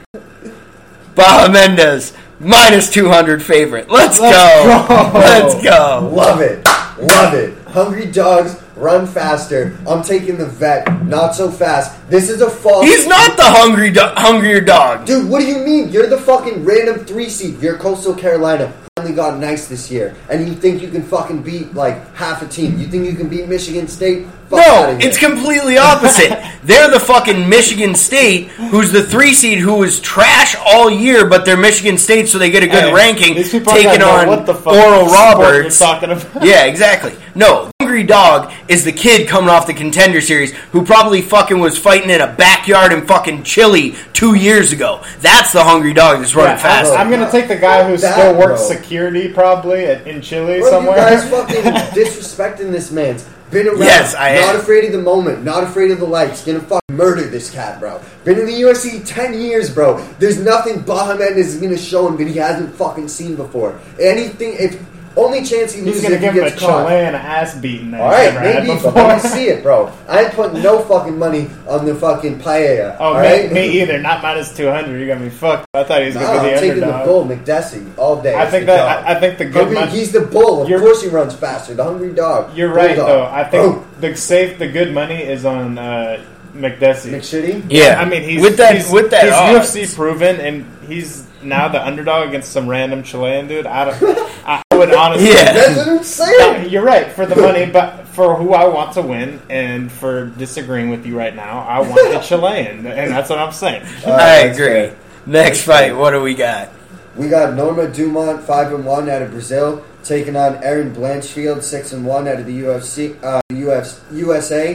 Bahamondes, 1.14 2.14
minus 2.39 2.91
200 2.91 3.43
favorite. 3.43 3.89
Let's, 3.91 4.20
Let's 4.20 4.37
go. 4.37 4.87
go. 4.87 5.18
Let's 5.18 5.55
go. 5.64 6.11
Love 6.12 6.41
it. 6.43 6.64
Love 7.01 7.32
it. 7.34 7.57
Hungry 7.68 8.07
dogs 8.11 8.62
run 8.77 9.07
faster. 9.07 9.77
I'm 9.89 10.03
taking 10.03 10.37
the 10.39 10.47
vet. 10.47 11.05
Not 11.05 11.35
so 11.35 11.51
fast. 11.51 12.09
This 12.11 12.29
is 12.31 12.41
a 12.41 12.51
false. 12.51 12.85
He's 12.87 13.07
not 13.07 13.37
the 13.37 13.45
hungry 13.45 13.91
do- 13.91 14.01
hungrier 14.14 14.61
dog. 14.61 15.07
Dude, 15.07 15.29
what 15.29 15.41
do 15.41 15.47
you 15.47 15.59
mean? 15.59 15.91
You're 15.91 16.07
the 16.07 16.18
fucking 16.18 16.64
random 16.64 17.05
three 17.05 17.29
seed. 17.29 17.61
You're 17.61 17.77
Coastal 17.79 18.14
Carolina. 18.14 18.72
Finally 19.07 19.14
got 19.30 19.38
nice 19.38 19.68
this 19.68 19.88
year, 19.88 20.16
and 20.28 20.48
you 20.48 20.54
think 20.54 20.82
you 20.82 20.88
can 20.88 21.02
fucking 21.02 21.42
beat 21.42 21.72
like 21.74 22.12
half 22.16 22.42
a 22.42 22.48
team? 22.48 22.76
You 22.78 22.88
think 22.88 23.07
you 23.07 23.14
can 23.14 23.28
beat 23.28 23.46
Michigan 23.46 23.86
State? 23.86 24.26
Fuck 24.48 24.59
No, 24.66 24.74
outta 24.74 24.98
here. 24.98 25.09
it's 25.09 25.16
completely 25.18 25.78
opposite. 25.78 26.36
They're 26.64 26.90
the 26.90 26.98
fucking 26.98 27.48
Michigan 27.48 27.94
State, 27.94 28.48
who's 28.48 28.90
the 28.90 29.04
three 29.04 29.32
seed, 29.34 29.59
who 29.59 29.74
was 29.74 30.00
trash 30.00 30.57
all 30.64 30.90
year, 30.90 31.28
but 31.28 31.44
they're 31.44 31.57
Michigan 31.57 31.96
State, 31.98 32.28
so 32.28 32.38
they 32.38 32.50
get 32.50 32.64
a 32.64 32.66
good 32.66 32.84
Hey, 32.84 32.92
ranking, 32.92 33.34
these 33.36 33.50
people 33.52 33.70
aren't 33.72 33.84
taking 33.84 34.02
on 34.02 34.26
what 34.26 34.46
the 34.46 34.54
fuck 34.54 34.72
Oral 34.74 35.07
Roberts. 35.07 35.78
You're 35.80 35.88
talking 35.88 36.11
about. 36.11 36.26
Yeah, 36.44 36.64
exactly. 36.64 37.14
No, 37.36 37.70
Hungry 37.80 38.02
Dog 38.02 38.52
is 38.68 38.84
the 38.84 38.90
kid 38.92 39.28
coming 39.28 39.48
off 39.50 39.66
the 39.68 39.74
contender 39.74 40.20
series 40.20 40.52
who 40.72 40.84
probably 40.84 41.22
fucking 41.22 41.59
was 41.61 41.76
fighting 41.78 42.11
in 42.11 42.20
a 42.20 42.32
backyard 42.32 42.92
in 42.92 43.07
fucking 43.07 43.42
Chile 43.44 43.94
two 44.12 44.34
years 44.34 44.72
ago. 44.72 45.02
That's 45.20 45.52
the 45.52 45.62
Hungry 45.62 45.92
Dog 45.92 46.18
that's 46.18 46.34
running 46.34 46.52
Yeah, 46.57 46.62
fast. 46.62 46.92
I'm, 46.92 47.07
I'm 47.07 47.11
gonna 47.11 47.30
take 47.30 47.46
the 47.48 47.57
guy 47.57 47.88
who 47.88 47.96
That, 47.96 48.12
still 48.14 48.34
works 48.36 48.66
bro. 48.66 48.76
security 48.76 48.95
probably 49.34 49.86
at, 49.86 50.07
in 50.07 50.20
Chile 50.22 50.61
Bro, 50.61 50.70
somewhere. 50.70 50.97
you 50.97 51.03
guys 51.03 51.30
fucking 51.30 51.62
disrespecting 51.92 52.70
this 52.70 52.90
man's. 52.90 53.28
Been 53.51 53.68
around. 53.68 53.78
Yes, 53.78 54.14
I 54.16 54.30
am 54.30 54.40
Not 54.40 54.55
am. 54.57 54.61
afraid 54.61 54.84
of 54.86 54.92
the 54.92 55.03
moment. 55.03 55.44
Not 55.44 55.62
afraid 55.62 55.92
of 55.92 56.01
the 56.01 56.07
lights. 56.07 56.44
Gonna 56.44 56.59
fucking 56.61 56.97
murder 56.97 57.22
this 57.22 57.49
cat, 57.49 57.78
bro. 57.78 58.01
Been 58.24 58.40
in 58.40 58.47
the 58.47 58.53
UFC 58.53 59.07
10 59.07 59.40
years, 59.40 59.72
bro. 59.72 59.99
There's 60.18 60.40
nothing 60.40 60.80
Bahamed 60.80 61.36
is 61.36 61.57
gonna 61.61 61.78
show 61.78 62.09
him 62.09 62.16
that 62.16 62.26
he 62.26 62.34
hasn't 62.38 62.74
fucking 62.74 63.07
seen 63.07 63.36
before. 63.36 63.78
Anything, 64.01 64.55
if 64.59 64.84
only 65.16 65.42
chance 65.44 65.72
he 65.72 65.80
He's 65.80 65.86
loses 65.86 66.02
gonna 66.02 66.14
if 66.16 66.20
he 66.20 66.26
give 66.26 66.34
him 66.34 66.44
a 66.44 66.48
gets 66.50 66.60
caught. 66.60 66.86
Chilean 66.88 67.14
ass 67.14 67.54
beating 67.58 67.90
that 67.92 68.00
All 68.00 68.10
he's 68.10 68.18
right, 68.18 68.34
never 68.34 68.40
had 68.40 68.62
maybe, 68.64 68.74
before. 68.74 68.92
but 68.92 69.06
let 69.06 69.22
me 69.24 69.28
see 69.30 69.48
it, 69.48 69.62
bro. 69.62 69.92
I 70.08 70.24
ain't 70.24 70.32
putting 70.34 70.62
no 70.62 70.80
fucking 70.80 71.18
money 71.18 71.48
on 71.66 71.84
the 71.86 71.94
fucking 71.94 72.38
paella. 72.40 72.96
Oh, 73.00 73.04
all 73.04 73.14
me, 73.14 73.20
right? 73.20 73.52
me 73.52 73.80
either. 73.82 73.98
Not 73.98 74.22
minus 74.22 74.54
two 74.56 74.68
hundred. 74.70 74.98
You're 74.98 75.08
gonna 75.08 75.24
be 75.24 75.30
fucked. 75.30 75.66
I 75.74 75.84
thought 75.84 76.00
he 76.00 76.06
was 76.06 76.14
Nah, 76.16 76.20
gonna 76.22 76.42
be 76.42 76.48
I'm 76.48 76.54
the 76.54 76.60
taking 76.60 76.80
the 76.80 76.94
underdog. 76.98 77.06
bull, 77.06 77.36
Makdessi, 77.36 77.98
all 77.98 78.22
day. 78.22 78.34
I 78.34 78.42
It's 78.42 78.50
think 78.50 78.66
the 78.66 78.72
that 78.72 78.96
dog. 78.96 79.06
I, 79.06 79.16
I 79.16 79.20
think 79.20 79.38
the 79.38 79.44
good 79.46 79.54
Hungry, 79.54 79.74
money. 79.74 79.90
he's 79.92 80.12
the 80.12 80.20
bull. 80.20 80.62
Of 80.62 80.68
You're- 80.68 80.82
course 80.82 81.02
he 81.02 81.08
runs 81.08 81.34
faster. 81.34 81.74
The 81.74 81.84
hungry 81.84 82.12
dog. 82.12 82.56
You're 82.56 82.72
right 82.72 82.96
Bulldog. 82.96 83.06
though. 83.08 83.24
I 83.26 83.44
think 83.44 83.84
the 84.00 84.16
safe, 84.16 84.58
the 84.58 84.68
good 84.68 84.92
money 84.92 85.22
is 85.22 85.44
on 85.44 85.78
uh, 85.78 86.22
Makdessi. 86.54 87.10
McShitty? 87.12 87.64
yeah, 87.68 88.00
I 88.00 88.04
mean, 88.06 88.22
he's 88.22 88.40
with 88.42 88.56
that 88.58 88.74
he's, 88.76 88.90
with 88.90 89.10
that 89.10 89.24
he's 89.24 89.32
odds. 89.32 89.74
UFC 89.74 89.94
proven, 89.94 90.40
and 90.40 90.64
he's 90.88 91.26
now 91.42 91.68
the 91.68 91.84
underdog 91.84 92.28
against 92.28 92.50
some 92.52 92.66
random 92.68 93.02
Chilean 93.02 93.46
dude. 93.46 93.66
I 93.66 93.84
don't. 93.84 94.02
I 94.46 94.62
would 94.79 94.95
honestly. 94.95 95.29
Yeah. 95.29 95.53
That's 95.53 96.18
what 96.18 96.29
I'm. 96.29 96.62
No, 96.62 96.68
You're 96.68 96.85
right 96.85 97.11
for 97.12 97.27
the 97.27 97.37
money, 97.37 97.66
but 97.66 98.07
for 98.09 98.35
who 98.37 98.55
I 98.55 98.66
want 98.66 98.93
to 98.95 99.03
win, 99.03 99.41
and 99.51 99.91
for 99.91 100.27
disagreeing 100.27 100.91
with 100.91 101.05
you 101.07 101.16
right 101.18 101.35
now, 101.35 101.61
I 101.61 101.81
want 101.81 102.12
the 102.12 102.18
Chilean, 102.27 102.87
and 102.87 103.11
that's 103.12 103.29
what 103.31 103.39
I'm 103.39 103.53
saying. 103.53 103.83
Uh, 104.07 104.11
I 104.11 104.37
agree. 104.39 104.66
fair. 104.66 104.97
Next 105.27 105.49
That's 105.59 105.62
fight, 105.62 105.87
fair. 105.89 105.97
what 105.97 106.11
do 106.12 106.20
we 106.22 106.35
got? 106.35 106.68
We 107.16 107.29
got 107.29 107.55
Norma 107.55 107.89
Dumont, 107.89 108.43
five 108.45 108.72
and 108.72 108.85
one 108.85 109.09
out 109.09 109.22
of 109.22 109.31
Brazil, 109.31 109.85
taking 110.05 110.37
on 110.37 110.62
Erin 110.62 110.95
Blanchfield, 110.95 111.62
six 111.62 111.93
and 111.93 112.05
one 112.07 112.29
out 112.29 112.39
of 112.41 112.47
the 112.47 112.61
UFC, 112.62 113.16
uh, 113.24 113.41
UFC 113.51 113.99
USA. 114.18 114.74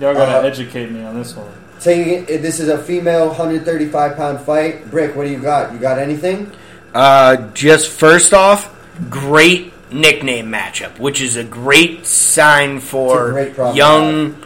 Y'all 0.00 0.14
gotta 0.14 0.38
Uh, 0.38 0.42
educate 0.42 0.90
me 0.90 1.02
on 1.04 1.16
this 1.18 1.34
one. 1.36 1.48
Taking 1.80 2.24
it, 2.28 2.42
this 2.42 2.60
is 2.60 2.68
a 2.68 2.76
female 2.78 3.28
135 3.28 4.16
pound 4.16 4.40
fight. 4.40 4.90
Brick, 4.90 5.16
what 5.16 5.24
do 5.26 5.30
you 5.32 5.38
got? 5.38 5.72
You 5.72 5.78
got 5.78 5.98
anything? 5.98 6.50
Uh, 6.92 7.36
just 7.54 7.88
first 7.90 8.34
off, 8.34 8.74
great 9.08 9.72
nickname 9.92 10.46
matchup, 10.50 10.98
which 10.98 11.20
is 11.20 11.36
a 11.36 11.44
great 11.44 12.06
sign 12.06 12.80
for 12.80 13.32
great 13.32 13.54
problem 13.54 13.76
young 13.76 14.36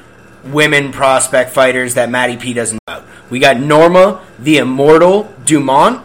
women 0.45 0.93
prospect 0.93 1.51
fighters 1.51 1.95
that 1.95 2.11
Matty 2.11 2.37
P 2.37 2.53
doesn't 2.53 2.79
know. 2.87 2.97
about. 2.99 3.09
We 3.31 3.39
got 3.39 3.59
Norma, 3.59 4.23
the 4.39 4.59
Immortal 4.59 5.33
Dumont, 5.45 6.03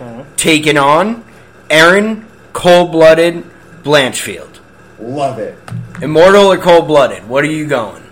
Okay. 0.00 0.24
taking 0.36 0.76
on 0.76 1.22
Erin 1.70 2.24
Cold 2.52 2.92
Blooded 2.92 3.44
Blanchfield. 3.82 4.58
Love 4.98 5.38
it. 5.38 5.58
Immortal 6.02 6.50
or 6.52 6.56
Cold 6.58 6.86
Blooded? 6.88 7.28
What 7.28 7.44
are 7.44 7.48
you 7.48 7.66
going? 7.66 8.02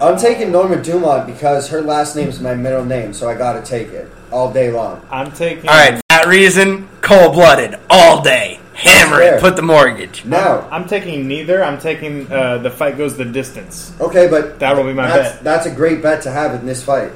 I'm 0.00 0.16
taking 0.16 0.52
Norma 0.52 0.76
Dumont 0.82 1.26
because 1.26 1.68
her 1.68 1.80
last 1.82 2.14
name 2.16 2.28
is 2.28 2.40
my 2.40 2.54
middle 2.54 2.84
name, 2.84 3.12
so 3.12 3.28
I 3.28 3.34
gotta 3.34 3.60
take 3.62 3.88
it 3.88 4.10
all 4.30 4.52
day 4.52 4.70
long. 4.70 5.00
I'm 5.10 5.30
taking. 5.32 5.68
All 5.68 5.76
right, 5.76 5.96
for 5.96 6.02
that 6.10 6.26
reason, 6.26 6.88
Cold 7.00 7.34
Blooded 7.34 7.76
all 7.90 8.22
day. 8.22 8.60
Hammer 8.78 9.20
it. 9.20 9.40
Put 9.40 9.56
the 9.56 9.62
mortgage. 9.62 10.24
Now, 10.24 10.68
I'm 10.70 10.86
taking 10.86 11.26
neither. 11.26 11.64
I'm 11.64 11.80
taking 11.80 12.30
uh, 12.30 12.58
the 12.58 12.70
fight 12.70 12.96
goes 12.96 13.16
the 13.16 13.24
distance. 13.24 13.92
okay, 14.00 14.28
but 14.28 14.60
That 14.60 14.76
will 14.76 14.84
be 14.84 14.92
my 14.92 15.08
that's, 15.08 15.34
bet. 15.36 15.44
That's 15.44 15.66
a 15.66 15.74
great 15.74 16.00
bet 16.00 16.22
to 16.22 16.30
have 16.30 16.54
in 16.54 16.64
this 16.64 16.82
fight. 16.84 17.10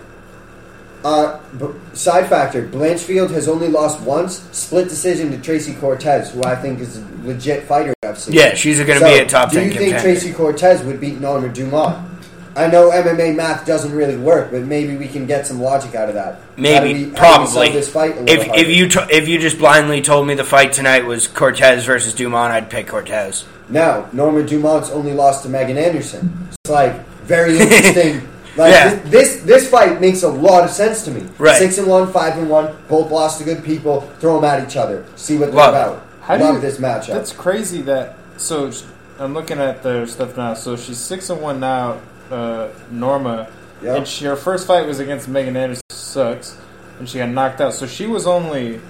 Uh, 1.05 1.41
b- 1.59 1.67
side 1.95 2.29
factor: 2.29 2.67
Blanchfield 2.67 3.31
has 3.31 3.49
only 3.49 3.69
lost 3.69 4.01
once, 4.03 4.39
split 4.53 4.89
decision 4.89 5.31
to 5.33 5.39
Tracy 5.41 5.75
Cortez, 5.75 6.33
who 6.33 6.43
I 6.45 6.55
think 6.57 6.79
is 6.81 6.99
a 6.99 7.05
legit 7.25 7.65
fighter. 7.65 7.93
I've 8.05 8.19
seen. 8.19 8.35
Yeah, 8.35 8.55
she's 8.55 8.79
going 8.79 8.99
to 8.99 9.07
So, 9.07 9.13
be 9.13 9.19
a 9.21 9.27
top 9.27 9.51
Do 9.51 9.57
10 9.57 9.65
you 9.65 9.71
think 9.73 9.93
contender. 9.95 10.03
Tracy 10.03 10.33
Cortez 10.33 10.83
would 10.85 11.01
beat 11.01 11.21
Norma 11.21 11.49
Dumont? 11.49 12.09
I 12.55 12.67
know 12.67 12.91
MMA 12.91 13.35
math 13.35 13.65
doesn't 13.67 13.93
really 13.93 14.17
work, 14.17 14.51
but 14.51 14.63
maybe 14.63 14.97
we 14.97 15.09
can 15.09 15.27
get 15.27 15.47
some 15.47 15.61
logic 15.61 15.95
out 15.95 16.09
of 16.09 16.15
that. 16.15 16.35
How 16.35 16.41
do 16.57 16.63
Maybe, 16.63 16.89
we- 16.95 17.01
how 17.17 17.39
do 17.39 17.45
we 17.45 17.49
probably. 17.49 17.69
this 17.73 17.89
fight 17.89 18.17
a 18.17 18.21
little 18.21 18.29
If 18.55 18.67
if 18.67 18.69
you 18.69 18.89
to, 18.91 19.07
if 19.11 19.29
you 19.29 19.39
just 19.39 19.59
blindly 19.59 20.03
told 20.03 20.27
me 20.27 20.35
the 20.35 20.45
fight 20.45 20.73
tonight 20.73 21.07
was 21.07 21.27
Cortez 21.29 21.85
versus 21.85 22.15
Dumont, 22.15 22.53
I'd 22.53 22.69
pick 22.71 22.89
Cortez. 22.89 23.45
Now, 23.69 24.07
Norma 24.13 24.43
Dumont's 24.43 24.91
only 24.91 25.13
lost 25.15 25.45
to 25.45 25.49
Megan 25.49 25.79
Anderson. 25.79 26.49
It's 26.65 26.71
like 26.71 27.07
very 27.25 27.59
interesting. 27.61 28.29
Like 28.55 28.73
Yeah. 28.73 28.95
this, 28.97 29.11
this, 29.11 29.43
this 29.45 29.71
fight 29.71 29.99
makes 30.01 30.23
a 30.23 30.29
lot 30.29 30.65
of 30.65 30.71
sense 30.71 31.05
to 31.07 31.11
me. 31.11 31.27
Right. 31.39 31.57
Six 31.57 31.79
and 31.79 31.87
one, 31.87 32.13
five 32.13 32.37
and 32.37 32.51
one, 32.51 32.75
both 32.89 33.11
lost 33.11 33.39
to 33.39 33.45
good 33.45 33.65
people. 33.65 34.03
Throw 34.21 34.35
them 34.39 34.45
at 34.45 34.69
each 34.69 34.77
other. 34.77 35.07
See 35.17 35.39
what 35.39 35.47
they're 35.47 35.55
Love 35.55 35.73
about. 35.75 36.07
How 36.21 36.37
do 36.37 36.45
Love 36.45 36.55
you- 36.57 36.61
this 36.61 36.77
matchup. 36.77 37.07
That's 37.15 37.33
crazy. 37.33 37.81
That 37.81 38.19
so 38.37 38.71
I'm 39.19 39.33
looking 39.33 39.59
at 39.59 39.83
their 39.83 40.07
stuff 40.07 40.37
now. 40.37 40.53
So 40.53 40.77
she's 40.77 40.99
six 40.99 41.31
and 41.31 41.41
one 41.41 41.61
now. 41.61 42.01
Uh, 42.33 42.69
Norma, 42.91 43.49
Yep. 43.83 43.97
and 43.99 44.09
she, 44.09 44.25
her 44.25 44.37
first 44.37 44.67
fight 44.67 44.87
was 44.87 45.01
against 45.01 45.29
Megan 45.29 45.57
Anderson. 45.57 45.83
Sucks, 45.91 46.57
and 46.99 47.07
she 47.09 47.19
got 47.19 47.29
knocked 47.29 47.61
out. 47.61 47.75
So 47.75 47.87
she 47.87 48.07
was 48.07 48.27
only 48.27 48.81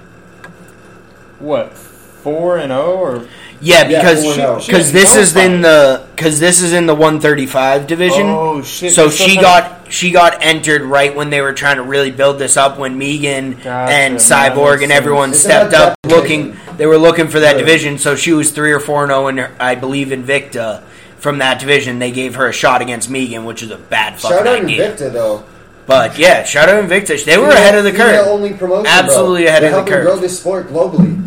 what 1.38 1.72
four 1.76 2.58
and 2.58 2.70
zero 2.70 2.96
or 2.98 3.26
Yeah, 3.60 3.88
Yeah, 3.88 4.00
because 4.00 4.22
four 4.22 4.32
and 4.34 4.42
oh. 4.42 4.60
because 4.64 4.86
She 4.88 4.92
this 4.92 5.16
is 5.16 5.34
no 5.34 5.40
in 5.40 5.60
the 5.62 6.06
because 6.14 6.38
this 6.38 6.62
is 6.62 6.72
in 6.72 6.86
the 6.86 6.94
135 6.94 7.86
division. 7.86 8.26
oh 8.28 8.62
shit. 8.62 8.92
So 8.92 9.08
she 9.10 9.36
got 9.36 9.92
she 9.92 10.10
got 10.12 10.38
entered 10.42 10.82
right 10.82 11.14
when 11.14 11.30
they 11.30 11.40
were 11.40 11.52
trying 11.52 11.76
to 11.76 11.82
really 11.82 12.10
build 12.12 12.38
this 12.38 12.56
up 12.56 12.78
when 12.78 12.96
Megan 12.98 13.52
Gotcha, 13.54 13.68
and 13.92 14.16
Cyborg 14.16 14.72
makes 14.74 14.82
and 14.84 14.92
everyone 14.92 15.30
sense. 15.34 15.42
stepped 15.42 15.74
up 15.74 15.96
looking 16.06 16.52
division. 16.52 16.76
they 16.76 16.86
were 16.86 16.98
looking 16.98 17.26
for 17.28 17.40
that 17.40 17.52
Right. 17.56 17.58
division 17.58 17.98
so 17.98 18.14
she 18.14 18.32
was 18.32 18.50
3 18.52 18.72
or 18.72 18.80
4 18.80 19.04
and 19.04 19.10
0 19.10 19.26
in 19.28 19.38
her, 19.38 19.50
I 19.58 19.74
believe 19.74 20.08
Invicta 20.08 20.82
from 21.22 21.38
that 21.38 21.60
division 21.60 22.00
they 22.00 22.10
gave 22.10 22.34
her 22.34 22.48
a 22.48 22.52
shot 22.52 22.82
against 22.82 23.08
Megan 23.08 23.44
which 23.44 23.62
is 23.62 23.70
a 23.70 23.78
bad 23.78 24.20
fucking 24.20 24.38
Shout 24.38 24.46
out 24.46 24.64
idea. 24.64 24.92
Invicta 24.92 25.12
though. 25.12 25.44
But 25.86 26.18
yeah, 26.18 26.42
shout 26.42 26.68
out 26.68 26.82
Invicta. 26.84 27.24
They 27.24 27.38
were 27.38 27.48
ahead 27.48 27.76
of 27.76 27.84
the 27.84 27.92
curve. 27.92 28.26
Only 28.26 28.54
promotion, 28.54 28.86
Absolutely 28.86 29.42
bro. 29.42 29.48
ahead 29.48 29.62
They're 29.62 29.78
of 29.78 29.84
the 29.84 29.90
curve. 29.90 30.04
Grow 30.04 30.16
this 30.16 30.38
sport 30.38 30.68
globally. 30.68 31.18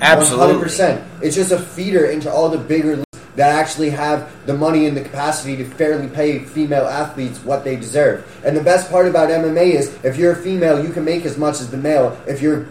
Absolutely. 0.00 0.68
100%. 0.68 1.04
It's 1.22 1.34
just 1.34 1.50
a 1.50 1.58
feeder 1.58 2.06
into 2.06 2.30
all 2.30 2.48
the 2.50 2.58
bigger 2.58 2.96
leagues 2.96 3.04
that 3.36 3.54
actually 3.54 3.90
have 3.90 4.30
the 4.46 4.54
money 4.54 4.86
and 4.86 4.96
the 4.96 5.02
capacity 5.02 5.56
to 5.56 5.64
fairly 5.64 6.08
pay 6.08 6.40
female 6.40 6.86
athletes 6.86 7.42
what 7.44 7.64
they 7.64 7.76
deserve. 7.76 8.26
And 8.44 8.56
the 8.56 8.62
best 8.62 8.90
part 8.90 9.06
about 9.06 9.30
MMA 9.30 9.74
is 9.74 9.96
if 10.04 10.16
you're 10.16 10.32
a 10.32 10.36
female, 10.36 10.84
you 10.84 10.92
can 10.92 11.04
make 11.04 11.24
as 11.24 11.38
much 11.38 11.60
as 11.60 11.70
the 11.70 11.76
male 11.76 12.20
if 12.26 12.42
you're 12.42 12.68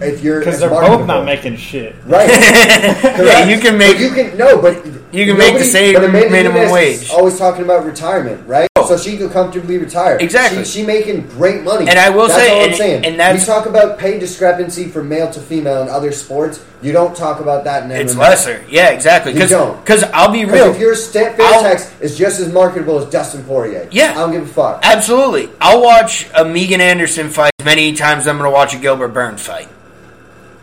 if 0.00 0.22
you're 0.22 0.40
because 0.40 0.60
they're 0.60 0.70
both 0.70 1.06
not 1.06 1.24
making 1.24 1.56
shit. 1.56 1.94
right. 2.06 2.28
yeah, 2.30 3.46
you 3.46 3.58
can 3.60 3.72
But 3.74 3.78
make 3.78 3.98
you 3.98 4.10
can 4.10 4.36
no, 4.36 4.60
but 4.60 4.84
You 5.12 5.26
can 5.26 5.38
make 5.38 5.58
the 5.58 5.64
same 5.64 5.94
but 5.94 6.04
Amanda 6.04 6.30
minimum 6.30 6.58
Nunes 6.58 6.72
wage. 6.72 7.10
Always 7.10 7.38
talking 7.38 7.64
about 7.64 7.84
retirement, 7.84 8.46
right? 8.46 8.67
So 8.88 8.96
she 8.96 9.16
can 9.16 9.28
comfortably 9.30 9.78
retire. 9.78 10.16
Exactly. 10.20 10.64
She, 10.64 10.80
she 10.80 10.86
making 10.86 11.26
great 11.28 11.62
money. 11.62 11.88
And 11.88 11.98
I 11.98 12.10
will 12.10 12.28
that's 12.28 12.40
say- 12.40 12.50
all 12.50 12.62
and- 12.62 12.72
I'm 12.72 12.76
saying. 12.78 13.04
and 13.04 13.20
that's- 13.20 13.40
we 13.40 13.46
talk 13.46 13.66
about 13.66 13.98
pay 13.98 14.18
discrepancy 14.18 14.86
from 14.88 15.08
male 15.08 15.30
to 15.30 15.40
female 15.40 15.82
in 15.82 15.88
other 15.88 16.12
sports. 16.12 16.60
You 16.80 16.92
don't 16.92 17.16
talk 17.16 17.40
about 17.40 17.64
that 17.64 17.84
in 17.84 17.90
it's 17.90 18.14
lesser. 18.14 18.64
Yeah, 18.68 18.90
exactly. 18.90 19.32
You 19.32 19.46
don't. 19.48 19.80
Because 19.84 20.04
I'll 20.14 20.30
be 20.30 20.44
real. 20.44 20.70
if 20.72 20.78
your 20.78 20.92
I'll- 20.92 21.64
Fairtex 21.64 21.90
is 22.00 22.16
just 22.16 22.40
as 22.40 22.52
marketable 22.52 22.98
as 22.98 23.06
Dustin 23.10 23.42
Poirier, 23.44 23.88
Yeah. 23.90 24.12
I 24.12 24.14
don't 24.14 24.32
give 24.32 24.42
a 24.42 24.46
fuck. 24.46 24.80
Absolutely. 24.84 25.50
I'll 25.60 25.82
watch 25.82 26.28
a 26.34 26.44
Megan 26.44 26.80
Anderson 26.80 27.30
fight 27.30 27.50
as 27.58 27.64
many 27.64 27.94
times 27.94 28.22
as 28.22 28.28
I'm 28.28 28.38
going 28.38 28.48
to 28.48 28.54
watch 28.54 28.74
a 28.74 28.78
Gilbert 28.78 29.08
Burns 29.08 29.42
fight. 29.42 29.68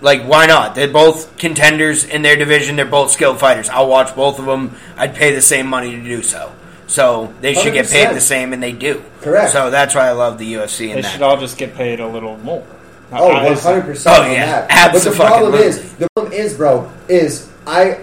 Like, 0.02 0.24
why 0.24 0.46
not? 0.46 0.76
They're 0.76 0.88
both 0.88 1.36
contenders 1.38 2.04
in 2.04 2.22
their 2.22 2.36
division. 2.36 2.76
They're 2.76 2.86
both 2.86 3.12
skilled 3.12 3.40
fighters. 3.40 3.70
I'll 3.70 3.88
watch 3.88 4.16
both 4.16 4.40
of 4.40 4.46
them. 4.46 4.76
I'd 4.98 5.16
pay 5.16 5.34
the 5.34 5.42
same 5.42 5.68
money 5.68 5.92
to 5.96 6.02
do 6.04 6.22
so. 6.22 6.52
So 6.88 7.34
they 7.42 7.54
should 7.54 7.74
get 7.74 7.88
paid 7.90 8.08
100%. 8.10 8.14
the 8.14 8.22
same, 8.22 8.54
and 8.54 8.62
they 8.62 8.72
do. 8.72 9.02
Correct. 9.22 9.52
So 9.52 9.70
that's 9.70 9.96
why 9.96 10.08
I 10.08 10.12
love 10.12 10.38
the 10.38 10.54
UFC 10.54 10.90
and 10.90 10.98
They 10.98 11.02
that. 11.02 11.12
should 11.12 11.22
all 11.22 11.38
just 11.38 11.58
get 11.58 11.76
paid 11.76 12.00
a 12.00 12.08
little 12.08 12.38
more. 12.38 12.64
Oh, 13.12 13.30
I- 13.32 13.46
I- 13.48 13.54
100% 13.54 14.12
Oh, 14.18 14.22
on 14.24 14.32
yeah. 14.32 14.66
that. 14.68 14.92
But 14.94 15.02
the 15.04 15.12
problem 15.12 15.54
Abso-fucking-lutely. 15.54 15.68
is, 15.68 15.94
the 15.96 16.08
problem 16.16 16.34
is, 16.34 16.54
bro, 16.54 16.90
is 17.08 17.48
I, 17.68 17.98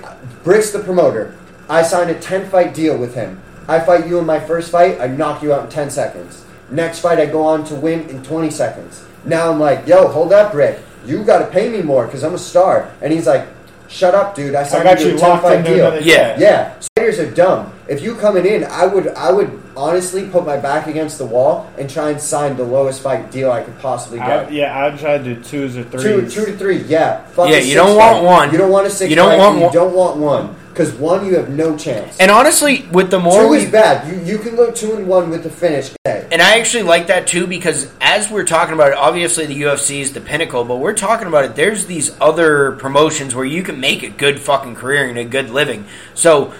Brick's 0.44 0.70
the 0.70 0.78
promoter. 0.80 1.34
I 1.68 1.82
signed 1.82 2.10
a 2.10 2.14
10 2.14 2.48
fight 2.50 2.74
deal 2.74 2.96
with 2.96 3.14
him. 3.14 3.40
I 3.68 3.78
fight 3.80 4.06
you 4.08 4.18
in 4.18 4.26
my 4.26 4.40
first 4.40 4.70
fight, 4.70 5.00
I 5.00 5.06
knock 5.06 5.42
you 5.42 5.52
out 5.52 5.64
in 5.64 5.70
10 5.70 5.88
seconds. 5.90 6.44
Next 6.70 6.98
fight, 7.00 7.18
I 7.20 7.26
go 7.26 7.44
on 7.46 7.64
to 7.66 7.74
win 7.74 8.08
in 8.08 8.22
20 8.22 8.50
seconds. 8.50 9.02
Now 9.24 9.50
I'm 9.50 9.60
like, 9.60 9.86
yo, 9.86 10.08
hold 10.08 10.32
up, 10.32 10.52
Brick. 10.52 10.78
You 11.06 11.22
gotta 11.24 11.46
pay 11.46 11.68
me 11.68 11.82
more 11.82 12.06
because 12.06 12.24
I'm 12.24 12.34
a 12.34 12.38
star. 12.38 12.90
And 13.00 13.12
he's 13.12 13.26
like, 13.26 13.46
shut 13.88 14.14
up, 14.14 14.34
dude. 14.34 14.54
I 14.54 14.60
I 14.60 14.64
signed 14.64 14.84
got 14.84 15.00
you 15.00 15.08
you 15.10 15.14
a 15.16 15.18
10 15.18 15.28
locked 15.30 15.42
fight 15.42 15.58
into 15.58 15.74
deal. 15.74 15.86
another. 15.86 16.00
Yeah. 16.00 16.36
Yeah, 16.38 16.74
fighters 17.02 17.18
are 17.18 17.30
dumb. 17.34 17.72
If 17.88 18.00
you 18.02 18.14
coming 18.14 18.46
in, 18.46 18.64
I 18.64 18.86
would, 18.86 19.08
I 19.08 19.32
would 19.32 19.60
honestly 19.76 20.28
put 20.28 20.46
my 20.46 20.56
back 20.56 20.86
against 20.86 21.18
the 21.18 21.26
wall 21.26 21.70
and 21.76 21.90
try 21.90 22.10
and 22.10 22.20
sign 22.20 22.56
the 22.56 22.62
lowest 22.62 23.02
fight 23.02 23.30
deal 23.32 23.50
I 23.50 23.62
could 23.62 23.78
possibly 23.80 24.18
get. 24.18 24.46
I, 24.46 24.48
yeah, 24.50 24.84
I'd 24.86 24.98
try 24.98 25.18
to 25.18 25.24
do 25.24 25.42
twos 25.42 25.76
or 25.76 25.82
threes. 25.84 26.02
Two, 26.04 26.44
two 26.44 26.52
to 26.52 26.56
three, 26.56 26.82
yeah. 26.82 27.24
Fuck 27.26 27.50
Yeah, 27.50 27.56
you 27.58 27.74
don't 27.74 27.98
fight. 27.98 28.12
want 28.12 28.24
one. 28.24 28.52
You 28.52 28.58
don't 28.58 28.70
want 28.70 28.86
a 28.86 28.90
six. 28.90 29.10
You 29.10 29.16
don't 29.16 29.30
fight, 29.30 29.38
want 29.38 29.54
one- 29.58 29.72
You 29.72 29.72
don't 29.72 29.94
want 29.94 30.16
one 30.18 30.56
because 30.68 30.92
one, 30.94 31.26
you 31.26 31.34
have 31.36 31.50
no 31.50 31.76
chance. 31.76 32.16
and 32.18 32.30
honestly, 32.30 32.86
with 32.92 33.10
the 33.10 33.18
more 33.18 33.42
two 33.48 33.52
is 33.54 33.70
bad. 33.70 34.08
You 34.08 34.22
you 34.24 34.38
can 34.38 34.54
go 34.56 34.70
two 34.70 34.94
and 34.94 35.06
one 35.06 35.28
with 35.28 35.42
the 35.42 35.50
finish. 35.50 35.90
Okay. 36.06 36.26
And 36.32 36.40
I 36.40 36.58
actually 36.60 36.84
like 36.84 37.08
that 37.08 37.26
too 37.26 37.46
because 37.46 37.92
as 38.00 38.30
we're 38.30 38.44
talking 38.46 38.72
about 38.72 38.92
it, 38.92 38.96
obviously 38.96 39.44
the 39.46 39.60
UFC 39.62 40.00
is 40.00 40.12
the 40.14 40.20
pinnacle, 40.22 40.64
but 40.64 40.76
we're 40.76 40.94
talking 40.94 41.26
about 41.26 41.44
it. 41.44 41.56
There's 41.56 41.84
these 41.86 42.18
other 42.22 42.72
promotions 42.72 43.34
where 43.34 43.44
you 43.44 43.62
can 43.62 43.80
make 43.80 44.02
a 44.02 44.08
good 44.08 44.40
fucking 44.40 44.76
career 44.76 45.06
and 45.10 45.18
a 45.18 45.24
good 45.24 45.50
living. 45.50 45.84
So 46.14 46.54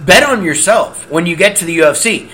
bet 0.00 0.22
on 0.22 0.44
yourself 0.44 1.10
when 1.10 1.26
you 1.26 1.36
get 1.36 1.56
to 1.56 1.64
the 1.64 1.78
UFC. 1.78 2.30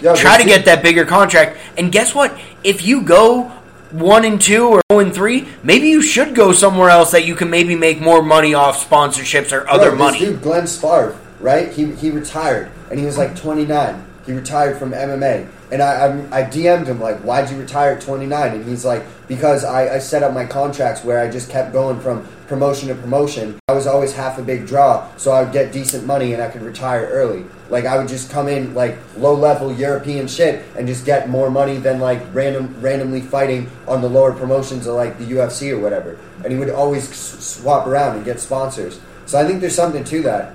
Yo, 0.00 0.14
Try 0.14 0.38
to 0.38 0.44
get 0.44 0.64
that 0.66 0.82
bigger 0.82 1.04
contract. 1.04 1.58
And 1.76 1.90
guess 1.90 2.14
what? 2.14 2.38
If 2.62 2.84
you 2.86 3.02
go 3.02 3.44
one 3.90 4.24
and 4.24 4.40
two 4.40 4.68
or 4.68 4.82
zero 4.90 5.00
and 5.00 5.14
three, 5.14 5.48
maybe 5.62 5.88
you 5.88 6.02
should 6.02 6.34
go 6.34 6.52
somewhere 6.52 6.90
else 6.90 7.10
that 7.12 7.24
you 7.24 7.34
can 7.34 7.50
maybe 7.50 7.74
make 7.74 8.00
more 8.00 8.22
money 8.22 8.54
off 8.54 8.88
sponsorships 8.88 9.52
or 9.52 9.68
other 9.68 9.94
money. 9.94 10.20
Dude, 10.20 10.42
Glenn 10.42 10.64
Sparv, 10.64 11.16
right? 11.40 11.72
He 11.72 11.92
he 11.92 12.10
retired 12.10 12.70
and 12.90 12.98
he 12.98 13.06
was 13.06 13.18
like 13.18 13.34
29. 13.36 14.04
He 14.28 14.34
retired 14.34 14.76
from 14.76 14.92
MMA, 14.92 15.48
and 15.72 15.80
I 15.82 16.04
I, 16.04 16.40
I 16.40 16.42
DM'd 16.44 16.86
him 16.86 17.00
like, 17.00 17.18
"Why'd 17.20 17.50
you 17.50 17.56
retire 17.56 17.92
at 17.92 18.02
29?" 18.02 18.52
And 18.56 18.64
he's 18.66 18.84
like, 18.84 19.02
"Because 19.26 19.64
I, 19.64 19.94
I 19.94 19.98
set 20.00 20.22
up 20.22 20.34
my 20.34 20.44
contracts 20.44 21.02
where 21.02 21.18
I 21.18 21.30
just 21.30 21.48
kept 21.48 21.72
going 21.72 21.98
from 21.98 22.28
promotion 22.46 22.88
to 22.88 22.94
promotion. 22.94 23.58
I 23.68 23.72
was 23.72 23.86
always 23.86 24.12
half 24.14 24.38
a 24.38 24.42
big 24.42 24.66
draw, 24.66 25.08
so 25.16 25.32
I 25.32 25.42
would 25.42 25.52
get 25.54 25.72
decent 25.72 26.04
money 26.04 26.34
and 26.34 26.42
I 26.42 26.48
could 26.48 26.60
retire 26.60 27.06
early. 27.06 27.46
Like 27.70 27.86
I 27.86 27.96
would 27.96 28.08
just 28.08 28.30
come 28.30 28.48
in 28.48 28.74
like 28.74 28.98
low 29.16 29.32
level 29.32 29.72
European 29.72 30.28
shit 30.28 30.62
and 30.76 30.86
just 30.86 31.06
get 31.06 31.30
more 31.30 31.50
money 31.50 31.78
than 31.78 31.98
like 31.98 32.20
random 32.34 32.76
randomly 32.82 33.22
fighting 33.22 33.70
on 33.86 34.02
the 34.02 34.10
lower 34.10 34.34
promotions 34.34 34.86
of 34.86 34.94
like 34.94 35.18
the 35.18 35.24
UFC 35.24 35.72
or 35.72 35.78
whatever. 35.80 36.18
And 36.44 36.52
he 36.52 36.58
would 36.58 36.68
always 36.68 37.08
s- 37.10 37.16
swap 37.42 37.86
around 37.86 38.16
and 38.16 38.26
get 38.26 38.40
sponsors. 38.40 39.00
So 39.24 39.38
I 39.38 39.46
think 39.46 39.62
there's 39.62 39.74
something 39.74 40.04
to 40.04 40.22
that 40.24 40.54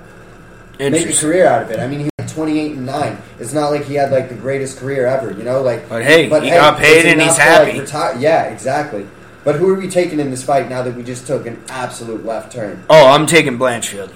make 0.92 1.06
a 1.06 1.20
career 1.20 1.46
out 1.48 1.62
of 1.62 1.70
it. 1.72 1.80
I 1.80 1.88
mean, 1.88 2.00
he 2.00 2.08
28 2.34 2.72
and 2.72 2.86
9. 2.86 3.18
It's 3.38 3.52
not 3.52 3.70
like 3.70 3.84
he 3.84 3.94
had 3.94 4.10
like 4.10 4.28
the 4.28 4.34
greatest 4.34 4.78
career 4.78 5.06
ever, 5.06 5.30
you 5.30 5.44
know? 5.44 5.62
Like 5.62 5.88
But 5.88 6.04
hey, 6.04 6.24
he 6.24 6.28
got 6.28 6.78
paid 6.78 7.06
and 7.06 7.20
he's 7.20 7.34
to, 7.34 7.38
like, 7.38 7.48
happy. 7.48 7.80
retire. 7.80 8.16
Yeah, 8.18 8.44
exactly. 8.44 9.06
But 9.44 9.56
who 9.56 9.68
are 9.68 9.74
we 9.78 9.88
taking 9.88 10.20
in 10.20 10.30
this 10.30 10.42
fight 10.42 10.68
now 10.68 10.82
that 10.82 10.94
we 10.94 11.02
just 11.02 11.26
took 11.26 11.46
an 11.46 11.62
absolute 11.68 12.24
left 12.24 12.52
turn? 12.52 12.82
Oh, 12.90 13.08
I'm 13.08 13.26
taking 13.26 13.58
Blanchfield. 13.58 14.10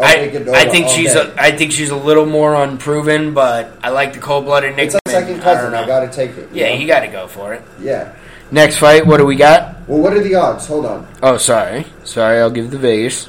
I'll 0.00 0.06
I, 0.06 0.14
I 0.54 0.68
think 0.68 0.88
she's 0.88 1.12
day. 1.12 1.20
a, 1.20 1.34
I 1.42 1.50
think 1.56 1.72
she's 1.72 1.90
a 1.90 1.96
little 1.96 2.26
more 2.26 2.54
unproven, 2.54 3.34
but 3.34 3.76
I 3.82 3.90
like 3.90 4.12
the 4.12 4.20
cold 4.20 4.44
blooded 4.44 4.76
Nick. 4.76 4.86
It's 4.86 4.94
like 4.94 5.02
second 5.08 5.40
cousin. 5.40 5.72
don't 5.72 5.82
I, 5.84 5.86
gotta 5.88 6.08
take 6.08 6.30
it. 6.36 6.50
you 6.52 6.60
yeah, 6.60 6.68
know? 6.68 6.74
you 6.80 6.86
got 6.86 7.00
to 7.00 7.08
go 7.08 7.26
for 7.26 7.52
it. 7.54 7.62
Yeah. 7.80 8.14
Next 8.52 8.78
fight, 8.78 9.04
what 9.06 9.16
do 9.16 9.26
we 9.26 9.34
got? 9.34 9.88
Well, 9.88 10.00
what 10.00 10.12
are 10.12 10.20
the 10.22 10.34
odds? 10.36 10.66
Hold 10.68 10.86
on. 10.86 11.06
Oh, 11.22 11.36
sorry, 11.36 11.84
sorry. 12.04 12.38
I'll 12.38 12.50
give 12.50 12.70
the 12.70 12.78
Vegas. 12.78 13.28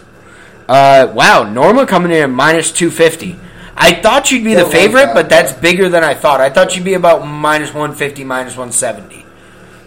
Uh, 0.69 1.11
wow, 1.15 1.51
Norma 1.51 1.87
coming 1.87 2.11
in 2.11 2.21
at 2.21 2.29
minus 2.29 2.71
two 2.71 2.91
fifty. 2.91 3.35
I 3.75 3.95
thought 3.95 4.27
she'd 4.27 4.43
be 4.43 4.53
the 4.53 4.65
like 4.65 4.71
favorite, 4.71 5.07
that, 5.07 5.15
but 5.15 5.27
that's 5.27 5.51
but- 5.51 5.63
bigger 5.63 5.89
than 5.89 6.03
I 6.03 6.13
thought. 6.13 6.41
I 6.41 6.51
thought 6.51 6.71
she'd 6.71 6.83
be 6.83 6.93
about 6.93 7.25
minus 7.25 7.73
one 7.73 7.95
fifty, 7.95 8.23
minus 8.23 8.55
one 8.55 8.71
seventy. 8.71 9.25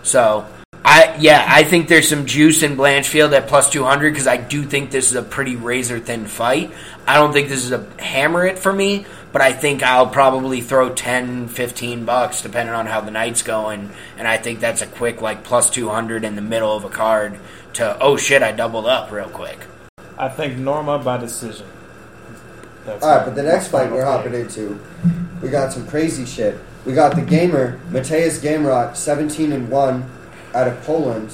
So, 0.03 0.45
I 0.85 1.15
yeah, 1.21 1.47
I 1.49 1.63
think 1.63 1.87
there's 1.87 2.09
some 2.09 2.27
juice 2.27 2.65
in 2.65 2.77
Blanchfield 2.77 3.33
at 3.33 3.47
plus 3.47 3.71
two 3.71 3.85
hundred 3.85 4.11
because 4.11 4.27
I 4.27 4.39
do 4.39 4.65
think 4.65 4.91
this 4.91 5.09
is 5.09 5.15
a 5.15 5.23
pretty 5.23 5.55
razor 5.55 6.01
thin 6.01 6.27
fight. 6.27 6.73
I 7.07 7.15
don't 7.15 7.33
think 7.33 7.49
this 7.49 7.65
is 7.65 7.71
a 7.71 7.87
hammer 8.01 8.45
it 8.45 8.59
for 8.59 8.73
me, 8.73 9.07
but 9.31 9.41
I 9.41 9.53
think 9.53 9.85
I'll 9.85 10.09
probably 10.09 10.63
throw 10.63 10.93
10, 10.93 11.47
15 11.47 12.05
bucks 12.05 12.43
depending 12.43 12.75
on 12.75 12.87
how 12.87 13.01
the 13.03 13.13
night's 13.13 13.43
going, 13.43 13.93
and 14.19 14.27
I 14.27 14.37
think 14.37 14.59
that's 14.59 14.83
a 14.83 14.89
quick 14.89 15.23
like 15.23 15.45
plus 15.45 15.71
two 15.71 15.91
hundred 15.91 16.25
in 16.25 16.35
the 16.35 16.43
middle 16.43 16.77
of 16.77 16.83
a 16.85 16.91
card 16.91 17.39
to 17.75 17.97
oh 18.01 18.17
shit, 18.17 18.43
I 18.43 18.51
doubled 18.51 18.87
up 18.87 19.13
real 19.13 19.29
quick. 19.29 19.61
I 20.19 20.29
think 20.29 20.59
Norma 20.59 20.99
by 20.99 21.17
decision. 21.17 21.67
That's 22.85 23.05
All 23.05 23.17
right, 23.17 23.25
but 23.25 23.35
the 23.35 23.43
next 23.43 23.69
fight 23.69 23.91
we're 23.91 24.05
hopping 24.05 24.35
into, 24.35 24.79
we 25.41 25.49
got 25.49 25.73
some 25.73 25.87
crazy 25.87 26.27
shit. 26.27 26.59
We 26.85 26.95
got 26.95 27.15
the 27.15 27.23
gamer 27.23 27.79
Mateusz 27.91 28.41
Gamrot, 28.41 28.97
seventeen 28.97 29.53
and 29.53 29.69
one, 29.71 30.11
out 30.55 30.67
of 30.67 30.81
Poland. 30.83 31.33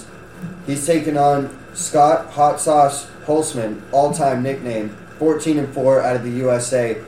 He's 0.66 0.86
taking 0.86 1.16
on 1.16 1.56
Scott 1.74 2.30
Hot 2.32 2.60
Sauce 2.60 3.06
Holtzman, 3.24 3.80
all-time 3.92 4.42
nickname, 4.42 4.90
fourteen 5.18 5.58
and 5.58 5.72
four 5.72 6.02
out 6.02 6.16
of 6.16 6.22
the 6.22 6.30
USA. 6.30 7.02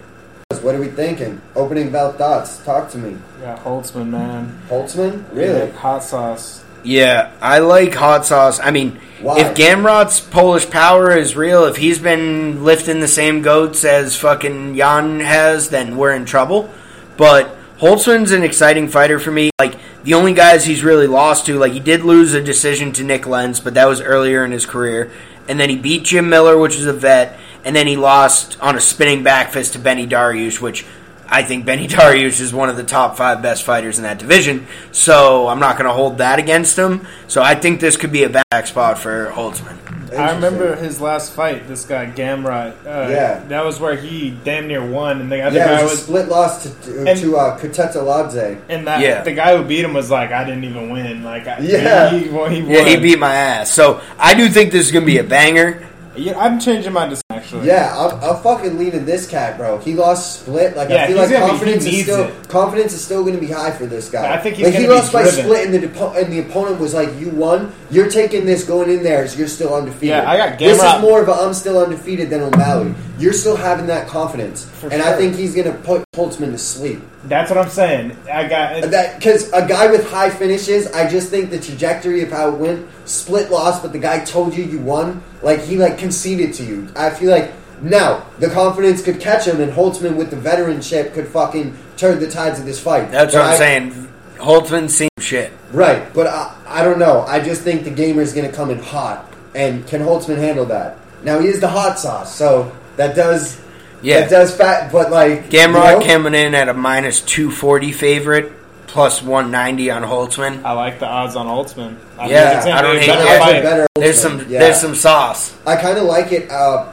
What 0.63 0.75
are 0.75 0.81
we 0.81 0.89
thinking? 0.89 1.41
Opening 1.55 1.91
belt 1.91 2.19
thoughts. 2.19 2.63
Talk 2.65 2.91
to 2.91 2.99
me. 2.99 3.17
Yeah, 3.41 3.59
Holtzman, 3.59 4.09
man. 4.09 4.61
Holtzman, 4.69 5.25
really? 5.33 5.71
Hot 5.73 6.03
sauce. 6.03 6.65
Yeah, 6.83 7.33
I 7.41 7.59
like 7.59 7.95
hot 7.95 8.25
sauce. 8.27 8.59
I 8.61 8.71
mean, 8.71 8.99
Why? 9.21 9.41
if 9.41 9.57
Gamrot's 9.57 10.21
Polish 10.21 10.69
power 10.71 11.17
is 11.17 11.37
real, 11.37 11.65
if 11.65 11.77
he's 11.77 11.99
been 11.99 12.65
lifting 12.65 13.01
the 13.01 13.09
same 13.09 13.43
goats 13.43 13.85
as 13.85 14.17
fucking 14.17 14.77
Jan 14.77 15.21
has, 15.21 15.69
then 15.69 15.97
we're 15.97 16.13
in 16.13 16.25
trouble. 16.25 16.71
But 17.17 17.57
Holtzman's 17.79 18.31
an 18.31 18.43
exciting 18.43 18.89
fighter 18.89 19.19
for 19.19 19.31
me. 19.31 19.51
Like 19.59 19.77
the 20.05 20.15
only 20.15 20.33
guys 20.33 20.65
he's 20.65 20.83
really 20.83 21.07
lost 21.07 21.47
to, 21.47 21.59
like 21.59 21.73
he 21.73 21.81
did 21.81 22.03
lose 22.03 22.33
a 22.35 22.43
decision 22.43 22.93
to 22.93 23.05
Nick 23.05 23.27
Lentz, 23.27 23.61
but 23.61 23.75
that 23.75 23.87
was 23.87 24.01
earlier 24.01 24.45
in 24.45 24.53
his 24.53 24.67
career. 24.67 25.11
And 25.49 25.59
then 25.59 25.69
he 25.69 25.77
beat 25.77 26.05
Jim 26.05 26.29
Miller, 26.29 26.57
which 26.57 26.77
is 26.77 26.87
a 26.87 26.93
vet, 26.93 27.39
and 27.65 27.75
then 27.75 27.87
he 27.87 27.97
lost 27.97 28.59
on 28.61 28.77
a 28.77 28.81
spinning 28.81 29.23
back 29.23 29.51
fist 29.51 29.73
to 29.73 29.79
Benny 29.79 30.07
Dariush, 30.07 30.61
which 30.61 30.87
I 31.31 31.43
think 31.43 31.65
Benny 31.65 31.87
Dariush 31.89 32.41
is 32.41 32.53
one 32.53 32.69
of 32.69 32.77
the 32.77 32.83
top 32.85 33.17
five 33.17 33.41
best 33.43 33.63
fighters 33.63 33.99
in 33.99 34.03
that 34.05 34.19
division. 34.19 34.67
So 34.93 35.47
I'm 35.49 35.61
not 35.61 35.77
going 35.77 35.87
to 35.89 35.93
hold 35.95 36.19
that 36.19 36.39
against 36.39 36.77
him. 36.79 37.07
So 37.29 37.43
I 37.43 37.55
think 37.55 37.81
this 37.81 37.97
could 37.97 38.13
be 38.13 38.25
a 38.25 38.29
back 38.51 38.67
spot 38.67 38.99
for 38.99 39.31
Holtzman. 39.31 39.77
I 40.13 40.33
remember 40.35 40.75
his 40.75 41.01
last 41.01 41.33
fight. 41.35 41.69
This 41.69 41.85
guy 41.85 42.07
Gamrot. 42.11 42.73
Uh, 42.85 43.09
Yeah. 43.11 43.45
that 43.47 43.65
was 43.65 43.79
where 43.79 43.95
he 43.95 44.31
damn 44.43 44.67
near 44.67 44.85
won, 44.85 45.21
and 45.21 45.31
the 45.31 45.41
other 45.41 45.57
Yeah, 45.57 45.67
guy 45.69 45.81
it 45.81 45.83
was 45.85 45.93
a 45.93 45.95
was, 45.95 46.03
split 46.03 46.29
loss 46.29 46.63
to 46.65 46.69
to, 46.91 47.07
And- 47.09 47.21
to 47.21 47.37
uh, 47.37 47.59
Kutateladze. 47.61 48.59
and 48.69 48.89
that 48.89 49.01
Yeah. 49.01 49.23
the 49.23 49.31
guy 49.33 49.57
who 49.57 49.63
beat 49.63 49.85
him 49.85 49.95
was 49.95 50.11
like, 50.11 50.33
I 50.33 50.43
didn't 50.43 50.65
even 50.65 50.91
win. 50.91 51.23
Like, 51.23 51.47
I, 51.47 51.59
Yeah. 51.61 52.11
he, 52.11 52.29
well, 52.29 52.47
he 52.49 52.61
won. 52.61 52.71
Yeah, 52.73 52.85
he 52.87 52.97
beat 52.97 53.21
my 53.21 53.33
ass. 53.33 53.71
So 53.71 54.01
I 54.19 54.35
do 54.35 54.49
think 54.49 54.73
this 54.73 54.85
is 54.87 54.91
going 54.91 55.05
to 55.05 55.07
be 55.07 55.19
a 55.19 55.25
banger. 55.25 55.87
Yeah, 56.17 56.37
I'm 56.37 56.59
changing 56.59 56.93
my 56.93 57.05
decision 57.07 57.20
actually. 57.41 57.67
Yeah, 57.67 57.95
I'm, 57.97 58.23
I'm 58.23 58.43
fucking 58.43 58.79
leaning 58.79 59.05
this 59.05 59.29
cat, 59.29 59.57
bro. 59.57 59.79
He 59.79 59.95
lost 59.95 60.41
split. 60.41 60.77
Like 60.77 60.89
Yeah, 60.89 61.05
I 61.05 61.07
feel 61.07 61.17
like 61.17 61.31
gonna 61.31 61.47
confidence 61.47 61.85
is 61.87 62.03
still 62.03 62.25
it. 62.25 62.49
confidence 62.49 62.93
is 62.93 63.05
still 63.05 63.23
going 63.23 63.35
to 63.35 63.41
be 63.41 63.51
high 63.51 63.71
for 63.71 63.87
this 63.87 64.11
guy. 64.11 64.33
I 64.35 64.39
think 64.39 64.57
he's 64.57 64.67
like 64.67 64.75
he 64.75 64.87
lost 64.87 65.13
by 65.13 65.25
split, 65.25 65.67
and 65.67 65.75
the 65.75 65.87
depo- 65.87 66.17
and 66.21 66.33
the 66.33 66.41
opponent 66.41 66.79
was 66.81 66.95
like, 66.95 67.09
"You 67.19 67.31
won. 67.31 67.73
You're 67.91 68.11
taking 68.11 68.45
this 68.47 68.65
going 68.65 68.91
in 68.91 69.03
there 69.03 69.23
as 69.25 69.37
you're 69.39 69.49
still 69.49 69.75
undefeated." 69.75 70.09
Yeah, 70.09 70.31
I 70.31 70.37
got 70.37 70.59
This 70.59 70.83
is 70.83 71.01
more 71.01 71.21
of 71.23 71.29
a 71.29 71.33
I'm 71.33 71.55
still 71.55 71.79
undefeated 71.83 72.31
than 72.31 72.43
O'Malley. 72.43 72.95
You're 73.19 73.33
still 73.35 73.57
having 73.57 73.87
that 73.89 74.09
confidence, 74.09 74.65
For 74.65 74.91
and 74.91 75.03
I 75.03 75.15
think 75.17 75.37
he's 75.37 75.55
going 75.55 75.71
to 75.71 75.77
put 75.81 76.03
Holtzman 76.17 76.53
to 76.53 76.59
sleep. 76.59 77.01
that's 77.25 77.51
what 77.51 77.59
I'm 77.59 77.69
saying. 77.69 78.17
I 78.33 78.49
got 78.49 78.91
That 78.91 79.17
because 79.19 79.53
a 79.53 79.67
guy 79.67 79.91
with 79.91 80.09
high 80.11 80.31
finishes, 80.31 80.87
I 80.93 81.09
just 81.09 81.29
think 81.29 81.51
the 81.51 81.61
trajectory 81.61 82.23
of 82.23 82.31
how 82.31 82.49
it 82.49 82.55
went, 82.55 82.87
split 83.05 83.51
loss, 83.51 83.81
but 83.81 83.93
the 83.93 83.99
guy 83.99 84.25
told 84.25 84.57
you 84.57 84.65
you 84.65 84.79
won. 84.79 85.23
Like 85.43 85.61
he 85.61 85.77
like 85.77 85.99
conceded 85.99 86.55
to 86.55 86.65
you. 86.65 86.89
I 86.97 87.11
feel 87.11 87.31
like 87.31 87.53
now 87.83 88.27
the 88.39 88.49
confidence 88.51 89.03
could 89.03 89.21
catch 89.21 89.47
him, 89.47 89.61
and 89.61 89.73
Holtzman 89.73 90.17
with 90.17 90.31
the 90.31 90.37
veteranship 90.37 91.15
could 91.15 91.29
fucking 91.29 91.77
turn 91.97 92.21
the 92.21 92.31
tides 92.31 92.59
of 92.59 92.67
this 92.67 92.79
fight. 92.81 93.11
That's 93.11 93.35
But 93.35 93.41
what 93.41 93.47
I'm 93.49 93.55
I- 93.55 93.59
saying. 93.59 94.07
Holtzman's 94.39 94.95
seen 94.97 95.09
shit. 95.19 95.53
Right, 95.71 96.13
but 96.15 96.27
I, 96.27 96.57
I 96.67 96.83
don't 96.85 96.99
know. 96.99 97.23
I 97.29 97.41
just 97.41 97.61
think 97.63 97.85
the 97.85 97.91
gamer 97.91 98.23
is 98.23 98.33
going 98.33 98.51
to 98.51 98.57
come 98.57 98.71
in 98.71 98.79
hot, 98.79 99.31
and 99.55 99.87
can 99.87 100.01
Holtzman 100.01 100.39
handle 100.39 100.65
that? 100.67 100.97
Now 101.23 101.39
he 101.41 101.49
is 101.49 101.61
the 101.61 101.69
hot 101.69 101.99
sauce, 101.99 102.35
so 102.35 102.75
that 102.97 103.15
does 103.15 103.61
Yeah. 104.03 104.21
that 104.21 104.31
does 104.31 104.57
fat. 104.57 104.91
But 104.91 105.11
like 105.11 105.51
Gamrot 105.51 106.01
you 106.01 106.01
know? 106.01 106.07
coming 106.07 106.35
in 106.35 106.55
at 106.55 106.71
a 106.71 106.75
minus 106.75 107.21
240 107.21 107.93
favorite, 107.93 108.53
plus 108.91 109.23
190 109.23 109.91
on 109.91 110.03
Holtzman. 110.03 110.65
I 110.65 110.73
like 110.73 110.99
the 110.99 111.07
odds 111.07 111.37
on 111.37 111.47
Holtzman. 111.47 111.97
I 112.19 112.29
Yeah, 112.29 112.59
it's 112.59 112.67
I 112.67 112.83
don't 112.83 112.97
a 112.97 113.01
hate 113.01 113.07
better 113.07 113.25
that. 113.25 113.63
Better 113.63 113.87
There's 113.95 114.21
some 114.21 114.41
yeah. 114.49 114.61
there's 114.61 114.81
some 114.81 114.95
sauce. 114.95 115.57
I 115.67 115.77
kind 115.77 115.99
of 115.99 116.05
like 116.05 116.33
it 116.33 116.51
uh, 116.51 116.93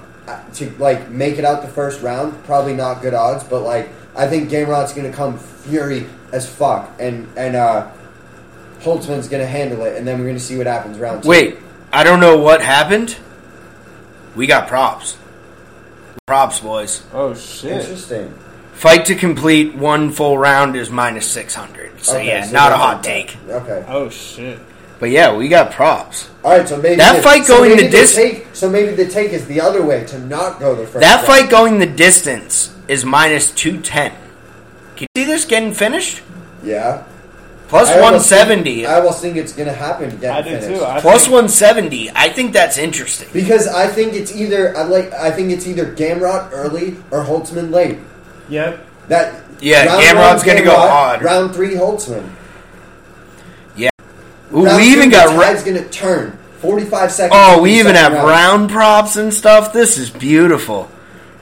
to 0.54 0.70
like 0.78 1.10
make 1.10 1.38
it 1.38 1.46
out 1.46 1.62
the 1.62 1.68
first 1.68 2.02
round. 2.02 2.44
Probably 2.46 2.74
not 2.74 3.02
good 3.02 3.14
odds, 3.14 3.44
but 3.44 3.62
like 3.62 3.90
I 4.16 4.28
think 4.28 4.50
Gamrot's 4.50 4.94
going 4.94 5.10
to 5.10 5.16
come 5.16 5.38
fury 5.38 6.08
as 6.32 6.50
fuck, 6.50 6.90
and 7.00 7.28
and 7.38 7.56
uh, 7.56 7.92
Holtzman's 8.80 9.28
going 9.28 9.42
to 9.42 9.48
handle 9.48 9.84
it, 9.84 9.98
and 9.98 10.08
then 10.08 10.20
we're 10.20 10.26
going 10.26 10.38
to 10.38 10.44
see 10.44 10.58
what 10.58 10.68
happens 10.68 10.98
round 11.00 11.24
two. 11.24 11.30
Wait, 11.30 11.58
I 11.92 12.04
don't 12.04 12.20
know 12.20 12.38
what 12.38 12.62
happened. 12.62 13.18
We 14.36 14.46
got 14.48 14.68
props. 14.68 15.18
Props, 16.26 16.60
boys. 16.60 17.04
Oh 17.14 17.34
shit! 17.34 17.72
interesting. 17.72 18.34
Fight 18.78 19.06
to 19.08 19.16
complete 19.16 19.74
one 19.76 20.12
full 20.12 20.38
round 20.38 20.76
is 20.76 20.90
minus 20.92 21.26
600. 21.32 22.00
So 22.04 22.16
Okay, 22.16 22.28
yeah, 22.28 22.44
so 22.46 22.52
not 22.54 22.68
a 22.68 22.70
that's 22.70 22.82
hot 22.82 23.00
okay. 23.00 23.24
take. 23.26 23.38
Okay. 23.50 23.86
Oh 23.88 24.10
shit! 24.10 24.60
But 25.00 25.10
yeah, 25.10 25.36
we 25.36 25.48
got 25.48 25.72
props. 25.72 26.30
All 26.44 26.56
right, 26.56 26.68
so 26.68 26.78
maybe 26.78 26.98
That 26.98 27.18
the- 27.18 27.22
fight 27.24 27.46
so 27.46 27.58
going 27.58 27.72
maybe 27.72 27.84
the 27.84 27.90
the 27.90 27.98
dis- 27.98 28.16
take. 28.16 28.48
So 28.54 28.70
maybe 28.70 28.94
the 28.94 29.08
take 29.08 29.32
is 29.34 29.48
the 29.48 29.62
other 29.62 29.84
way 29.84 30.04
to 30.06 30.20
not 30.20 30.60
go 30.60 30.76
the 30.76 30.86
first. 30.86 31.02
That 31.02 31.16
round. 31.16 31.28
fight 31.28 31.50
going 31.50 31.80
the 31.80 31.88
distance 31.88 32.72
is 32.88 33.04
minus 33.04 33.52
210. 33.52 34.12
Can 34.96 35.08
you 35.16 35.24
see 35.24 35.32
this 35.32 35.46
getting 35.46 35.74
finished? 35.74 36.22
yeah. 36.64 37.04
Plus 37.68 37.90
I 37.90 38.00
almost 38.00 38.32
170. 38.32 38.76
Think, 38.76 38.88
I 38.88 38.94
almost 38.94 39.22
think 39.22 39.36
it's 39.36 39.52
going 39.52 39.68
to 39.68 39.74
happen. 39.74 40.16
Get 40.22 40.34
I 40.34 40.42
do 40.42 40.52
finished. 40.52 40.68
too. 40.80 40.86
I 40.86 41.02
Plus 41.02 41.24
think- 41.24 41.34
170. 41.34 42.12
I 42.16 42.30
think 42.30 42.54
that's 42.54 42.78
interesting. 42.78 43.28
Because 43.34 43.68
I 43.68 43.88
think 43.88 44.14
it's 44.14 44.34
either 44.34 44.78
I 44.78 44.84
like 44.84 45.12
I 45.14 45.32
think 45.32 45.52
it's 45.52 45.68
either 45.68 45.86
Gamrot 45.94 46.52
early 46.54 46.96
or 47.12 47.26
Holtzman 47.26 47.72
late. 47.74 47.98
Yep. 48.50 48.86
That 49.08 49.44
Yeah, 49.60 49.86
round 49.86 50.02
Gamrot's 50.04 50.44
gonna 50.44 50.64
go 50.64 50.72
Gamrot, 50.76 50.90
hard. 50.90 51.22
Round 51.22 51.54
three 51.56 51.76
Holtzman. 51.76 52.30
Ooh, 54.54 54.64
round 54.66 54.78
we 54.82 54.88
even 54.90 55.06
two, 55.06 55.12
got 55.12 55.32
the 55.32 55.38
ra- 55.38 55.62
going 55.62 55.76
to 55.84 55.90
turn. 55.90 56.38
Forty 56.60 56.86
five 56.86 57.12
seconds. 57.12 57.38
Oh, 57.40 57.62
we 57.62 57.78
even 57.80 57.96
have 57.96 58.14
second 58.14 58.28
round 58.28 58.70
props 58.72 59.16
and 59.16 59.34
stuff. 59.34 59.74
This 59.74 59.98
is 59.98 60.10
beautiful. 60.10 60.90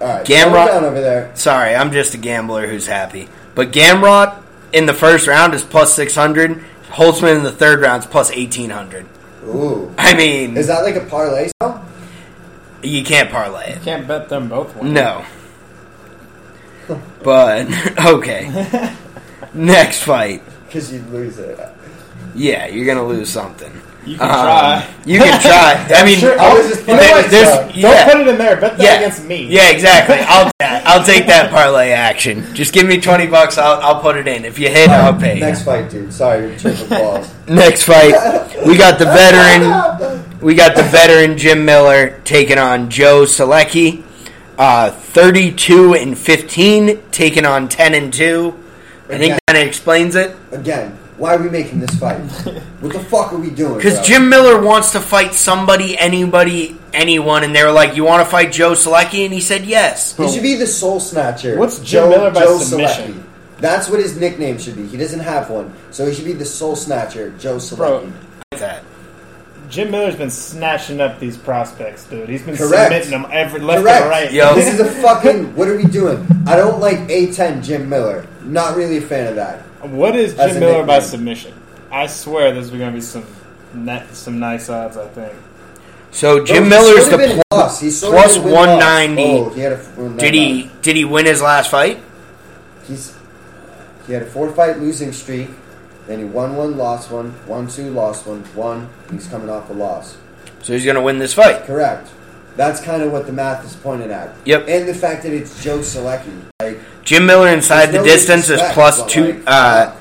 All 0.02 0.08
right, 0.08 0.26
Gamrot- 0.26 0.52
Gamrot 0.52 0.68
down 0.68 0.84
over 0.86 1.00
there. 1.00 1.32
Sorry, 1.36 1.74
I'm 1.76 1.92
just 1.92 2.14
a 2.16 2.18
gambler 2.18 2.68
who's 2.68 2.88
happy. 2.88 3.30
But 3.54 3.72
Gamrot 3.72 4.42
in 4.74 4.88
the 4.88 4.94
first 4.94 5.28
round 5.28 5.54
is 5.54 5.64
plus 5.64 5.94
600. 5.94 6.60
Holtzman 6.90 7.38
in 7.38 7.44
the 7.44 7.52
third 7.52 7.80
round 7.82 8.04
is 8.04 8.10
plus 8.10 8.30
1800. 8.36 9.06
Ooh, 9.46 9.94
I 9.98 10.16
mean, 10.16 10.58
is 10.58 10.68
that 10.68 10.84
like 10.84 10.96
a 10.96 11.06
parlay? 11.06 11.52
Because 11.60 11.80
you 12.82 13.04
can't 13.04 13.30
parlay 13.30 13.70
it. 13.74 13.84
Can't 13.84 14.08
bet 14.08 14.28
them 14.30 14.50
both. 14.50 14.76
Win. 14.76 14.94
No. 14.94 15.24
But, 17.24 17.68
okay. 18.06 18.94
Next 19.54 20.04
fight. 20.04 20.44
Because 20.68 20.92
you'd 20.92 21.10
lose 21.10 21.40
it. 21.40 21.60
Yeah, 22.36 22.68
you're 22.68 22.86
going 22.86 22.98
to 22.98 23.04
lose 23.04 23.30
something. 23.30 23.72
You 24.06 24.18
can 24.18 24.28
Um, 24.30 24.36
try. 24.46 24.88
You 25.06 25.20
can 25.20 25.42
try. 25.42 25.88
I 25.98 26.06
mean, 26.06 26.20
Sure, 26.20 26.40
I 26.40 26.54
was 26.54 26.68
just 26.68 26.82
you 26.82 26.94
know 26.94 27.00
playing 27.00 27.12
what? 27.16 27.22
this 27.24 27.32
there's- 27.32 27.54
stuff. 27.54 27.68
Don't 27.72 27.82
yeah. 27.82 28.06
put 28.12 28.22
it 28.22 28.28
in 28.28 28.38
there. 28.38 28.56
Bet 28.62 28.78
that 28.78 28.84
Yeah. 28.84 28.96
against 28.98 29.24
me. 29.24 29.48
Yeah, 29.48 29.70
exactly. 29.72 30.18
I'll 30.20 30.52
I'll 30.62 31.04
take 31.04 31.26
that 31.28 31.50
parlay 31.50 31.90
action. 31.90 32.46
Just 32.54 32.72
give 32.74 32.86
me 32.86 33.02
twenty 33.02 33.26
bucks. 33.26 33.58
I'll 33.58 33.82
I'll 33.82 34.02
put 34.02 34.16
it 34.18 34.28
in. 34.28 34.46
If 34.46 34.60
you 34.60 34.70
hit, 34.70 34.90
I'll 34.90 35.18
pay. 35.20 35.40
Next 35.40 35.64
fight, 35.64 35.90
dude. 35.90 36.14
Sorry, 36.14 36.50
you're 36.50 36.60
tripping 36.60 36.90
balls. 36.90 37.34
Next 37.48 37.84
fight, 37.84 38.14
we 38.68 38.78
got 38.78 39.00
the 39.00 39.06
veteran. 39.06 40.24
We 40.40 40.54
got 40.54 40.76
the 40.76 40.84
veteran 40.84 41.38
Jim 41.40 41.66
Miller 41.66 42.20
taking 42.26 42.60
on 42.60 42.92
Joe 42.92 43.24
Solecki. 43.24 44.04
Uh, 44.58 44.92
Thirty-two 44.92 45.96
and 45.96 46.18
fifteen, 46.18 47.02
taking 47.12 47.46
on 47.46 47.68
ten 47.68 47.94
and 47.94 48.14
two. 48.14 48.58
I 49.10 49.18
think 49.18 49.38
that 49.48 49.56
explains 49.56 50.16
it. 50.16 50.36
Again, 50.52 50.98
Why 51.18 51.36
are 51.36 51.42
we 51.42 51.50
making 51.50 51.80
this 51.80 51.96
fight? 52.00 52.18
what 52.82 52.92
the 52.94 53.00
fuck 53.00 53.32
are 53.34 53.38
we 53.38 53.50
doing? 53.52 53.76
Because? 53.76 54.06
Jim 54.06 54.30
Miller 54.30 54.62
wants 54.62 54.92
to 54.94 55.00
fight 55.00 55.34
somebody, 55.34 55.98
anybody, 55.98 56.78
anyone, 56.94 57.44
and 57.44 57.56
they 57.56 57.64
were 57.64 57.72
like, 57.72 57.96
"You 57.96 58.04
want 58.06 58.26
to 58.26 58.30
fight 58.32 58.52
Joe 58.52 58.72
Solecki?" 58.74 59.26
And 59.26 59.34
he 59.34 59.42
said 59.42 59.66
yes. 59.66 60.16
He 60.18 60.28
should 60.32 60.44
be 60.44 60.56
the 60.56 60.68
soul 60.68 61.00
snatcher. 61.00 61.58
What's 61.58 61.80
Jim 61.80 62.10
Miller 62.10 62.32
by 62.32 62.46
submission? 62.46 63.14
Solecki. 63.14 63.24
That's 63.60 63.90
what 63.90 64.00
his 64.00 64.20
nickname 64.20 64.58
should 64.58 64.76
be. 64.76 64.86
He 64.88 64.98
doesn't 64.98 65.22
have 65.22 65.50
one, 65.50 65.74
so 65.92 66.06
he 66.06 66.14
should 66.14 66.26
be 66.26 66.34
the 66.34 66.46
soul 66.46 66.76
snatcher, 66.76 67.32
Joe 67.38 67.58
Solecki. 67.58 67.78
Bro. 67.78 68.14
That. 68.52 68.84
Jim 69.70 69.92
Miller's 69.92 70.16
been 70.16 70.30
snatching 70.30 71.02
up 71.02 71.20
these 71.20 71.38
prospects, 71.38 72.06
dude. 72.06 72.30
He's 72.30 72.44
been 72.44 72.56
Correct. 72.58 72.84
submitting 73.06 73.12
them 73.12 73.26
every 73.32 73.60
left 73.62 73.82
Correct. 73.82 74.02
and 74.02 74.10
right. 74.10 74.32
Yo. 74.32 74.54
This 74.56 74.74
is 74.74 74.80
a 74.80 74.86
fucking. 75.02 75.56
What 75.56 75.68
are 75.68 75.78
we 75.78 75.86
doing? 75.86 76.28
I 76.48 76.56
don't 76.56 76.80
like 76.80 76.98
A10 77.08 77.64
Jim 77.64 77.90
Miller. 77.90 78.28
Not 78.44 78.76
really 78.76 78.98
a 78.98 79.02
fan 79.02 79.28
of 79.28 79.36
that. 79.36 79.62
What 79.88 80.16
is 80.16 80.38
As 80.40 80.54
Jim 80.54 80.58
a 80.64 80.66
Miller 80.66 80.86
by 80.86 81.00
submission? 81.00 81.54
I 81.92 82.08
swear 82.08 82.54
there's 82.54 82.70
going 82.70 82.82
to 82.82 82.92
be 82.92 83.02
some 83.02 83.26
net, 83.74 84.14
some 84.16 84.40
nice 84.40 84.70
odds. 84.70 84.98
I 84.98 85.08
think. 85.10 85.34
So 86.12 86.44
Jim 86.46 86.64
he's 86.64 86.70
Miller's 86.70 87.10
the 87.10 87.18
been 87.18 87.32
pl- 87.32 87.42
lost. 87.52 87.82
He's 87.82 88.00
sort 88.00 88.16
of 88.16 88.22
plus 88.22 88.36
been 88.38 88.46
win-loss. 88.46 88.68
190. 88.68 89.24
Oh, 89.24 89.50
he 89.50 89.62
had 89.62 89.72
a, 89.74 90.10
Did 90.18 90.34
he 90.34 90.72
did 90.82 90.96
he 90.96 91.06
win 91.06 91.26
his 91.26 91.42
last 91.42 91.70
fight? 91.70 92.00
He's 92.88 93.16
he 94.08 94.14
had 94.14 94.22
a 94.24 94.26
four 94.26 94.52
fight 94.52 94.80
losing 94.80 95.12
streak. 95.12 95.50
Then 96.08 96.20
he 96.20 96.26
won 96.26 96.56
one, 96.56 96.78
lost 96.78 97.10
one, 97.12 97.34
won 97.48 97.68
two, 97.68 97.90
lost 97.90 98.28
one, 98.28 98.44
won. 98.56 98.90
He's 99.12 99.28
coming 99.28 99.50
off 99.50 99.70
a 99.70 99.74
loss. 99.74 100.18
So 100.62 100.74
he's 100.74 100.86
gonna 100.86 101.02
win 101.02 101.18
this 101.20 101.34
fight. 101.34 101.64
Correct. 101.66 102.10
That's 102.56 102.80
kind 102.80 103.02
of 103.02 103.12
what 103.12 103.26
the 103.26 103.34
math 103.34 103.66
is 103.66 103.76
pointed 103.76 104.12
at. 104.12 104.34
Yep. 104.46 104.68
And 104.70 104.88
the 104.88 104.94
fact 104.94 105.24
that 105.24 105.34
it's 105.34 105.62
Joe 105.64 105.80
Solecki. 105.80 106.32
Like, 106.62 106.80
Jim 107.04 107.26
Miller 107.26 107.50
inside 107.50 107.88
the 107.88 107.98
no 107.98 108.04
distance 108.06 108.44
is 108.44 108.60
disrespect, 108.60 108.74
plus 108.74 109.02
but, 109.02 109.10
two. 109.10 109.34
like, 109.34 109.44
Uh, 109.48 109.92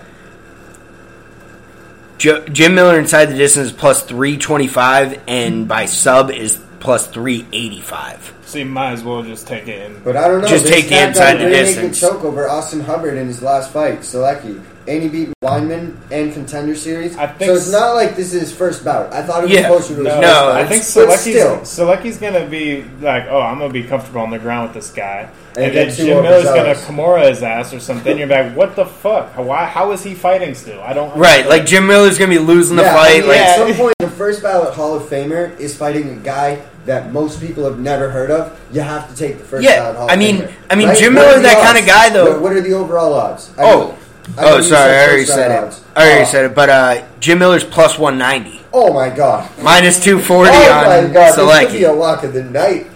Jo- 2.19 2.45
Jim 2.47 2.75
Miller 2.75 2.99
inside 2.99 3.27
the 3.27 3.35
distance 3.35 3.67
is 3.69 3.73
plus 3.73 4.03
three 4.05 4.39
twenty 4.39 4.69
five, 4.69 5.19
and 5.27 5.67
by 5.67 5.87
sub 5.87 6.31
is 6.31 6.59
plus 6.81 7.07
three 7.09 7.47
eighty 7.53 7.81
five. 7.81 8.33
So 8.47 8.59
you 8.59 8.67
might 8.67 8.93
as 8.93 9.03
well 9.03 9.23
just 9.23 9.47
take 9.49 9.67
it. 9.69 9.91
And 9.91 10.05
But 10.05 10.17
I 10.17 10.29
don't 10.29 10.41
know. 10.43 10.47
Just 10.49 10.67
take 10.67 10.85
the 10.85 10.91
cat 10.91 11.09
inside 11.09 11.33
got 11.33 11.39
the 11.39 11.45
a 11.47 11.49
rear 11.51 11.63
naked 11.65 11.75
distance. 11.91 12.01
choke 12.01 12.25
over 12.25 12.49
Austin 12.49 12.81
Hubbard 12.81 13.17
in 13.19 13.27
his 13.27 13.43
last 13.43 13.73
fight, 13.73 14.01
Solecki. 14.01 14.61
And 14.87 15.03
he 15.03 15.09
beat 15.09 15.33
Weinman 15.43 15.97
and 16.11 16.33
Contender 16.35 16.75
Series. 16.75 17.17
I 17.17 17.27
think 17.27 17.49
so 17.49 17.55
it's 17.57 17.73
not 17.73 17.95
like 17.95 18.17
this 18.17 18.35
is 18.35 18.43
his 18.43 18.53
first 18.53 18.85
bout. 18.85 19.13
I 19.15 19.23
thought 19.23 19.45
it 19.45 19.49
was 19.49 19.53
Yeah. 19.53 19.69
closer 19.69 19.95
to 19.95 19.95
his 19.97 20.05
no, 20.05 20.11
first 20.11 20.21
No, 20.21 20.29
bout. 20.29 20.51
I 20.57 20.67
think 20.67 20.83
But 20.83 21.19
still, 21.19 21.47
Solecki's, 21.65 21.69
Solecki's 21.69 22.19
gonna 22.19 22.47
be 22.47 22.85
like, 23.01 23.25
oh, 23.31 23.41
I'm 23.41 23.59
gonna 23.59 23.73
be 23.73 23.83
comfortable 23.85 24.21
on 24.21 24.31
the 24.31 24.39
ground 24.39 24.69
with 24.69 24.75
this 24.85 24.91
guy, 24.91 25.29
And 25.57 25.65
and, 25.67 25.75
then 25.75 25.91
Jim 25.95 26.23
Miller's 26.23 26.45
gonna 26.45 26.61
overzealous. 26.71 26.85
Kimura 26.85 27.29
his 27.31 27.43
ass 27.43 27.73
or 27.73 27.81
something. 27.81 28.19
You're 28.19 28.27
like, 28.29 28.55
what 28.55 28.77
the 28.77 28.85
fuck? 28.85 29.33
Why? 29.39 29.65
How 29.65 29.93
is 29.93 30.03
he 30.03 30.15
fighting 30.15 30.55
still? 30.55 30.83
I 30.83 30.93
don't. 30.93 31.17
Right, 31.17 31.49
like 31.49 31.65
Jim 31.65 31.87
Miller's 31.87 32.19
gonna 32.19 32.31
be 32.31 32.39
losing 32.39 32.77
the 32.77 32.83
yeah, 32.83 32.95
fight. 32.95 33.17
I 33.17 33.21
mean, 33.21 33.29
like 33.29 33.39
at 33.39 33.57
some 33.57 33.75
point, 33.75 33.95
the 34.01 34.11
first 34.11 34.43
ballot 34.43 34.75
Hall 34.75 34.95
of 34.95 35.05
Famer 35.05 35.59
is 35.59 35.75
fighting 35.75 36.11
a 36.11 36.17
guy 36.17 36.61
that 36.85 37.11
most 37.13 37.41
people 37.41 37.65
have 37.65 37.79
never 37.79 38.11
heard 38.11 38.31
of. 38.31 38.61
You 38.71 38.83
have 38.83 39.09
to 39.09 39.17
take 39.17 39.39
the 39.39 39.45
first 39.45 39.65
Yeah, 39.65 39.81
ballot 39.81 39.97
Hall 39.97 40.11
I 40.11 40.13
of 40.13 40.19
mean- 40.19 40.39
Famer. 40.43 40.51
I 40.71 40.75
mean, 40.75 40.89
right? 40.89 40.99
Jim 40.99 41.15
Miller's 41.15 41.41
that 41.43 41.57
odds? 41.57 41.73
kinda 41.73 41.87
guy, 41.91 42.11
though. 42.11 42.33
What, 42.33 42.43
what 42.43 42.53
are 42.53 42.61
the 42.61 42.75
overall 42.75 43.15
odds? 43.15 43.51
I 43.57 43.63
oh, 43.63 43.67
know- 43.67 43.73
I 43.73 43.79
know 43.79 43.95
oh, 44.39 44.57
you 44.59 44.63
sorry, 44.63 44.93
I 44.97 45.05
already 45.07 45.25
said 45.25 45.51
round 45.51 45.65
it. 45.65 45.67
odds. 45.69 45.85
I 45.97 46.03
already 46.07 46.23
Oh. 46.23 46.25
said 46.25 46.45
it. 46.47 46.55
But 46.55 46.69
uh, 46.71 47.05
Jim 47.21 47.39
Miller's 47.39 47.65
plus 47.65 47.99
one 47.99 48.19
ninety, 48.19 48.61
Oh 48.73 48.93
my 48.93 49.09
god. 49.11 49.49
minus 49.63 50.03
two 50.03 50.21
forty 50.21 50.51
oh 50.53 50.73
on 50.73 50.87
my 51.09 51.13
god, 51.13 51.35
this 51.35 51.37
could 51.67 51.73
be 51.73 51.85
a 51.85 51.89
Solecki. 51.91 51.99
lock 51.99 52.23
of 52.25 52.33
the 52.33 52.43
night. 52.45 52.87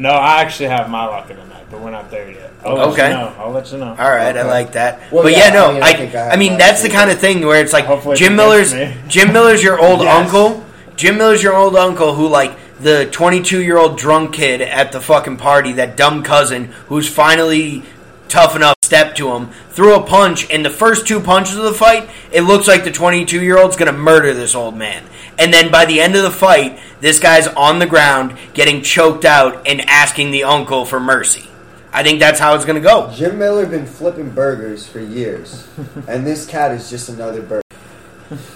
no, 0.00 0.10
I 0.10 0.40
actually 0.42 0.68
have 0.68 0.88
my 0.90 1.04
lock 1.06 1.28
of 1.30 1.36
the 1.36 1.44
night, 1.46 1.66
but 1.70 1.80
we're 1.80 1.90
not 1.90 2.10
there 2.10 2.30
yet. 2.30 2.52
I'll 2.64 2.74
let 2.74 2.88
Okay. 2.88 3.08
you 3.08 3.14
know. 3.14 3.32
I'll 3.38 3.50
let 3.52 3.70
you 3.72 3.78
know. 3.78 3.90
All 3.98 4.10
right, 4.10 4.36
I 4.36 4.42
like 4.42 4.72
that. 4.72 5.00
Well, 5.12 5.22
but 5.22 5.32
yeah, 5.32 5.48
yeah, 5.48 5.50
no, 5.52 5.70
I 5.70 5.72
mean, 5.74 5.82
I, 5.82 5.86
I 5.86 5.90
I, 5.90 5.94
think 5.94 6.14
I 6.14 6.24
have 6.30 6.38
mean 6.38 6.52
mine 6.52 6.58
that's 6.58 6.82
the 6.82 6.88
kind 6.88 7.10
of 7.10 7.18
thing 7.18 7.44
where 7.46 7.60
it's 7.62 7.72
like 7.72 7.84
Hopefully 7.84 8.16
Jim 8.16 8.34
Miller's. 8.36 8.72
Jim 9.08 9.32
Miller's 9.32 9.62
your 9.62 9.78
old 9.80 10.00
Yes. 10.00 10.16
uncle. 10.34 10.64
Jim 10.96 11.16
Miller's 11.18 11.42
your 11.42 11.54
old 11.54 11.76
uncle 11.76 12.14
who 12.14 12.26
like 12.28 12.52
the 12.80 13.06
22 13.10 13.62
year 13.62 13.76
old 13.76 13.98
drunk 13.98 14.34
kid 14.34 14.60
at 14.60 14.92
the 14.92 15.00
fucking 15.00 15.36
party, 15.36 15.72
that 15.72 15.96
dumb 15.96 16.22
cousin 16.22 16.66
who's 16.86 17.08
finally 17.08 17.82
tough 18.28 18.54
enough 18.54 18.74
to 18.77 18.77
step 18.88 19.14
to 19.16 19.30
him, 19.34 19.50
threw 19.68 19.94
a 19.94 20.02
punch, 20.02 20.50
and 20.50 20.64
the 20.64 20.70
first 20.70 21.06
two 21.06 21.20
punches 21.20 21.56
of 21.56 21.64
the 21.64 21.74
fight, 21.74 22.08
it 22.32 22.40
looks 22.40 22.66
like 22.66 22.84
the 22.84 22.90
22 22.90 23.42
year 23.42 23.58
old's 23.58 23.76
gonna 23.76 23.92
murder 23.92 24.32
this 24.32 24.54
old 24.54 24.74
man. 24.74 25.04
And 25.38 25.52
then 25.52 25.70
by 25.70 25.84
the 25.84 26.00
end 26.00 26.16
of 26.16 26.22
the 26.22 26.30
fight, 26.30 26.80
this 27.00 27.20
guy's 27.20 27.46
on 27.48 27.80
the 27.80 27.86
ground 27.86 28.38
getting 28.54 28.80
choked 28.80 29.26
out 29.26 29.68
and 29.68 29.82
asking 29.82 30.30
the 30.30 30.44
uncle 30.44 30.86
for 30.86 30.98
mercy. 30.98 31.50
I 31.92 32.02
think 32.02 32.18
that's 32.18 32.40
how 32.40 32.54
it's 32.54 32.64
gonna 32.64 32.80
go. 32.80 33.12
Jim 33.14 33.38
Miller 33.38 33.66
been 33.66 33.84
flipping 33.84 34.30
burgers 34.30 34.88
for 34.88 35.00
years, 35.00 35.68
and 36.08 36.26
this 36.26 36.46
cat 36.46 36.72
is 36.72 36.88
just 36.88 37.10
another 37.10 37.42
burger. 37.42 37.62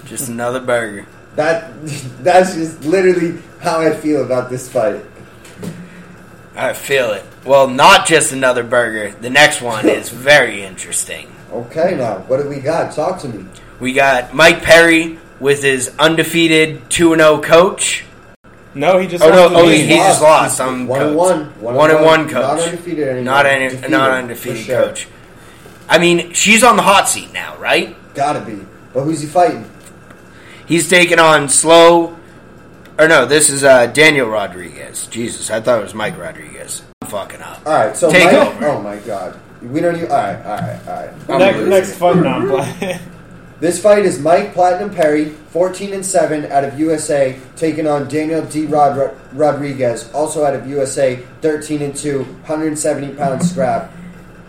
Just 0.06 0.30
another 0.30 0.60
burger. 0.60 1.06
That 1.36 1.72
that's 2.24 2.54
just 2.54 2.84
literally 2.84 3.42
how 3.60 3.80
I 3.80 3.94
feel 3.94 4.24
about 4.24 4.48
this 4.48 4.66
fight. 4.66 5.04
I 6.54 6.72
feel 6.74 7.12
it. 7.12 7.24
Well, 7.44 7.68
not 7.68 8.06
just 8.06 8.32
another 8.32 8.62
burger. 8.62 9.10
The 9.12 9.30
next 9.30 9.62
one 9.62 9.88
is 9.88 10.08
very 10.10 10.62
interesting. 10.62 11.28
Okay, 11.50 11.94
now 11.96 12.18
what 12.28 12.42
do 12.42 12.48
we 12.48 12.60
got? 12.60 12.92
Talk 12.94 13.20
to 13.22 13.28
me. 13.28 13.46
We 13.80 13.92
got 13.92 14.34
Mike 14.34 14.62
Perry 14.62 15.18
with 15.40 15.62
his 15.62 15.94
undefeated 15.98 16.88
2 16.90 17.16
0 17.16 17.40
coach. 17.40 18.04
No, 18.74 18.98
he 18.98 19.06
just. 19.06 19.22
Oh, 19.22 19.28
no, 19.28 19.50
oh, 19.54 19.66
me. 19.66 19.78
he- 19.78 19.86
he 19.86 19.96
just 19.96 20.22
lost. 20.22 20.54
He's 20.54 20.60
I'm 20.60 20.86
one 20.86 21.02
and 21.02 21.10
coach. 21.10 21.16
one. 21.60 21.74
One 21.74 21.90
and 21.90 22.04
one 22.04 22.24
coach. 22.28 22.42
Not 22.42 22.58
undefeated 22.60 23.06
anymore. 23.08 23.24
Not, 23.24 23.46
any, 23.46 23.68
Defeated, 23.68 23.90
not 23.90 24.10
undefeated 24.10 24.64
sure. 24.64 24.82
coach. 24.84 25.08
I 25.88 25.98
mean, 25.98 26.32
she's 26.32 26.62
on 26.64 26.76
the 26.76 26.82
hot 26.82 27.08
seat 27.08 27.32
now, 27.34 27.56
right? 27.58 27.94
Gotta 28.14 28.40
be. 28.40 28.64
But 28.94 29.04
who's 29.04 29.20
he 29.20 29.26
fighting? 29.26 29.68
He's 30.66 30.88
taking 30.88 31.18
on 31.18 31.48
Slow. 31.50 32.16
Or 32.98 33.08
no, 33.08 33.24
this 33.26 33.50
is 33.50 33.64
uh, 33.64 33.86
Daniel 33.86 34.28
Rodriguez. 34.28 35.06
Jesus, 35.06 35.50
I 35.50 35.60
thought 35.60 35.78
it 35.80 35.82
was 35.82 35.94
Mike 35.94 36.18
Rodriguez. 36.18 36.82
I'm 37.02 37.08
fucking 37.08 37.40
up. 37.40 37.66
All 37.66 37.72
right, 37.72 37.96
so 37.96 38.10
Take 38.10 38.24
Mike. 38.26 38.34
over. 38.34 38.66
Oh 38.68 38.82
my 38.82 38.96
God, 38.98 39.38
we 39.62 39.80
don't 39.80 39.96
even. 39.96 40.10
All 40.10 40.16
right, 40.18 40.36
all 40.44 40.56
right, 40.58 40.88
all 40.88 40.94
right. 40.94 41.10
I'm 41.30 41.38
Next, 41.38 41.56
losing 41.56 41.70
next 41.70 41.90
it. 41.90 41.94
fight, 41.94 42.16
no, 42.16 42.98
This 43.60 43.80
fight 43.80 44.04
is 44.04 44.18
Mike 44.18 44.54
Platinum 44.54 44.92
Perry, 44.92 45.26
14 45.26 45.92
and 45.94 46.04
7 46.04 46.46
out 46.50 46.64
of 46.64 46.80
USA, 46.80 47.38
taking 47.54 47.86
on 47.86 48.08
Daniel 48.08 48.44
D. 48.44 48.66
Rod- 48.66 49.16
Rodriguez, 49.32 50.10
also 50.12 50.44
out 50.44 50.54
of 50.54 50.66
USA, 50.66 51.16
13 51.42 51.80
and 51.80 51.94
2, 51.94 52.18
170 52.24 53.14
pound 53.14 53.40
scrap. 53.44 53.92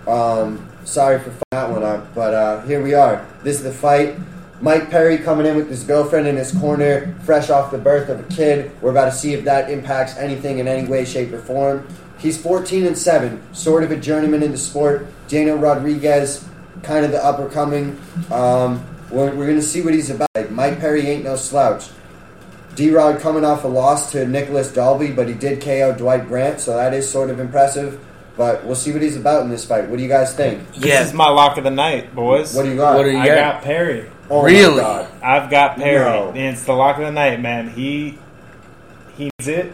Um, 0.07 0.67
sorry 0.83 1.19
for 1.19 1.31
that 1.51 1.69
one 1.69 1.83
up, 1.83 2.13
but 2.15 2.33
uh, 2.33 2.61
here 2.63 2.81
we 2.81 2.95
are. 2.95 3.23
This 3.43 3.57
is 3.57 3.63
the 3.63 3.71
fight. 3.71 4.15
Mike 4.63 4.89
Perry 4.89 5.17
coming 5.17 5.45
in 5.45 5.57
with 5.57 5.69
his 5.69 5.83
girlfriend 5.83 6.25
in 6.25 6.37
his 6.37 6.53
corner, 6.53 7.13
fresh 7.25 7.49
off 7.49 7.69
the 7.69 7.77
birth 7.77 8.07
of 8.07 8.21
a 8.21 8.23
kid. 8.33 8.71
We're 8.81 8.91
about 8.91 9.05
to 9.05 9.11
see 9.11 9.33
if 9.33 9.43
that 9.43 9.69
impacts 9.69 10.15
anything 10.15 10.59
in 10.59 10.69
any 10.69 10.87
way, 10.87 11.03
shape, 11.03 11.33
or 11.33 11.39
form. 11.39 11.85
He's 12.17 12.41
14 12.41 12.85
and 12.85 12.97
7, 12.97 13.53
sort 13.53 13.83
of 13.83 13.91
a 13.91 13.97
journeyman 13.97 14.41
in 14.41 14.51
the 14.51 14.57
sport. 14.57 15.05
Daniel 15.27 15.57
Rodriguez, 15.57 16.47
kind 16.81 17.03
of 17.03 17.11
the 17.11 17.21
up 17.21 17.39
and 17.39 17.51
coming. 17.51 17.99
Um, 18.31 18.81
we're, 19.11 19.35
we're 19.35 19.47
going 19.47 19.57
to 19.57 19.61
see 19.61 19.81
what 19.81 19.93
he's 19.93 20.09
about. 20.09 20.29
Like, 20.33 20.49
Mike 20.49 20.79
Perry 20.79 21.07
ain't 21.07 21.25
no 21.25 21.35
slouch. 21.35 21.89
D 22.75 22.89
Rod 22.89 23.19
coming 23.19 23.43
off 23.43 23.65
a 23.65 23.67
loss 23.67 24.13
to 24.13 24.25
Nicolas 24.25 24.71
Dalby, 24.71 25.11
but 25.11 25.27
he 25.27 25.33
did 25.33 25.61
KO 25.61 25.93
Dwight 25.93 26.25
Grant, 26.29 26.61
so 26.61 26.77
that 26.77 26.93
is 26.93 27.07
sort 27.09 27.29
of 27.29 27.41
impressive. 27.41 27.99
But 28.37 28.65
we'll 28.65 28.75
see 28.75 28.93
what 28.93 29.01
he's 29.01 29.17
about 29.17 29.43
in 29.43 29.49
this 29.49 29.65
fight. 29.65 29.89
What 29.89 29.97
do 29.97 30.03
you 30.03 30.09
guys 30.09 30.33
think? 30.33 30.73
This 30.75 31.07
is 31.09 31.13
my 31.13 31.27
lock 31.27 31.57
of 31.57 31.65
the 31.65 31.69
night, 31.69 32.15
boys. 32.15 32.55
What 32.55 32.63
do 32.63 32.69
you 32.69 32.77
got? 32.77 32.95
What 32.95 33.03
do 33.03 33.11
you 33.11 33.17
I 33.19 33.27
got? 33.27 33.35
got 33.35 33.63
Perry. 33.63 34.09
Oh 34.33 34.43
Really? 34.43 34.81
I've 35.21 35.49
got 35.51 35.77
Perry. 35.77 36.03
No. 36.05 36.29
And 36.29 36.37
it's 36.55 36.63
the 36.63 36.73
lock 36.73 36.97
of 36.97 37.05
the 37.05 37.11
night, 37.11 37.39
man. 37.39 37.69
He 37.69 38.17
he 39.15 39.29
needs 39.39 39.47
it. 39.47 39.73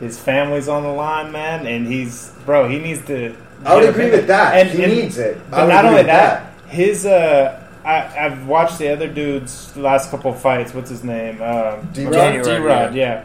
His 0.00 0.18
family's 0.18 0.68
on 0.68 0.82
the 0.82 0.90
line, 0.90 1.32
man, 1.32 1.66
and 1.66 1.86
he's 1.86 2.30
bro. 2.44 2.68
He 2.68 2.78
needs 2.78 3.04
to. 3.06 3.34
I 3.64 3.74
would 3.74 3.88
agree 3.88 4.10
with 4.10 4.26
that. 4.28 4.54
And, 4.56 4.68
he 4.70 4.84
and- 4.84 4.92
needs 4.92 5.18
it. 5.18 5.36
I 5.36 5.50
But 5.50 5.60
would 5.62 5.68
not 5.72 5.78
agree 5.84 5.88
only 5.88 6.00
with 6.00 6.06
that, 6.06 6.52
his 6.68 7.06
uh, 7.06 7.64
I, 7.84 8.26
I've 8.26 8.46
watched 8.46 8.78
the 8.78 8.90
other 8.90 9.08
dude's 9.08 9.76
last 9.76 10.10
couple 10.10 10.32
fights. 10.34 10.74
What's 10.74 10.90
his 10.90 11.02
name? 11.02 11.40
Um, 11.42 11.88
D-Rod? 11.92 12.32
D 12.44 12.50
Rod, 12.50 12.60
Rod. 12.62 12.94
Yeah, 12.94 13.24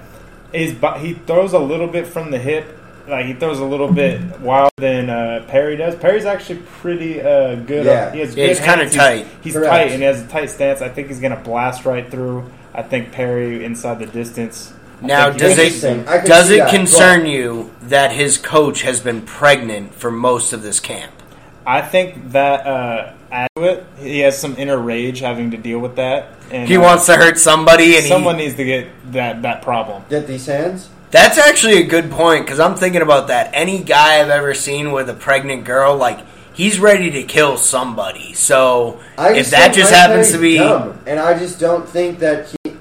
His 0.54 0.72
he 1.00 1.14
throws 1.14 1.54
a 1.54 1.60
little 1.60 1.88
bit 1.88 2.08
from 2.08 2.32
the 2.32 2.40
hip. 2.40 2.80
Like 3.08 3.26
he 3.26 3.34
throws 3.34 3.60
a 3.60 3.66
little 3.66 3.92
bit 3.92 4.22
wilder 4.40 4.70
than 4.78 5.10
uh, 5.10 5.46
Perry 5.50 5.76
does. 5.76 5.96
Perry's 5.96 6.26
actually 6.26 6.60
pretty 6.60 7.22
uh, 7.22 7.56
good. 7.56 7.86
Yeah. 7.86 8.12
he 8.12 8.20
has 8.20 8.36
Yeah, 8.36 8.48
good 8.48 8.58
he's 8.58 8.66
kinda 8.66 8.90
tight. 8.90 9.28
He's, 9.42 9.54
Correct. 9.54 9.70
tight 9.70 9.92
and 9.92 9.98
he 9.98 10.04
has 10.04 10.22
a 10.22 10.28
tight 10.28 10.50
stance. 10.50 10.82
I 10.82 10.90
think 10.90 11.10
he's 11.10 11.20
gonna 11.20 11.42
blast 11.42 11.86
right 11.86 12.10
through. 12.10 12.50
I 12.74 12.82
think 12.82 13.12
Perry 13.12 13.66
inside 13.66 14.00
the 14.00 14.06
distance. 14.06 14.74
I 15.02 15.06
Now, 15.06 15.30
does 15.30 15.58
it 15.58 15.74
Interesting. 15.74 16.08
I 16.08 16.20
can 16.20 16.28
does 16.28 16.50
it 16.50 16.70
concern 16.70 17.26
you 17.26 17.72
that 17.84 18.14
his 18.14 18.38
coach 18.38 18.84
has 18.84 19.02
been 19.02 19.22
pregnant 19.22 19.94
for 19.94 20.10
most 20.10 20.54
of 20.54 20.64
this 20.64 20.80
camp? 20.80 21.12
I 21.66 21.82
think 21.82 22.32
that 22.32 22.66
uh, 22.66 23.14
add 23.32 23.48
to 23.56 23.64
it, 23.64 23.86
he 24.00 24.20
has 24.20 24.38
some 24.38 24.56
inner 24.58 24.78
rage 24.78 25.20
having 25.20 25.52
to 25.52 25.58
deal 25.58 25.80
with 25.80 25.96
that. 25.96 26.30
And 26.52 26.68
He 26.68 26.78
uh, 26.78 26.82
wants 26.82 27.06
to 27.08 27.16
hurt 27.16 27.38
somebody, 27.38 27.98
and 27.98 28.06
someone 28.06 28.38
he, 28.38 28.46
needs 28.46 28.56
to 28.56 28.66
get 28.66 28.88
that 29.12 29.42
that 29.42 29.62
problem. 29.62 30.04
Get 30.10 30.28
these 30.28 30.46
hands. 30.46 30.90
That's 31.14 31.38
actually 31.38 31.78
a 31.78 31.86
good 31.86 32.10
point 32.10 32.46
because 32.46 32.60
I'm 32.60 32.76
thinking 32.76 33.04
about 33.04 33.28
that. 33.28 33.52
Any 33.54 33.84
guy 33.84 34.20
I've 34.20 34.32
ever 34.32 34.54
seen 34.56 34.92
with 34.92 35.08
a 35.10 35.14
pregnant 35.14 35.64
girl, 35.64 35.96
like 35.96 36.20
he's 36.54 36.80
ready 36.80 37.12
to 37.12 37.24
kill 37.24 37.56
somebody. 37.58 38.34
So 38.34 39.00
I 39.18 39.36
if 39.36 39.52
that 39.52 39.74
just 39.76 39.94
happens 39.94 40.32
to 40.32 40.40
be, 40.40 40.58
dumb, 40.58 41.00
and 41.06 41.20
I 41.20 41.38
just 41.38 41.60
don't 41.60 41.88
think 41.88 42.20
that 42.20 42.54
he. 42.64 42.74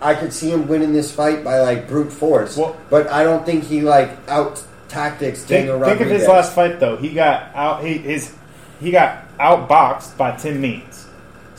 I 0.00 0.14
could 0.14 0.32
see 0.32 0.50
him 0.50 0.68
winning 0.68 0.92
this 0.92 1.14
fight 1.14 1.42
by 1.42 1.60
like 1.60 1.88
brute 1.88 2.12
force, 2.12 2.56
Well- 2.56 2.76
but 2.90 3.08
I 3.10 3.24
don't 3.24 3.46
think 3.46 3.64
he 3.64 3.80
like 3.80 4.10
out 4.28 4.62
tactics 4.88 5.42
Think, 5.42 5.70
think 5.70 6.00
of 6.00 6.08
his 6.08 6.28
last 6.28 6.54
fight 6.54 6.78
though. 6.80 6.96
He 6.96 7.14
got 7.14 7.54
out. 7.54 7.82
He 7.82 7.96
his 7.96 8.34
he 8.78 8.90
got 8.90 9.24
outboxed 9.38 10.18
by 10.18 10.36
Tim 10.36 10.60
Means. 10.60 11.06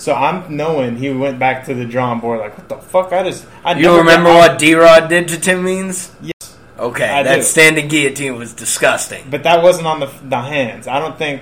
So 0.04 0.14
I'm 0.14 0.58
knowing 0.58 0.98
he 0.98 1.10
went 1.12 1.40
back 1.40 1.66
to 1.68 1.74
the 1.74 1.86
drawing 1.86 2.20
board. 2.20 2.40
Like 2.42 2.58
what 2.58 2.68
the 2.68 2.76
fuck? 2.76 3.14
I 3.14 3.24
just 3.24 3.46
I 3.64 3.74
you 3.74 3.84
never 3.84 4.00
remember 4.00 4.30
got- 4.32 4.50
what 4.52 4.60
D 4.60 4.74
Rod 4.76 5.08
did 5.08 5.30
to 5.30 5.40
Tim 5.40 5.64
Means? 5.64 6.12
Yes, 6.22 6.58
Okay, 6.78 7.08
I 7.08 7.24
that 7.24 7.36
do. 7.38 7.42
standing 7.44 7.88
guillotine 7.88 8.36
was 8.38 8.52
disgusting. 8.52 9.24
but 9.30 9.44
that 9.44 9.64
wasn't 9.64 9.88
on 9.88 10.02
the 10.02 10.10
the 10.28 10.42
hands. 10.42 10.88
I 10.90 11.00
don't 11.00 11.18
think. 11.18 11.42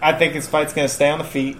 I 0.00 0.12
think 0.14 0.32
his 0.32 0.46
fight's 0.48 0.72
gonna 0.72 0.88
stay 0.88 1.10
on 1.10 1.18
the 1.18 1.24
feet. 1.36 1.58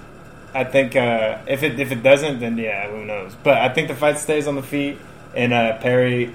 I 0.54 0.64
think 0.64 0.96
uh, 0.96 1.38
if 1.46 1.62
it 1.62 1.78
if 1.78 1.92
it 1.92 2.02
doesn't, 2.02 2.40
then 2.40 2.56
yeah, 2.56 2.88
who 2.90 3.04
knows? 3.04 3.36
But 3.42 3.58
I 3.58 3.68
think 3.68 3.88
the 3.88 3.94
fight 3.94 4.18
stays 4.18 4.46
on 4.48 4.54
the 4.54 4.62
feet, 4.62 4.98
and 5.36 5.52
uh, 5.52 5.76
Perry 5.78 6.32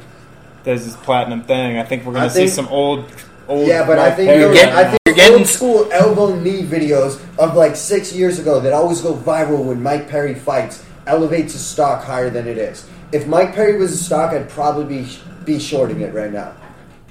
does 0.64 0.86
his 0.86 0.95
platinum 0.95 1.41
thing. 1.41 1.80
I 1.80 1.84
think 1.84 2.06
we're 2.06 2.14
gonna 2.14 2.26
I 2.26 2.30
see 2.30 2.40
think- 2.41 2.52
some 2.52 2.68
old, 2.68 3.06
old. 3.48 3.68
Yeah, 3.68 3.84
but 3.88 3.98
I 3.98 4.11
think 4.11 4.30
Perry 4.30 4.41
those, 4.44 4.53
getting- 4.56 4.76
I 4.76 4.84
think 4.91 4.99
old 5.31 5.48
school 5.48 5.89
elbow 5.91 6.35
knee 6.35 6.64
videos 6.64 7.19
of 7.38 7.56
like 7.56 7.76
six 7.76 8.14
years 8.14 8.39
ago 8.39 8.60
that 8.60 8.73
always 8.73 9.02
go 9.02 9.14
viral 9.14 9.65
when 9.65 9.81
Mike 9.81 10.07
Perry 10.10 10.35
fights 10.35 10.84
elevates 11.06 11.53
his 11.53 11.65
stock 11.65 12.03
higher 12.03 12.30
than 12.30 12.48
it 12.48 12.57
is. 12.57 12.88
If 13.11 13.27
Mike 13.27 13.56
Perry 13.56 13.77
was 13.77 13.94
a 13.94 13.98
stock, 13.98 14.34
I'd 14.34 14.49
probably 14.49 15.03
be 15.03 15.10
be 15.45 15.60
shorting 15.60 16.02
it 16.02 16.14
right 16.14 16.31
now. 16.31 16.56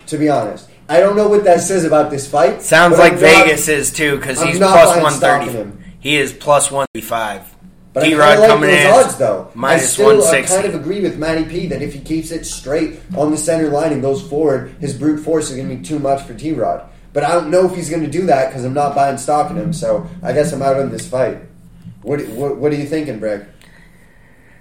To 0.09 0.19
be 0.19 0.29
honest, 0.29 0.69
I 0.89 1.01
don't 1.01 1.17
know 1.17 1.29
what 1.29 1.45
that 1.45 1.61
says 1.61 1.85
about 1.85 2.11
this 2.11 2.31
fight. 2.31 2.63
Sounds 2.63 2.99
like 2.99 3.15
I'm 3.15 3.21
not- 3.21 3.47
Vegas 3.47 3.69
is 3.69 3.93
too 3.93 4.17
because 4.17 4.41
he's 4.43 4.61
not 4.61 4.73
plus 4.73 5.03
one 5.03 5.13
thirty. 5.15 5.73
He 5.99 6.17
is 6.17 6.33
plus 6.33 6.71
one 6.71 6.87
thirty 6.95 7.05
five. 7.07 7.53
But 7.93 8.05
D 8.05 8.15
I 8.15 8.19
Rod 8.19 8.39
like 8.39 8.49
coming 8.51 8.71
in 8.71 8.87
odds 8.89 9.17
though. 9.17 9.51
I 9.57 9.79
still 9.79 10.23
uh, 10.23 10.43
kind 10.43 10.67
of 10.67 10.75
agree 10.75 11.01
with 11.01 11.17
Matty 11.19 11.45
P 11.47 11.67
that 11.69 11.81
if 11.81 11.95
he 11.95 12.01
keeps 12.01 12.31
it 12.31 12.45
straight 12.45 13.01
on 13.17 13.31
the 13.31 13.39
center 13.39 13.71
line 13.71 13.93
and 13.95 14.03
goes 14.03 14.21
forward, 14.21 14.77
his 14.81 14.93
brute 14.93 15.25
force 15.25 15.51
is 15.51 15.57
going 15.57 15.71
to 15.71 15.77
be 15.77 15.83
too 15.83 15.99
much 15.99 16.23
for 16.25 16.35
T 16.35 16.53
Rod. 16.53 16.87
But 17.17 17.25
I 17.25 17.33
don't 17.33 17.51
know 17.51 17.65
if 17.65 17.75
he's 17.75 17.89
going 17.89 18.03
to 18.03 18.11
do 18.11 18.27
that 18.27 18.51
because 18.51 18.67
I'm 18.67 18.75
not 18.75 18.95
buying 18.95 19.17
stock 19.17 19.51
in 19.51 19.57
him. 19.57 19.73
So 19.73 20.07
I 20.23 20.35
guess 20.35 20.53
I'm 20.53 20.61
out 20.61 20.77
on 20.77 20.91
this 20.91 21.09
fight. 21.09 21.39
What 22.03 22.21
what, 22.29 22.59
what 22.59 22.71
are 22.73 22.75
you 22.75 22.87
thinking, 22.87 23.19
Brick? 23.19 23.49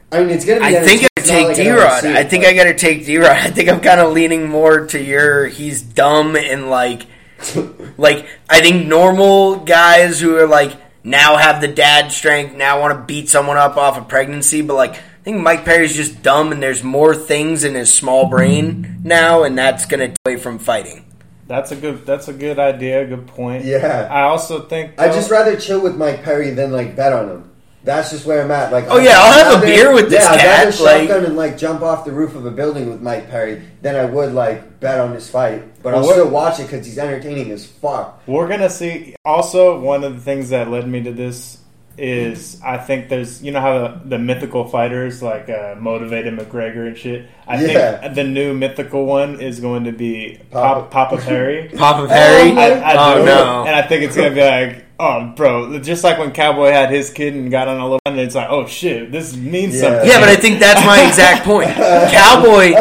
I 0.09 0.21
mean, 0.21 0.29
it's 0.29 0.45
going 0.45 0.61
to 0.61 0.65
be. 0.65 0.77
I 0.77 0.79
think 0.85 1.03
I 1.17 1.21
take 1.21 1.47
not 1.47 1.55
D 1.57 1.69
like 1.69 1.81
I 1.81 1.83
Rod. 1.83 2.05
I 2.05 2.23
think 2.23 2.45
but- 2.45 2.51
I 2.51 2.55
got 2.55 2.63
to 2.63 2.73
take 2.73 3.05
D 3.05 3.17
Rod. 3.17 3.31
I 3.31 3.49
think 3.49 3.67
I'm 3.67 3.81
kind 3.81 3.99
of 3.99 4.13
leaning 4.13 4.47
more 4.47 4.85
to 4.85 5.03
your. 5.03 5.47
He's 5.47 5.81
dumb 5.81 6.37
and 6.37 6.69
like, 6.69 7.07
like 7.97 8.25
I 8.49 8.61
think 8.61 8.87
normal 8.87 9.57
guys 9.57 10.21
who 10.21 10.37
are 10.37 10.47
like 10.47 10.77
now 11.03 11.35
have 11.35 11.59
the 11.59 11.67
dad 11.67 12.13
strength, 12.13 12.55
now 12.55 12.79
want 12.79 12.97
to 12.97 13.03
beat 13.03 13.27
someone 13.27 13.57
up 13.57 13.75
off 13.75 13.97
of 13.97 14.07
pregnancy, 14.07 14.61
but 14.61 14.75
like 14.75 14.91
I 14.93 15.23
think 15.25 15.43
Mike 15.43 15.65
Perry's 15.65 15.93
just 15.93 16.23
dumb 16.23 16.53
and 16.53 16.63
there's 16.63 16.85
more 16.85 17.15
things 17.15 17.65
in 17.65 17.75
his 17.75 17.93
small 17.93 18.29
brain 18.29 19.01
now, 19.03 19.43
and 19.43 19.57
that's 19.57 19.85
gonna 19.85 20.07
take 20.07 20.17
away 20.25 20.37
from 20.37 20.57
fighting. 20.57 21.04
That's 21.47 21.71
a 21.71 21.75
good. 21.75 22.05
That's 22.05 22.27
a 22.27 22.33
good 22.33 22.57
idea. 22.59 23.05
Good 23.05 23.27
point. 23.27 23.65
Yeah. 23.65 24.07
I 24.11 24.23
also 24.23 24.61
think. 24.61 24.99
I'd 24.99 25.13
just 25.13 25.29
rather 25.29 25.55
chill 25.55 25.79
with 25.81 25.95
Mike 25.95 26.23
Perry 26.23 26.51
than 26.51 26.71
like 26.71 26.95
bet 26.95 27.13
on 27.13 27.29
him. 27.29 27.51
That's 27.83 28.09
just 28.09 28.25
where 28.25 28.41
I'm 28.41 28.49
at. 28.49 28.71
Like, 28.71 28.85
Oh, 28.89 28.97
yeah, 28.97 29.11
I'll 29.19 29.31
have 29.43 29.61
a 29.61 29.63
beer 29.63 29.93
with 29.93 30.09
this 30.09 30.23
yeah, 30.23 30.29
I'd 30.31 30.43
rather 30.43 30.71
cat, 30.71 30.79
like- 30.81 30.99
shotgun 31.07 31.25
and 31.25 31.37
like 31.37 31.55
jump 31.55 31.83
off 31.83 32.03
the 32.03 32.11
roof 32.11 32.33
of 32.33 32.43
a 32.47 32.49
building 32.49 32.89
with 32.89 32.99
Mike 32.99 33.29
Perry 33.29 33.61
than 33.83 33.95
I 33.95 34.05
would 34.05 34.33
like 34.33 34.79
bet 34.79 34.99
on 34.99 35.13
this 35.13 35.29
fight. 35.29 35.61
But 35.83 35.93
Well, 35.93 36.01
I'll 36.01 36.05
what- 36.07 36.13
still 36.15 36.29
watch 36.29 36.59
it 36.59 36.63
because 36.63 36.83
he's 36.87 36.97
entertaining 36.97 37.51
as 37.51 37.63
fuck. 37.63 38.23
We're 38.25 38.47
gonna 38.47 38.71
see. 38.71 39.15
Also, 39.23 39.79
one 39.79 40.03
of 40.03 40.15
the 40.15 40.21
things 40.21 40.49
that 40.49 40.71
led 40.71 40.87
me 40.87 41.03
to 41.03 41.11
this 41.11 41.59
is 41.97 42.59
I 42.63 42.77
think 42.77 43.09
there's 43.09 43.41
you 43.43 43.51
know 43.51 43.61
how 43.61 43.79
the, 43.79 44.01
the 44.09 44.19
mythical 44.19 44.65
fighters 44.67 45.21
like 45.23 45.49
uh, 45.49 45.75
motivated 45.79 46.37
McGregor 46.37 46.87
and 46.87 46.97
shit. 46.97 47.27
I 47.47 47.63
Yeah. 47.63 47.99
think 48.01 48.15
the 48.15 48.23
new 48.23 48.53
mythical 48.53 49.05
one 49.05 49.39
is 49.41 49.59
going 49.59 49.85
to 49.85 49.91
be 49.91 50.39
Papa, 50.51 50.87
Papa- 50.89 51.15
Papa 51.17 51.21
Perry. 51.21 51.69
Papa 51.69 52.07
Perry. 52.09 52.51
I, 52.51 52.93
I 52.93 53.13
oh 53.15 53.19
do. 53.19 53.25
no. 53.25 53.63
And 53.65 53.75
I 53.75 53.81
think 53.83 54.03
it's 54.03 54.15
gonna 54.15 54.31
be 54.33 54.41
like, 54.41 54.85
oh, 54.99 55.33
bro, 55.35 55.79
just 55.79 56.03
like 56.03 56.17
when 56.17 56.31
Cowboy 56.31 56.71
had 56.71 56.89
his 56.89 57.09
kid 57.11 57.33
and 57.33 57.51
got 57.51 57.67
on 57.67 57.79
a 57.79 57.83
little, 57.83 57.99
and 58.05 58.19
it's 58.19 58.35
like, 58.35 58.49
oh 58.49 58.65
shit, 58.65 59.11
this 59.11 59.35
means 59.35 59.75
Yeah. 59.75 59.81
something. 59.81 60.09
Yeah, 60.09 60.19
but 60.19 60.29
I 60.29 60.35
think 60.35 60.59
that's 60.59 60.85
my 60.85 61.05
exact 61.07 61.43
point. 61.51 61.69
Cowboy, 61.69 62.71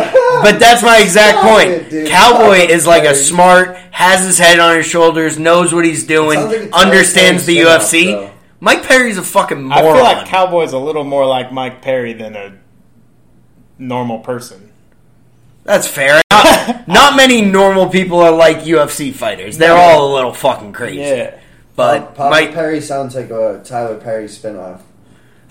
but 0.43 0.59
that's 0.59 0.82
my 0.82 0.99
exact 0.99 1.39
point. 1.39 1.70
it, 1.70 1.91
dude. 1.91 2.09
Cowboy 2.09 2.55
Stop 2.57 2.69
it, 2.69 2.70
is 2.70 2.86
like 2.86 3.05
a 3.05 3.15
smart, 3.15 3.77
has 3.91 4.24
his 4.27 4.39
head 4.39 4.59
on 4.59 4.77
his 4.77 4.86
shoulders, 4.86 5.39
knows 5.39 5.73
what 5.74 5.85
he's 5.85 6.05
doing, 6.07 6.39
like 6.41 6.70
understands 6.73 7.47
the 7.47 7.59
UFC. 7.59 8.03
spin-off, 8.05 8.31
Mike 8.65 8.82
Perry's 8.85 9.19
a 9.19 9.23
fucking 9.23 9.70
I 9.70 9.82
feel 9.82 10.03
like 10.03 10.27
Cowboy's 10.27 10.73
a 10.73 10.78
little 10.78 11.05
more 11.05 11.27
like 11.27 11.53
Mike 11.53 11.82
Perry 11.82 12.15
than 12.15 12.35
a 12.35 12.57
normal 13.78 14.20
person. 14.20 14.73
that's 15.65 15.86
fair. 15.86 16.20
Not, 16.32 16.89
not 16.89 17.16
many 17.16 17.43
normal 17.43 17.91
people 17.91 18.20
are 18.20 18.32
like 18.32 18.61
UFC 18.61 19.12
fighters. 19.12 19.59
They're 19.59 19.77
all 19.77 20.11
a 20.11 20.15
little 20.15 20.32
fucking 20.32 20.73
crazy. 20.73 21.01
Yeah. 21.01 21.39
But 21.77 22.15
Papa 22.15 22.31
Mike, 22.31 22.55
Perry 22.55 22.81
sounds 22.81 23.15
like 23.15 23.28
a 23.31 23.61
Tyler 23.65 23.99
Perry 24.01 24.27
spinoff. 24.28 24.81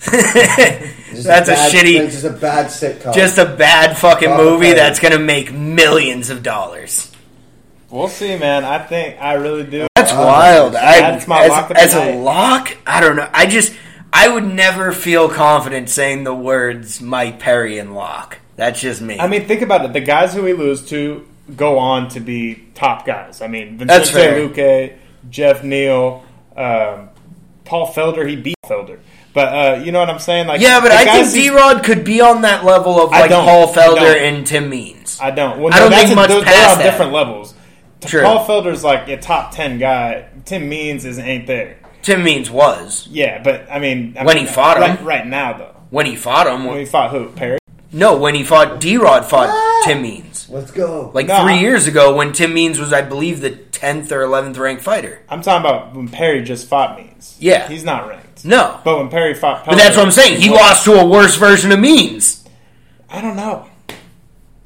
Just 0.00 1.22
that's 1.24 1.48
a 1.48 1.52
bad- 1.52 1.72
shitty, 1.72 2.10
just 2.10 2.24
a 2.24 2.30
bad 2.30 2.66
sitcom. 2.66 3.14
just 3.14 3.38
a 3.38 3.44
bad 3.46 3.96
fucking 3.96 4.28
Papa 4.28 4.42
movie 4.42 4.66
Perry. 4.66 4.74
that's 4.76 4.98
gonna 4.98 5.20
make 5.20 5.52
millions 5.52 6.30
of 6.30 6.42
dollars. 6.42 7.13
We'll 7.94 8.08
see, 8.08 8.36
man. 8.36 8.64
I 8.64 8.80
think 8.80 9.22
I 9.22 9.34
really 9.34 9.62
do. 9.62 9.86
That's 9.94 10.10
Oh, 10.12 10.26
wild. 10.26 10.74
I, 10.74 10.98
that's 11.12 11.28
my 11.28 11.44
as, 11.44 11.50
lock 11.50 11.70
as 11.70 11.94
a 11.94 12.16
lock, 12.16 12.76
I 12.84 13.00
don't 13.00 13.14
know. 13.14 13.30
I 13.32 13.46
just 13.46 13.72
I 14.12 14.28
would 14.28 14.44
never 14.44 14.90
feel 14.90 15.28
confident 15.28 15.88
saying 15.88 16.24
the 16.24 16.34
words 16.34 17.00
Mike 17.00 17.38
Perry 17.38 17.78
and 17.78 17.94
lock. 17.94 18.40
That's 18.56 18.80
just 18.80 19.00
me. 19.00 19.20
I 19.20 19.28
mean, 19.28 19.46
think 19.46 19.62
about 19.62 19.84
it. 19.84 19.92
The 19.92 20.00
guys 20.00 20.34
who 20.34 20.42
we 20.42 20.54
lose 20.54 20.84
to 20.88 21.24
go 21.56 21.78
on 21.78 22.08
to 22.08 22.20
be 22.20 22.64
top 22.74 23.06
guys. 23.06 23.40
I 23.40 23.46
mean, 23.46 23.76
That's 23.76 24.10
fair. 24.10 24.34
Vicente 24.48 24.60
Luque, 24.60 24.96
Jeff 25.30 25.62
Neal, 25.62 26.24
um, 26.56 27.10
Paul 27.64 27.92
Felder. 27.92 28.28
He 28.28 28.34
beat 28.34 28.56
Felder, 28.66 28.98
but 29.32 29.54
uh, 29.54 29.82
you 29.84 29.92
know 29.92 30.00
what 30.00 30.10
I'm 30.10 30.18
saying? 30.18 30.48
Like, 30.48 30.60
yeah, 30.60 30.80
but 30.80 30.90
I 30.90 31.22
think 31.22 31.32
D 31.32 31.48
Rod 31.50 31.84
could 31.84 32.04
be 32.04 32.20
on 32.20 32.42
that 32.42 32.64
level 32.64 33.00
of 33.00 33.12
like. 33.12 33.30
Paul 33.30 33.72
Felder 33.72 34.16
and 34.16 34.44
Tim 34.44 34.68
Means. 34.68 35.20
I 35.20 35.30
don't. 35.30 35.60
Well, 35.60 35.72
I 35.72 35.78
don't 35.78 35.92
no, 35.92 35.96
think 35.96 36.16
much 36.16 36.28
they're, 36.30 36.42
past 36.42 36.78
they're 36.78 36.86
on 36.88 36.92
different 36.92 37.12
levels. 37.12 37.53
True. 38.04 38.22
Paul 38.22 38.46
Felder's 38.46 38.84
like 38.84 39.08
a 39.08 39.16
top 39.16 39.52
ten 39.52 39.78
guy. 39.78 40.28
Tim 40.44 40.68
Means 40.68 41.04
is 41.04 41.18
ain't 41.18 41.46
there. 41.46 41.78
Tim 42.02 42.22
Means 42.22 42.50
was 42.50 43.08
Yeah, 43.10 43.42
but 43.42 43.66
I 43.70 43.78
mean, 43.78 44.16
I 44.18 44.24
When 44.24 44.36
mean, 44.36 44.46
he 44.46 44.52
fought 44.52 44.78
right, 44.78 44.98
him. 44.98 45.06
right 45.06 45.26
now 45.26 45.56
though. 45.56 45.74
when 45.90 46.06
he 46.06 46.16
fought 46.16 46.46
him. 46.46 46.64
When 46.66 46.78
he 46.78 46.84
fought 46.84 47.10
who? 47.10 47.28
Perry. 47.30 47.58
no, 47.92 48.16
when 48.16 48.34
he 48.34 48.44
fought 48.44 48.78
D 48.80 48.96
Rod 48.98 49.24
fought 49.24 49.48
Ah! 49.50 49.82
Tim 49.86 50.02
Means. 50.02 50.48
Let's 50.50 50.70
go. 50.70 51.10
Like 51.14 51.26
No, 51.28 51.42
three 51.42 51.54
I- 51.54 51.60
years 51.60 51.86
ago, 51.86 52.14
when 52.14 52.32
Tim 52.32 52.52
Means 52.52 52.78
was, 52.78 52.92
I 52.92 53.00
believe, 53.02 53.40
the 53.40 53.50
tenth 53.50 54.12
or 54.12 54.22
eleventh 54.22 54.58
ranked 54.58 54.82
fighter. 54.82 55.22
I'm 55.28 55.40
talking 55.42 55.64
about 55.64 55.94
when 55.94 56.08
Perry 56.08 56.42
just 56.42 56.68
fought 56.68 56.96
Means. 56.98 57.36
Yeah. 57.40 57.68
he's 57.68 57.84
not 57.84 58.06
ranked. 58.08 58.44
No, 58.44 58.78
But 58.84 58.98
when 58.98 59.08
Perry 59.08 59.32
fought, 59.34 59.64
but 59.64 59.76
that's 59.76 59.96
what 59.96 60.04
I'm 60.04 60.12
saying. 60.12 60.40
He 60.42 60.50
lost 60.50 60.84
to 60.84 61.00
a 61.00 61.06
worse 61.06 61.36
version 61.36 61.72
of 61.72 61.80
Means. 61.80 62.44
I 63.08 63.22
don't 63.22 63.36
know. 63.36 63.66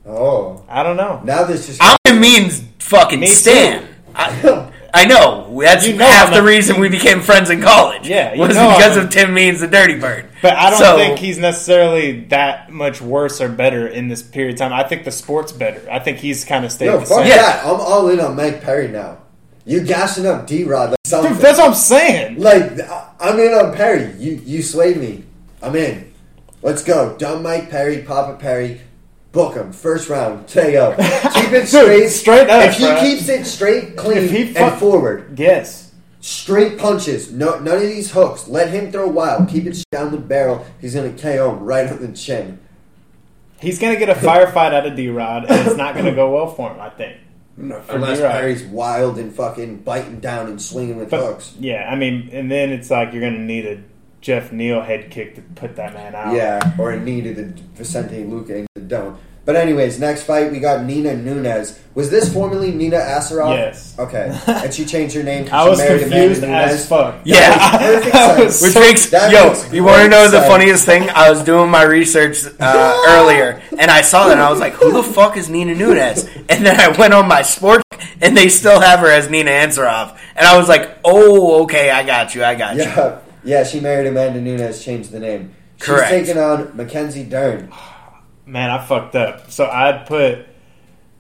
oh, 0.06 0.64
I 0.68 0.82
don't 0.82 0.96
know. 0.96 1.20
now 1.24 1.44
this 1.44 1.66
just. 1.66 1.80
I'm 2.04 2.20
Means 2.20 2.62
fucking 2.80 3.20
Me 3.20 3.26
stan. 3.26 3.86
I, 4.14 4.72
I 4.94 5.04
know 5.04 5.60
that's 5.60 5.86
You 5.86 5.96
know 5.96 6.04
half 6.06 6.32
the 6.32 6.40
a- 6.40 6.42
reason 6.44 6.80
we 6.80 6.88
became 6.88 7.20
friends 7.20 7.50
in 7.50 7.60
college. 7.60 8.08
Yeah, 8.08 8.32
you 8.32 8.40
was 8.40 8.56
know 8.56 8.74
because 8.76 8.96
I'm 8.96 9.04
of 9.04 9.10
Tim 9.10 9.34
Means, 9.34 9.60
the 9.60 9.66
Dirty 9.68 9.98
Bird. 9.98 10.26
But 10.40 10.54
I 10.56 10.70
don't 10.70 10.78
So- 10.78 10.96
think 10.96 11.18
he's 11.18 11.38
necessarily 11.38 12.20
that 12.26 12.70
much 12.70 13.00
worse 13.00 13.40
or 13.40 13.48
better 13.48 13.86
in 13.86 14.08
this 14.08 14.22
period 14.22 14.54
of 14.54 14.58
time. 14.58 14.72
I 14.72 14.84
think 14.84 15.04
the 15.04 15.10
sport's 15.12 15.52
better. 15.52 15.86
I 15.90 15.98
think 15.98 16.18
he's 16.18 16.44
kind 16.44 16.64
of 16.64 16.72
stayed 16.72 16.86
Yo, 16.86 17.00
the 17.00 17.06
fuck 17.06 17.18
same. 17.18 17.26
Yeah. 17.28 17.36
that. 17.36 17.64
I'm 17.64 17.80
all 17.80 18.08
in 18.08 18.18
on 18.20 18.34
Mike 18.34 18.62
Perry 18.62 18.88
now. 18.88 19.18
You 19.66 19.82
gassing 19.82 20.24
up 20.26 20.46
D 20.46 20.64
Rod 20.64 20.90
like 20.90 20.98
something. 21.04 21.34
Dude, 21.34 21.42
that's 21.42 21.58
what 21.58 21.68
I'm 21.68 21.74
saying. 21.74 22.40
Like 22.40 22.80
I- 22.80 23.10
I'm 23.20 23.38
in 23.38 23.52
on 23.52 23.74
Perry. 23.74 24.12
You 24.18 24.40
you 24.44 24.62
swayed 24.62 24.96
me. 24.96 25.24
I'm 25.62 25.76
in. 25.76 26.12
Let's 26.62 26.82
go. 26.82 27.14
Dumb 27.18 27.42
Mike 27.42 27.68
Perry, 27.68 27.98
Papa 28.02 28.38
Perry. 28.40 28.80
Book 29.32 29.54
him. 29.54 29.72
First 29.72 30.08
round. 30.08 30.48
KO. 30.48 30.94
Keep 30.96 31.52
it 31.52 31.66
straight. 31.68 32.08
straight 32.08 32.48
up, 32.48 32.64
If 32.70 32.76
he 32.78 32.84
bro. 32.86 33.00
keeps 33.00 33.28
it 33.28 33.44
straight, 33.46 33.96
clean, 33.96 34.18
If 34.18 34.30
he 34.30 34.56
and 34.56 34.78
forward. 34.78 35.38
Yes. 35.38 35.92
Straight 36.20 36.78
punches. 36.78 37.30
No, 37.32 37.58
none 37.60 37.76
of 37.76 37.82
these 37.82 38.10
hooks. 38.12 38.48
Let 38.48 38.70
him 38.70 38.90
throw 38.90 39.06
wild. 39.08 39.48
Keep 39.48 39.66
it 39.66 39.84
down 39.92 40.10
the 40.12 40.18
barrel. 40.18 40.64
He's 40.80 40.94
gonna 40.94 41.12
KO 41.12 41.52
him 41.56 41.62
right 41.64 41.88
on 41.90 42.00
the 42.00 42.08
chin. 42.16 42.58
He's 43.60 43.80
going 43.80 43.92
to 43.92 43.98
get 43.98 44.08
a 44.08 44.14
firefight 44.14 44.72
out 44.72 44.86
of 44.86 44.94
D 44.94 45.08
Rod, 45.08 45.44
and 45.50 45.66
it's 45.66 45.76
not 45.76 45.94
going 45.94 46.06
to 46.06 46.12
go 46.12 46.32
well 46.32 46.46
for 46.46 46.70
him, 46.72 46.80
I 46.80 46.90
think. 46.90 47.16
Unless 47.56 48.18
D-Rod. 48.18 48.30
Perry's 48.30 48.62
wild 48.62 49.18
and 49.18 49.34
fucking 49.34 49.78
biting 49.78 50.20
down 50.20 50.46
and 50.46 50.62
swinging 50.62 50.96
with 50.96 51.10
But, 51.10 51.24
hooks. 51.26 51.56
yeah, 51.58 51.88
I 51.90 51.96
mean, 51.96 52.28
and 52.32 52.48
then 52.48 52.70
it's 52.70 52.88
like 52.88 53.12
you're 53.12 53.20
going 53.20 53.34
to 53.34 53.40
need 53.40 53.66
a 53.66 53.82
Jeff 54.20 54.52
Neal 54.52 54.80
head 54.80 55.10
kick 55.10 55.34
to 55.34 55.40
put 55.42 55.74
that 55.74 55.92
man 55.92 56.14
out. 56.14 56.36
Yeah, 56.36 56.72
or 56.78 56.92
a 56.92 57.00
knee 57.00 57.20
to 57.20 57.34
the 57.34 57.46
Vicente 57.74 58.22
Luque 58.22 58.50
and 58.50 58.64
the 58.64 58.67
don't. 58.88 59.18
But 59.44 59.56
anyways, 59.56 59.98
next 59.98 60.24
fight 60.24 60.52
we 60.52 60.60
got 60.60 60.84
Nina 60.84 61.16
Nunes. 61.16 61.80
Was 61.94 62.10
this 62.10 62.30
formerly 62.30 62.70
Nina 62.70 62.98
Ansaroff? 62.98 63.56
Yes. 63.56 63.98
Okay, 63.98 64.38
and 64.46 64.74
she 64.74 64.84
changed 64.84 65.14
her 65.16 65.22
name. 65.22 65.48
I 65.50 65.64
she 65.64 65.70
was 65.70 65.78
married 65.78 66.02
Amanda 66.02 66.16
confused 66.18 66.42
Nunes. 66.42 66.72
as 66.72 66.86
fuck. 66.88 67.20
Yeah. 67.24 67.78
Perfect 67.78 68.14
I 68.14 68.44
Which 68.44 68.52
so- 68.52 68.80
makes 68.80 69.10
yo, 69.10 69.18
makes 69.48 69.72
you 69.72 69.84
want 69.84 69.96
to 69.96 70.00
great 70.02 70.10
know 70.10 70.28
the 70.30 70.42
funniest 70.42 70.84
thing? 70.84 71.08
I 71.08 71.30
was 71.30 71.42
doing 71.42 71.70
my 71.70 71.82
research 71.82 72.44
uh, 72.60 73.04
earlier, 73.08 73.62
and 73.78 73.90
I 73.90 74.02
saw 74.02 74.26
that, 74.26 74.32
and 74.32 74.40
I 74.42 74.50
was 74.50 74.60
like, 74.60 74.74
"Who 74.74 74.92
the 74.92 75.02
fuck 75.02 75.38
is 75.38 75.48
Nina 75.48 75.74
Nunes?" 75.74 76.28
And 76.50 76.66
then 76.66 76.78
I 76.78 76.88
went 76.98 77.14
on 77.14 77.26
my 77.26 77.40
sport, 77.40 77.80
and 78.20 78.36
they 78.36 78.50
still 78.50 78.80
have 78.80 79.00
her 79.00 79.10
as 79.10 79.30
Nina 79.30 79.50
Ansaroff, 79.50 80.18
and 80.36 80.46
I 80.46 80.58
was 80.58 80.68
like, 80.68 80.98
"Oh, 81.06 81.62
okay, 81.62 81.90
I 81.90 82.04
got 82.04 82.34
you, 82.34 82.44
I 82.44 82.54
got 82.54 82.76
you." 82.76 82.82
Yeah, 82.82 83.18
yeah. 83.44 83.64
She 83.64 83.80
married 83.80 84.06
Amanda 84.08 84.42
Nunes, 84.42 84.84
Changed 84.84 85.10
the 85.10 85.20
name. 85.20 85.54
She's 85.78 85.86
Correct. 85.86 86.10
taking 86.10 86.36
on 86.36 86.76
Mackenzie 86.76 87.24
Dern. 87.24 87.72
Man, 88.48 88.70
I 88.70 88.78
fucked 88.84 89.14
up. 89.14 89.50
So 89.50 89.66
I'd 89.66 90.06
put 90.06 90.46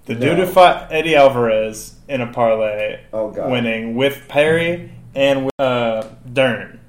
the 0.06 0.14
No. 0.14 0.20
dude 0.20 0.38
who 0.38 0.46
fought 0.46 0.90
Eddie 0.90 1.14
Alvarez 1.14 1.94
in 2.08 2.20
a 2.22 2.26
parlay 2.26 3.00
Oh 3.12 3.26
winning 3.50 3.94
with 3.96 4.26
Perry 4.28 4.90
and 5.14 5.44
with 5.44 5.54
uh, 5.60 6.06
Dern. 6.32 6.80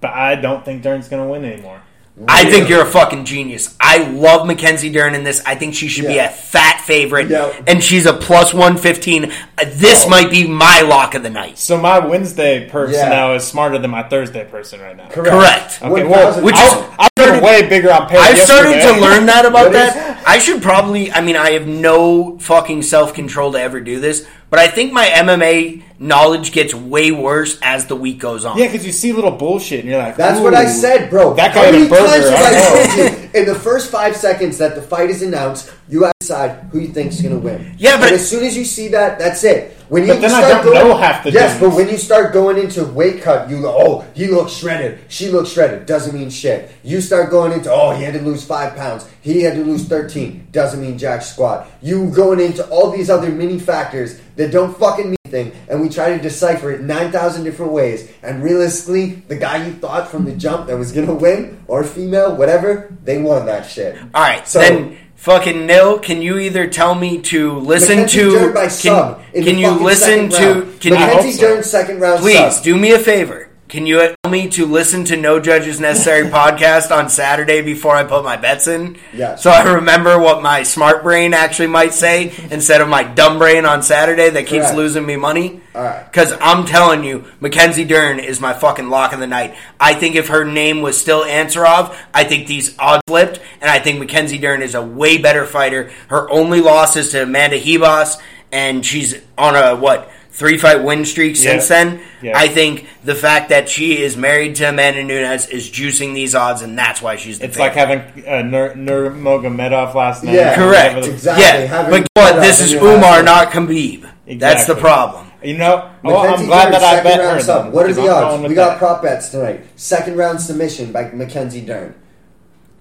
But 0.00 0.10
I 0.12 0.36
don't 0.36 0.64
think 0.64 0.82
Dern's 0.82 1.08
going 1.08 1.22
to 1.24 1.28
win 1.28 1.44
anymore. 1.44 1.82
I 2.26 2.50
think 2.50 2.68
you're 2.68 2.82
a 2.82 2.86
fucking 2.90 3.24
genius. 3.26 3.74
I 3.78 3.98
love 4.08 4.46
Mackenzie 4.46 4.90
Dern 4.90 5.14
in 5.14 5.22
this. 5.24 5.42
I 5.46 5.54
think 5.54 5.74
she 5.74 5.88
should 5.88 6.06
be 6.06 6.14
Yeah. 6.14 6.30
a 6.30 6.32
fat 6.32 6.80
favorite, 6.80 7.28
Yeah. 7.28 7.52
and 7.66 7.82
she's 7.84 8.06
a 8.06 8.12
plus 8.12 8.52
one 8.52 8.76
fifteen. 8.76 9.26
Uh, 9.56 9.64
This 9.74 10.04
Oh. 10.06 10.08
might 10.08 10.30
be 10.30 10.46
my 10.46 10.80
lock 10.80 11.14
of 11.14 11.22
the 11.22 11.30
night. 11.30 11.58
So 11.58 11.76
my 11.76 11.98
Wednesday 11.98 12.68
person 12.68 12.94
Yeah. 12.94 13.08
now 13.08 13.34
is 13.34 13.44
smarter 13.44 13.78
than 13.78 13.90
my 13.90 14.02
Thursday 14.04 14.44
person 14.44 14.80
right 14.80 14.96
now. 14.96 15.04
Correct. 15.10 15.30
Correct. 15.30 15.78
Okay, 15.82 16.04
1000 16.04 16.08
well, 16.10 16.40
Which 16.44 16.54
I, 16.56 16.66
is- 16.66 16.84
I 16.98 17.08
put 17.16 17.42
way 17.42 17.62
bigger 17.68 17.92
on 17.92 18.08
Perry. 18.08 18.22
I've 18.22 18.38
started 18.38 18.70
yesterday. 18.70 18.94
to 19.00 19.00
learn 19.04 19.26
that 19.26 19.44
about 19.44 19.66
What 19.66 19.76
is- 19.76 19.94
that. 19.94 20.18
I 20.26 20.38
should 20.38 20.62
probably. 20.62 21.12
I 21.12 21.20
mean, 21.20 21.36
I 21.36 21.50
have 21.52 21.66
no 21.66 22.36
fucking 22.40 22.82
self 22.82 23.14
control 23.14 23.52
to 23.52 23.60
ever 23.60 23.80
do 23.80 24.00
this, 24.00 24.24
but 24.50 24.58
I 24.58 24.68
think 24.68 24.92
my 24.92 25.06
MMA 25.06 25.82
knowledge 26.00 26.52
gets 26.52 26.72
way 26.74 27.10
worse 27.10 27.58
as 27.60 27.86
the 27.86 27.96
week 27.96 28.18
goes 28.20 28.44
on. 28.44 28.56
Yeah, 28.56 28.66
because 28.66 28.86
you 28.86 28.92
see 28.92 29.12
little 29.12 29.32
bullshit 29.32 29.80
and 29.80 29.88
you're 29.88 29.98
like, 29.98 30.16
That's 30.16 30.40
what 30.40 30.54
I 30.54 30.64
"Ooh." 30.66 30.68
said, 30.68 31.10
bro. 31.10 31.34
That 31.34 31.54
guy 31.54 31.60
How 31.60 31.64
had 31.66 31.74
a 31.74 31.78
many 31.78 31.88
burger, 31.90 32.06
times 32.06 32.28
have 32.28 32.40
I 32.40 32.48
I 32.48 32.52
know. 32.52 33.08
told 33.08 33.24
you 33.34 33.40
in 33.40 33.46
the 33.46 33.54
first 33.56 33.90
five 33.90 34.16
seconds 34.16 34.58
that 34.58 34.74
the 34.76 34.82
fight 34.82 35.10
is 35.10 35.22
announced, 35.22 35.72
you 35.88 36.04
have 36.04 36.12
to 36.20 36.24
decide 36.26 36.68
who 36.70 36.78
you 36.78 36.88
think 36.88 37.10
is 37.12 37.20
going 37.20 37.34
to 37.34 37.40
win. 37.40 37.74
Yeah, 37.78 37.96
but- 37.98 38.06
And 38.06 38.14
as 38.14 38.28
soon 38.28 38.44
as 38.44 38.56
you 38.56 38.64
see 38.64 38.88
that, 38.88 39.18
that's 39.18 39.42
it. 39.44 39.74
When 39.88 40.02
you 40.02 40.08
But 40.08 40.20
then 40.20 40.30
I 40.32 40.40
start 40.42 40.64
don't 40.64 40.72
going, 40.74 40.88
know 40.88 40.96
half 40.98 41.24
the 41.24 41.30
yes, 41.32 41.58
dudes. 41.58 41.60
but 41.60 41.76
when 41.76 41.88
you 41.88 41.96
start 41.96 42.32
going 42.34 42.58
into 42.58 42.84
weight 42.84 43.22
cut, 43.22 43.48
you 43.48 43.62
go, 43.62 43.74
oh, 43.76 44.04
he 44.14 44.26
looks 44.26 44.52
shredded. 44.52 44.98
She 45.08 45.30
looks 45.30 45.48
shredded. 45.50 45.86
Doesn't 45.86 46.14
mean 46.14 46.28
shit. 46.30 46.70
You 46.84 47.00
start 47.00 47.30
going 47.30 47.52
into, 47.52 47.72
oh, 47.72 47.92
he 47.92 48.04
had 48.04 48.12
to 48.14 48.20
lose 48.20 48.44
five 48.44 48.76
pounds. 48.76 49.08
He 49.22 49.42
had 49.42 49.54
to 49.54 49.64
lose 49.64 49.86
thirteen. 49.88 50.46
Doesn't 50.52 50.80
mean 50.80 50.98
jack 50.98 51.22
squat. 51.22 51.68
You 51.82 52.10
going 52.10 52.38
into 52.38 52.66
all 52.68 52.90
these 52.90 53.08
other 53.10 53.30
mini 53.30 53.58
factors 53.58 54.20
that 54.38 54.50
don't 54.50 54.76
fucking 54.78 55.06
mean 55.10 55.16
anything, 55.26 55.52
and 55.68 55.82
we 55.82 55.88
try 55.90 56.16
to 56.16 56.22
decipher 56.22 56.70
it 56.70 56.80
nine 56.80 57.12
thousand 57.12 57.44
different 57.44 57.72
ways. 57.72 58.08
And 58.22 58.42
realistically, 58.42 59.16
the 59.28 59.36
guy 59.36 59.66
you 59.66 59.72
thought 59.74 60.08
from 60.10 60.24
the 60.24 60.32
jump 60.32 60.68
that 60.68 60.78
was 60.78 60.92
gonna 60.92 61.12
win, 61.14 61.60
or 61.68 61.84
female, 61.84 62.34
whatever, 62.34 62.90
they 63.04 63.18
won 63.20 63.44
that 63.46 63.66
shit. 63.68 63.98
All 64.14 64.22
right, 64.22 64.46
So- 64.48 64.60
then 64.60 64.96
fucking 65.16 65.66
nil. 65.66 65.98
Can 65.98 66.22
you 66.22 66.38
either 66.38 66.66
tell 66.68 66.94
me 66.94 67.18
to 67.22 67.58
listen 67.58 67.96
Mackenzie 67.96 68.20
to? 68.20 68.30
Dern 68.30 68.54
by 68.54 68.60
can 68.62 68.70
sub 68.70 69.20
in 69.34 69.44
can 69.44 69.54
the 69.56 69.60
you 69.60 69.68
fucking 69.68 69.84
listen 69.84 70.30
second 70.30 70.30
to? 70.30 70.52
round. 70.60 70.80
Can 70.80 70.92
you 70.92 70.98
Mackenzie. 71.00 71.40
Dern 71.40 71.62
second 71.62 72.00
round? 72.00 72.20
please 72.20 72.54
sub. 72.54 72.62
do 72.64 72.76
me 72.76 72.92
a 72.92 72.98
favor? 72.98 73.47
Can 73.68 73.84
you 73.84 73.98
tell 73.98 74.32
me 74.32 74.48
to 74.50 74.64
listen 74.64 75.04
to 75.06 75.16
No 75.16 75.40
Judges 75.40 75.78
Necessary 75.78 76.28
podcast 76.30 76.90
on 76.90 77.10
Saturday 77.10 77.60
before 77.60 77.94
I 77.94 78.02
put 78.02 78.24
my 78.24 78.36
bets 78.36 78.66
in? 78.66 78.96
Yes. 79.12 79.42
So 79.42 79.50
I 79.50 79.74
remember 79.74 80.18
what 80.18 80.42
my 80.42 80.62
smart 80.62 81.02
brain 81.02 81.34
actually 81.34 81.66
might 81.66 81.92
say 81.92 82.32
instead 82.50 82.80
of 82.80 82.88
my 82.88 83.04
dumb 83.04 83.38
brain 83.38 83.66
on 83.66 83.82
Saturday 83.82 84.30
that 84.30 84.46
keeps 84.46 84.66
Correct. 84.66 84.76
losing 84.76 85.04
me 85.04 85.16
money. 85.16 85.60
All 85.74 85.82
right. 85.82 86.10
Because 86.10 86.32
I'm 86.40 86.64
telling 86.64 87.04
you, 87.04 87.26
Mackenzie 87.40 87.84
Dern 87.84 88.20
is 88.20 88.40
my 88.40 88.54
fucking 88.54 88.88
lock 88.88 89.12
of 89.12 89.20
the 89.20 89.26
night. 89.26 89.54
I 89.78 89.92
think 89.92 90.16
if 90.16 90.28
her 90.28 90.46
name 90.46 90.80
was 90.80 90.98
still 90.98 91.24
Ansaroff, 91.24 91.94
I 92.14 92.24
think 92.24 92.46
these 92.46 92.74
odds 92.78 93.02
flipped, 93.06 93.38
and 93.60 93.70
I 93.70 93.80
think 93.80 93.98
Mackenzie 93.98 94.38
Dern 94.38 94.62
is 94.62 94.74
a 94.74 94.82
way 94.82 95.18
better 95.18 95.44
fighter. 95.44 95.90
Her 96.08 96.30
only 96.30 96.62
loss 96.62 96.96
is 96.96 97.10
to 97.10 97.24
Amanda 97.24 97.60
Ribas, 97.60 98.16
and 98.50 98.84
she's 98.84 99.14
on 99.36 99.56
a, 99.56 99.76
what, 99.76 100.10
three 100.38 100.56
fight 100.56 100.82
win 100.84 101.04
streak 101.04 101.34
since 101.36 101.66
then. 101.68 102.00
Yeah. 102.22 102.38
I 102.38 102.46
think 102.48 102.86
the 103.02 103.14
fact 103.16 103.48
that 103.48 103.68
she 103.68 104.00
is 104.00 104.16
married 104.16 104.54
to 104.56 104.68
Amanda 104.68 105.02
Nunes 105.02 105.46
is 105.48 105.68
juicing 105.68 106.14
these 106.14 106.34
odds, 106.34 106.62
and 106.62 106.78
that's 106.78 107.02
why 107.02 107.16
she's 107.16 107.40
the 107.40 107.46
It's 107.46 107.58
like 107.58 107.74
favorite. 107.74 108.02
having 108.14 108.26
uh, 108.26 108.42
Nur- 108.42 108.74
Nurmagomedov 108.74 109.94
last 109.94 110.22
night. 110.24 110.34
Yeah. 110.34 110.54
Correct. 110.54 111.06
Exactly. 111.06 111.44
Yeah, 111.44 111.66
Having 111.66 112.06
but 112.14 112.34
what? 112.34 112.40
This 112.40 112.60
is 112.60 112.72
Umar, 112.74 113.22
not 113.22 113.48
Khabib. 113.50 114.08
That's 114.38 114.66
the 114.66 114.76
problem. 114.76 115.26
You 115.42 115.56
know, 115.56 115.90
well, 116.02 116.18
I'm 116.18 116.24
Mackenzie 116.30 116.46
glad 116.46 116.62
Dern, 116.64 116.72
that 116.72 116.82
I 116.82 116.94
second 116.96 117.04
bet 117.10 117.18
round 117.20 117.36
her. 117.38 117.42
sub. 117.44 117.72
What 117.72 117.86
are 117.86 117.92
the 117.92 118.08
odds? 118.08 118.48
We 118.48 118.54
got 118.54 118.70
that. 118.70 118.78
prop 118.78 119.02
bets 119.02 119.28
tonight. 119.28 119.64
Second 119.76 120.16
round 120.16 120.40
submission 120.40 120.90
by 120.92 121.10
Mackenzie 121.10 121.60
Dern. 121.64 121.94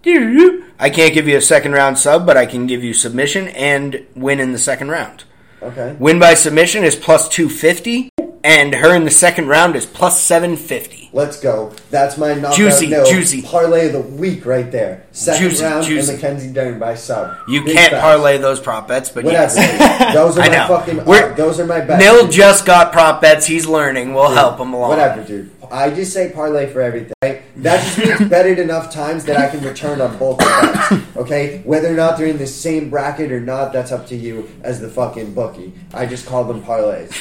I 0.06 0.90
can't 0.90 1.14
give 1.14 1.28
you 1.28 1.38
a 1.38 1.42
second 1.42 1.74
round 1.74 1.98
sub, 2.00 2.26
but 2.26 2.38
I 2.38 2.46
can 2.46 2.66
give 2.66 2.84
you 2.84 2.94
submission 2.94 3.48
and 3.50 4.06
win 4.16 4.40
in 4.40 4.54
the 4.54 4.58
second 4.60 4.90
round. 4.90 5.24
Okay. 5.62 5.96
Win 6.00 6.20
by 6.20 6.34
submission 6.36 6.84
is 6.84 6.96
plus 6.96 7.28
250, 7.30 8.10
and 8.44 8.76
her 8.76 8.96
in 8.96 9.06
the 9.06 9.12
second 9.12 9.48
round 9.48 9.76
is 9.76 9.86
plus 9.86 10.22
750. 10.22 11.10
Let's 11.14 11.40
go. 11.40 11.74
That's 11.90 12.18
my 12.18 12.36
knockout 12.36 12.56
Juicy, 12.58 12.88
no 12.88 13.04
juicy. 13.10 13.42
parlay 13.42 13.88
of 13.88 13.94
the 13.94 14.02
week 14.02 14.46
right 14.46 14.72
there. 14.72 15.08
Second 15.12 15.50
Juicy, 15.50 15.64
round 15.64 15.86
juicy. 15.86 16.12
and 16.14 16.22
Mackenzie 16.22 16.54
Dern 16.54 16.78
by 16.78 16.94
sub. 16.96 17.36
You 17.48 17.64
Big 17.64 17.76
can't 17.76 17.92
facts. 17.92 18.02
parlay 18.04 18.38
those 18.38 18.60
prop 18.60 18.88
bets, 18.88 19.10
but 19.10 19.24
Whatever. 19.24 19.56
yes. 19.56 20.14
those 20.14 20.38
are 20.38 20.42
I 20.42 20.50
my 20.50 20.56
know. 20.56 20.68
fucking. 20.68 21.00
Uh, 21.00 21.34
those 21.34 21.60
are 21.60 21.66
my 21.66 21.80
bets. 21.82 22.04
Nil 22.04 22.24
dude. 22.24 22.32
just 22.32 22.66
got 22.66 22.92
prop 22.92 23.20
bets. 23.22 23.48
He's 23.48 23.66
learning. 23.66 24.14
We'll 24.14 24.30
help 24.32 24.60
him 24.60 24.74
along. 24.74 24.90
Whatever, 24.90 25.24
dude. 25.24 25.57
I 25.72 25.90
just 25.90 26.14
say 26.14 26.32
parlay 26.32 26.72
for 26.72 26.82
everything. 26.82 27.14
Right? 27.24 27.42
That 27.64 27.84
just 27.84 27.98
means 28.20 28.30
bet 28.30 28.46
it 28.46 28.60
enough 28.60 28.92
times 28.94 29.26
that 29.26 29.38
I 29.38 29.50
can 29.50 29.64
return 29.66 30.00
on 30.02 30.18
both 30.18 30.38
bets. 30.38 30.94
Okay, 31.18 31.62
whether 31.66 31.88
or 31.92 31.96
not 31.96 32.18
they're 32.18 32.28
in 32.28 32.38
the 32.38 32.46
same 32.48 32.90
bracket 32.90 33.32
or 33.32 33.40
not, 33.40 33.74
that's 33.74 33.92
up 33.92 34.06
to 34.08 34.16
you 34.16 34.48
as 34.62 34.80
the 34.80 34.90
fucking 34.90 35.34
bookie. 35.34 35.74
I 35.94 36.06
just 36.06 36.26
call 36.28 36.44
them 36.44 36.62
parlays. 36.64 37.12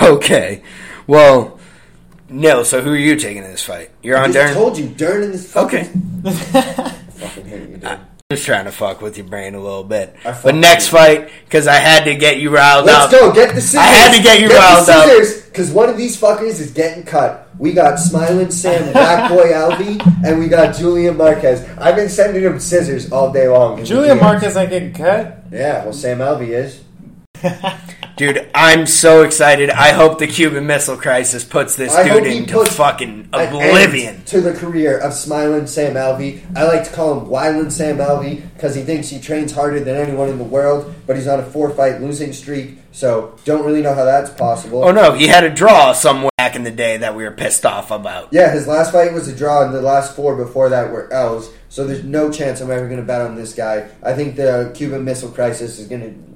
Okay. 0.00 0.62
Well, 1.06 1.58
No, 2.28 2.62
so 2.62 2.80
who 2.80 2.90
are 2.92 2.96
you 2.96 3.16
taking 3.16 3.44
in 3.44 3.50
this 3.50 3.62
fight? 3.64 3.90
You're 4.02 4.16
I 4.16 4.24
on 4.24 4.32
just 4.32 4.52
Darren? 4.52 4.54
told 4.54 4.78
you, 4.78 4.88
Dern 4.88 5.22
in 5.24 5.32
this 5.32 5.54
Okay. 5.56 5.84
fucking. 5.84 6.22
fucking 7.12 7.44
hate 7.46 7.68
you, 7.70 7.76
dude. 7.78 7.98
Just 8.32 8.46
trying 8.46 8.64
to 8.64 8.72
fuck 8.72 9.02
with 9.02 9.18
your 9.18 9.26
brain 9.26 9.54
a 9.54 9.60
little 9.60 9.84
bit. 9.84 10.16
But 10.24 10.54
next 10.54 10.88
with 10.88 10.88
fight, 10.88 11.30
because 11.44 11.66
I 11.66 11.74
had 11.74 12.04
to 12.04 12.14
get 12.14 12.40
you 12.40 12.48
riled 12.48 12.88
up. 12.88 13.10
Let's 13.10 13.22
go. 13.22 13.30
Get 13.32 13.54
the 13.54 13.60
scissors. 13.60 13.80
I 13.80 13.84
had 13.84 14.16
to 14.16 14.22
get 14.22 14.40
you 14.40 14.48
the 14.48 14.54
riled 14.54 14.88
up. 14.88 15.06
scissors, 15.06 15.42
because 15.46 15.70
one 15.70 15.90
of 15.90 15.98
these 15.98 16.18
fuckers 16.18 16.58
is 16.58 16.70
getting 16.70 17.04
cut. 17.04 17.50
We 17.58 17.74
got 17.74 17.96
Smiling 17.96 18.50
Sam, 18.50 18.90
Black 18.92 19.30
Boy 19.30 19.44
Alvey, 19.52 20.00
and 20.24 20.38
we 20.38 20.48
got 20.48 20.74
Julian 20.74 21.18
Marquez. 21.18 21.68
I've 21.76 21.94
been 21.94 22.08
sending 22.08 22.42
him 22.42 22.58
scissors 22.58 23.12
all 23.12 23.30
day 23.30 23.48
long. 23.48 23.74
in 23.74 23.80
the 23.80 23.86
Julia 23.86 24.14
DMs. 24.14 24.20
Marquez 24.22 24.56
ain't 24.56 24.70
getting 24.70 24.94
cut. 24.94 25.44
Yeah, 25.52 25.84
well, 25.84 25.92
Sam 25.92 26.18
Alvey 26.20 26.48
is. 26.48 26.82
Dude, 28.22 28.48
I'm 28.54 28.86
so 28.86 29.24
excited. 29.24 29.68
I 29.68 29.90
hope 29.90 30.20
the 30.20 30.28
Cuban 30.28 30.64
Missile 30.64 30.96
Crisis 30.96 31.42
puts 31.42 31.74
this 31.74 31.92
I 31.92 32.08
dude 32.08 32.24
into 32.24 32.64
fucking 32.66 33.30
oblivion. 33.32 34.24
to 34.26 34.40
the 34.40 34.52
career 34.52 34.96
of 34.96 35.12
Smiling 35.12 35.66
Sam 35.66 35.94
Alvey. 35.94 36.40
I 36.56 36.62
like 36.62 36.84
to 36.84 36.92
call 36.92 37.18
him 37.18 37.26
Wyland 37.26 37.72
Sam 37.72 37.96
Alvey 37.96 38.40
because 38.54 38.76
he 38.76 38.82
thinks 38.82 39.08
he 39.08 39.18
trains 39.18 39.50
harder 39.50 39.80
than 39.80 39.96
anyone 39.96 40.28
in 40.28 40.38
the 40.38 40.44
world, 40.44 40.94
but 41.04 41.16
he's 41.16 41.26
on 41.26 41.40
a 41.40 41.42
four 41.44 41.70
fight 41.70 42.00
losing 42.00 42.32
streak, 42.32 42.78
so 42.92 43.36
don't 43.44 43.66
really 43.66 43.82
know 43.82 43.92
how 43.92 44.04
that's 44.04 44.30
possible. 44.30 44.84
Oh 44.84 44.92
no, 44.92 45.14
he 45.14 45.26
had 45.26 45.42
a 45.42 45.50
draw 45.50 45.92
somewhere 45.92 46.30
back 46.38 46.54
in 46.54 46.62
the 46.62 46.70
day 46.70 46.98
that 46.98 47.16
we 47.16 47.24
were 47.24 47.32
pissed 47.32 47.66
off 47.66 47.90
about. 47.90 48.28
Yeah, 48.30 48.52
his 48.52 48.68
last 48.68 48.92
fight 48.92 49.12
was 49.12 49.26
a 49.26 49.34
draw, 49.34 49.64
and 49.64 49.74
the 49.74 49.82
last 49.82 50.14
four 50.14 50.36
before 50.36 50.68
that 50.68 50.92
were 50.92 51.12
L's. 51.12 51.52
So 51.68 51.88
there's 51.88 52.04
no 52.04 52.30
chance 52.30 52.60
I'm 52.60 52.70
ever 52.70 52.86
going 52.86 53.00
to 53.00 53.06
bet 53.06 53.22
on 53.22 53.34
this 53.34 53.52
guy. 53.52 53.88
I 54.00 54.12
think 54.12 54.36
the 54.36 54.70
Cuban 54.76 55.04
Missile 55.04 55.30
Crisis 55.30 55.80
is 55.80 55.88
going 55.88 56.02
to 56.02 56.32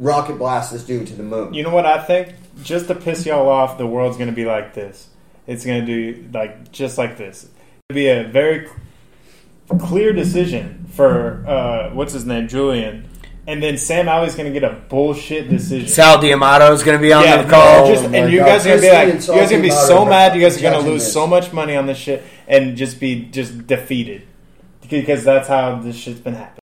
rocket 0.00 0.38
blast 0.38 0.72
this 0.72 0.82
dude 0.82 1.06
to 1.06 1.14
the 1.14 1.22
moon. 1.22 1.54
You 1.54 1.62
know 1.62 1.70
what 1.70 1.86
I 1.86 2.02
think? 2.02 2.34
Just 2.64 2.88
to 2.88 2.94
piss 2.96 3.24
y'all 3.26 3.48
off, 3.48 3.78
the 3.78 3.86
world's 3.86 4.16
going 4.16 4.30
to 4.30 4.34
be 4.34 4.44
like 4.46 4.74
this. 4.74 5.08
It's 5.46 5.64
going 5.64 5.84
to 5.84 5.86
do 5.86 6.28
like 6.32 6.72
just 6.72 6.98
like 6.98 7.16
this. 7.16 7.46
It'll 7.88 7.94
be 7.94 8.08
a 8.08 8.24
very 8.24 8.66
clear 9.78 10.12
decision 10.12 10.86
for 10.92 11.44
uh, 11.46 11.90
what's 11.94 12.12
his 12.12 12.24
name, 12.26 12.48
Julian, 12.48 13.08
and 13.46 13.62
then 13.62 13.78
Sam 13.78 14.06
Alvey's 14.06 14.34
going 14.34 14.52
to 14.52 14.58
get 14.58 14.68
a 14.70 14.74
bullshit 14.88 15.48
decision. 15.48 15.88
Sal 15.88 16.20
D'Amato 16.20 16.72
is 16.72 16.82
going 16.82 16.98
to 16.98 17.02
be 17.02 17.12
on 17.12 17.24
yeah, 17.24 17.42
the 17.42 17.50
call. 17.50 17.86
just- 17.86 18.04
Oh 18.04 18.12
and 18.12 18.32
you 18.32 18.40
God. 18.40 18.46
guys 18.46 18.66
are 18.66 18.70
gonna 18.70 18.80
be 18.80 18.88
like, 18.88 19.08
and 19.14 19.22
you 19.22 19.34
guys 19.34 19.48
are 19.48 19.50
gonna 19.50 19.62
be 19.62 19.70
so 19.70 20.04
mad. 20.04 20.34
You 20.34 20.40
guys 20.40 20.58
are 20.58 20.62
gonna 20.62 20.78
lose 20.80 21.04
this. 21.04 21.12
so 21.12 21.26
much 21.26 21.52
money 21.52 21.76
on 21.76 21.86
this 21.86 21.98
shit 21.98 22.22
and 22.48 22.76
just 22.76 22.98
be 23.00 23.26
just 23.26 23.66
defeated 23.66 24.26
because 24.88 25.24
that's 25.24 25.48
how 25.48 25.76
this 25.80 25.96
shit's 25.96 26.20
been 26.20 26.34
happening. 26.34 26.59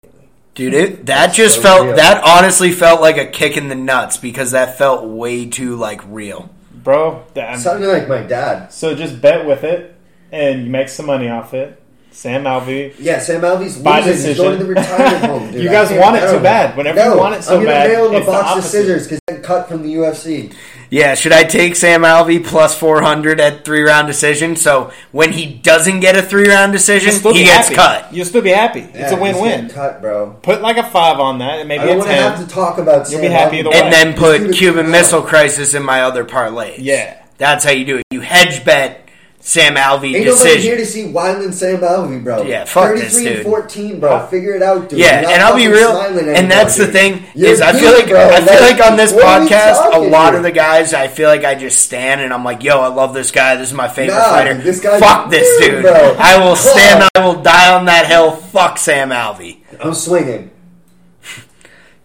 Dude, 0.56 0.74
it, 0.74 1.06
that 1.08 1.34
just 1.34 1.56
so 1.56 1.62
felt 1.62 1.86
real. 1.88 1.96
that 1.98 2.24
honestly 2.24 2.72
felt 2.72 3.02
like 3.02 3.18
a 3.18 3.26
kick 3.28 3.58
in 3.58 3.68
the 3.68 3.76
nuts 3.76 4.18
because 4.18 4.52
that 4.52 4.78
felt 4.78 5.06
way 5.06 5.46
too 5.50 5.76
like 5.76 6.02
real. 6.08 6.50
Bro, 6.72 7.26
that- 7.34 7.60
Sounding 7.60 7.90
like 7.90 8.08
my 8.08 8.22
dad. 8.24 8.72
so 8.72 8.96
just 8.96 9.22
bet 9.22 9.46
with 9.46 9.64
it 9.64 9.96
and 10.32 10.64
you 10.66 10.70
make 10.70 10.90
some 10.90 11.06
money 11.08 11.30
off 11.30 11.54
it. 11.54 11.82
Sam 12.12 12.46
Alvey. 12.46 12.94
Yeah, 12.98 13.20
Sam 13.20 13.42
Alvey's 13.42 13.78
By 13.78 13.98
losing. 14.00 14.14
He's 14.14 14.22
decision. 14.24 14.46
going 14.46 14.60
to 14.60 14.64
the 14.64 14.70
retirement 14.74 15.26
home, 15.26 15.52
dude. 15.52 15.64
You 15.64 15.70
I 15.70 15.74
guys 15.74 15.88
can't 15.90 16.00
want 16.02 16.16
it 16.16 16.22
so 16.22 16.38
too 16.38 16.44
bad. 16.44 16.78
Whenever 16.78 16.98
no, 17.00 17.14
you 17.14 17.20
want 17.20 17.36
it 17.36 17.44
so 17.44 17.56
I'm 17.58 17.60
gonna 17.66 17.72
bad, 17.76 17.90
nail 17.90 18.10
him 18.12 18.24
a 18.24 18.26
box 18.26 18.58
of 18.66 18.72
scissors 18.72 19.04
because 19.04 19.20
cut 19.46 19.68
from 19.70 19.84
the 19.84 19.94
UFC. 19.96 20.54
Yeah, 20.90 21.16
should 21.16 21.32
I 21.34 21.44
take 21.44 21.76
Sam 21.76 22.02
Alvey 22.04 22.46
plus 22.46 22.78
400 22.78 23.40
at 23.40 23.66
three 23.66 23.82
round 23.82 24.08
decision? 24.08 24.56
So 24.56 24.92
when 25.12 25.34
he 25.34 25.46
doesn't 25.56 26.00
get 26.00 26.16
a 26.18 26.22
three 26.22 26.48
round 26.48 26.72
decision, 26.74 27.10
You'll 27.12 27.20
still 27.20 27.34
he 27.34 27.40
be 27.40 27.46
gets 27.46 27.70
happy. 27.70 27.76
cut. 27.76 28.14
You'll 28.14 28.26
still 28.26 28.42
be 28.44 28.52
happy. 28.52 28.82
it's 28.94 29.12
a 29.12 29.20
win-win. 29.20 29.70
Cut, 29.70 30.02
bro. 30.02 30.32
Put 30.44 30.62
like 30.62 30.78
a 30.78 30.84
five 30.90 31.20
on 31.20 31.40
that, 31.40 31.60
and 31.60 31.68
maybe 31.68 31.84
I 31.84 31.88
don't 31.88 31.98
want 32.00 32.10
to 32.10 32.16
ten. 32.16 32.32
have 32.38 32.48
to 32.48 32.54
talk 32.54 32.78
about. 32.78 33.10
You'll 33.10 33.20
Sam 33.20 33.22
be 33.22 33.28
happy 33.30 33.56
Alvey. 33.58 33.60
either 33.62 33.70
way. 33.72 33.82
And 33.82 33.94
then 33.94 34.14
put 34.16 34.54
Cuban. 34.54 34.92
Missile 34.92 35.22
Crisis 35.24 35.74
in 35.74 35.84
my 35.84 36.02
other 36.04 36.24
parlays. 36.24 36.76
Yeah. 36.78 37.22
That's 37.38 37.66
how 37.66 37.72
you 37.72 37.84
do 37.86 37.98
it. 37.98 38.04
You 38.12 38.22
hedge 38.22 38.64
bet 38.64 39.05
Sam 39.48 39.76
Alvey 39.76 40.12
decision. 40.14 40.16
Ain't 40.16 40.26
nobody 40.40 40.62
here 40.62 40.78
to 40.78 40.86
see 40.88 41.04
Wyland 41.04 41.54
Sam 41.54 41.78
Alvey, 41.82 42.24
bro. 42.24 42.42
Yeah, 42.42 42.66
fuck 42.66 42.86
33 42.96 43.00
this 43.06 43.16
and 43.18 43.26
dude. 43.26 43.44
14, 43.46 44.00
bro. 44.00 44.26
Figure 44.26 44.54
it 44.56 44.64
out, 44.64 44.90
dude. 44.90 44.98
Yeah, 44.98 45.22
not 45.22 45.32
and 45.34 45.44
I'll 45.44 45.56
be 45.56 45.68
real. 45.68 45.96
And 45.96 46.50
that's 46.50 46.76
the 46.78 46.88
thing 46.88 47.24
You're 47.36 47.52
is, 47.52 47.62
I 47.62 47.72
feel 47.74 47.92
like 47.94 48.08
bro. 48.08 48.28
I 48.28 48.42
feel 48.42 48.60
like 48.60 48.84
on 48.92 48.98
this 48.98 49.14
podcast, 49.14 49.94
a 49.94 50.00
lot 50.00 50.30
here? 50.30 50.38
of 50.38 50.44
the 50.44 50.52
guys, 50.52 50.96
I 50.96 51.08
feel 51.10 51.30
like 51.30 51.44
I 51.44 51.54
just 51.54 51.80
stand 51.86 52.22
and 52.22 52.34
I'm 52.34 52.44
like, 52.44 52.64
"Yo, 52.64 52.80
I 52.80 52.88
love 52.88 53.14
this 53.14 53.30
guy. 53.30 53.56
This 53.56 53.68
is 53.68 53.74
my 53.76 53.88
favorite 53.88 54.16
Nah, 54.18 54.24
fighter. 54.32 54.56
this 54.56 54.82
guy's 54.82 55.00
Fuck 55.00 55.30
this 55.30 55.48
dude. 55.64 55.84
bro. 55.84 56.16
I 56.18 56.44
will 56.44 56.56
stand. 56.56 57.08
I 57.14 57.24
will 57.24 57.44
die 57.44 57.72
on 57.72 57.86
that 57.86 58.08
hill. 58.08 58.32
Fuck 58.32 58.80
Sam 58.80 59.10
Alvey. 59.12 59.60
I'm 59.80 59.94
swinging. 59.94 60.50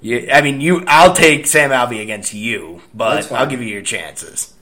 You, 0.02 0.28
I 0.30 0.42
mean, 0.42 0.60
you. 0.60 0.84
I'll 0.86 1.14
take 1.14 1.46
Sam 1.46 1.70
Alvey 1.70 2.02
against 2.02 2.34
you, 2.34 2.82
but. 2.92 3.32
I'll 3.32 3.46
give 3.46 3.62
you 3.62 3.68
your 3.68 3.80
chances. 3.82 4.52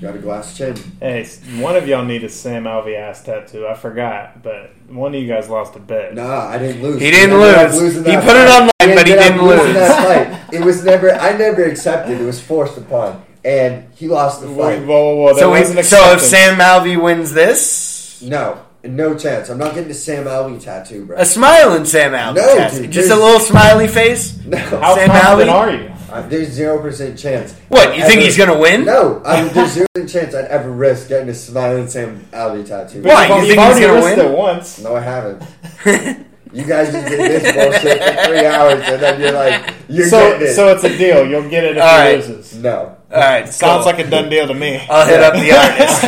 Got 0.00 0.16
a 0.16 0.18
glass 0.18 0.56
chin. 0.56 0.76
Hey, 1.00 1.24
one 1.60 1.76
of 1.76 1.86
y'all 1.86 2.04
need 2.04 2.24
a 2.24 2.28
Sam 2.28 2.64
Alvey 2.64 2.96
ass 2.98 3.22
tattoo. 3.22 3.66
I 3.68 3.74
forgot, 3.74 4.42
but 4.42 4.72
one 4.88 5.14
of 5.14 5.20
you 5.20 5.28
guys 5.28 5.48
lost 5.48 5.76
a 5.76 5.78
bet. 5.78 6.14
Nah, 6.14 6.48
I 6.48 6.58
didn't 6.58 6.82
lose. 6.82 7.00
He 7.00 7.10
didn't 7.12 7.38
lose. 7.38 7.94
He 7.94 8.00
that 8.02 8.24
put 8.24 8.36
it 8.36 8.48
fight. 8.48 8.60
online, 8.88 8.96
but 8.96 9.06
he 9.06 9.12
ended 9.12 9.18
up 9.18 9.32
didn't 9.32 9.46
losing 9.46 9.66
lose. 9.66 9.74
That 9.74 10.40
fight. 10.50 10.54
It 10.54 10.64
was 10.64 10.84
never. 10.84 11.12
I 11.14 11.36
never 11.38 11.64
accepted. 11.64 12.20
It 12.20 12.24
was 12.24 12.40
forced 12.40 12.76
upon, 12.76 13.24
and 13.44 13.84
he 13.94 14.08
lost 14.08 14.40
the 14.40 14.48
fight. 14.48 14.80
whoa, 14.84 15.14
whoa, 15.14 15.14
whoa, 15.14 15.38
So, 15.38 15.52
we, 15.52 15.82
so 15.84 16.12
if. 16.14 16.20
Sam 16.20 16.58
Alvey 16.58 17.00
wins 17.00 17.32
this, 17.32 18.20
No, 18.22 18.60
no 18.82 19.16
chance. 19.16 19.50
I'm 19.50 19.58
not 19.58 19.72
getting 19.74 19.88
the 19.88 19.94
Sam 19.94 20.24
Alvey 20.24 20.60
tattoo, 20.60 21.06
bro. 21.06 21.16
a 21.16 21.24
smiling 21.24 21.84
Sam 21.84 22.10
Alvey 22.12 22.34
No, 22.36 22.56
tattoo, 22.56 22.82
dude, 22.82 22.90
just 22.90 23.10
a 23.12 23.14
little 23.16 23.38
smiley 23.40 23.86
face. 23.86 24.36
No, 24.46 24.58
how 24.58 24.96
Sam 24.96 25.08
confident 25.10 25.50
Alvey? 25.50 25.54
are 25.54 25.70
you? 25.70 25.88
Uh, 26.12 26.28
there's 26.28 26.48
zero 26.48 26.78
percent 26.80 27.18
chance. 27.18 27.54
What 27.68 27.96
you 27.96 28.02
think 28.02 28.14
Ever- 28.18 28.20
he's 28.22 28.36
gonna 28.36 28.58
win? 28.58 28.84
No, 28.84 29.22
I 29.24 29.42
mean, 29.44 29.52
there's 29.54 29.72
zero 29.72 29.86
percent 29.94 30.10
chance 30.10 30.34
I'd 30.34 30.44
ever 30.46 30.70
risk 30.70 31.08
getting 31.08 31.28
a 31.28 31.34
smiling 31.34 31.88
Sam 31.88 32.26
Alvey 32.32 32.66
tattoo. 32.66 33.02
Why? 33.02 33.28
But 33.28 33.42
You 33.42 33.46
you've 33.48 33.56
think 33.56 33.76
he's 33.78 33.86
gonna 33.86 34.02
win? 34.02 34.18
it 34.20 34.36
once. 34.36 34.78
No, 34.80 34.96
I 34.96 35.00
haven't. 35.00 35.42
You 36.54 36.64
guys 36.66 36.92
just 36.92 37.08
did 37.08 37.18
this 37.18 37.42
bullshit 37.54 38.02
for 38.02 38.24
three 38.28 38.44
hours, 38.44 38.82
and 38.84 39.02
then 39.02 39.18
you're 39.22 39.32
like, 39.32 39.72
you're 39.88 40.06
So, 40.06 40.18
getting 40.32 40.48
it. 40.48 40.52
so 40.54 40.68
it's 40.68 40.84
a 40.84 40.98
deal. 40.98 41.26
You'll 41.26 41.48
get 41.48 41.64
it 41.64 41.78
if 41.78 41.82
All 41.82 41.88
he 41.88 41.94
right. 41.96 42.14
loses. 42.16 42.54
no. 42.58 42.94
All 43.10 43.18
right, 43.18 43.48
Sounds 43.48 43.84
cool. 43.84 43.92
like 43.94 44.06
a 44.06 44.10
done 44.10 44.28
deal 44.28 44.46
to 44.46 44.52
me. 44.52 44.86
I'll 44.90 45.06
hit 45.06 45.20
up 45.22 45.32
the 45.32 45.50
artist. 45.56 46.02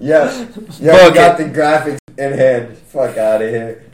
yeah, 0.00 0.48
yeah. 0.80 0.90
Book 0.90 1.08
you 1.10 1.14
got 1.14 1.38
it. 1.40 1.44
the 1.54 1.60
graphics 1.60 1.98
in 2.18 2.32
hand. 2.36 2.76
Fuck 2.76 3.16
out 3.16 3.40
of 3.42 3.48
here. 3.48 3.84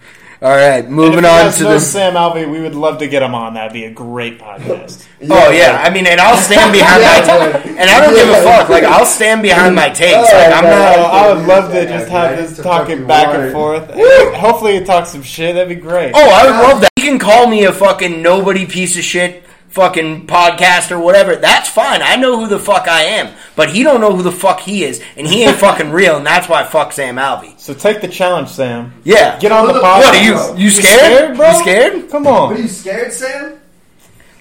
All 0.42 0.50
right, 0.50 0.84
And 0.84 0.92
moving 0.92 1.20
if 1.20 1.24
on 1.24 1.44
guys 1.44 1.56
to 1.58 1.62
know 1.64 1.70
the. 1.74 1.78
Sam 1.80 2.14
Alvey. 2.14 2.50
We 2.50 2.60
would 2.60 2.74
love 2.74 2.98
to 2.98 3.06
get 3.06 3.22
him 3.22 3.32
on. 3.32 3.54
That'd 3.54 3.72
be 3.72 3.84
a 3.84 3.90
great 3.92 4.38
podcast. 4.40 5.06
Oh 5.30 5.50
yeah, 5.52 5.80
I 5.86 5.88
mean, 5.88 6.08
and 6.08 6.20
I'll 6.20 6.36
stand 6.36 6.72
behind 6.72 7.00
Yeah, 7.00 7.52
my. 7.52 7.60
T- 7.62 7.68
and 7.78 7.88
I 7.88 8.00
don't 8.00 8.12
give 8.12 8.28
a 8.28 8.42
fuck. 8.42 8.68
Like 8.68 8.82
I'll 8.82 9.06
stand 9.06 9.40
behind 9.40 9.76
my 9.76 9.88
takes. 10.02 10.16
Oh, 10.16 10.36
Like 10.36 10.52
I'm 10.52 10.64
not. 10.64 10.98
Oh, 10.98 11.02
I 11.04 11.32
would 11.32 11.46
love 11.46 11.70
to 11.70 11.86
just 11.86 12.08
have 12.08 12.36
this 12.36 12.50
It's 12.50 12.58
a 12.58 12.62
talking 12.64 13.06
back 13.06 13.28
and 13.28 13.52
forth. 13.52 13.88
Hopefully, 14.34 14.74
you 14.78 14.84
talk 14.84 15.06
some 15.06 15.22
shit. 15.22 15.54
That'd 15.54 15.68
be 15.68 15.80
great. 15.80 16.10
Oh, 16.16 16.28
I 16.28 16.46
would 16.50 16.68
love 16.68 16.80
that. 16.80 16.90
He 16.96 17.02
can 17.02 17.20
call 17.20 17.46
me 17.46 17.62
a 17.66 17.72
fucking 17.72 18.20
nobody 18.20 18.66
piece 18.66 18.98
of 18.98 19.04
shit 19.04 19.44
fucking 19.72 20.26
podcast 20.26 20.90
or 20.90 20.98
whatever. 20.98 21.34
That's 21.36 21.68
fine. 21.68 22.02
I 22.02 22.16
know 22.16 22.38
who 22.38 22.46
the 22.46 22.58
fuck 22.58 22.86
I 22.88 23.02
am, 23.04 23.34
but 23.56 23.70
he 23.70 23.82
don't 23.82 24.00
know 24.00 24.14
who 24.14 24.22
the 24.22 24.30
fuck 24.32 24.60
he 24.60 24.84
is, 24.84 25.02
and 25.16 25.26
he 25.26 25.42
ain't 25.44 25.56
fucking 25.66 25.90
real, 25.90 26.16
and 26.18 26.26
that's 26.26 26.48
why 26.48 26.62
fuck 26.64 26.92
Sam 26.92 27.16
Alvey. 27.16 27.58
So 27.58 27.74
take 27.74 28.00
the 28.00 28.08
challenge, 28.08 28.48
Sam. 28.50 28.92
Yeah. 29.04 29.38
Get 29.38 29.50
on 29.52 29.66
the 29.66 29.72
What 29.74 29.82
podcast. 29.82 29.98
What 29.98 30.14
are 30.14 30.56
you? 30.58 30.64
You 30.64 30.70
scared? 30.70 31.36
bro? 31.36 31.48
You 31.50 31.60
scared? 31.62 32.10
Come 32.10 32.24
What 32.24 32.34
on. 32.40 32.52
are 32.54 32.58
you 32.58 32.68
scared, 32.68 33.12
Sam? 33.12 33.58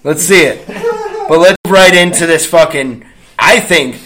Let's 0.04 0.24
see 0.24 0.42
it. 0.44 0.68
But 1.30 1.40
let's 1.40 1.56
right 1.68 1.94
into 1.96 2.26
this 2.26 2.46
fucking, 2.46 3.06
I 3.40 3.62
think, 3.62 4.02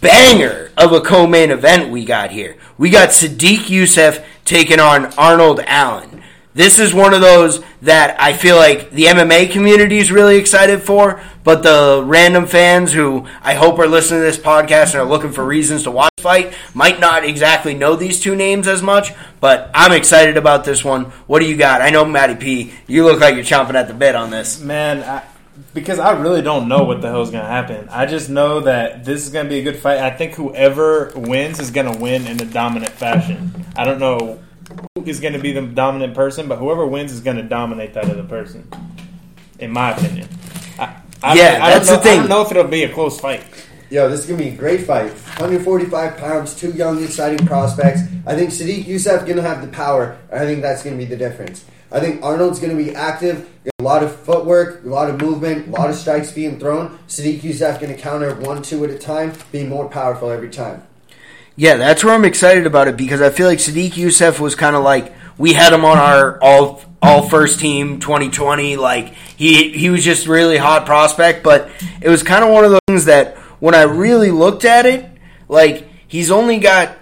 banger 0.00 0.70
of 0.78 0.92
a 0.92 1.00
co-main 1.02 1.50
event 1.50 1.90
we 1.90 2.06
got 2.06 2.30
here. 2.30 2.56
We 2.78 2.88
got 2.88 3.10
Sodiq 3.10 3.64
Yusuff 3.66 4.24
taking 4.46 4.80
on 4.80 5.06
Arnold 5.18 5.60
Allen. 5.66 6.22
This 6.52 6.80
is 6.80 6.92
one 6.92 7.14
of 7.14 7.20
those 7.20 7.62
that 7.82 8.20
I 8.20 8.32
feel 8.32 8.56
like 8.56 8.90
the 8.90 9.04
MMA 9.04 9.52
community 9.52 9.98
is 9.98 10.10
really 10.10 10.36
excited 10.36 10.82
for, 10.82 11.22
but 11.44 11.62
the 11.62 12.02
random 12.04 12.46
fans 12.46 12.92
who 12.92 13.28
I 13.40 13.54
hope 13.54 13.78
are 13.78 13.86
listening 13.86 14.20
to 14.20 14.24
this 14.24 14.36
podcast 14.36 14.92
and 14.92 14.96
are 14.96 15.04
looking 15.04 15.30
for 15.30 15.44
reasons 15.44 15.84
to 15.84 15.92
watch 15.92 16.10
fight 16.18 16.52
might 16.74 16.98
not 16.98 17.24
exactly 17.24 17.74
know 17.74 17.94
these 17.94 18.20
two 18.20 18.34
names 18.34 18.66
as 18.66 18.82
much, 18.82 19.12
but 19.38 19.70
I'm 19.74 19.92
excited 19.92 20.36
about 20.36 20.64
this 20.64 20.84
one. 20.84 21.04
What 21.28 21.38
do 21.38 21.46
you 21.46 21.56
got? 21.56 21.82
I 21.82 21.90
know 21.90 22.04
Matty 22.04 22.34
P, 22.34 22.72
you 22.88 23.04
look 23.04 23.20
like 23.20 23.36
you're 23.36 23.44
chomping 23.44 23.74
at 23.74 23.86
the 23.86 23.94
bit 23.94 24.16
on 24.16 24.30
this. 24.30 24.60
Man, 24.60 25.04
I, 25.04 25.22
because 25.72 26.00
I 26.00 26.20
really 26.20 26.42
don't 26.42 26.66
know 26.66 26.82
what 26.82 27.00
the 27.00 27.08
hell's 27.08 27.30
going 27.30 27.44
to 27.44 27.48
happen. 27.48 27.88
I 27.90 28.06
just 28.06 28.28
know 28.28 28.58
that 28.60 29.04
this 29.04 29.24
is 29.24 29.32
going 29.32 29.46
to 29.46 29.48
be 29.50 29.60
a 29.60 29.62
good 29.62 29.76
fight. 29.76 29.98
I 29.98 30.10
think 30.10 30.34
whoever 30.34 31.12
wins 31.14 31.60
is 31.60 31.70
going 31.70 31.92
to 31.92 31.96
win 31.96 32.26
in 32.26 32.42
a 32.42 32.44
dominant 32.44 32.92
fashion. 32.92 33.66
I 33.76 33.84
don't 33.84 34.00
know 34.00 34.40
who 34.94 35.04
is 35.04 35.20
going 35.20 35.32
to 35.34 35.38
be 35.38 35.52
the 35.52 35.62
dominant 35.62 36.14
person, 36.14 36.48
but 36.48 36.56
whoever 36.58 36.86
wins 36.86 37.12
is 37.12 37.20
going 37.20 37.36
to 37.36 37.42
dominate 37.42 37.94
that 37.94 38.04
other 38.04 38.24
person, 38.24 38.68
in 39.58 39.70
my 39.70 39.92
opinion. 39.96 40.28
I, 40.78 40.96
I 41.22 41.34
Yeah, 41.34 41.52
don't, 41.52 41.62
I 41.62 41.70
that's 41.70 41.86
don't 41.86 41.96
know, 41.96 42.02
the 42.02 42.02
thing. 42.02 42.18
I 42.18 42.22
don't 42.22 42.28
know 42.28 42.42
if 42.42 42.50
it'll 42.50 42.64
be 42.64 42.84
a 42.84 42.92
close 42.92 43.20
fight. 43.20 43.42
Yo, 43.90 44.08
this 44.08 44.20
is 44.20 44.26
gonna 44.26 44.38
be 44.38 44.50
a 44.50 44.54
great 44.56 44.82
fight. 44.86 45.10
145 45.10 46.16
pounds, 46.16 46.54
two 46.54 46.70
young, 46.70 47.02
exciting 47.02 47.44
prospects. 47.44 48.02
I 48.24 48.36
think 48.36 48.50
Sodiq 48.50 48.84
Yusuff 48.84 49.26
gonna 49.26 49.42
have 49.42 49.62
the 49.62 49.66
power. 49.68 50.16
I 50.32 50.44
think 50.46 50.62
that's 50.62 50.84
gonna 50.84 50.96
be 50.96 51.06
the 51.06 51.16
difference. 51.16 51.64
I 51.90 51.98
think 51.98 52.22
Arnold's 52.22 52.60
gonna 52.60 52.76
be 52.76 52.94
active, 52.94 53.50
a 53.80 53.82
lot 53.82 54.04
of 54.04 54.14
footwork, 54.14 54.84
a 54.84 54.88
lot 54.88 55.10
of 55.10 55.20
movement, 55.20 55.66
a 55.66 55.70
lot 55.72 55.90
of 55.90 55.96
strikes 55.96 56.30
being 56.30 56.60
thrown. 56.60 57.00
Sodiq 57.08 57.40
Yusuff 57.40 57.80
gonna 57.80 57.96
counter 57.96 58.32
one, 58.36 58.62
two 58.62 58.84
at 58.84 58.90
a 58.90 58.98
time, 58.98 59.32
being 59.50 59.68
more 59.68 59.88
powerful 59.88 60.30
every 60.30 60.50
time. 60.50 60.84
Yeah, 61.60 61.76
that's 61.76 62.02
where 62.02 62.14
I'm 62.14 62.24
excited 62.24 62.64
about 62.64 62.88
it 62.88 62.96
because 62.96 63.20
I 63.20 63.28
feel 63.28 63.46
like 63.46 63.58
Sodiq 63.58 63.90
Yusuff 63.90 64.40
was 64.40 64.54
kind 64.54 64.74
of 64.74 64.82
like 64.82 65.12
we 65.36 65.52
had 65.52 65.74
him 65.74 65.84
on 65.84 65.98
our 65.98 66.42
all 66.42 66.80
all 67.02 67.28
first 67.28 67.60
team 67.60 68.00
2020. 68.00 68.76
Like 68.76 69.08
he 69.36 69.70
he 69.70 69.90
was 69.90 70.02
just 70.02 70.26
really 70.26 70.56
hot 70.56 70.86
prospect, 70.86 71.44
but 71.44 71.68
it 72.00 72.08
was 72.08 72.22
kind 72.22 72.42
of 72.42 72.50
one 72.50 72.64
of 72.64 72.70
those 72.70 72.80
things 72.86 73.04
that 73.04 73.36
when 73.60 73.74
I 73.74 73.82
really 73.82 74.30
looked 74.30 74.64
at 74.64 74.86
it, 74.86 75.04
like 75.50 75.86
he's 76.08 76.30
only 76.30 76.60
got 76.60 76.96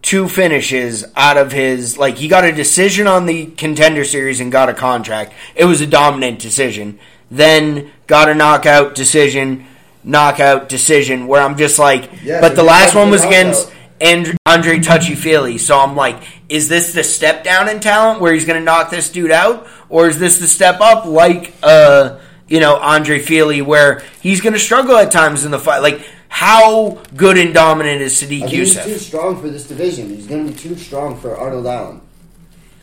two 0.00 0.28
finishes 0.28 1.04
out 1.16 1.36
of 1.36 1.50
his 1.50 1.98
like 1.98 2.14
he 2.14 2.28
got 2.28 2.44
a 2.44 2.52
decision 2.52 3.08
on 3.08 3.26
the 3.26 3.46
contender 3.46 4.04
series 4.04 4.38
and 4.38 4.52
got 4.52 4.68
a 4.68 4.74
contract. 4.74 5.32
It 5.56 5.64
was 5.64 5.80
a 5.80 5.88
dominant 5.88 6.38
decision. 6.38 7.00
Then 7.32 7.90
got 8.06 8.28
a 8.28 8.34
knockout 8.36 8.94
decision, 8.94 9.66
knockout 10.04 10.68
decision 10.68 11.26
where 11.26 11.42
I'm 11.42 11.56
just 11.56 11.80
like 11.80 12.10
Yeah, 12.22 12.40
but 12.40 12.54
the 12.54 12.62
last 12.62 12.94
one 12.94 13.10
was 13.10 13.22
knockout. 13.22 13.40
against 13.40 13.70
and 14.04 14.36
Andre 14.46 14.80
Touchy 14.80 15.14
Feely. 15.14 15.58
So 15.58 15.78
I'm 15.78 15.96
like, 15.96 16.22
is 16.48 16.68
this 16.68 16.92
the 16.92 17.02
step 17.02 17.42
down 17.42 17.68
in 17.68 17.80
talent 17.80 18.20
where 18.20 18.34
he's 18.34 18.44
going 18.44 18.58
to 18.60 18.64
knock 18.64 18.90
this 18.90 19.10
dude 19.10 19.30
out, 19.30 19.66
or 19.88 20.08
is 20.08 20.18
this 20.18 20.38
the 20.38 20.46
step 20.46 20.80
up 20.80 21.06
like 21.06 21.54
uh 21.62 22.18
you 22.46 22.60
know 22.60 22.76
Andre 22.76 23.18
Feely 23.18 23.62
where 23.62 24.02
he's 24.20 24.40
going 24.40 24.52
to 24.52 24.58
struggle 24.58 24.96
at 24.96 25.10
times 25.10 25.44
in 25.44 25.50
the 25.50 25.58
fight? 25.58 25.78
Like 25.78 26.06
how 26.28 27.00
good 27.16 27.38
and 27.38 27.54
dominant 27.54 28.02
is 28.02 28.20
I 28.22 28.26
Sodiq 28.26 28.38
think 28.40 28.50
he's 28.50 28.84
too 28.84 28.98
strong 28.98 29.40
for 29.40 29.48
this 29.48 29.68
division. 29.68 30.08
He's 30.08 30.26
gonna 30.26 30.44
be 30.48 30.52
too 30.54 30.74
strong 30.76 31.16
for 31.16 31.36
Arnold 31.36 31.66
Allen. 31.66 32.00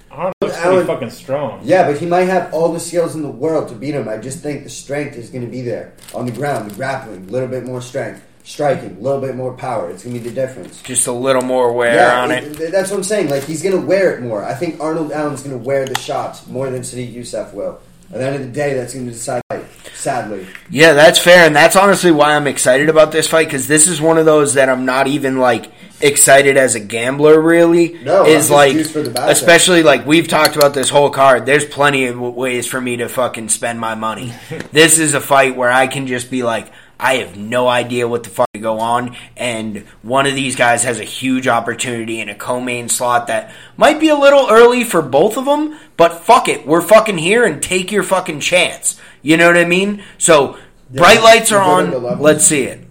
Arnold 0.10 0.34
looks 0.42 0.56
Allen- 0.56 0.86
pretty 0.86 0.88
fucking 0.88 1.10
strong. 1.10 1.60
Yeah, 1.64 1.86
but 1.86 2.00
he 2.00 2.06
might 2.06 2.30
have 2.30 2.54
all 2.54 2.72
the 2.72 2.80
skills 2.80 3.14
in 3.14 3.22
the 3.22 3.30
world 3.30 3.68
to 3.68 3.76
beat 3.76 3.94
him. 3.94 4.08
I 4.08 4.18
just 4.18 4.40
think 4.40 4.64
the 4.64 4.70
strength 4.70 5.18
is 5.18 5.30
going 5.30 5.44
to 5.44 5.52
be 5.52 5.62
there 5.62 5.94
on 6.16 6.26
the 6.26 6.32
ground, 6.32 6.72
the 6.72 6.76
grappling, 6.76 7.28
a 7.28 7.32
little 7.32 7.50
bit 7.50 7.66
more 7.66 7.82
strength, 7.82 8.22
striking, 8.44 8.98
a 8.98 9.00
little 9.00 9.22
bit 9.22 9.36
more 9.36 9.54
power. 9.54 9.90
It's 9.90 10.04
going 10.04 10.16
to 10.16 10.22
be 10.22 10.30
the 10.30 10.36
difference. 10.36 10.82
Just 10.82 11.08
a 11.08 11.12
little 11.12 11.42
more 11.42 11.72
wear 11.74 11.96
yeah, 11.96 12.22
on 12.22 12.32
it. 12.32 12.60
it- 12.60 12.72
that's 12.72 12.90
what 12.92 12.98
I'm 12.98 13.04
saying. 13.04 13.30
Like 13.30 13.44
he's 13.44 13.62
going 13.62 13.80
to 13.80 13.86
wear 13.86 14.16
it 14.16 14.22
more. 14.22 14.44
I 14.44 14.54
think 14.54 14.80
Arnold 14.80 15.12
Allen's 15.12 15.44
going 15.44 15.58
to 15.58 15.64
wear 15.64 15.86
the 15.86 16.00
shots 16.00 16.48
more 16.48 16.70
than 16.70 16.82
Sodiq 16.82 17.14
Yusuff 17.14 17.54
will. 17.54 17.80
At 18.12 18.18
the 18.18 18.26
end 18.26 18.36
of 18.36 18.42
the 18.42 18.48
day, 18.52 18.74
that's 18.74 18.94
going 18.94 19.06
to 19.06 19.12
decide. 19.14 19.42
the 19.50 19.60
fight, 19.60 19.96
Sadly, 19.96 20.48
Yeah, 20.70 20.94
that's 20.94 21.20
fair, 21.20 21.46
and 21.46 21.56
that's 21.56 21.76
honestly 21.76 22.12
why 22.12 22.36
I'm 22.36 22.48
excited 22.48 22.90
about 22.90 23.12
this 23.12 23.28
fight 23.28 23.46
because 23.48 23.68
this 23.68 23.88
is 23.88 24.02
one 24.02 24.18
of 24.18 24.26
those 24.26 24.56
that 24.56 24.68
I'm 24.68 24.84
not 24.84 25.08
even 25.08 25.38
like 25.38 25.72
excited 26.02 26.58
as 26.58 26.76
a 26.76 26.80
gambler. 26.80 27.40
Really, 27.40 28.00
No, 28.04 28.24
I'm 28.24 28.30
is 28.30 28.50
just 28.50 28.52
like 28.52 28.86
for 28.88 29.02
the 29.04 29.30
especially 29.30 29.84
like 29.84 30.06
we've 30.06 30.28
talked 30.28 30.56
about 30.56 30.74
this 30.74 30.90
whole 30.90 31.10
card. 31.12 31.46
There's 31.46 31.66
plenty 31.66 32.08
of 32.08 32.20
ways 32.20 32.68
for 32.68 32.82
me 32.82 32.98
to 32.98 33.08
fucking 33.08 33.50
spend 33.50 33.80
my 33.80 33.96
money. 33.96 34.34
this 34.72 34.98
is 35.00 35.14
a 35.14 35.22
fight 35.22 35.56
where 35.56 35.72
I 35.72 35.88
can 35.88 36.08
just 36.08 36.32
be 36.32 36.44
like, 36.44 36.72
I 37.02 37.16
have 37.16 37.36
no 37.36 37.68
idea 37.68 38.08
what 38.08 38.24
the 38.24 38.30
fuck 38.30 38.48
to 38.54 38.60
go 38.60 38.80
on, 38.80 39.18
and 39.36 39.80
one 40.04 40.28
of 40.28 40.36
these 40.36 40.56
guys 40.56 40.84
has 40.84 41.00
a 41.00 41.04
huge 41.04 41.48
opportunity 41.48 42.20
in 42.22 42.30
a 42.30 42.36
co-main 42.36 42.90
slot 42.90 43.28
that 43.28 43.52
might 43.76 44.00
be 44.00 44.10
a 44.10 44.16
little 44.16 44.48
early 44.52 44.84
for 44.84 45.02
both 45.02 45.36
of 45.36 45.46
them, 45.46 45.80
but 45.98 46.24
fuck 46.24 46.48
it, 46.48 46.68
we're 46.68 46.82
fucking 46.82 47.18
here 47.18 47.44
and 47.44 47.62
take 47.62 47.92
your 47.92 48.04
fucking 48.04 48.40
chance. 48.40 49.00
You 49.24 49.38
know 49.38 49.48
what 49.48 49.58
I 49.58 49.66
mean? 49.66 50.04
So 50.20 50.60
bright 50.92 51.24
lights 51.24 51.52
are 51.52 51.62
on. 51.62 52.20
Let's 52.22 52.46
see 52.46 52.64
it. 52.64 52.88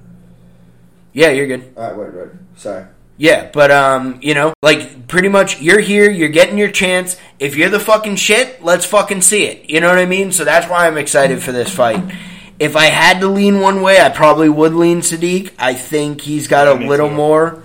Yeah, 1.13 1.31
you're 1.31 1.47
good. 1.47 1.73
All 1.77 1.85
right, 1.85 1.97
wait, 1.97 2.15
wait. 2.15 2.29
Sorry. 2.57 2.87
Yeah, 3.17 3.51
but 3.53 3.71
um, 3.71 4.19
you 4.23 4.35
know, 4.35 4.55
like 4.63 5.07
pretty 5.07 5.29
much 5.29 5.61
you're 5.61 5.81
here, 5.81 6.11
you're 6.11 6.31
getting 6.31 6.57
your 6.57 6.71
chance. 6.71 7.17
If 7.39 7.55
you're 7.55 7.69
the 7.69 7.79
fucking 7.79 8.17
shit, 8.17 8.65
let's 8.65 8.87
fucking 8.87 9.23
see 9.23 9.45
it. 9.45 9.69
You 9.69 9.81
know 9.81 9.89
what 9.89 9.99
I 9.99 10.07
mean? 10.07 10.33
So 10.33 10.45
that's 10.45 10.69
why 10.69 10.87
I'm 10.87 10.97
excited 10.97 11.43
for 11.43 11.53
this 11.53 11.73
fight. 11.73 12.03
If 12.61 12.77
I 12.77 12.85
had 12.87 13.21
to 13.21 13.27
lean 13.27 13.61
one 13.61 13.81
way, 13.83 14.01
I 14.01 14.11
probably 14.11 14.49
would 14.51 14.75
lean 14.75 15.01
Sodiq. 15.01 15.53
I 15.59 15.75
think 15.75 16.21
he's 16.21 16.47
got 16.47 16.69
a 16.69 16.75
little 16.75 17.09
too. 17.09 17.15
more 17.15 17.63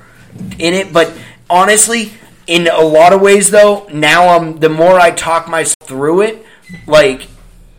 in 0.58 0.74
it, 0.74 0.92
but 0.94 1.14
honestly, 1.50 2.12
in 2.48 2.68
a 2.68 2.80
lot 2.82 3.12
of 3.14 3.22
ways 3.22 3.52
though, 3.52 3.88
now 3.94 4.30
I'm 4.30 4.58
the 4.60 4.70
more 4.70 5.00
I 5.00 5.12
talk 5.12 5.48
myself 5.50 5.76
through 5.84 6.22
it, 6.22 6.46
like 6.88 7.28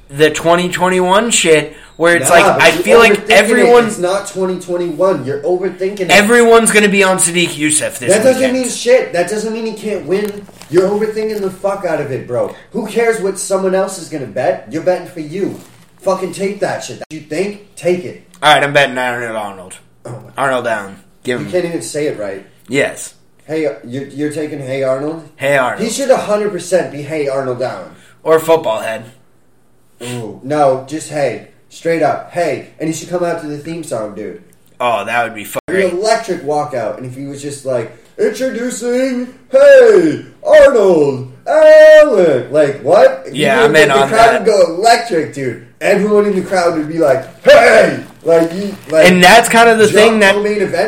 the 0.08 0.30
2021 0.30 1.30
shit 1.30 1.74
where 1.96 2.16
it's 2.16 2.28
Nah, 2.28 2.34
like 2.36 2.62
I 2.62 2.70
feel 2.72 2.98
like 2.98 3.30
everyone's 3.30 3.98
it. 3.98 4.02
not 4.02 4.26
2021. 4.28 5.24
You're 5.24 5.42
overthinking 5.42 6.00
it. 6.00 6.10
everyone's 6.10 6.70
going 6.70 6.84
to 6.84 6.90
be 6.90 7.02
on 7.02 7.16
Sodiq 7.16 7.46
Yusuff 7.48 7.98
this 7.98 8.12
That 8.12 8.22
doesn't 8.22 8.36
weekend. 8.42 8.52
mean 8.52 8.68
shit. 8.68 9.14
That 9.14 9.30
doesn't 9.30 9.52
mean 9.54 9.64
he 9.64 9.72
can't 9.72 10.04
win. 10.06 10.46
You're 10.68 10.86
overthinking 10.88 11.40
the 11.40 11.50
fuck 11.50 11.86
out 11.86 12.00
of 12.02 12.12
it, 12.12 12.26
bro. 12.26 12.54
Who 12.72 12.86
cares 12.86 13.22
what 13.22 13.38
someone 13.38 13.74
else 13.74 13.96
is 13.98 14.10
gonna 14.10 14.26
bet? 14.26 14.70
You're 14.70 14.82
betting 14.82 15.08
for 15.08 15.20
you. 15.20 15.58
Fucking 16.06 16.30
take 16.34 16.60
that 16.60 16.84
shit. 16.84 17.02
You 17.10 17.18
think? 17.18 17.74
Take 17.74 18.04
it. 18.04 18.22
All 18.40 18.54
right, 18.54 18.62
I'm 18.62 18.72
betting 18.72 18.96
Arnold 18.96 19.34
Arnold. 19.34 19.78
Oh 20.04 20.30
Arnold 20.36 20.64
down. 20.64 21.02
Give 21.24 21.40
You 21.40 21.46
him. 21.46 21.50
can't 21.52 21.64
even 21.64 21.82
say 21.82 22.06
it 22.06 22.16
right. 22.16 22.46
Yes. 22.68 23.16
Hey, 23.44 23.62
you're, 23.84 24.06
you're 24.06 24.30
taking 24.32 24.60
Hey 24.60 24.84
Arnold? 24.84 25.28
Hey 25.34 25.56
Arnold. 25.58 25.82
He 25.82 25.90
should 25.90 26.08
100% 26.08 26.92
be 26.92 27.02
Hey 27.02 27.26
Arnold 27.26 27.58
down. 27.58 27.96
or 28.22 28.38
football 28.38 28.82
head. 28.82 29.10
Ooh. 30.00 30.40
No, 30.44 30.84
just 30.88 31.08
Hey. 31.10 31.48
Straight 31.70 32.02
up. 32.04 32.30
Hey. 32.30 32.70
And 32.78 32.88
he 32.88 32.94
should 32.94 33.08
come 33.08 33.24
out 33.24 33.40
to 33.40 33.48
the 33.48 33.58
theme 33.58 33.82
song, 33.82 34.14
dude. 34.14 34.44
Oh, 34.78 35.04
that 35.04 35.24
would 35.24 35.34
be 35.34 35.42
fucking 35.42 35.98
electric 35.98 36.42
walkout. 36.42 36.98
And 36.98 37.06
if 37.06 37.16
he 37.16 37.24
was 37.26 37.42
just 37.42 37.66
like, 37.66 37.90
introducing 38.18 39.38
Hey 39.50 40.26
Arnold 40.44 41.32
Allen. 41.46 42.52
Like, 42.52 42.80
what? 42.82 43.32
Yeah, 43.34 43.62
I'm 43.62 43.76
in 43.76 43.88
the 43.88 43.94
on 44.02 44.08
crowd 44.08 44.18
that. 44.32 44.40
would 44.40 44.46
go 44.46 44.74
electric, 44.74 45.34
dude. 45.34 45.68
Everyone 45.80 46.26
in 46.26 46.34
the 46.34 46.42
crowd 46.42 46.76
would 46.78 46.88
be 46.88 46.98
like, 46.98 47.42
Hey! 47.42 48.04
Like, 48.22 48.52
you, 48.54 48.74
like 48.90 49.06
And 49.10 49.22
that's 49.22 49.48
kind 49.48 49.68
of 49.68 49.78
the 49.78 49.86
thing 49.86 50.18
that, 50.20 50.34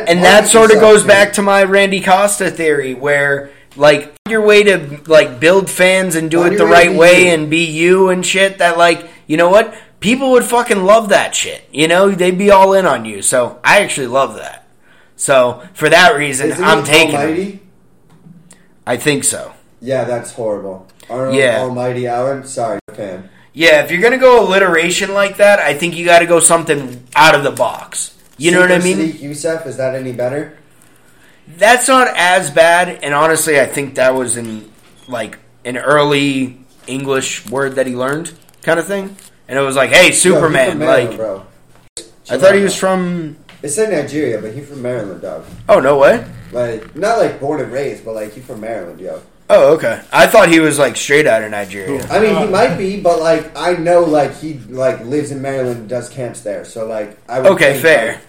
and 0.09 0.25
that 0.25 0.49
sort 0.49 0.73
of 0.73 0.81
goes 0.81 1.01
dude. 1.03 1.09
back 1.09 1.35
to 1.35 1.43
my 1.43 1.63
Randy 1.63 2.01
Costa 2.01 2.51
theory, 2.51 2.95
where 2.95 3.51
like 3.77 4.13
your 4.29 4.45
way 4.45 4.65
to 4.65 5.01
like 5.07 5.39
build 5.39 5.71
fans 5.71 6.17
and 6.17 6.29
do 6.31 6.41
Find 6.41 6.55
it 6.55 6.59
the 6.59 6.65
your 6.65 6.73
way 6.73 6.85
to 6.85 6.91
right 6.91 6.99
way 6.99 7.25
you. 7.27 7.35
and 7.35 7.49
be 7.49 7.65
you 7.67 8.09
and 8.09 8.27
shit. 8.27 8.59
That 8.59 8.77
like 8.77 9.09
you 9.29 9.37
know 9.37 9.51
what 9.51 9.73
people 10.01 10.33
would 10.33 10.43
fucking 10.45 10.83
love 10.83 11.11
that 11.11 11.33
shit. 11.37 11.63
You 11.71 11.87
know 11.87 12.11
they'd 12.11 12.37
be 12.37 12.51
all 12.51 12.73
in 12.73 12.87
on 12.87 13.05
you. 13.05 13.23
So 13.23 13.61
I 13.63 13.83
actually 13.83 14.09
love 14.09 14.35
that. 14.37 14.67
So 15.19 15.63
for 15.75 15.91
that 15.91 16.17
reason, 16.17 16.51
Isn't 16.53 16.65
I'm 16.65 16.79
he 16.85 16.91
taking. 16.91 17.11
him. 17.11 17.21
Almighty? 17.21 17.61
I 18.87 18.97
think 18.97 19.25
so. 19.25 19.53
Yeah, 19.83 20.05
that's 20.05 20.33
horrible. 20.33 20.87
Arnold 21.11 21.35
Yeah. 21.37 21.59
Almighty 21.61 22.07
Allen? 22.07 22.47
Sorry, 22.47 22.79
fan. 22.95 23.29
Yeah, 23.53 23.83
if 23.83 23.91
you're 23.91 24.01
gonna 24.01 24.17
go 24.19 24.47
alliteration 24.47 25.13
like 25.13 25.37
that, 25.39 25.59
I 25.59 25.75
think 25.75 25.97
you 25.97 26.05
got 26.05 26.21
to 26.21 26.27
go 26.27 26.39
something 26.39 27.03
out 27.17 27.35
of 27.35 27.43
the 27.43 27.51
box. 27.51 28.15
You 28.37 28.53
know 28.53 28.61
what 28.61 28.71
I 28.71 28.79
mean? 28.79 28.99
Sodiq 28.99 29.21
Yusuff, 29.21 29.67
is 29.67 29.77
that 29.79 29.95
any 29.97 30.13
better? 30.13 30.57
That's 31.57 31.89
not 31.89 32.09
as 32.17 32.51
bad, 32.51 33.01
and 33.03 33.13
honestly, 33.15 33.59
I 33.61 33.67
think 33.67 33.97
that 33.97 34.15
was 34.15 34.37
in 34.37 34.71
like 35.09 35.39
an 35.65 35.77
early 35.77 36.61
English 36.87 37.49
word 37.49 37.75
that 37.77 37.87
he 37.89 37.97
learned, 37.97 38.33
kind 38.63 38.79
of 38.79 38.87
thing. 38.87 39.17
And 39.49 39.59
it 39.59 39.63
was 39.63 39.75
like, 39.75 39.91
"Hey, 39.91 40.07
Yo, 40.09 40.13
Superman!" 40.13 40.73
from 40.79 40.81
like, 40.87 41.17
bro. 41.17 41.45
I 42.31 42.39
thought 42.39 42.55
he 42.55 42.63
was 42.63 42.77
from. 42.77 43.37
It 43.63 43.71
said 43.71 43.91
Nigeria, 43.91 44.41
but 44.41 44.53
he 44.55 44.61
from 44.61 44.83
Maryland, 44.83 45.21
dog. 45.23 45.45
Oh 45.69 45.81
no 45.81 45.99
way! 45.99 46.25
Like, 46.53 46.95
not 46.95 47.19
like 47.19 47.41
born 47.41 47.61
and 47.61 47.73
raised, 47.73 48.05
but 48.05 48.15
like 48.15 48.33
he 48.33 48.41
from 48.41 48.61
Maryland, 48.61 49.01
yo. 49.01 49.21
Oh 49.51 49.75
okay. 49.75 50.01
I 50.13 50.27
thought 50.27 50.49
he 50.49 50.61
was 50.61 50.79
like 50.79 50.97
straight 50.97 51.27
out 51.27 51.43
of 51.43 51.51
Nigeria. 51.51 52.07
I 52.09 52.21
mean, 52.21 52.37
he 52.37 52.47
might 52.47 52.77
be, 52.77 53.01
but 53.01 53.19
like 53.19 53.51
I 53.57 53.73
know, 53.75 54.05
like 54.05 54.37
he 54.37 54.59
like 54.69 55.05
lives 55.05 55.31
in 55.33 55.43
Maryland, 55.43 55.81
and 55.81 55.89
does 55.89 56.09
camps 56.09 56.43
there. 56.43 56.65
So 56.65 56.87
like, 56.87 57.19
I 57.29 57.41
would 57.41 57.53
Okay, 57.53 57.73
think, 57.73 57.83
fair. 57.83 58.21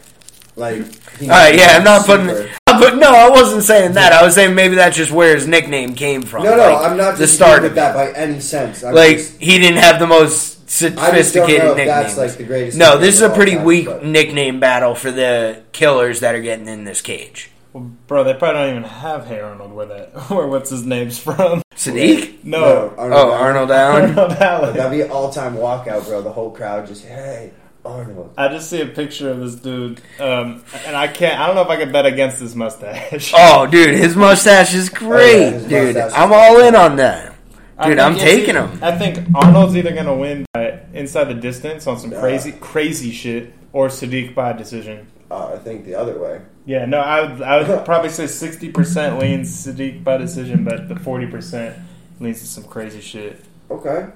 Like, 0.56 0.80
like 0.82 1.18
he 1.20 1.30
All 1.30 1.36
right, 1.38 1.56
yeah, 1.56 1.78
I'm 1.78 1.84
not 1.84 2.06
super- 2.06 2.26
putting. 2.26 2.50
But 2.66 2.96
no, 2.98 3.10
I 3.12 3.30
wasn't 3.30 3.64
saying 3.64 3.94
that. 3.94 4.14
I 4.14 4.24
was 4.24 4.36
saying 4.36 4.56
maybe 4.56 4.76
that's 4.76 4.96
just 4.96 5.12
where 5.12 5.36
his 5.36 5.46
nickname 5.48 5.96
came 5.96 6.22
from. 6.22 6.44
No, 6.44 6.52
no, 6.56 6.72
like, 6.74 6.90
I'm 6.92 6.98
not 6.98 7.18
the 7.18 7.26
disagreeing 7.26 7.28
start 7.28 7.62
with 7.64 7.72
of 7.72 7.76
that 7.76 7.94
by 7.94 8.12
any 8.14 8.40
sense. 8.40 8.84
I'm 8.84 8.94
Like 8.96 9.18
just, 9.18 9.38
he 9.40 9.58
didn't 9.60 9.80
have 9.80 10.00
the 10.00 10.08
most 10.08 10.59
I 10.59 10.59
sophisticated 10.70 11.64
know 11.64 11.72
if 11.72 11.78
nicknames. 11.78 12.16
that's 12.16 12.18
like 12.18 12.38
the 12.38 12.44
greatest. 12.44 12.78
No, 12.78 12.98
this 12.98 13.16
is 13.16 13.22
a 13.22 13.30
pretty 13.30 13.56
time, 13.56 13.64
weak 13.66 13.86
but- 13.86 14.04
nickname 14.06 14.60
battle 14.60 14.96
for 14.96 15.12
the 15.12 15.64
killers 15.72 16.20
that 16.22 16.36
are 16.36 16.42
getting 16.42 16.68
in 16.68 16.84
this 16.84 17.02
cage. 17.02 17.52
Well, 17.74 17.92
bro, 18.08 18.24
they 18.24 18.34
probably 18.34 18.62
don't 18.62 18.70
even 18.78 18.84
have 18.90 19.28
Hey 19.28 19.40
Arnold 19.40 19.72
where 19.74 19.86
that 19.86 20.10
where 20.32 20.48
what's 20.48 20.70
his 20.72 20.86
name's 20.86 21.20
from. 21.20 21.62
Sodiq? 21.76 22.44
No, 22.44 22.94
Oh, 22.98 23.12
Allen. 23.12 23.14
Arnold 23.14 23.72
Allen. 23.72 24.10
Arnold 24.18 24.32
Allen. 24.40 24.76
That'd 24.76 24.92
be 24.92 25.02
an 25.02 25.12
all-time 25.12 25.56
walkout, 25.56 26.06
bro. 26.08 26.22
The 26.22 26.32
whole 26.32 26.52
crowd 26.52 26.88
just, 26.88 27.06
hey, 27.06 27.52
Arnold. 27.86 28.34
I 28.38 28.48
just 28.50 28.70
see 28.70 28.82
a 28.82 28.86
picture 28.88 29.30
of 29.30 29.40
this 29.40 29.56
dude, 29.56 30.02
um, 30.20 30.64
and 30.86 30.96
I 30.96 31.08
can't. 31.08 31.40
I 31.40 31.46
don't 31.48 31.56
know 31.56 31.62
if 31.62 31.70
I 31.70 31.78
can 31.78 31.92
bet 31.92 32.06
against 32.06 32.40
his 32.40 32.56
mustache. 32.56 33.32
Oh, 33.36 33.66
dude, 33.68 33.96
his 33.96 34.16
mustache 34.16 34.74
is 34.74 34.90
great, 34.90 35.44
Oh, 35.46 35.46
yeah, 35.46 35.52
his 35.52 35.66
dude. 35.68 35.96
is 35.96 36.14
I'm 36.14 36.34
all 36.34 36.60
in 36.62 36.76
on 36.76 36.96
that. 36.98 37.36
I 37.80 37.88
Dude, 37.88 37.98
think 37.98 38.06
I'm 38.08 38.14
it's 38.16 38.24
taking 38.24 38.56
either- 38.58 38.68
him. 38.68 38.84
I 38.84 38.92
think 38.98 39.20
Arnold's 39.34 39.76
either 39.76 39.94
gonna 39.94 40.16
win 40.16 40.46
by 40.54 40.80
inside 40.94 41.26
the 41.26 41.34
distance 41.34 41.88
on 41.88 41.98
some 41.98 42.12
Yeah. 42.12 42.20
crazy, 42.20 42.52
crazy 42.52 43.12
shit, 43.12 43.54
or 43.74 43.88
Sodiq 43.88 44.36
by 44.36 44.52
decision. 44.54 45.08
Uh, 45.32 45.54
I 45.54 45.58
think 45.60 45.86
the 45.86 45.96
other 45.96 46.20
way. 46.20 46.42
Yeah, 46.66 46.86
no, 46.86 47.00
I 47.00 47.22
would, 47.22 47.42
I 47.42 47.62
would 47.62 47.86
probably 47.86 48.10
say 48.10 48.28
sixty 48.28 48.70
percent 48.70 49.18
leans 49.20 49.50
Sodiq 49.66 50.04
by 50.04 50.18
decision, 50.18 50.64
but 50.66 50.90
the 50.90 50.96
forty 50.98 51.26
percent 51.28 51.76
leans 52.20 52.42
to 52.42 52.48
some 52.48 52.66
crazy 52.66 53.00
shit. 53.02 53.40
Okay. 53.72 54.08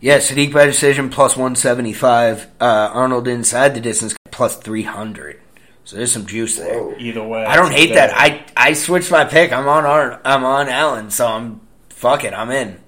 Yeah, 0.00 0.18
Sodiq 0.18 0.52
by 0.52 0.64
decision 0.66 1.10
plus 1.10 1.36
175. 1.36 2.46
Uh, 2.60 2.64
Arnold 2.94 3.26
inside 3.26 3.74
the 3.74 3.80
distance 3.80 4.14
plus 4.30 4.56
300. 4.56 5.40
So 5.84 5.96
there's 5.96 6.12
some 6.12 6.24
juice 6.24 6.56
there. 6.56 6.80
Whoa. 6.80 6.94
Either 6.98 7.24
way, 7.24 7.44
I 7.44 7.56
don't 7.56 7.72
hate 7.72 7.90
it's 7.90 7.94
that. 7.98 8.12
I 8.16 8.44
I 8.56 8.74
switched 8.74 9.10
my 9.10 9.24
pick. 9.24 9.52
I'm 9.52 9.66
on 9.66 9.84
Ar- 9.84 10.20
I'm 10.24 10.44
on 10.44 10.68
Allen, 10.68 11.10
so 11.10 11.26
I'm 11.26 11.60
fuck 11.98 12.22
it. 12.22 12.32
I'm 12.32 12.50
in. 12.50 12.78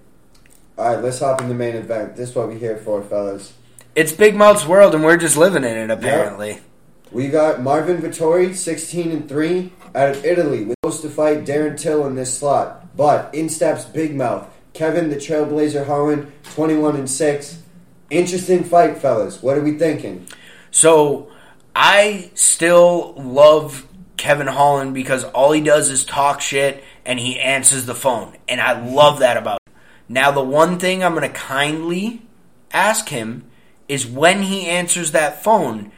All 0.78 0.94
right, 0.94 1.02
let's 1.02 1.18
hop 1.18 1.40
in 1.40 1.48
the 1.48 1.54
main 1.54 1.74
event. 1.74 2.16
This 2.16 2.30
is 2.30 2.36
what 2.36 2.46
we're 2.46 2.58
here 2.58 2.76
for, 2.76 3.02
fellas. 3.02 3.52
It's 3.96 4.12
Big 4.12 4.36
Mouth's 4.36 4.64
world, 4.64 4.94
and 4.94 5.02
we're 5.02 5.16
just 5.16 5.36
living 5.36 5.64
in 5.64 5.76
it. 5.76 5.90
Apparently, 5.90 6.60
We 7.10 7.26
got 7.26 7.60
Marvin 7.60 8.00
Vettori, 8.00 8.54
16 8.54 9.10
and 9.10 9.28
3, 9.28 9.72
out 9.96 10.10
of 10.10 10.24
Italy, 10.24 10.64
with 10.64 10.76
supposed 10.84 11.02
to 11.02 11.10
fight 11.10 11.44
Darren 11.44 11.76
Till 11.76 12.06
in 12.06 12.14
this 12.14 12.38
slot. 12.38 12.96
But 12.96 13.34
in 13.34 13.48
steps 13.48 13.84
Big 13.84 14.14
Mouth. 14.14 14.48
Kevin 14.74 15.10
the 15.10 15.16
Trailblazer 15.16 15.86
Holland, 15.86 16.30
21 16.54 16.94
and 16.94 17.10
6. 17.10 17.62
Interesting 18.10 18.62
fight, 18.62 18.98
fellas. 18.98 19.42
What 19.42 19.58
are 19.58 19.60
we 19.60 19.76
thinking? 19.76 20.28
So 20.70 21.32
I 21.74 22.30
still 22.34 23.14
love 23.14 23.88
Kevin 24.16 24.46
Holland 24.46 24.94
because 24.94 25.24
all 25.24 25.50
he 25.50 25.60
does 25.60 25.90
is 25.90 26.04
talk 26.04 26.40
shit 26.40 26.84
and 27.04 27.18
he 27.18 27.38
answers 27.38 27.86
the 27.86 27.94
phone. 27.94 28.36
And 28.48 28.60
I 28.60 28.80
love 28.80 29.20
that 29.20 29.36
about 29.36 29.60
him. 29.66 29.74
Now 30.08 30.30
the 30.30 30.42
one 30.42 30.78
thing 30.78 31.02
I'm 31.02 31.14
going 31.14 31.30
to 31.30 31.34
kindly 31.36 32.22
ask 32.72 33.08
him 33.08 33.44
is 33.88 34.06
when 34.06 34.42
he 34.42 34.66
answers 34.66 35.12
that 35.12 35.42
phone 35.42 35.92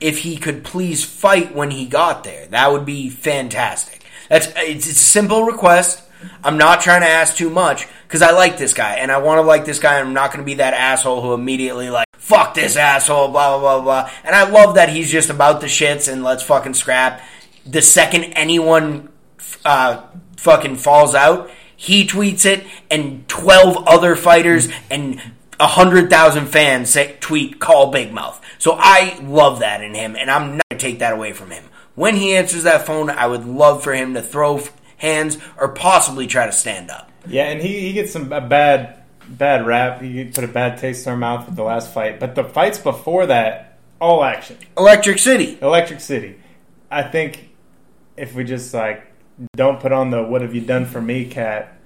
if 0.00 0.18
he 0.18 0.36
could 0.36 0.64
please 0.64 1.04
fight 1.04 1.54
when 1.54 1.70
he 1.70 1.86
got 1.86 2.24
there. 2.24 2.46
That 2.46 2.72
would 2.72 2.84
be 2.84 3.10
fantastic. 3.10 4.04
That's 4.28 4.48
it's, 4.56 4.86
a 4.86 4.94
simple 4.94 5.44
request. 5.44 6.02
I'm 6.42 6.58
not 6.58 6.80
trying 6.80 7.02
to 7.02 7.06
ask 7.06 7.36
too 7.36 7.48
much 7.48 7.86
because 8.06 8.22
I 8.22 8.32
like 8.32 8.58
this 8.58 8.74
guy 8.74 8.96
and 8.96 9.12
I 9.12 9.18
want 9.18 9.38
to 9.38 9.42
like 9.42 9.64
this 9.64 9.78
guy. 9.78 10.00
I'm 10.00 10.14
not 10.14 10.32
going 10.32 10.40
to 10.40 10.46
be 10.46 10.54
that 10.54 10.74
asshole 10.74 11.22
who 11.22 11.32
immediately 11.32 11.90
like 11.90 12.08
fuck 12.14 12.54
this 12.54 12.76
asshole, 12.76 13.28
blah 13.28 13.58
blah 13.58 13.80
blah 13.80 13.82
blah. 13.82 14.10
And 14.24 14.34
I 14.34 14.50
love 14.50 14.74
that 14.74 14.88
he's 14.88 15.10
just 15.10 15.30
about 15.30 15.60
the 15.60 15.68
shits 15.68 16.12
and 16.12 16.24
let's 16.24 16.42
fucking 16.42 16.74
scrap. 16.74 17.22
The 17.64 17.82
second 17.82 18.24
anyone 18.24 19.10
uh, 19.64 20.02
fucking 20.38 20.76
falls 20.76 21.14
out, 21.14 21.50
he 21.76 22.06
tweets 22.06 22.46
it, 22.46 22.66
and 22.90 23.28
twelve 23.28 23.86
other 23.86 24.16
fighters 24.16 24.68
and 24.90 25.20
a 25.60 25.66
hundred 25.66 26.08
thousand 26.08 26.46
fans 26.46 26.90
say, 26.90 27.16
tweet 27.20 27.60
call 27.60 27.90
Big 27.90 28.12
Mouth. 28.12 28.44
So 28.58 28.76
I 28.78 29.18
love 29.22 29.60
that 29.60 29.82
in 29.82 29.94
him, 29.94 30.16
and 30.16 30.30
I'm 30.30 30.56
not 30.56 30.62
gonna 30.70 30.80
take 30.80 31.00
that 31.00 31.12
away 31.12 31.32
from 31.32 31.50
him. 31.50 31.64
When 31.94 32.16
he 32.16 32.36
answers 32.36 32.62
that 32.62 32.86
phone, 32.86 33.10
I 33.10 33.26
would 33.26 33.44
love 33.44 33.82
for 33.82 33.92
him 33.92 34.14
to 34.14 34.22
throw 34.22 34.62
hands 34.96 35.38
or 35.58 35.68
possibly 35.68 36.26
try 36.26 36.46
to 36.46 36.52
stand 36.52 36.90
up. 36.90 37.10
Yeah, 37.26 37.44
and 37.44 37.60
he, 37.60 37.80
he 37.80 37.92
gets 37.92 38.12
some 38.12 38.32
a 38.32 38.40
bad 38.40 39.02
bad 39.28 39.66
rap. 39.66 40.00
He 40.00 40.24
put 40.24 40.44
a 40.44 40.48
bad 40.48 40.78
taste 40.78 41.06
in 41.06 41.12
our 41.12 41.18
mouth 41.18 41.46
with 41.46 41.56
the 41.56 41.64
last 41.64 41.92
fight, 41.92 42.18
but 42.18 42.34
the 42.34 42.44
fights 42.44 42.78
before 42.78 43.26
that 43.26 43.78
all 44.00 44.24
action. 44.24 44.56
Electric 44.76 45.18
City. 45.18 45.58
Electric 45.60 46.00
City. 46.00 46.38
I 46.90 47.02
think 47.02 47.50
if 48.16 48.34
we 48.34 48.44
just 48.44 48.72
like 48.72 49.04
don't 49.56 49.80
put 49.80 49.92
on 49.92 50.10
the 50.10 50.22
"What 50.22 50.42
have 50.42 50.54
you 50.54 50.60
done 50.60 50.86
for 50.86 51.00
me?" 51.00 51.24
cat, 51.24 51.78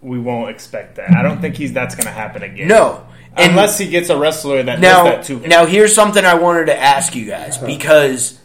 we 0.00 0.18
won't 0.18 0.50
expect 0.50 0.96
that. 0.96 1.10
I 1.10 1.22
don't 1.22 1.40
think 1.40 1.56
he's 1.56 1.72
that's 1.72 1.94
going 1.94 2.06
to 2.06 2.12
happen 2.12 2.42
again. 2.42 2.68
No. 2.68 3.06
And 3.36 3.52
unless 3.52 3.78
he 3.78 3.88
gets 3.88 4.10
a 4.10 4.18
wrestler 4.18 4.62
that 4.62 4.80
now, 4.80 5.04
does 5.04 5.12
that 5.12 5.24
to 5.26 5.38
him. 5.38 5.48
now 5.48 5.66
here's 5.66 5.94
something 5.94 6.24
I 6.24 6.34
wanted 6.34 6.66
to 6.66 6.76
ask 6.76 7.14
you 7.14 7.26
guys 7.26 7.56
uh-huh. 7.56 7.66
because 7.66 8.40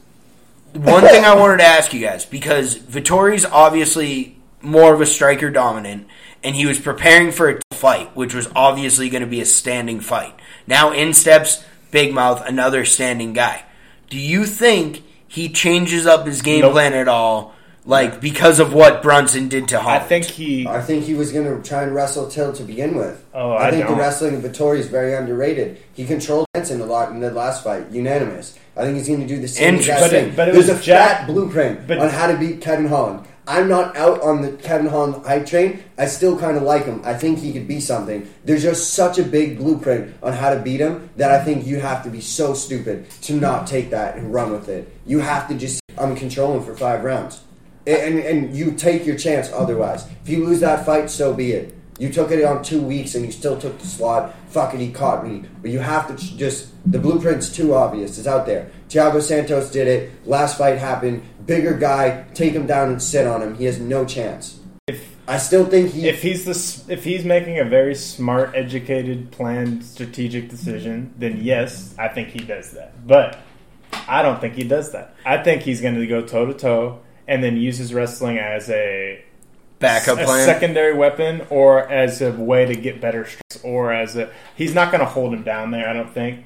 one 0.74 1.04
thing 1.04 1.24
I 1.24 1.36
wanted 1.36 1.58
to 1.58 1.64
ask 1.64 1.94
you 1.94 2.02
guys 2.02 2.26
because 2.26 2.78
Vettori's 2.78 3.46
obviously 3.46 4.38
more 4.62 4.94
of 4.94 5.02
a 5.02 5.06
striker 5.06 5.50
dominant, 5.50 6.08
and 6.44 6.56
he 6.56 6.66
was 6.66 6.80
preparing 6.80 7.32
for 7.32 7.50
a 7.50 7.76
fight, 7.76 8.16
which 8.16 8.34
was 8.34 8.48
obviously 8.56 9.10
going 9.10 9.22
to 9.22 9.28
be 9.28 9.42
a 9.42 9.46
standing 9.46 10.00
fight. 10.00 10.36
Now 10.68 10.92
in 10.92 11.14
steps 11.14 11.64
Big 11.92 12.14
Mouth, 12.14 12.46
another 12.46 12.86
standing 12.86 13.34
guy. 13.34 13.64
Do 14.10 14.20
you 14.20 14.46
think 14.46 15.04
he 15.28 15.50
changes 15.50 16.06
up 16.06 16.28
his 16.28 16.42
game 16.42 16.62
Nope. 16.62 16.74
plan 16.74 16.94
at 16.94 17.08
all, 17.08 17.55
like 17.86 18.20
because 18.20 18.60
of 18.60 18.74
what 18.74 19.02
Brunson 19.04 19.48
did 19.48 19.68
to 19.70 19.80
I 19.82 20.00
think 20.00 20.26
he. 20.26 20.68
I 20.68 20.82
think 20.82 21.04
he 21.04 21.14
was 21.14 21.32
going 21.32 21.46
to 21.46 21.68
try 21.68 21.84
and 21.84 21.94
wrestle 21.94 22.28
Till 22.28 22.52
to 22.54 22.64
begin 22.64 22.96
with. 22.98 23.24
Oh, 23.34 23.52
I 23.52 23.68
I 23.68 23.72
think 23.72 23.84
the 23.84 23.90
don't. 23.90 24.00
wrestling 24.00 24.36
of 24.36 24.42
Vettori 24.42 24.80
is 24.80 24.88
very 24.88 25.14
underrated. 25.14 25.78
He 25.94 26.06
controlled 26.06 26.48
Benson 26.54 26.82
a 26.82 26.86
lot 26.86 27.12
in 27.12 27.20
the 27.20 27.32
last 27.32 27.64
fight, 27.64 27.90
unanimous. 27.92 28.58
I 28.76 28.82
think 28.84 28.98
he's 28.98 29.08
going 29.08 29.22
to 29.22 29.28
do 29.28 29.40
the 29.40 29.48
same 29.48 29.76
Interesting. 29.76 29.94
exact 29.96 30.12
But 30.12 30.14
it- 30.18 30.26
thing. 30.28 30.36
but 30.36 30.48
it 30.50 30.54
There's 30.54 30.68
was 30.70 30.80
a 30.80 30.84
Jack- 30.84 31.18
fat 31.20 31.28
blueprint 31.28 31.88
but- 31.88 32.00
on 32.00 32.10
how 32.10 32.28
to 32.28 32.38
beat 32.38 32.60
Kevin 32.62 32.88
Holland. 32.88 33.22
I'm 33.48 33.70
not 33.70 33.96
out 33.96 34.22
on 34.24 34.42
the 34.42 34.54
Kevin 34.54 34.88
Holland 34.88 35.24
hype 35.24 35.46
train. 35.46 35.80
I 36.00 36.08
still 36.08 36.36
kind 36.36 36.58
of 36.58 36.64
like 36.64 36.86
him. 36.86 37.02
I 37.06 37.14
think 37.14 37.38
he 37.38 37.54
could 37.54 37.68
be 37.68 37.80
something. 37.80 38.28
There's 38.44 38.64
just 38.64 38.96
such 38.96 39.20
a 39.20 39.24
big 39.24 39.60
blueprint 39.60 40.16
on 40.24 40.34
how 40.34 40.50
to 40.50 40.60
beat 40.60 40.80
him 40.80 41.12
that 41.18 41.30
I 41.32 41.44
think 41.44 41.68
you 41.68 41.80
have 41.80 42.04
to 42.06 42.10
be 42.10 42.22
so 42.22 42.56
stupid 42.56 43.06
to 43.22 43.34
not 43.34 43.68
take 43.68 43.92
that 43.92 44.16
and 44.18 44.34
run 44.34 44.52
with 44.52 44.68
it. 44.68 44.92
You 45.06 45.20
have 45.20 45.48
to 45.50 45.54
just 45.54 45.80
I'm 45.98 46.16
controlling 46.16 46.64
for 46.64 46.76
five 46.76 47.04
rounds, 47.04 47.40
and 47.88 48.20
and 48.20 48.56
you 48.56 48.72
take 48.72 49.06
your 49.06 49.18
chance. 49.18 49.52
Otherwise, 49.52 50.08
if 50.24 50.30
you 50.30 50.46
lose 50.46 50.60
that 50.62 50.86
fight, 50.86 51.10
so 51.10 51.34
be 51.34 51.52
it. 51.52 51.76
You 51.98 52.12
took 52.12 52.30
it 52.32 52.44
on 52.44 52.62
two 52.62 52.82
weeks 52.82 53.16
and 53.16 53.26
you 53.26 53.32
still 53.32 53.58
took 53.58 53.80
the 53.80 53.88
slot. 53.88 54.36
Fuck 54.50 54.74
it, 54.74 54.82
he 54.82 54.92
caught 54.92 55.26
me. 55.26 55.46
But 55.62 55.72
you 55.72 55.80
have 55.80 56.08
to 56.08 56.38
just 56.38 56.74
the 56.92 57.00
blueprint's 57.00 57.50
too 57.50 57.74
obvious. 57.74 58.18
It's 58.18 58.28
out 58.28 58.46
there. 58.46 58.70
Thiago 58.90 59.22
Santos 59.22 59.72
did 59.72 59.88
it. 59.88 60.12
Last 60.28 60.58
fight 60.58 60.78
happened. 60.78 61.24
Bigger 61.46 61.74
guy, 61.74 62.26
take 62.34 62.54
him 62.54 62.68
down 62.68 62.90
and 62.90 63.02
sit 63.02 63.26
on 63.26 63.42
him. 63.42 63.56
He 63.56 63.66
has 63.66 63.80
no 63.80 64.04
chance. 64.06 64.60
If 64.88 65.16
I 65.28 65.38
still 65.38 65.66
think 65.66 65.92
he. 65.92 66.08
if 66.08 66.22
he's 66.22 66.44
the 66.46 66.94
if 66.94 67.04
he's 67.04 67.24
making 67.24 67.60
a 67.60 67.66
very 67.66 67.96
smart, 67.96 68.54
educated, 68.56 69.32
planned, 69.32 69.84
strategic 69.86 70.50
decision, 70.50 71.14
then 71.18 71.40
yes, 71.42 71.96
I 71.98 72.10
think 72.10 72.30
he 72.30 72.40
does 72.40 72.72
that. 72.72 73.08
But 73.08 73.40
I 74.08 74.22
don't 74.22 74.42
think 74.42 74.56
he 74.56 74.64
does 74.64 74.92
that. 74.92 75.16
I 75.26 75.38
think 75.38 75.62
he's 75.62 75.82
going 75.82 75.96
to 75.96 76.06
go 76.08 76.22
toe 76.22 76.46
to 76.46 76.54
toe 76.54 77.00
and 77.28 77.44
then 77.44 77.58
uses 77.58 77.94
wrestling 77.94 78.38
as 78.40 78.70
a 78.70 79.24
backup 79.80 80.18
a 80.20 80.24
plan. 80.24 80.46
secondary 80.46 80.94
weapon 80.94 81.46
or 81.50 81.88
as 81.92 82.22
a 82.22 82.32
way 82.32 82.66
to 82.66 82.76
get 82.76 83.02
better 83.02 83.26
strikes 83.26 83.64
or 83.64 83.92
as 83.92 84.16
a 84.16 84.30
he's 84.56 84.74
not 84.74 84.90
going 84.92 85.02
to 85.02 85.06
hold 85.06 85.34
him 85.34 85.44
down 85.44 85.72
there. 85.72 85.88
I 85.90 85.94
don't 85.94 86.14
think. 86.14 86.46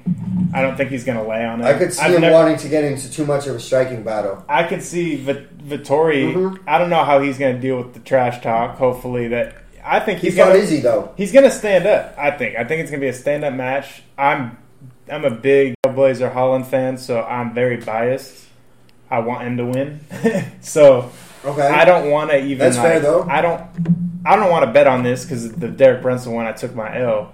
I 0.52 0.62
don't 0.62 0.76
think 0.76 0.90
he's 0.90 1.04
going 1.04 1.16
to 1.18 1.24
lay 1.24 1.44
on 1.44 1.60
him. 1.60 1.66
I 1.66 1.74
could 1.74 1.92
see 1.92 2.02
I've 2.02 2.14
him 2.14 2.22
never- 2.22 2.34
wanting 2.34 2.56
to 2.58 2.68
get 2.68 2.82
into 2.84 3.10
too 3.10 3.24
much 3.24 3.46
of 3.46 3.54
a 3.54 3.60
striking 3.60 4.02
battle. 4.02 4.44
I 4.48 4.64
could 4.64 4.82
see 4.82 5.14
Vit- 5.16 5.58
Vettori. 5.58 6.34
Mhm. 6.34 6.58
I 6.66 6.78
don't 6.78 6.90
know 6.90 7.04
how 7.04 7.20
he's 7.20 7.38
going 7.38 7.54
to 7.54 7.60
deal 7.60 7.76
with 7.78 7.94
the 7.94 8.00
trash 8.00 8.42
talk. 8.42 8.76
Hopefully 8.76 9.28
that. 9.28 9.54
I 9.84 10.00
think 10.00 10.18
He's 10.20 10.32
he's 10.32 10.38
not 10.38 10.48
going 10.48 10.62
easy 10.62 10.80
though. 10.80 11.10
He's 11.16 11.32
going 11.32 11.44
to 11.44 11.50
stand 11.50 11.86
up. 11.86 12.14
I 12.18 12.32
think. 12.32 12.56
I 12.56 12.64
think 12.64 12.80
it's 12.82 12.90
going 12.90 13.00
to 13.00 13.04
be 13.04 13.08
a 13.08 13.12
stand 13.14 13.44
up 13.44 13.54
match. 13.54 14.02
I'm 14.18 14.58
I'm 15.08 15.24
a 15.24 15.30
big 15.30 15.74
Blazer 15.94 16.28
Holland 16.30 16.66
fan, 16.66 16.98
so 16.98 17.22
I'm 17.22 17.54
very 17.54 17.76
biased. 17.78 18.44
I 19.10 19.18
want 19.20 19.42
him 19.42 19.56
to 19.56 19.66
win. 19.66 20.00
so 20.60 21.10
Okay. 21.44 21.66
I 21.66 21.84
don't 21.84 22.10
want 22.10 22.30
to 22.30 22.38
even. 22.38 22.58
That's 22.58 22.76
like, 22.76 22.86
fair, 22.86 23.00
though. 23.00 23.22
I 23.22 23.40
don't. 23.40 23.62
I 24.24 24.36
don't 24.36 24.50
want 24.50 24.66
to 24.66 24.72
bet 24.72 24.86
on 24.86 25.02
this 25.02 25.24
because 25.24 25.50
the 25.52 25.68
Derek 25.68 26.02
Brunson 26.02 26.32
one. 26.32 26.46
I 26.46 26.52
took 26.52 26.74
my 26.74 26.98
L. 27.00 27.32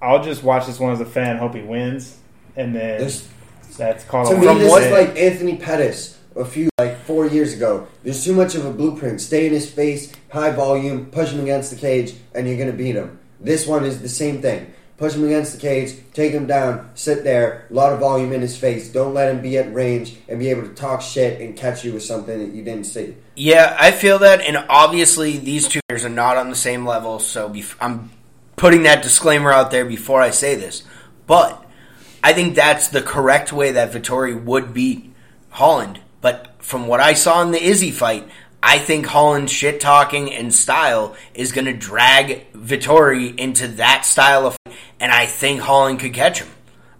I'll 0.00 0.22
just 0.22 0.42
watch 0.44 0.66
this 0.66 0.78
one 0.78 0.92
as 0.92 1.00
a 1.00 1.06
fan. 1.06 1.38
Hope 1.38 1.54
he 1.54 1.62
wins, 1.62 2.16
and 2.54 2.74
then 2.74 2.98
There's- 3.00 3.28
that's 3.76 4.04
called. 4.04 4.28
To 4.28 4.36
a 4.36 4.54
me, 4.54 4.60
this 4.60 4.72
is 4.72 4.92
like 4.92 5.18
Anthony 5.18 5.56
Pettis 5.56 6.18
a 6.36 6.44
few 6.44 6.70
like 6.78 6.98
four 7.00 7.26
years 7.26 7.52
ago. 7.52 7.88
There's 8.04 8.24
too 8.24 8.34
much 8.34 8.54
of 8.54 8.64
a 8.64 8.72
blueprint. 8.72 9.20
Stay 9.20 9.46
in 9.46 9.52
his 9.52 9.68
face, 9.70 10.12
high 10.30 10.50
volume, 10.50 11.06
push 11.06 11.30
him 11.32 11.40
against 11.40 11.70
the 11.70 11.76
cage, 11.76 12.14
and 12.34 12.46
you're 12.48 12.58
gonna 12.58 12.72
beat 12.72 12.94
him. 12.94 13.18
This 13.40 13.66
one 13.66 13.84
is 13.84 14.00
the 14.00 14.08
same 14.08 14.40
thing. 14.40 14.72
Push 14.98 15.14
him 15.14 15.24
against 15.24 15.52
the 15.52 15.60
cage, 15.60 15.94
take 16.14 16.32
him 16.32 16.46
down, 16.46 16.90
sit 16.94 17.22
there, 17.22 17.66
a 17.70 17.74
lot 17.74 17.92
of 17.92 18.00
volume 18.00 18.32
in 18.32 18.40
his 18.40 18.56
face. 18.56 18.90
Don't 18.90 19.12
let 19.12 19.30
him 19.30 19.42
be 19.42 19.58
at 19.58 19.72
range 19.74 20.16
and 20.26 20.38
be 20.38 20.48
able 20.48 20.62
to 20.62 20.74
talk 20.74 21.02
shit 21.02 21.40
and 21.40 21.54
catch 21.54 21.84
you 21.84 21.92
with 21.92 22.02
something 22.02 22.38
that 22.38 22.54
you 22.54 22.64
didn't 22.64 22.84
see. 22.84 23.14
Yeah, 23.34 23.76
I 23.78 23.90
feel 23.90 24.18
that, 24.20 24.40
and 24.40 24.56
obviously 24.70 25.36
these 25.36 25.68
two 25.68 25.80
players 25.88 26.06
are 26.06 26.08
not 26.08 26.38
on 26.38 26.48
the 26.48 26.56
same 26.56 26.86
level. 26.86 27.18
So 27.18 27.50
bef- 27.50 27.76
I'm 27.78 28.10
putting 28.56 28.84
that 28.84 29.02
disclaimer 29.02 29.52
out 29.52 29.70
there 29.70 29.84
before 29.84 30.22
I 30.22 30.30
say 30.30 30.54
this, 30.54 30.82
but 31.26 31.62
I 32.24 32.32
think 32.32 32.54
that's 32.54 32.88
the 32.88 33.02
correct 33.02 33.52
way 33.52 33.72
that 33.72 33.92
Vettori 33.92 34.42
would 34.42 34.72
beat 34.72 35.12
Holland. 35.50 36.00
But 36.22 36.54
from 36.58 36.86
what 36.86 37.00
I 37.00 37.12
saw 37.12 37.42
in 37.42 37.50
the 37.50 37.62
Izzy 37.62 37.90
fight, 37.90 38.28
I 38.62 38.78
think 38.78 39.06
Holland's 39.06 39.52
shit 39.52 39.80
talking 39.80 40.32
and 40.32 40.52
style 40.52 41.14
is 41.34 41.52
going 41.52 41.66
to 41.66 41.72
drag 41.72 42.52
Vettori 42.52 43.38
into 43.38 43.68
that 43.68 44.04
style 44.04 44.46
of, 44.46 44.56
and 45.00 45.12
I 45.12 45.26
think 45.26 45.60
Holland 45.60 46.00
could 46.00 46.14
catch 46.14 46.40
him. 46.40 46.48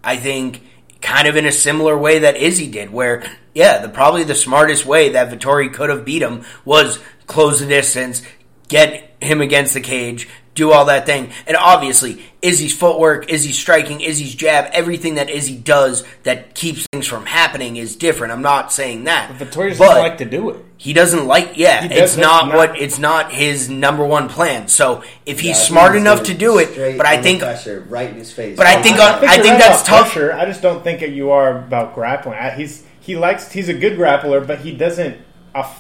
I 0.03 0.17
think 0.17 0.63
kind 1.01 1.29
of 1.29 1.37
in 1.37 1.47
a 1.47 1.53
similar 1.53 1.97
way 1.97 2.21
that 2.21 2.37
Izzy 2.37 2.71
did, 2.71 2.91
where 2.91 3.25
yeah, 3.55 3.79
the 3.79 3.89
probably 3.89 4.25
the 4.25 4.35
smartest 4.35 4.85
way 4.85 5.11
that 5.11 5.31
Vettori 5.31 5.73
could 5.73 5.91
have 5.91 6.05
beat 6.05 6.23
him 6.23 6.45
was 6.65 6.99
close 7.27 7.61
the 7.61 7.67
distance, 7.67 8.23
get 8.69 9.15
him 9.21 9.41
against 9.41 9.75
the 9.75 9.81
cage, 9.81 10.29
do 10.57 10.73
all 10.73 10.87
that 10.87 11.07
thing, 11.07 11.31
and 11.47 11.57
obviously 11.57 12.21
Izzy's 12.43 12.77
footwork, 12.77 13.31
Izzy's 13.31 13.57
striking, 13.59 14.01
Izzy's 14.01 14.35
jab, 14.35 14.71
everything 14.73 15.15
that 15.17 15.31
Izzy 15.31 15.57
does 15.57 16.03
that 16.25 16.55
keeps 16.55 16.87
things 16.93 17.07
from 17.07 17.27
happening 17.27 17.77
is 17.77 17.95
different. 17.95 18.33
I'm 18.33 18.43
not 18.43 18.73
saying 18.73 19.05
that, 19.05 19.39
But 19.39 19.49
Vettori 19.49 19.71
doesn't 19.71 19.87
like 19.87 20.19
to 20.19 20.25
do 20.25 20.51
it. 20.51 20.65
he 20.79 20.93
doesn't 20.93 21.27
like. 21.27 21.53
Yeah, 21.57 21.87
He 21.87 21.95
it's 21.95 22.17
not, 22.17 22.49
not- 22.49 22.57
what 22.57 22.81
it's 22.81 22.99
not 22.99 23.31
his 23.33 23.69
number 23.71 24.05
one 24.05 24.29
plan. 24.29 24.67
So 24.69 25.03
if 25.27 25.39
he's 25.41 25.51
Yeah, 25.59 25.65
smart 25.69 25.93
think 25.93 26.01
enough 26.03 26.23
to 26.25 26.35
do 26.35 26.59
it, 26.59 26.97
but 26.97 27.07
I 27.07 27.21
think 27.23 27.41
pressure 27.41 27.85
right 27.89 28.09
in 28.11 28.17
his 28.17 28.33
face. 28.33 28.57
But 28.57 28.67
I 28.67 28.81
think 28.83 28.99
on- 28.99 29.25
I 29.25 29.35
you're 29.35 29.43
think 29.45 29.45
right 29.55 29.59
that's 29.61 29.83
about 29.87 29.99
tough. 30.05 30.13
pressure. 30.13 30.33
I 30.33 30.47
just 30.47 30.63
don't 30.63 30.83
think 30.83 31.01
that 31.01 31.11
you 31.11 31.31
are 31.31 31.59
about 31.59 31.95
grappling. 31.95 32.39
He's 32.57 32.83
he 33.01 33.15
likes 33.17 33.53
he's 33.53 33.69
a 33.69 33.75
good 33.75 33.97
grappler, 33.99 34.45
but 34.47 34.61
he 34.61 34.73
doesn't 34.73 35.17
uh, 35.55 35.71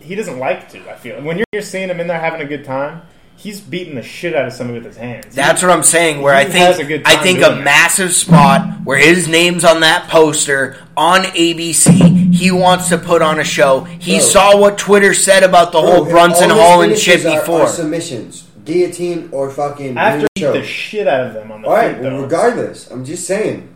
he 0.00 0.14
doesn't 0.14 0.38
like 0.38 0.70
to. 0.70 0.78
I 0.90 0.94
feel 0.96 1.20
when 1.22 1.36
you're, 1.38 1.46
you're 1.52 1.62
seeing 1.62 1.88
him 1.88 2.00
in 2.00 2.06
there 2.06 2.18
having 2.20 2.40
a 2.40 2.44
good 2.46 2.64
time, 2.64 3.02
he's 3.36 3.60
beating 3.60 3.94
the 3.94 4.02
shit 4.02 4.34
out 4.34 4.46
of 4.46 4.52
somebody 4.52 4.78
with 4.78 4.86
his 4.88 4.96
hands. 4.96 5.34
That's 5.34 5.62
what 5.62 5.70
I'm 5.70 5.82
saying. 5.82 6.22
Where 6.22 6.34
I 6.34 6.44
He 6.44 6.58
has 6.58 6.74
a 6.74 6.78
think 6.78 6.88
good 6.88 7.02
I 7.04 7.16
think 7.22 7.38
a 7.38 7.42
that. 7.54 7.62
massive 7.64 8.12
spot 8.12 8.80
where 8.84 8.98
his 8.98 9.28
name's 9.28 9.64
on 9.64 9.80
that 9.80 10.08
poster 10.08 10.76
on 10.96 11.22
ABC. 11.24 12.34
He 12.34 12.50
wants 12.50 12.88
to 12.88 12.98
put 12.98 13.22
on 13.22 13.38
a 13.40 13.44
show. 13.44 13.80
He 13.84 14.16
Bro. 14.18 14.20
saw 14.26 14.56
what 14.58 14.78
Twitter 14.78 15.14
said 15.14 15.42
about 15.42 15.72
the 15.72 15.80
whole 15.80 16.04
Brunson 16.04 16.50
Hall 16.50 16.58
his 16.58 16.66
Holland 16.68 16.98
shit 16.98 17.24
are- 17.26 17.38
before. 17.40 17.60
Are 17.62 17.68
submissions, 17.68 18.44
guillotine 18.64 19.28
or 19.32 19.50
fucking 19.50 19.96
after 19.98 20.18
moon 20.20 20.26
he 20.34 20.40
choke. 20.40 20.54
beat 20.54 20.60
the 20.60 20.66
shit 20.66 21.06
out 21.06 21.26
of 21.26 21.34
them 21.34 21.52
on 21.52 21.62
the 21.62 21.68
All 21.68 21.74
right, 21.74 21.94
feet, 21.94 22.02
well, 22.04 22.22
regardless, 22.22 22.90
I'm 22.90 23.04
just 23.04 23.26
saying 23.26 23.68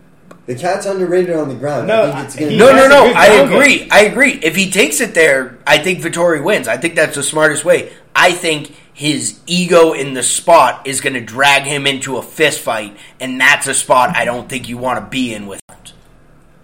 the 0.47 0.55
cat's 0.55 0.87
underrated 0.87 1.37
on 1.37 1.49
the 1.49 1.55
ground. 1.55 1.87
No, 1.87 2.11
I 2.11 2.25
think 2.25 2.41
it's 2.53 2.55
I- 2.55 2.57
no, 2.57 2.75
no, 2.75 2.89
no. 2.89 3.05
I 3.15 3.27
ground 3.29 3.51
game. 3.51 3.59
agree. 3.61 3.89
I 3.91 4.01
agree. 4.05 4.41
If 4.43 4.57
he 4.57 4.71
takes 4.71 5.01
it 5.01 5.15
there, 5.15 5.59
I 5.67 5.79
think 5.79 6.01
Vettori 6.01 6.43
wins. 6.43 6.67
I 6.69 6.77
think 6.79 6.95
that's 6.97 7.15
the 7.17 7.23
smartest 7.23 7.65
way. 7.65 7.91
I 8.17 8.33
think 8.33 8.75
his 8.99 9.39
ego 9.47 9.93
in 9.93 10.13
the 10.15 10.25
spot 10.25 10.85
is 10.89 11.01
going 11.01 11.15
to 11.15 11.21
drag 11.21 11.63
him 11.63 11.87
into 11.87 12.17
a 12.17 12.23
fist 12.23 12.59
fight, 12.59 12.97
and 13.21 13.41
that's 13.41 13.69
a 13.69 13.75
spot 13.75 14.17
I 14.17 14.25
don't 14.25 14.49
think 14.49 14.69
you 14.69 14.77
want 14.77 14.99
to 15.05 15.09
be 15.09 15.33
in 15.33 15.47
with. 15.47 15.61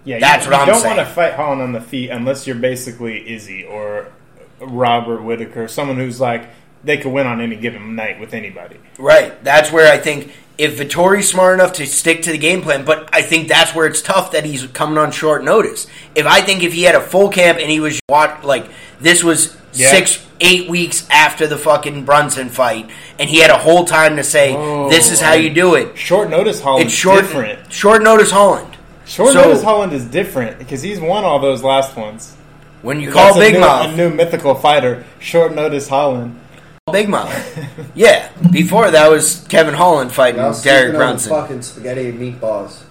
Yeah, 0.05 0.19
That's 0.19 0.45
you, 0.45 0.51
what 0.51 0.57
you 0.57 0.63
I'm 0.63 0.69
don't 0.69 0.83
saying. 0.83 0.97
want 0.97 1.09
to 1.09 1.15
fight 1.15 1.35
Holland 1.35 1.63
on 1.63 1.73
the 1.73 1.81
feet 1.81 2.11
unless 2.11 2.45
you're 2.45 2.57
basically 2.57 3.33
Izzy 3.33 3.63
or 3.63 4.09
Robert 4.61 5.23
Whitaker, 5.23 5.69
someone 5.69 5.97
who's 5.97 6.21
like 6.21 6.49
they 6.83 6.97
could 6.97 7.13
win 7.13 7.27
on 7.29 7.41
any 7.41 7.55
given 7.55 7.95
night 7.95 8.19
with 8.19 8.35
anybody. 8.35 8.79
Right. 8.99 9.43
That's 9.45 9.71
where 9.71 9.91
I 9.93 9.99
think 9.99 10.33
if 10.59 10.77
Vettori's 10.79 11.29
smart 11.31 11.55
enough 11.55 11.75
to 11.75 11.87
stick 11.87 12.23
to 12.23 12.33
the 12.33 12.39
game 12.39 12.63
plan, 12.63 12.85
but 12.85 13.09
I 13.15 13.23
think 13.23 13.47
that's 13.49 13.77
where 13.77 13.87
it's 13.87 14.03
tough 14.03 14.33
that 14.33 14.45
he's 14.45 14.67
coming 14.67 14.99
on 14.99 15.13
short 15.13 15.45
notice. 15.45 15.87
If 16.17 16.27
I 16.27 16.41
think 16.43 16.65
if 16.65 16.73
he 16.73 16.83
had 16.83 16.97
a 16.97 17.01
full 17.01 17.29
camp 17.31 17.59
and 17.61 17.71
he 17.71 17.79
was 17.79 18.01
watch, 18.09 18.43
like 18.43 18.67
this 19.01 19.23
was 19.23 19.57
Yeah. 19.73 19.91
six, 19.91 20.19
eight 20.41 20.69
weeks 20.69 21.07
after 21.11 21.47
the 21.47 21.57
fucking 21.59 22.05
Brunson 22.05 22.49
fight, 22.49 22.91
and 23.19 23.29
he 23.31 23.39
had 23.39 23.51
a 23.51 23.59
whole 23.59 23.85
time 23.85 24.17
to 24.17 24.25
say, 24.25 24.55
Oh, 24.57 24.89
"This 24.89 25.11
is 25.11 25.21
how 25.21 25.35
you 25.35 25.51
do 25.51 25.75
it." 25.75 25.97
Short 25.97 26.31
notice 26.31 26.61
Holland. 26.61 26.87
It's 26.87 26.95
short, 26.95 27.21
different. 27.23 27.73
short 27.73 28.03
notice 28.03 28.31
Holland. 28.31 28.77
Short 29.07 29.33
So- 29.33 29.43
notice 29.43 29.63
Holland 29.63 29.93
is 29.93 30.05
different 30.05 30.59
because 30.59 30.83
he's 30.83 31.01
won 31.01 31.25
all 31.25 31.39
those 31.39 31.63
last 31.63 31.97
ones. 31.97 32.33
When 32.83 33.01
you 33.01 33.11
call 33.11 33.25
That's 33.35 33.37
a 33.37 33.41
Big 33.41 33.55
new, 33.55 33.61
Mouth, 33.61 33.87
a 33.93 33.97
new 33.97 34.11
mythical 34.11 34.55
fighter. 34.55 35.05
Short 35.19 35.55
notice 35.55 35.89
Holland. 35.89 36.39
Big 36.93 37.09
Mouth. 37.09 37.33
yeah. 37.95 38.29
Before 38.51 38.91
that 38.91 39.11
was 39.11 39.45
Kevin 39.49 39.73
Holland 39.75 40.13
fighting 40.13 40.41
I 40.41 40.53
Derek 40.63 40.95
Brunson. 40.95 41.31
fucking 41.31 41.63
spaghetti 41.63 42.11
and 42.11 42.21
meatballs. 42.21 42.84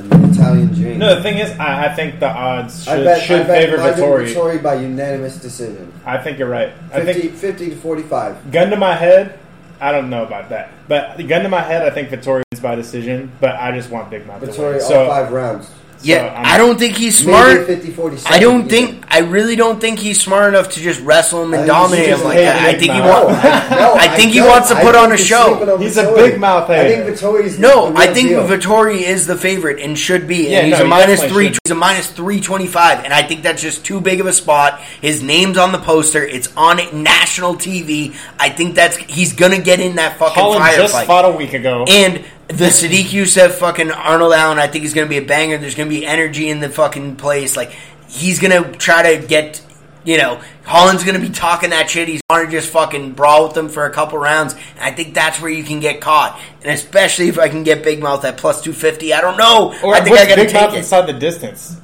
And 0.00 0.10
the 0.10 0.30
Italian 0.30 0.68
dream. 0.68 0.98
No, 0.98 1.14
the 1.14 1.22
thing 1.22 1.38
is, 1.38 1.50
I, 1.58 1.86
I 1.86 1.94
think 1.94 2.20
the 2.20 2.28
odds 2.28 2.88
I 2.88 2.96
should, 2.96 3.04
bet, 3.04 3.22
should 3.22 3.40
I 3.42 3.44
bet 3.44 3.64
favor 3.64 3.76
Vettori. 3.78 4.26
Vettori 4.34 4.62
by 4.62 4.74
unanimous 4.74 5.36
decision. 5.36 5.92
I 6.06 6.18
think 6.18 6.38
you're 6.38 6.48
right. 6.48 6.72
I 6.92 7.04
50, 7.04 7.20
think 7.20 7.34
50 7.34 7.70
to 7.70 7.76
45. 7.76 8.50
gun 8.50 8.70
to 8.70 8.76
my 8.76 8.94
head, 8.94 9.38
I 9.80 9.92
don't 9.92 10.10
know 10.10 10.24
about 10.24 10.48
that. 10.50 10.70
But 10.88 11.16
gun 11.26 11.42
to 11.42 11.48
my 11.48 11.62
head, 11.62 11.82
I 11.82 11.90
think 11.90 12.08
Vettori 12.08 12.42
wins 12.50 12.60
by 12.62 12.74
decision. 12.74 13.32
But 13.40 13.56
I 13.56 13.72
just 13.72 13.90
want 13.90 14.10
Big 14.10 14.26
Mouth 14.26 14.40
to 14.40 14.46
win. 14.46 14.74
all 14.74 14.80
So 14.80 15.08
five 15.08 15.32
rounds. 15.32 15.70
Yeah, 16.02 16.24
I'm- 16.26 16.46
I 16.46 16.56
don't 16.56 16.78
think 16.78 16.96
he's 16.96 17.18
smart. 17.18 17.66
50 17.66 17.90
47. 17.90 18.32
I 18.34 18.38
don't 18.40 18.56
even. 18.66 18.68
think. 18.70 19.04
I 19.08 19.18
really 19.20 19.54
don't 19.56 19.80
think 19.80 19.98
he's 19.98 20.20
smart 20.20 20.48
enough 20.48 20.70
to 20.70 20.80
just 20.80 21.00
wrestle 21.02 21.42
him 21.44 21.52
and 21.52 21.66
dominate 21.66 22.08
him 22.08 22.22
like 22.24 22.38
that. 22.38 22.62
I 22.62 22.78
think 22.78 22.92
he 22.92 23.00
wants. 23.00 23.42
No, 23.70 23.94
I 23.94 24.08
think 24.08 24.32
he 24.32 24.40
wants 24.40 24.68
to 24.68 24.76
put 24.80 24.94
on 24.94 25.12
a 25.12 25.16
show. 25.16 25.48
sleeping 25.56 25.68
on 25.68 25.80
He's 25.80 25.96
a 25.96 26.12
big 26.14 26.40
mouth 26.40 26.68
I 26.70 26.84
think 26.88 27.04
hater. 27.04 27.12
Vettori's 27.12 27.58
No, 27.58 27.94
I 27.96 28.12
think 28.12 28.28
deal. 28.30 28.46
Vettori 28.46 29.02
is 29.02 29.26
the 29.26 29.36
favorite 29.36 29.80
and 29.80 29.98
should 29.98 30.26
be. 30.26 30.48
Yeah, 30.50 30.62
he's 30.62 30.78
no, 30.78 30.90
a 30.90 31.06
he 31.06 31.28
three. 31.28 31.46
should. 31.46 31.58
He's 31.64 31.70
a 31.72 31.74
minus 31.74 32.10
three 32.10 32.40
twenty 32.40 32.66
five, 32.66 33.04
and 33.04 33.12
I 33.12 33.22
think 33.22 33.42
that's 33.42 33.60
just 33.62 33.84
too 33.84 34.00
big 34.00 34.20
of 34.20 34.26
a 34.26 34.32
spot. 34.32 34.80
His 35.00 35.22
name's 35.22 35.58
on 35.58 35.72
the 35.72 35.78
poster. 35.78 36.24
It's 36.24 36.48
on 36.56 36.78
national 37.02 37.54
TV. 37.54 38.14
I 38.38 38.48
think 38.48 38.74
that's 38.74 38.96
he's 38.96 39.32
gonna 39.32 39.60
get 39.60 39.80
in 39.80 39.96
that 39.96 40.18
fucking 40.18 40.42
Holland 40.42 40.64
just 40.76 41.04
fought 41.06 41.24
a 41.24 41.36
week 41.36 41.52
ago. 41.52 41.84
And 41.88 42.24
the 42.52 42.66
Sodiq 42.66 43.04
Yusuff 43.10 43.52
fucking 43.52 43.90
Arnold 43.90 44.32
Allen, 44.32 44.58
I 44.58 44.66
think 44.66 44.82
he's 44.82 44.94
gonna 44.94 45.06
be 45.06 45.18
a 45.18 45.22
banger. 45.22 45.58
There's 45.58 45.74
gonna 45.74 45.88
be 45.88 46.04
energy 46.04 46.48
in 46.48 46.60
the 46.60 46.68
fucking 46.68 47.16
place. 47.16 47.56
Like 47.56 47.70
he's 48.08 48.38
gonna 48.38 48.72
try 48.72 49.16
to 49.16 49.26
get. 49.26 49.62
You 50.02 50.16
know, 50.16 50.40
Holland's 50.64 51.04
gonna 51.04 51.18
be 51.18 51.28
talking 51.28 51.70
that 51.70 51.90
shit. 51.90 52.08
He's 52.08 52.22
gonna 52.30 52.50
just 52.50 52.70
fucking 52.70 53.12
brawl 53.12 53.44
with 53.44 53.54
them 53.54 53.68
for 53.68 53.84
a 53.84 53.90
couple 53.90 54.18
rounds. 54.18 54.54
And 54.54 54.80
I 54.80 54.92
think 54.92 55.12
that's 55.12 55.38
where 55.42 55.50
you 55.50 55.62
can 55.62 55.78
get 55.80 56.00
caught. 56.00 56.40
And 56.62 56.72
especially 56.72 57.28
if 57.28 57.38
I 57.38 57.50
can 57.50 57.64
get 57.64 57.84
Big 57.84 58.00
Mouth 58.02 58.24
at 58.24 58.38
plus 58.38 58.62
two 58.62 58.72
fifty. 58.72 59.12
I 59.12 59.20
don't 59.20 59.36
know. 59.36 59.74
or 59.84 59.94
I 59.94 60.00
think 60.00 60.16
I 60.16 60.26
gotta 60.26 60.44
Big 60.46 60.54
Mouth 60.54 60.72
it. 60.72 60.78
inside 60.78 61.06
the 61.06 61.12
distance. 61.12 61.76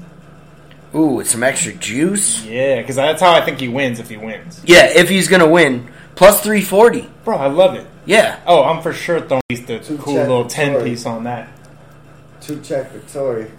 Ooh, 0.94 1.16
with 1.16 1.28
some 1.28 1.43
extra 1.43 1.74
juice. 1.74 2.43
Yeah, 2.47 2.80
because 2.80 2.97
that's 2.97 3.20
how 3.20 3.32
I 3.32 3.43
think 3.44 3.60
he 3.60 3.68
wins 3.68 4.01
if 4.01 4.09
he 4.09 4.16
wins. 4.16 4.62
Yeah, 4.64 4.86
if 4.86 5.10
he's 5.10 5.28
gonna 5.28 5.48
win, 5.48 5.86
plus 6.16 6.40
three 6.43 6.60
forty. 6.62 7.09
Bro, 7.24 7.36
I 7.38 7.47
love 7.47 7.74
it. 7.76 7.86
Yeah. 8.05 8.40
Oh, 8.47 8.64
I'm 8.64 8.82
for 8.82 8.93
sure 8.93 9.20
throwing 9.20 9.43
at 9.51 9.56
least 9.56 9.70
a 9.70 9.78
Two 9.78 9.98
cool 9.98 10.14
check 10.14 10.28
little 10.28 10.44
Vettori. 10.44 10.51
ten 10.51 10.82
piece 10.84 11.06
on 11.06 11.24
that. 11.24 11.48
Two 12.40 12.60
check 12.60 12.93
Vettori. 12.93 13.51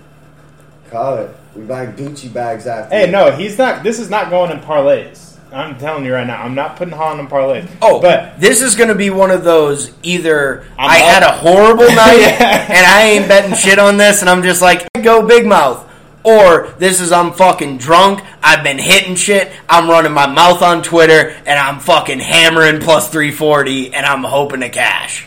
Call 0.90 1.18
it. 1.18 1.32
We 1.56 1.64
buying 1.64 1.94
Gucci 1.94 2.32
bags 2.32 2.66
after. 2.68 2.96
Hey, 2.96 3.10
no, 3.12 3.32
he's 3.32 3.58
not. 3.58 3.84
This 3.84 4.00
is 4.00 4.10
not 4.10 4.30
going 4.30 4.52
in 4.52 4.60
parlays. 4.60 5.38
I'm 5.52 5.78
telling 5.80 6.04
you 6.06 6.14
right 6.14 6.28
now, 6.28 6.42
I'm 6.44 6.56
not 6.56 6.76
putting 6.76 6.94
Holland 6.94 7.22
in 7.22 7.28
parlays. 7.28 7.68
Oh, 7.82 8.02
but 8.02 8.40
this 8.40 8.62
is 8.62 8.76
going 8.76 8.90
to 8.90 8.96
be 8.96 9.10
one 9.10 9.32
of 9.32 9.44
those 9.46 9.94
either 10.04 10.66
I'm 10.78 10.90
I 10.90 11.00
up. 11.00 11.06
had 11.06 11.24
a 11.24 11.32
horrible 11.32 11.86
night 11.96 12.20
Yeah. 12.20 12.66
and 12.70 12.86
I 12.86 13.04
ain't 13.12 13.28
betting 13.30 13.56
shit 13.56 13.80
on 13.80 13.96
this 13.98 14.20
and 14.22 14.30
I'm 14.30 14.44
just 14.44 14.62
like, 14.62 14.88
go 15.04 15.26
Big 15.26 15.46
Mouth. 15.46 15.87
Or 16.28 16.68
this 16.78 17.00
is 17.00 17.14
I'm 17.14 17.32
fucking 17.32 17.78
drunk, 17.78 18.22
I've 18.44 18.62
been 18.62 18.80
hitting 18.80 19.16
shit, 19.16 19.50
I'm 19.70 19.90
running 19.90 20.12
my 20.12 20.28
mouth 20.28 20.62
on 20.62 20.84
Twitter, 20.84 21.30
and 21.46 21.58
I'm 21.58 21.80
fucking 21.80 22.20
hammering 22.20 22.82
plus 22.82 23.10
340 23.10 23.94
and 23.94 24.06
I'm 24.06 24.26
hoping 24.26 24.60
to 24.60 24.68
cash. 24.68 25.26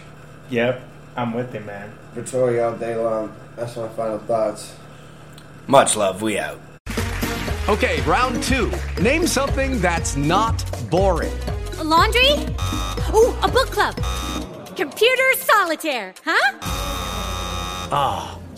yep, 0.51 0.83
I'm 1.17 1.33
with 1.33 1.55
you, 1.55 1.61
man. 1.61 1.91
Vettori 2.15 2.63
all 2.63 2.77
day 2.77 2.95
long. 2.97 3.35
That's 3.57 3.79
my 3.79 3.89
final 3.89 4.19
thoughts. 4.19 4.77
Much 5.67 5.97
love, 5.97 6.21
we 6.21 6.39
out. 6.39 6.61
Okay, 7.67 8.03
round 8.03 8.43
two. 8.43 8.71
Name 9.01 9.27
something 9.27 9.81
that's 9.81 10.17
not 10.17 10.63
boring. 10.91 11.33
A 11.79 11.85
laundry? 11.85 12.33
Ooh, 13.15 13.35
a 13.43 13.49
book 13.49 13.71
club. 13.71 13.97
Computer 14.77 15.33
solitaire, 15.37 16.13
huh? 16.27 16.59
Ah, 17.91 18.39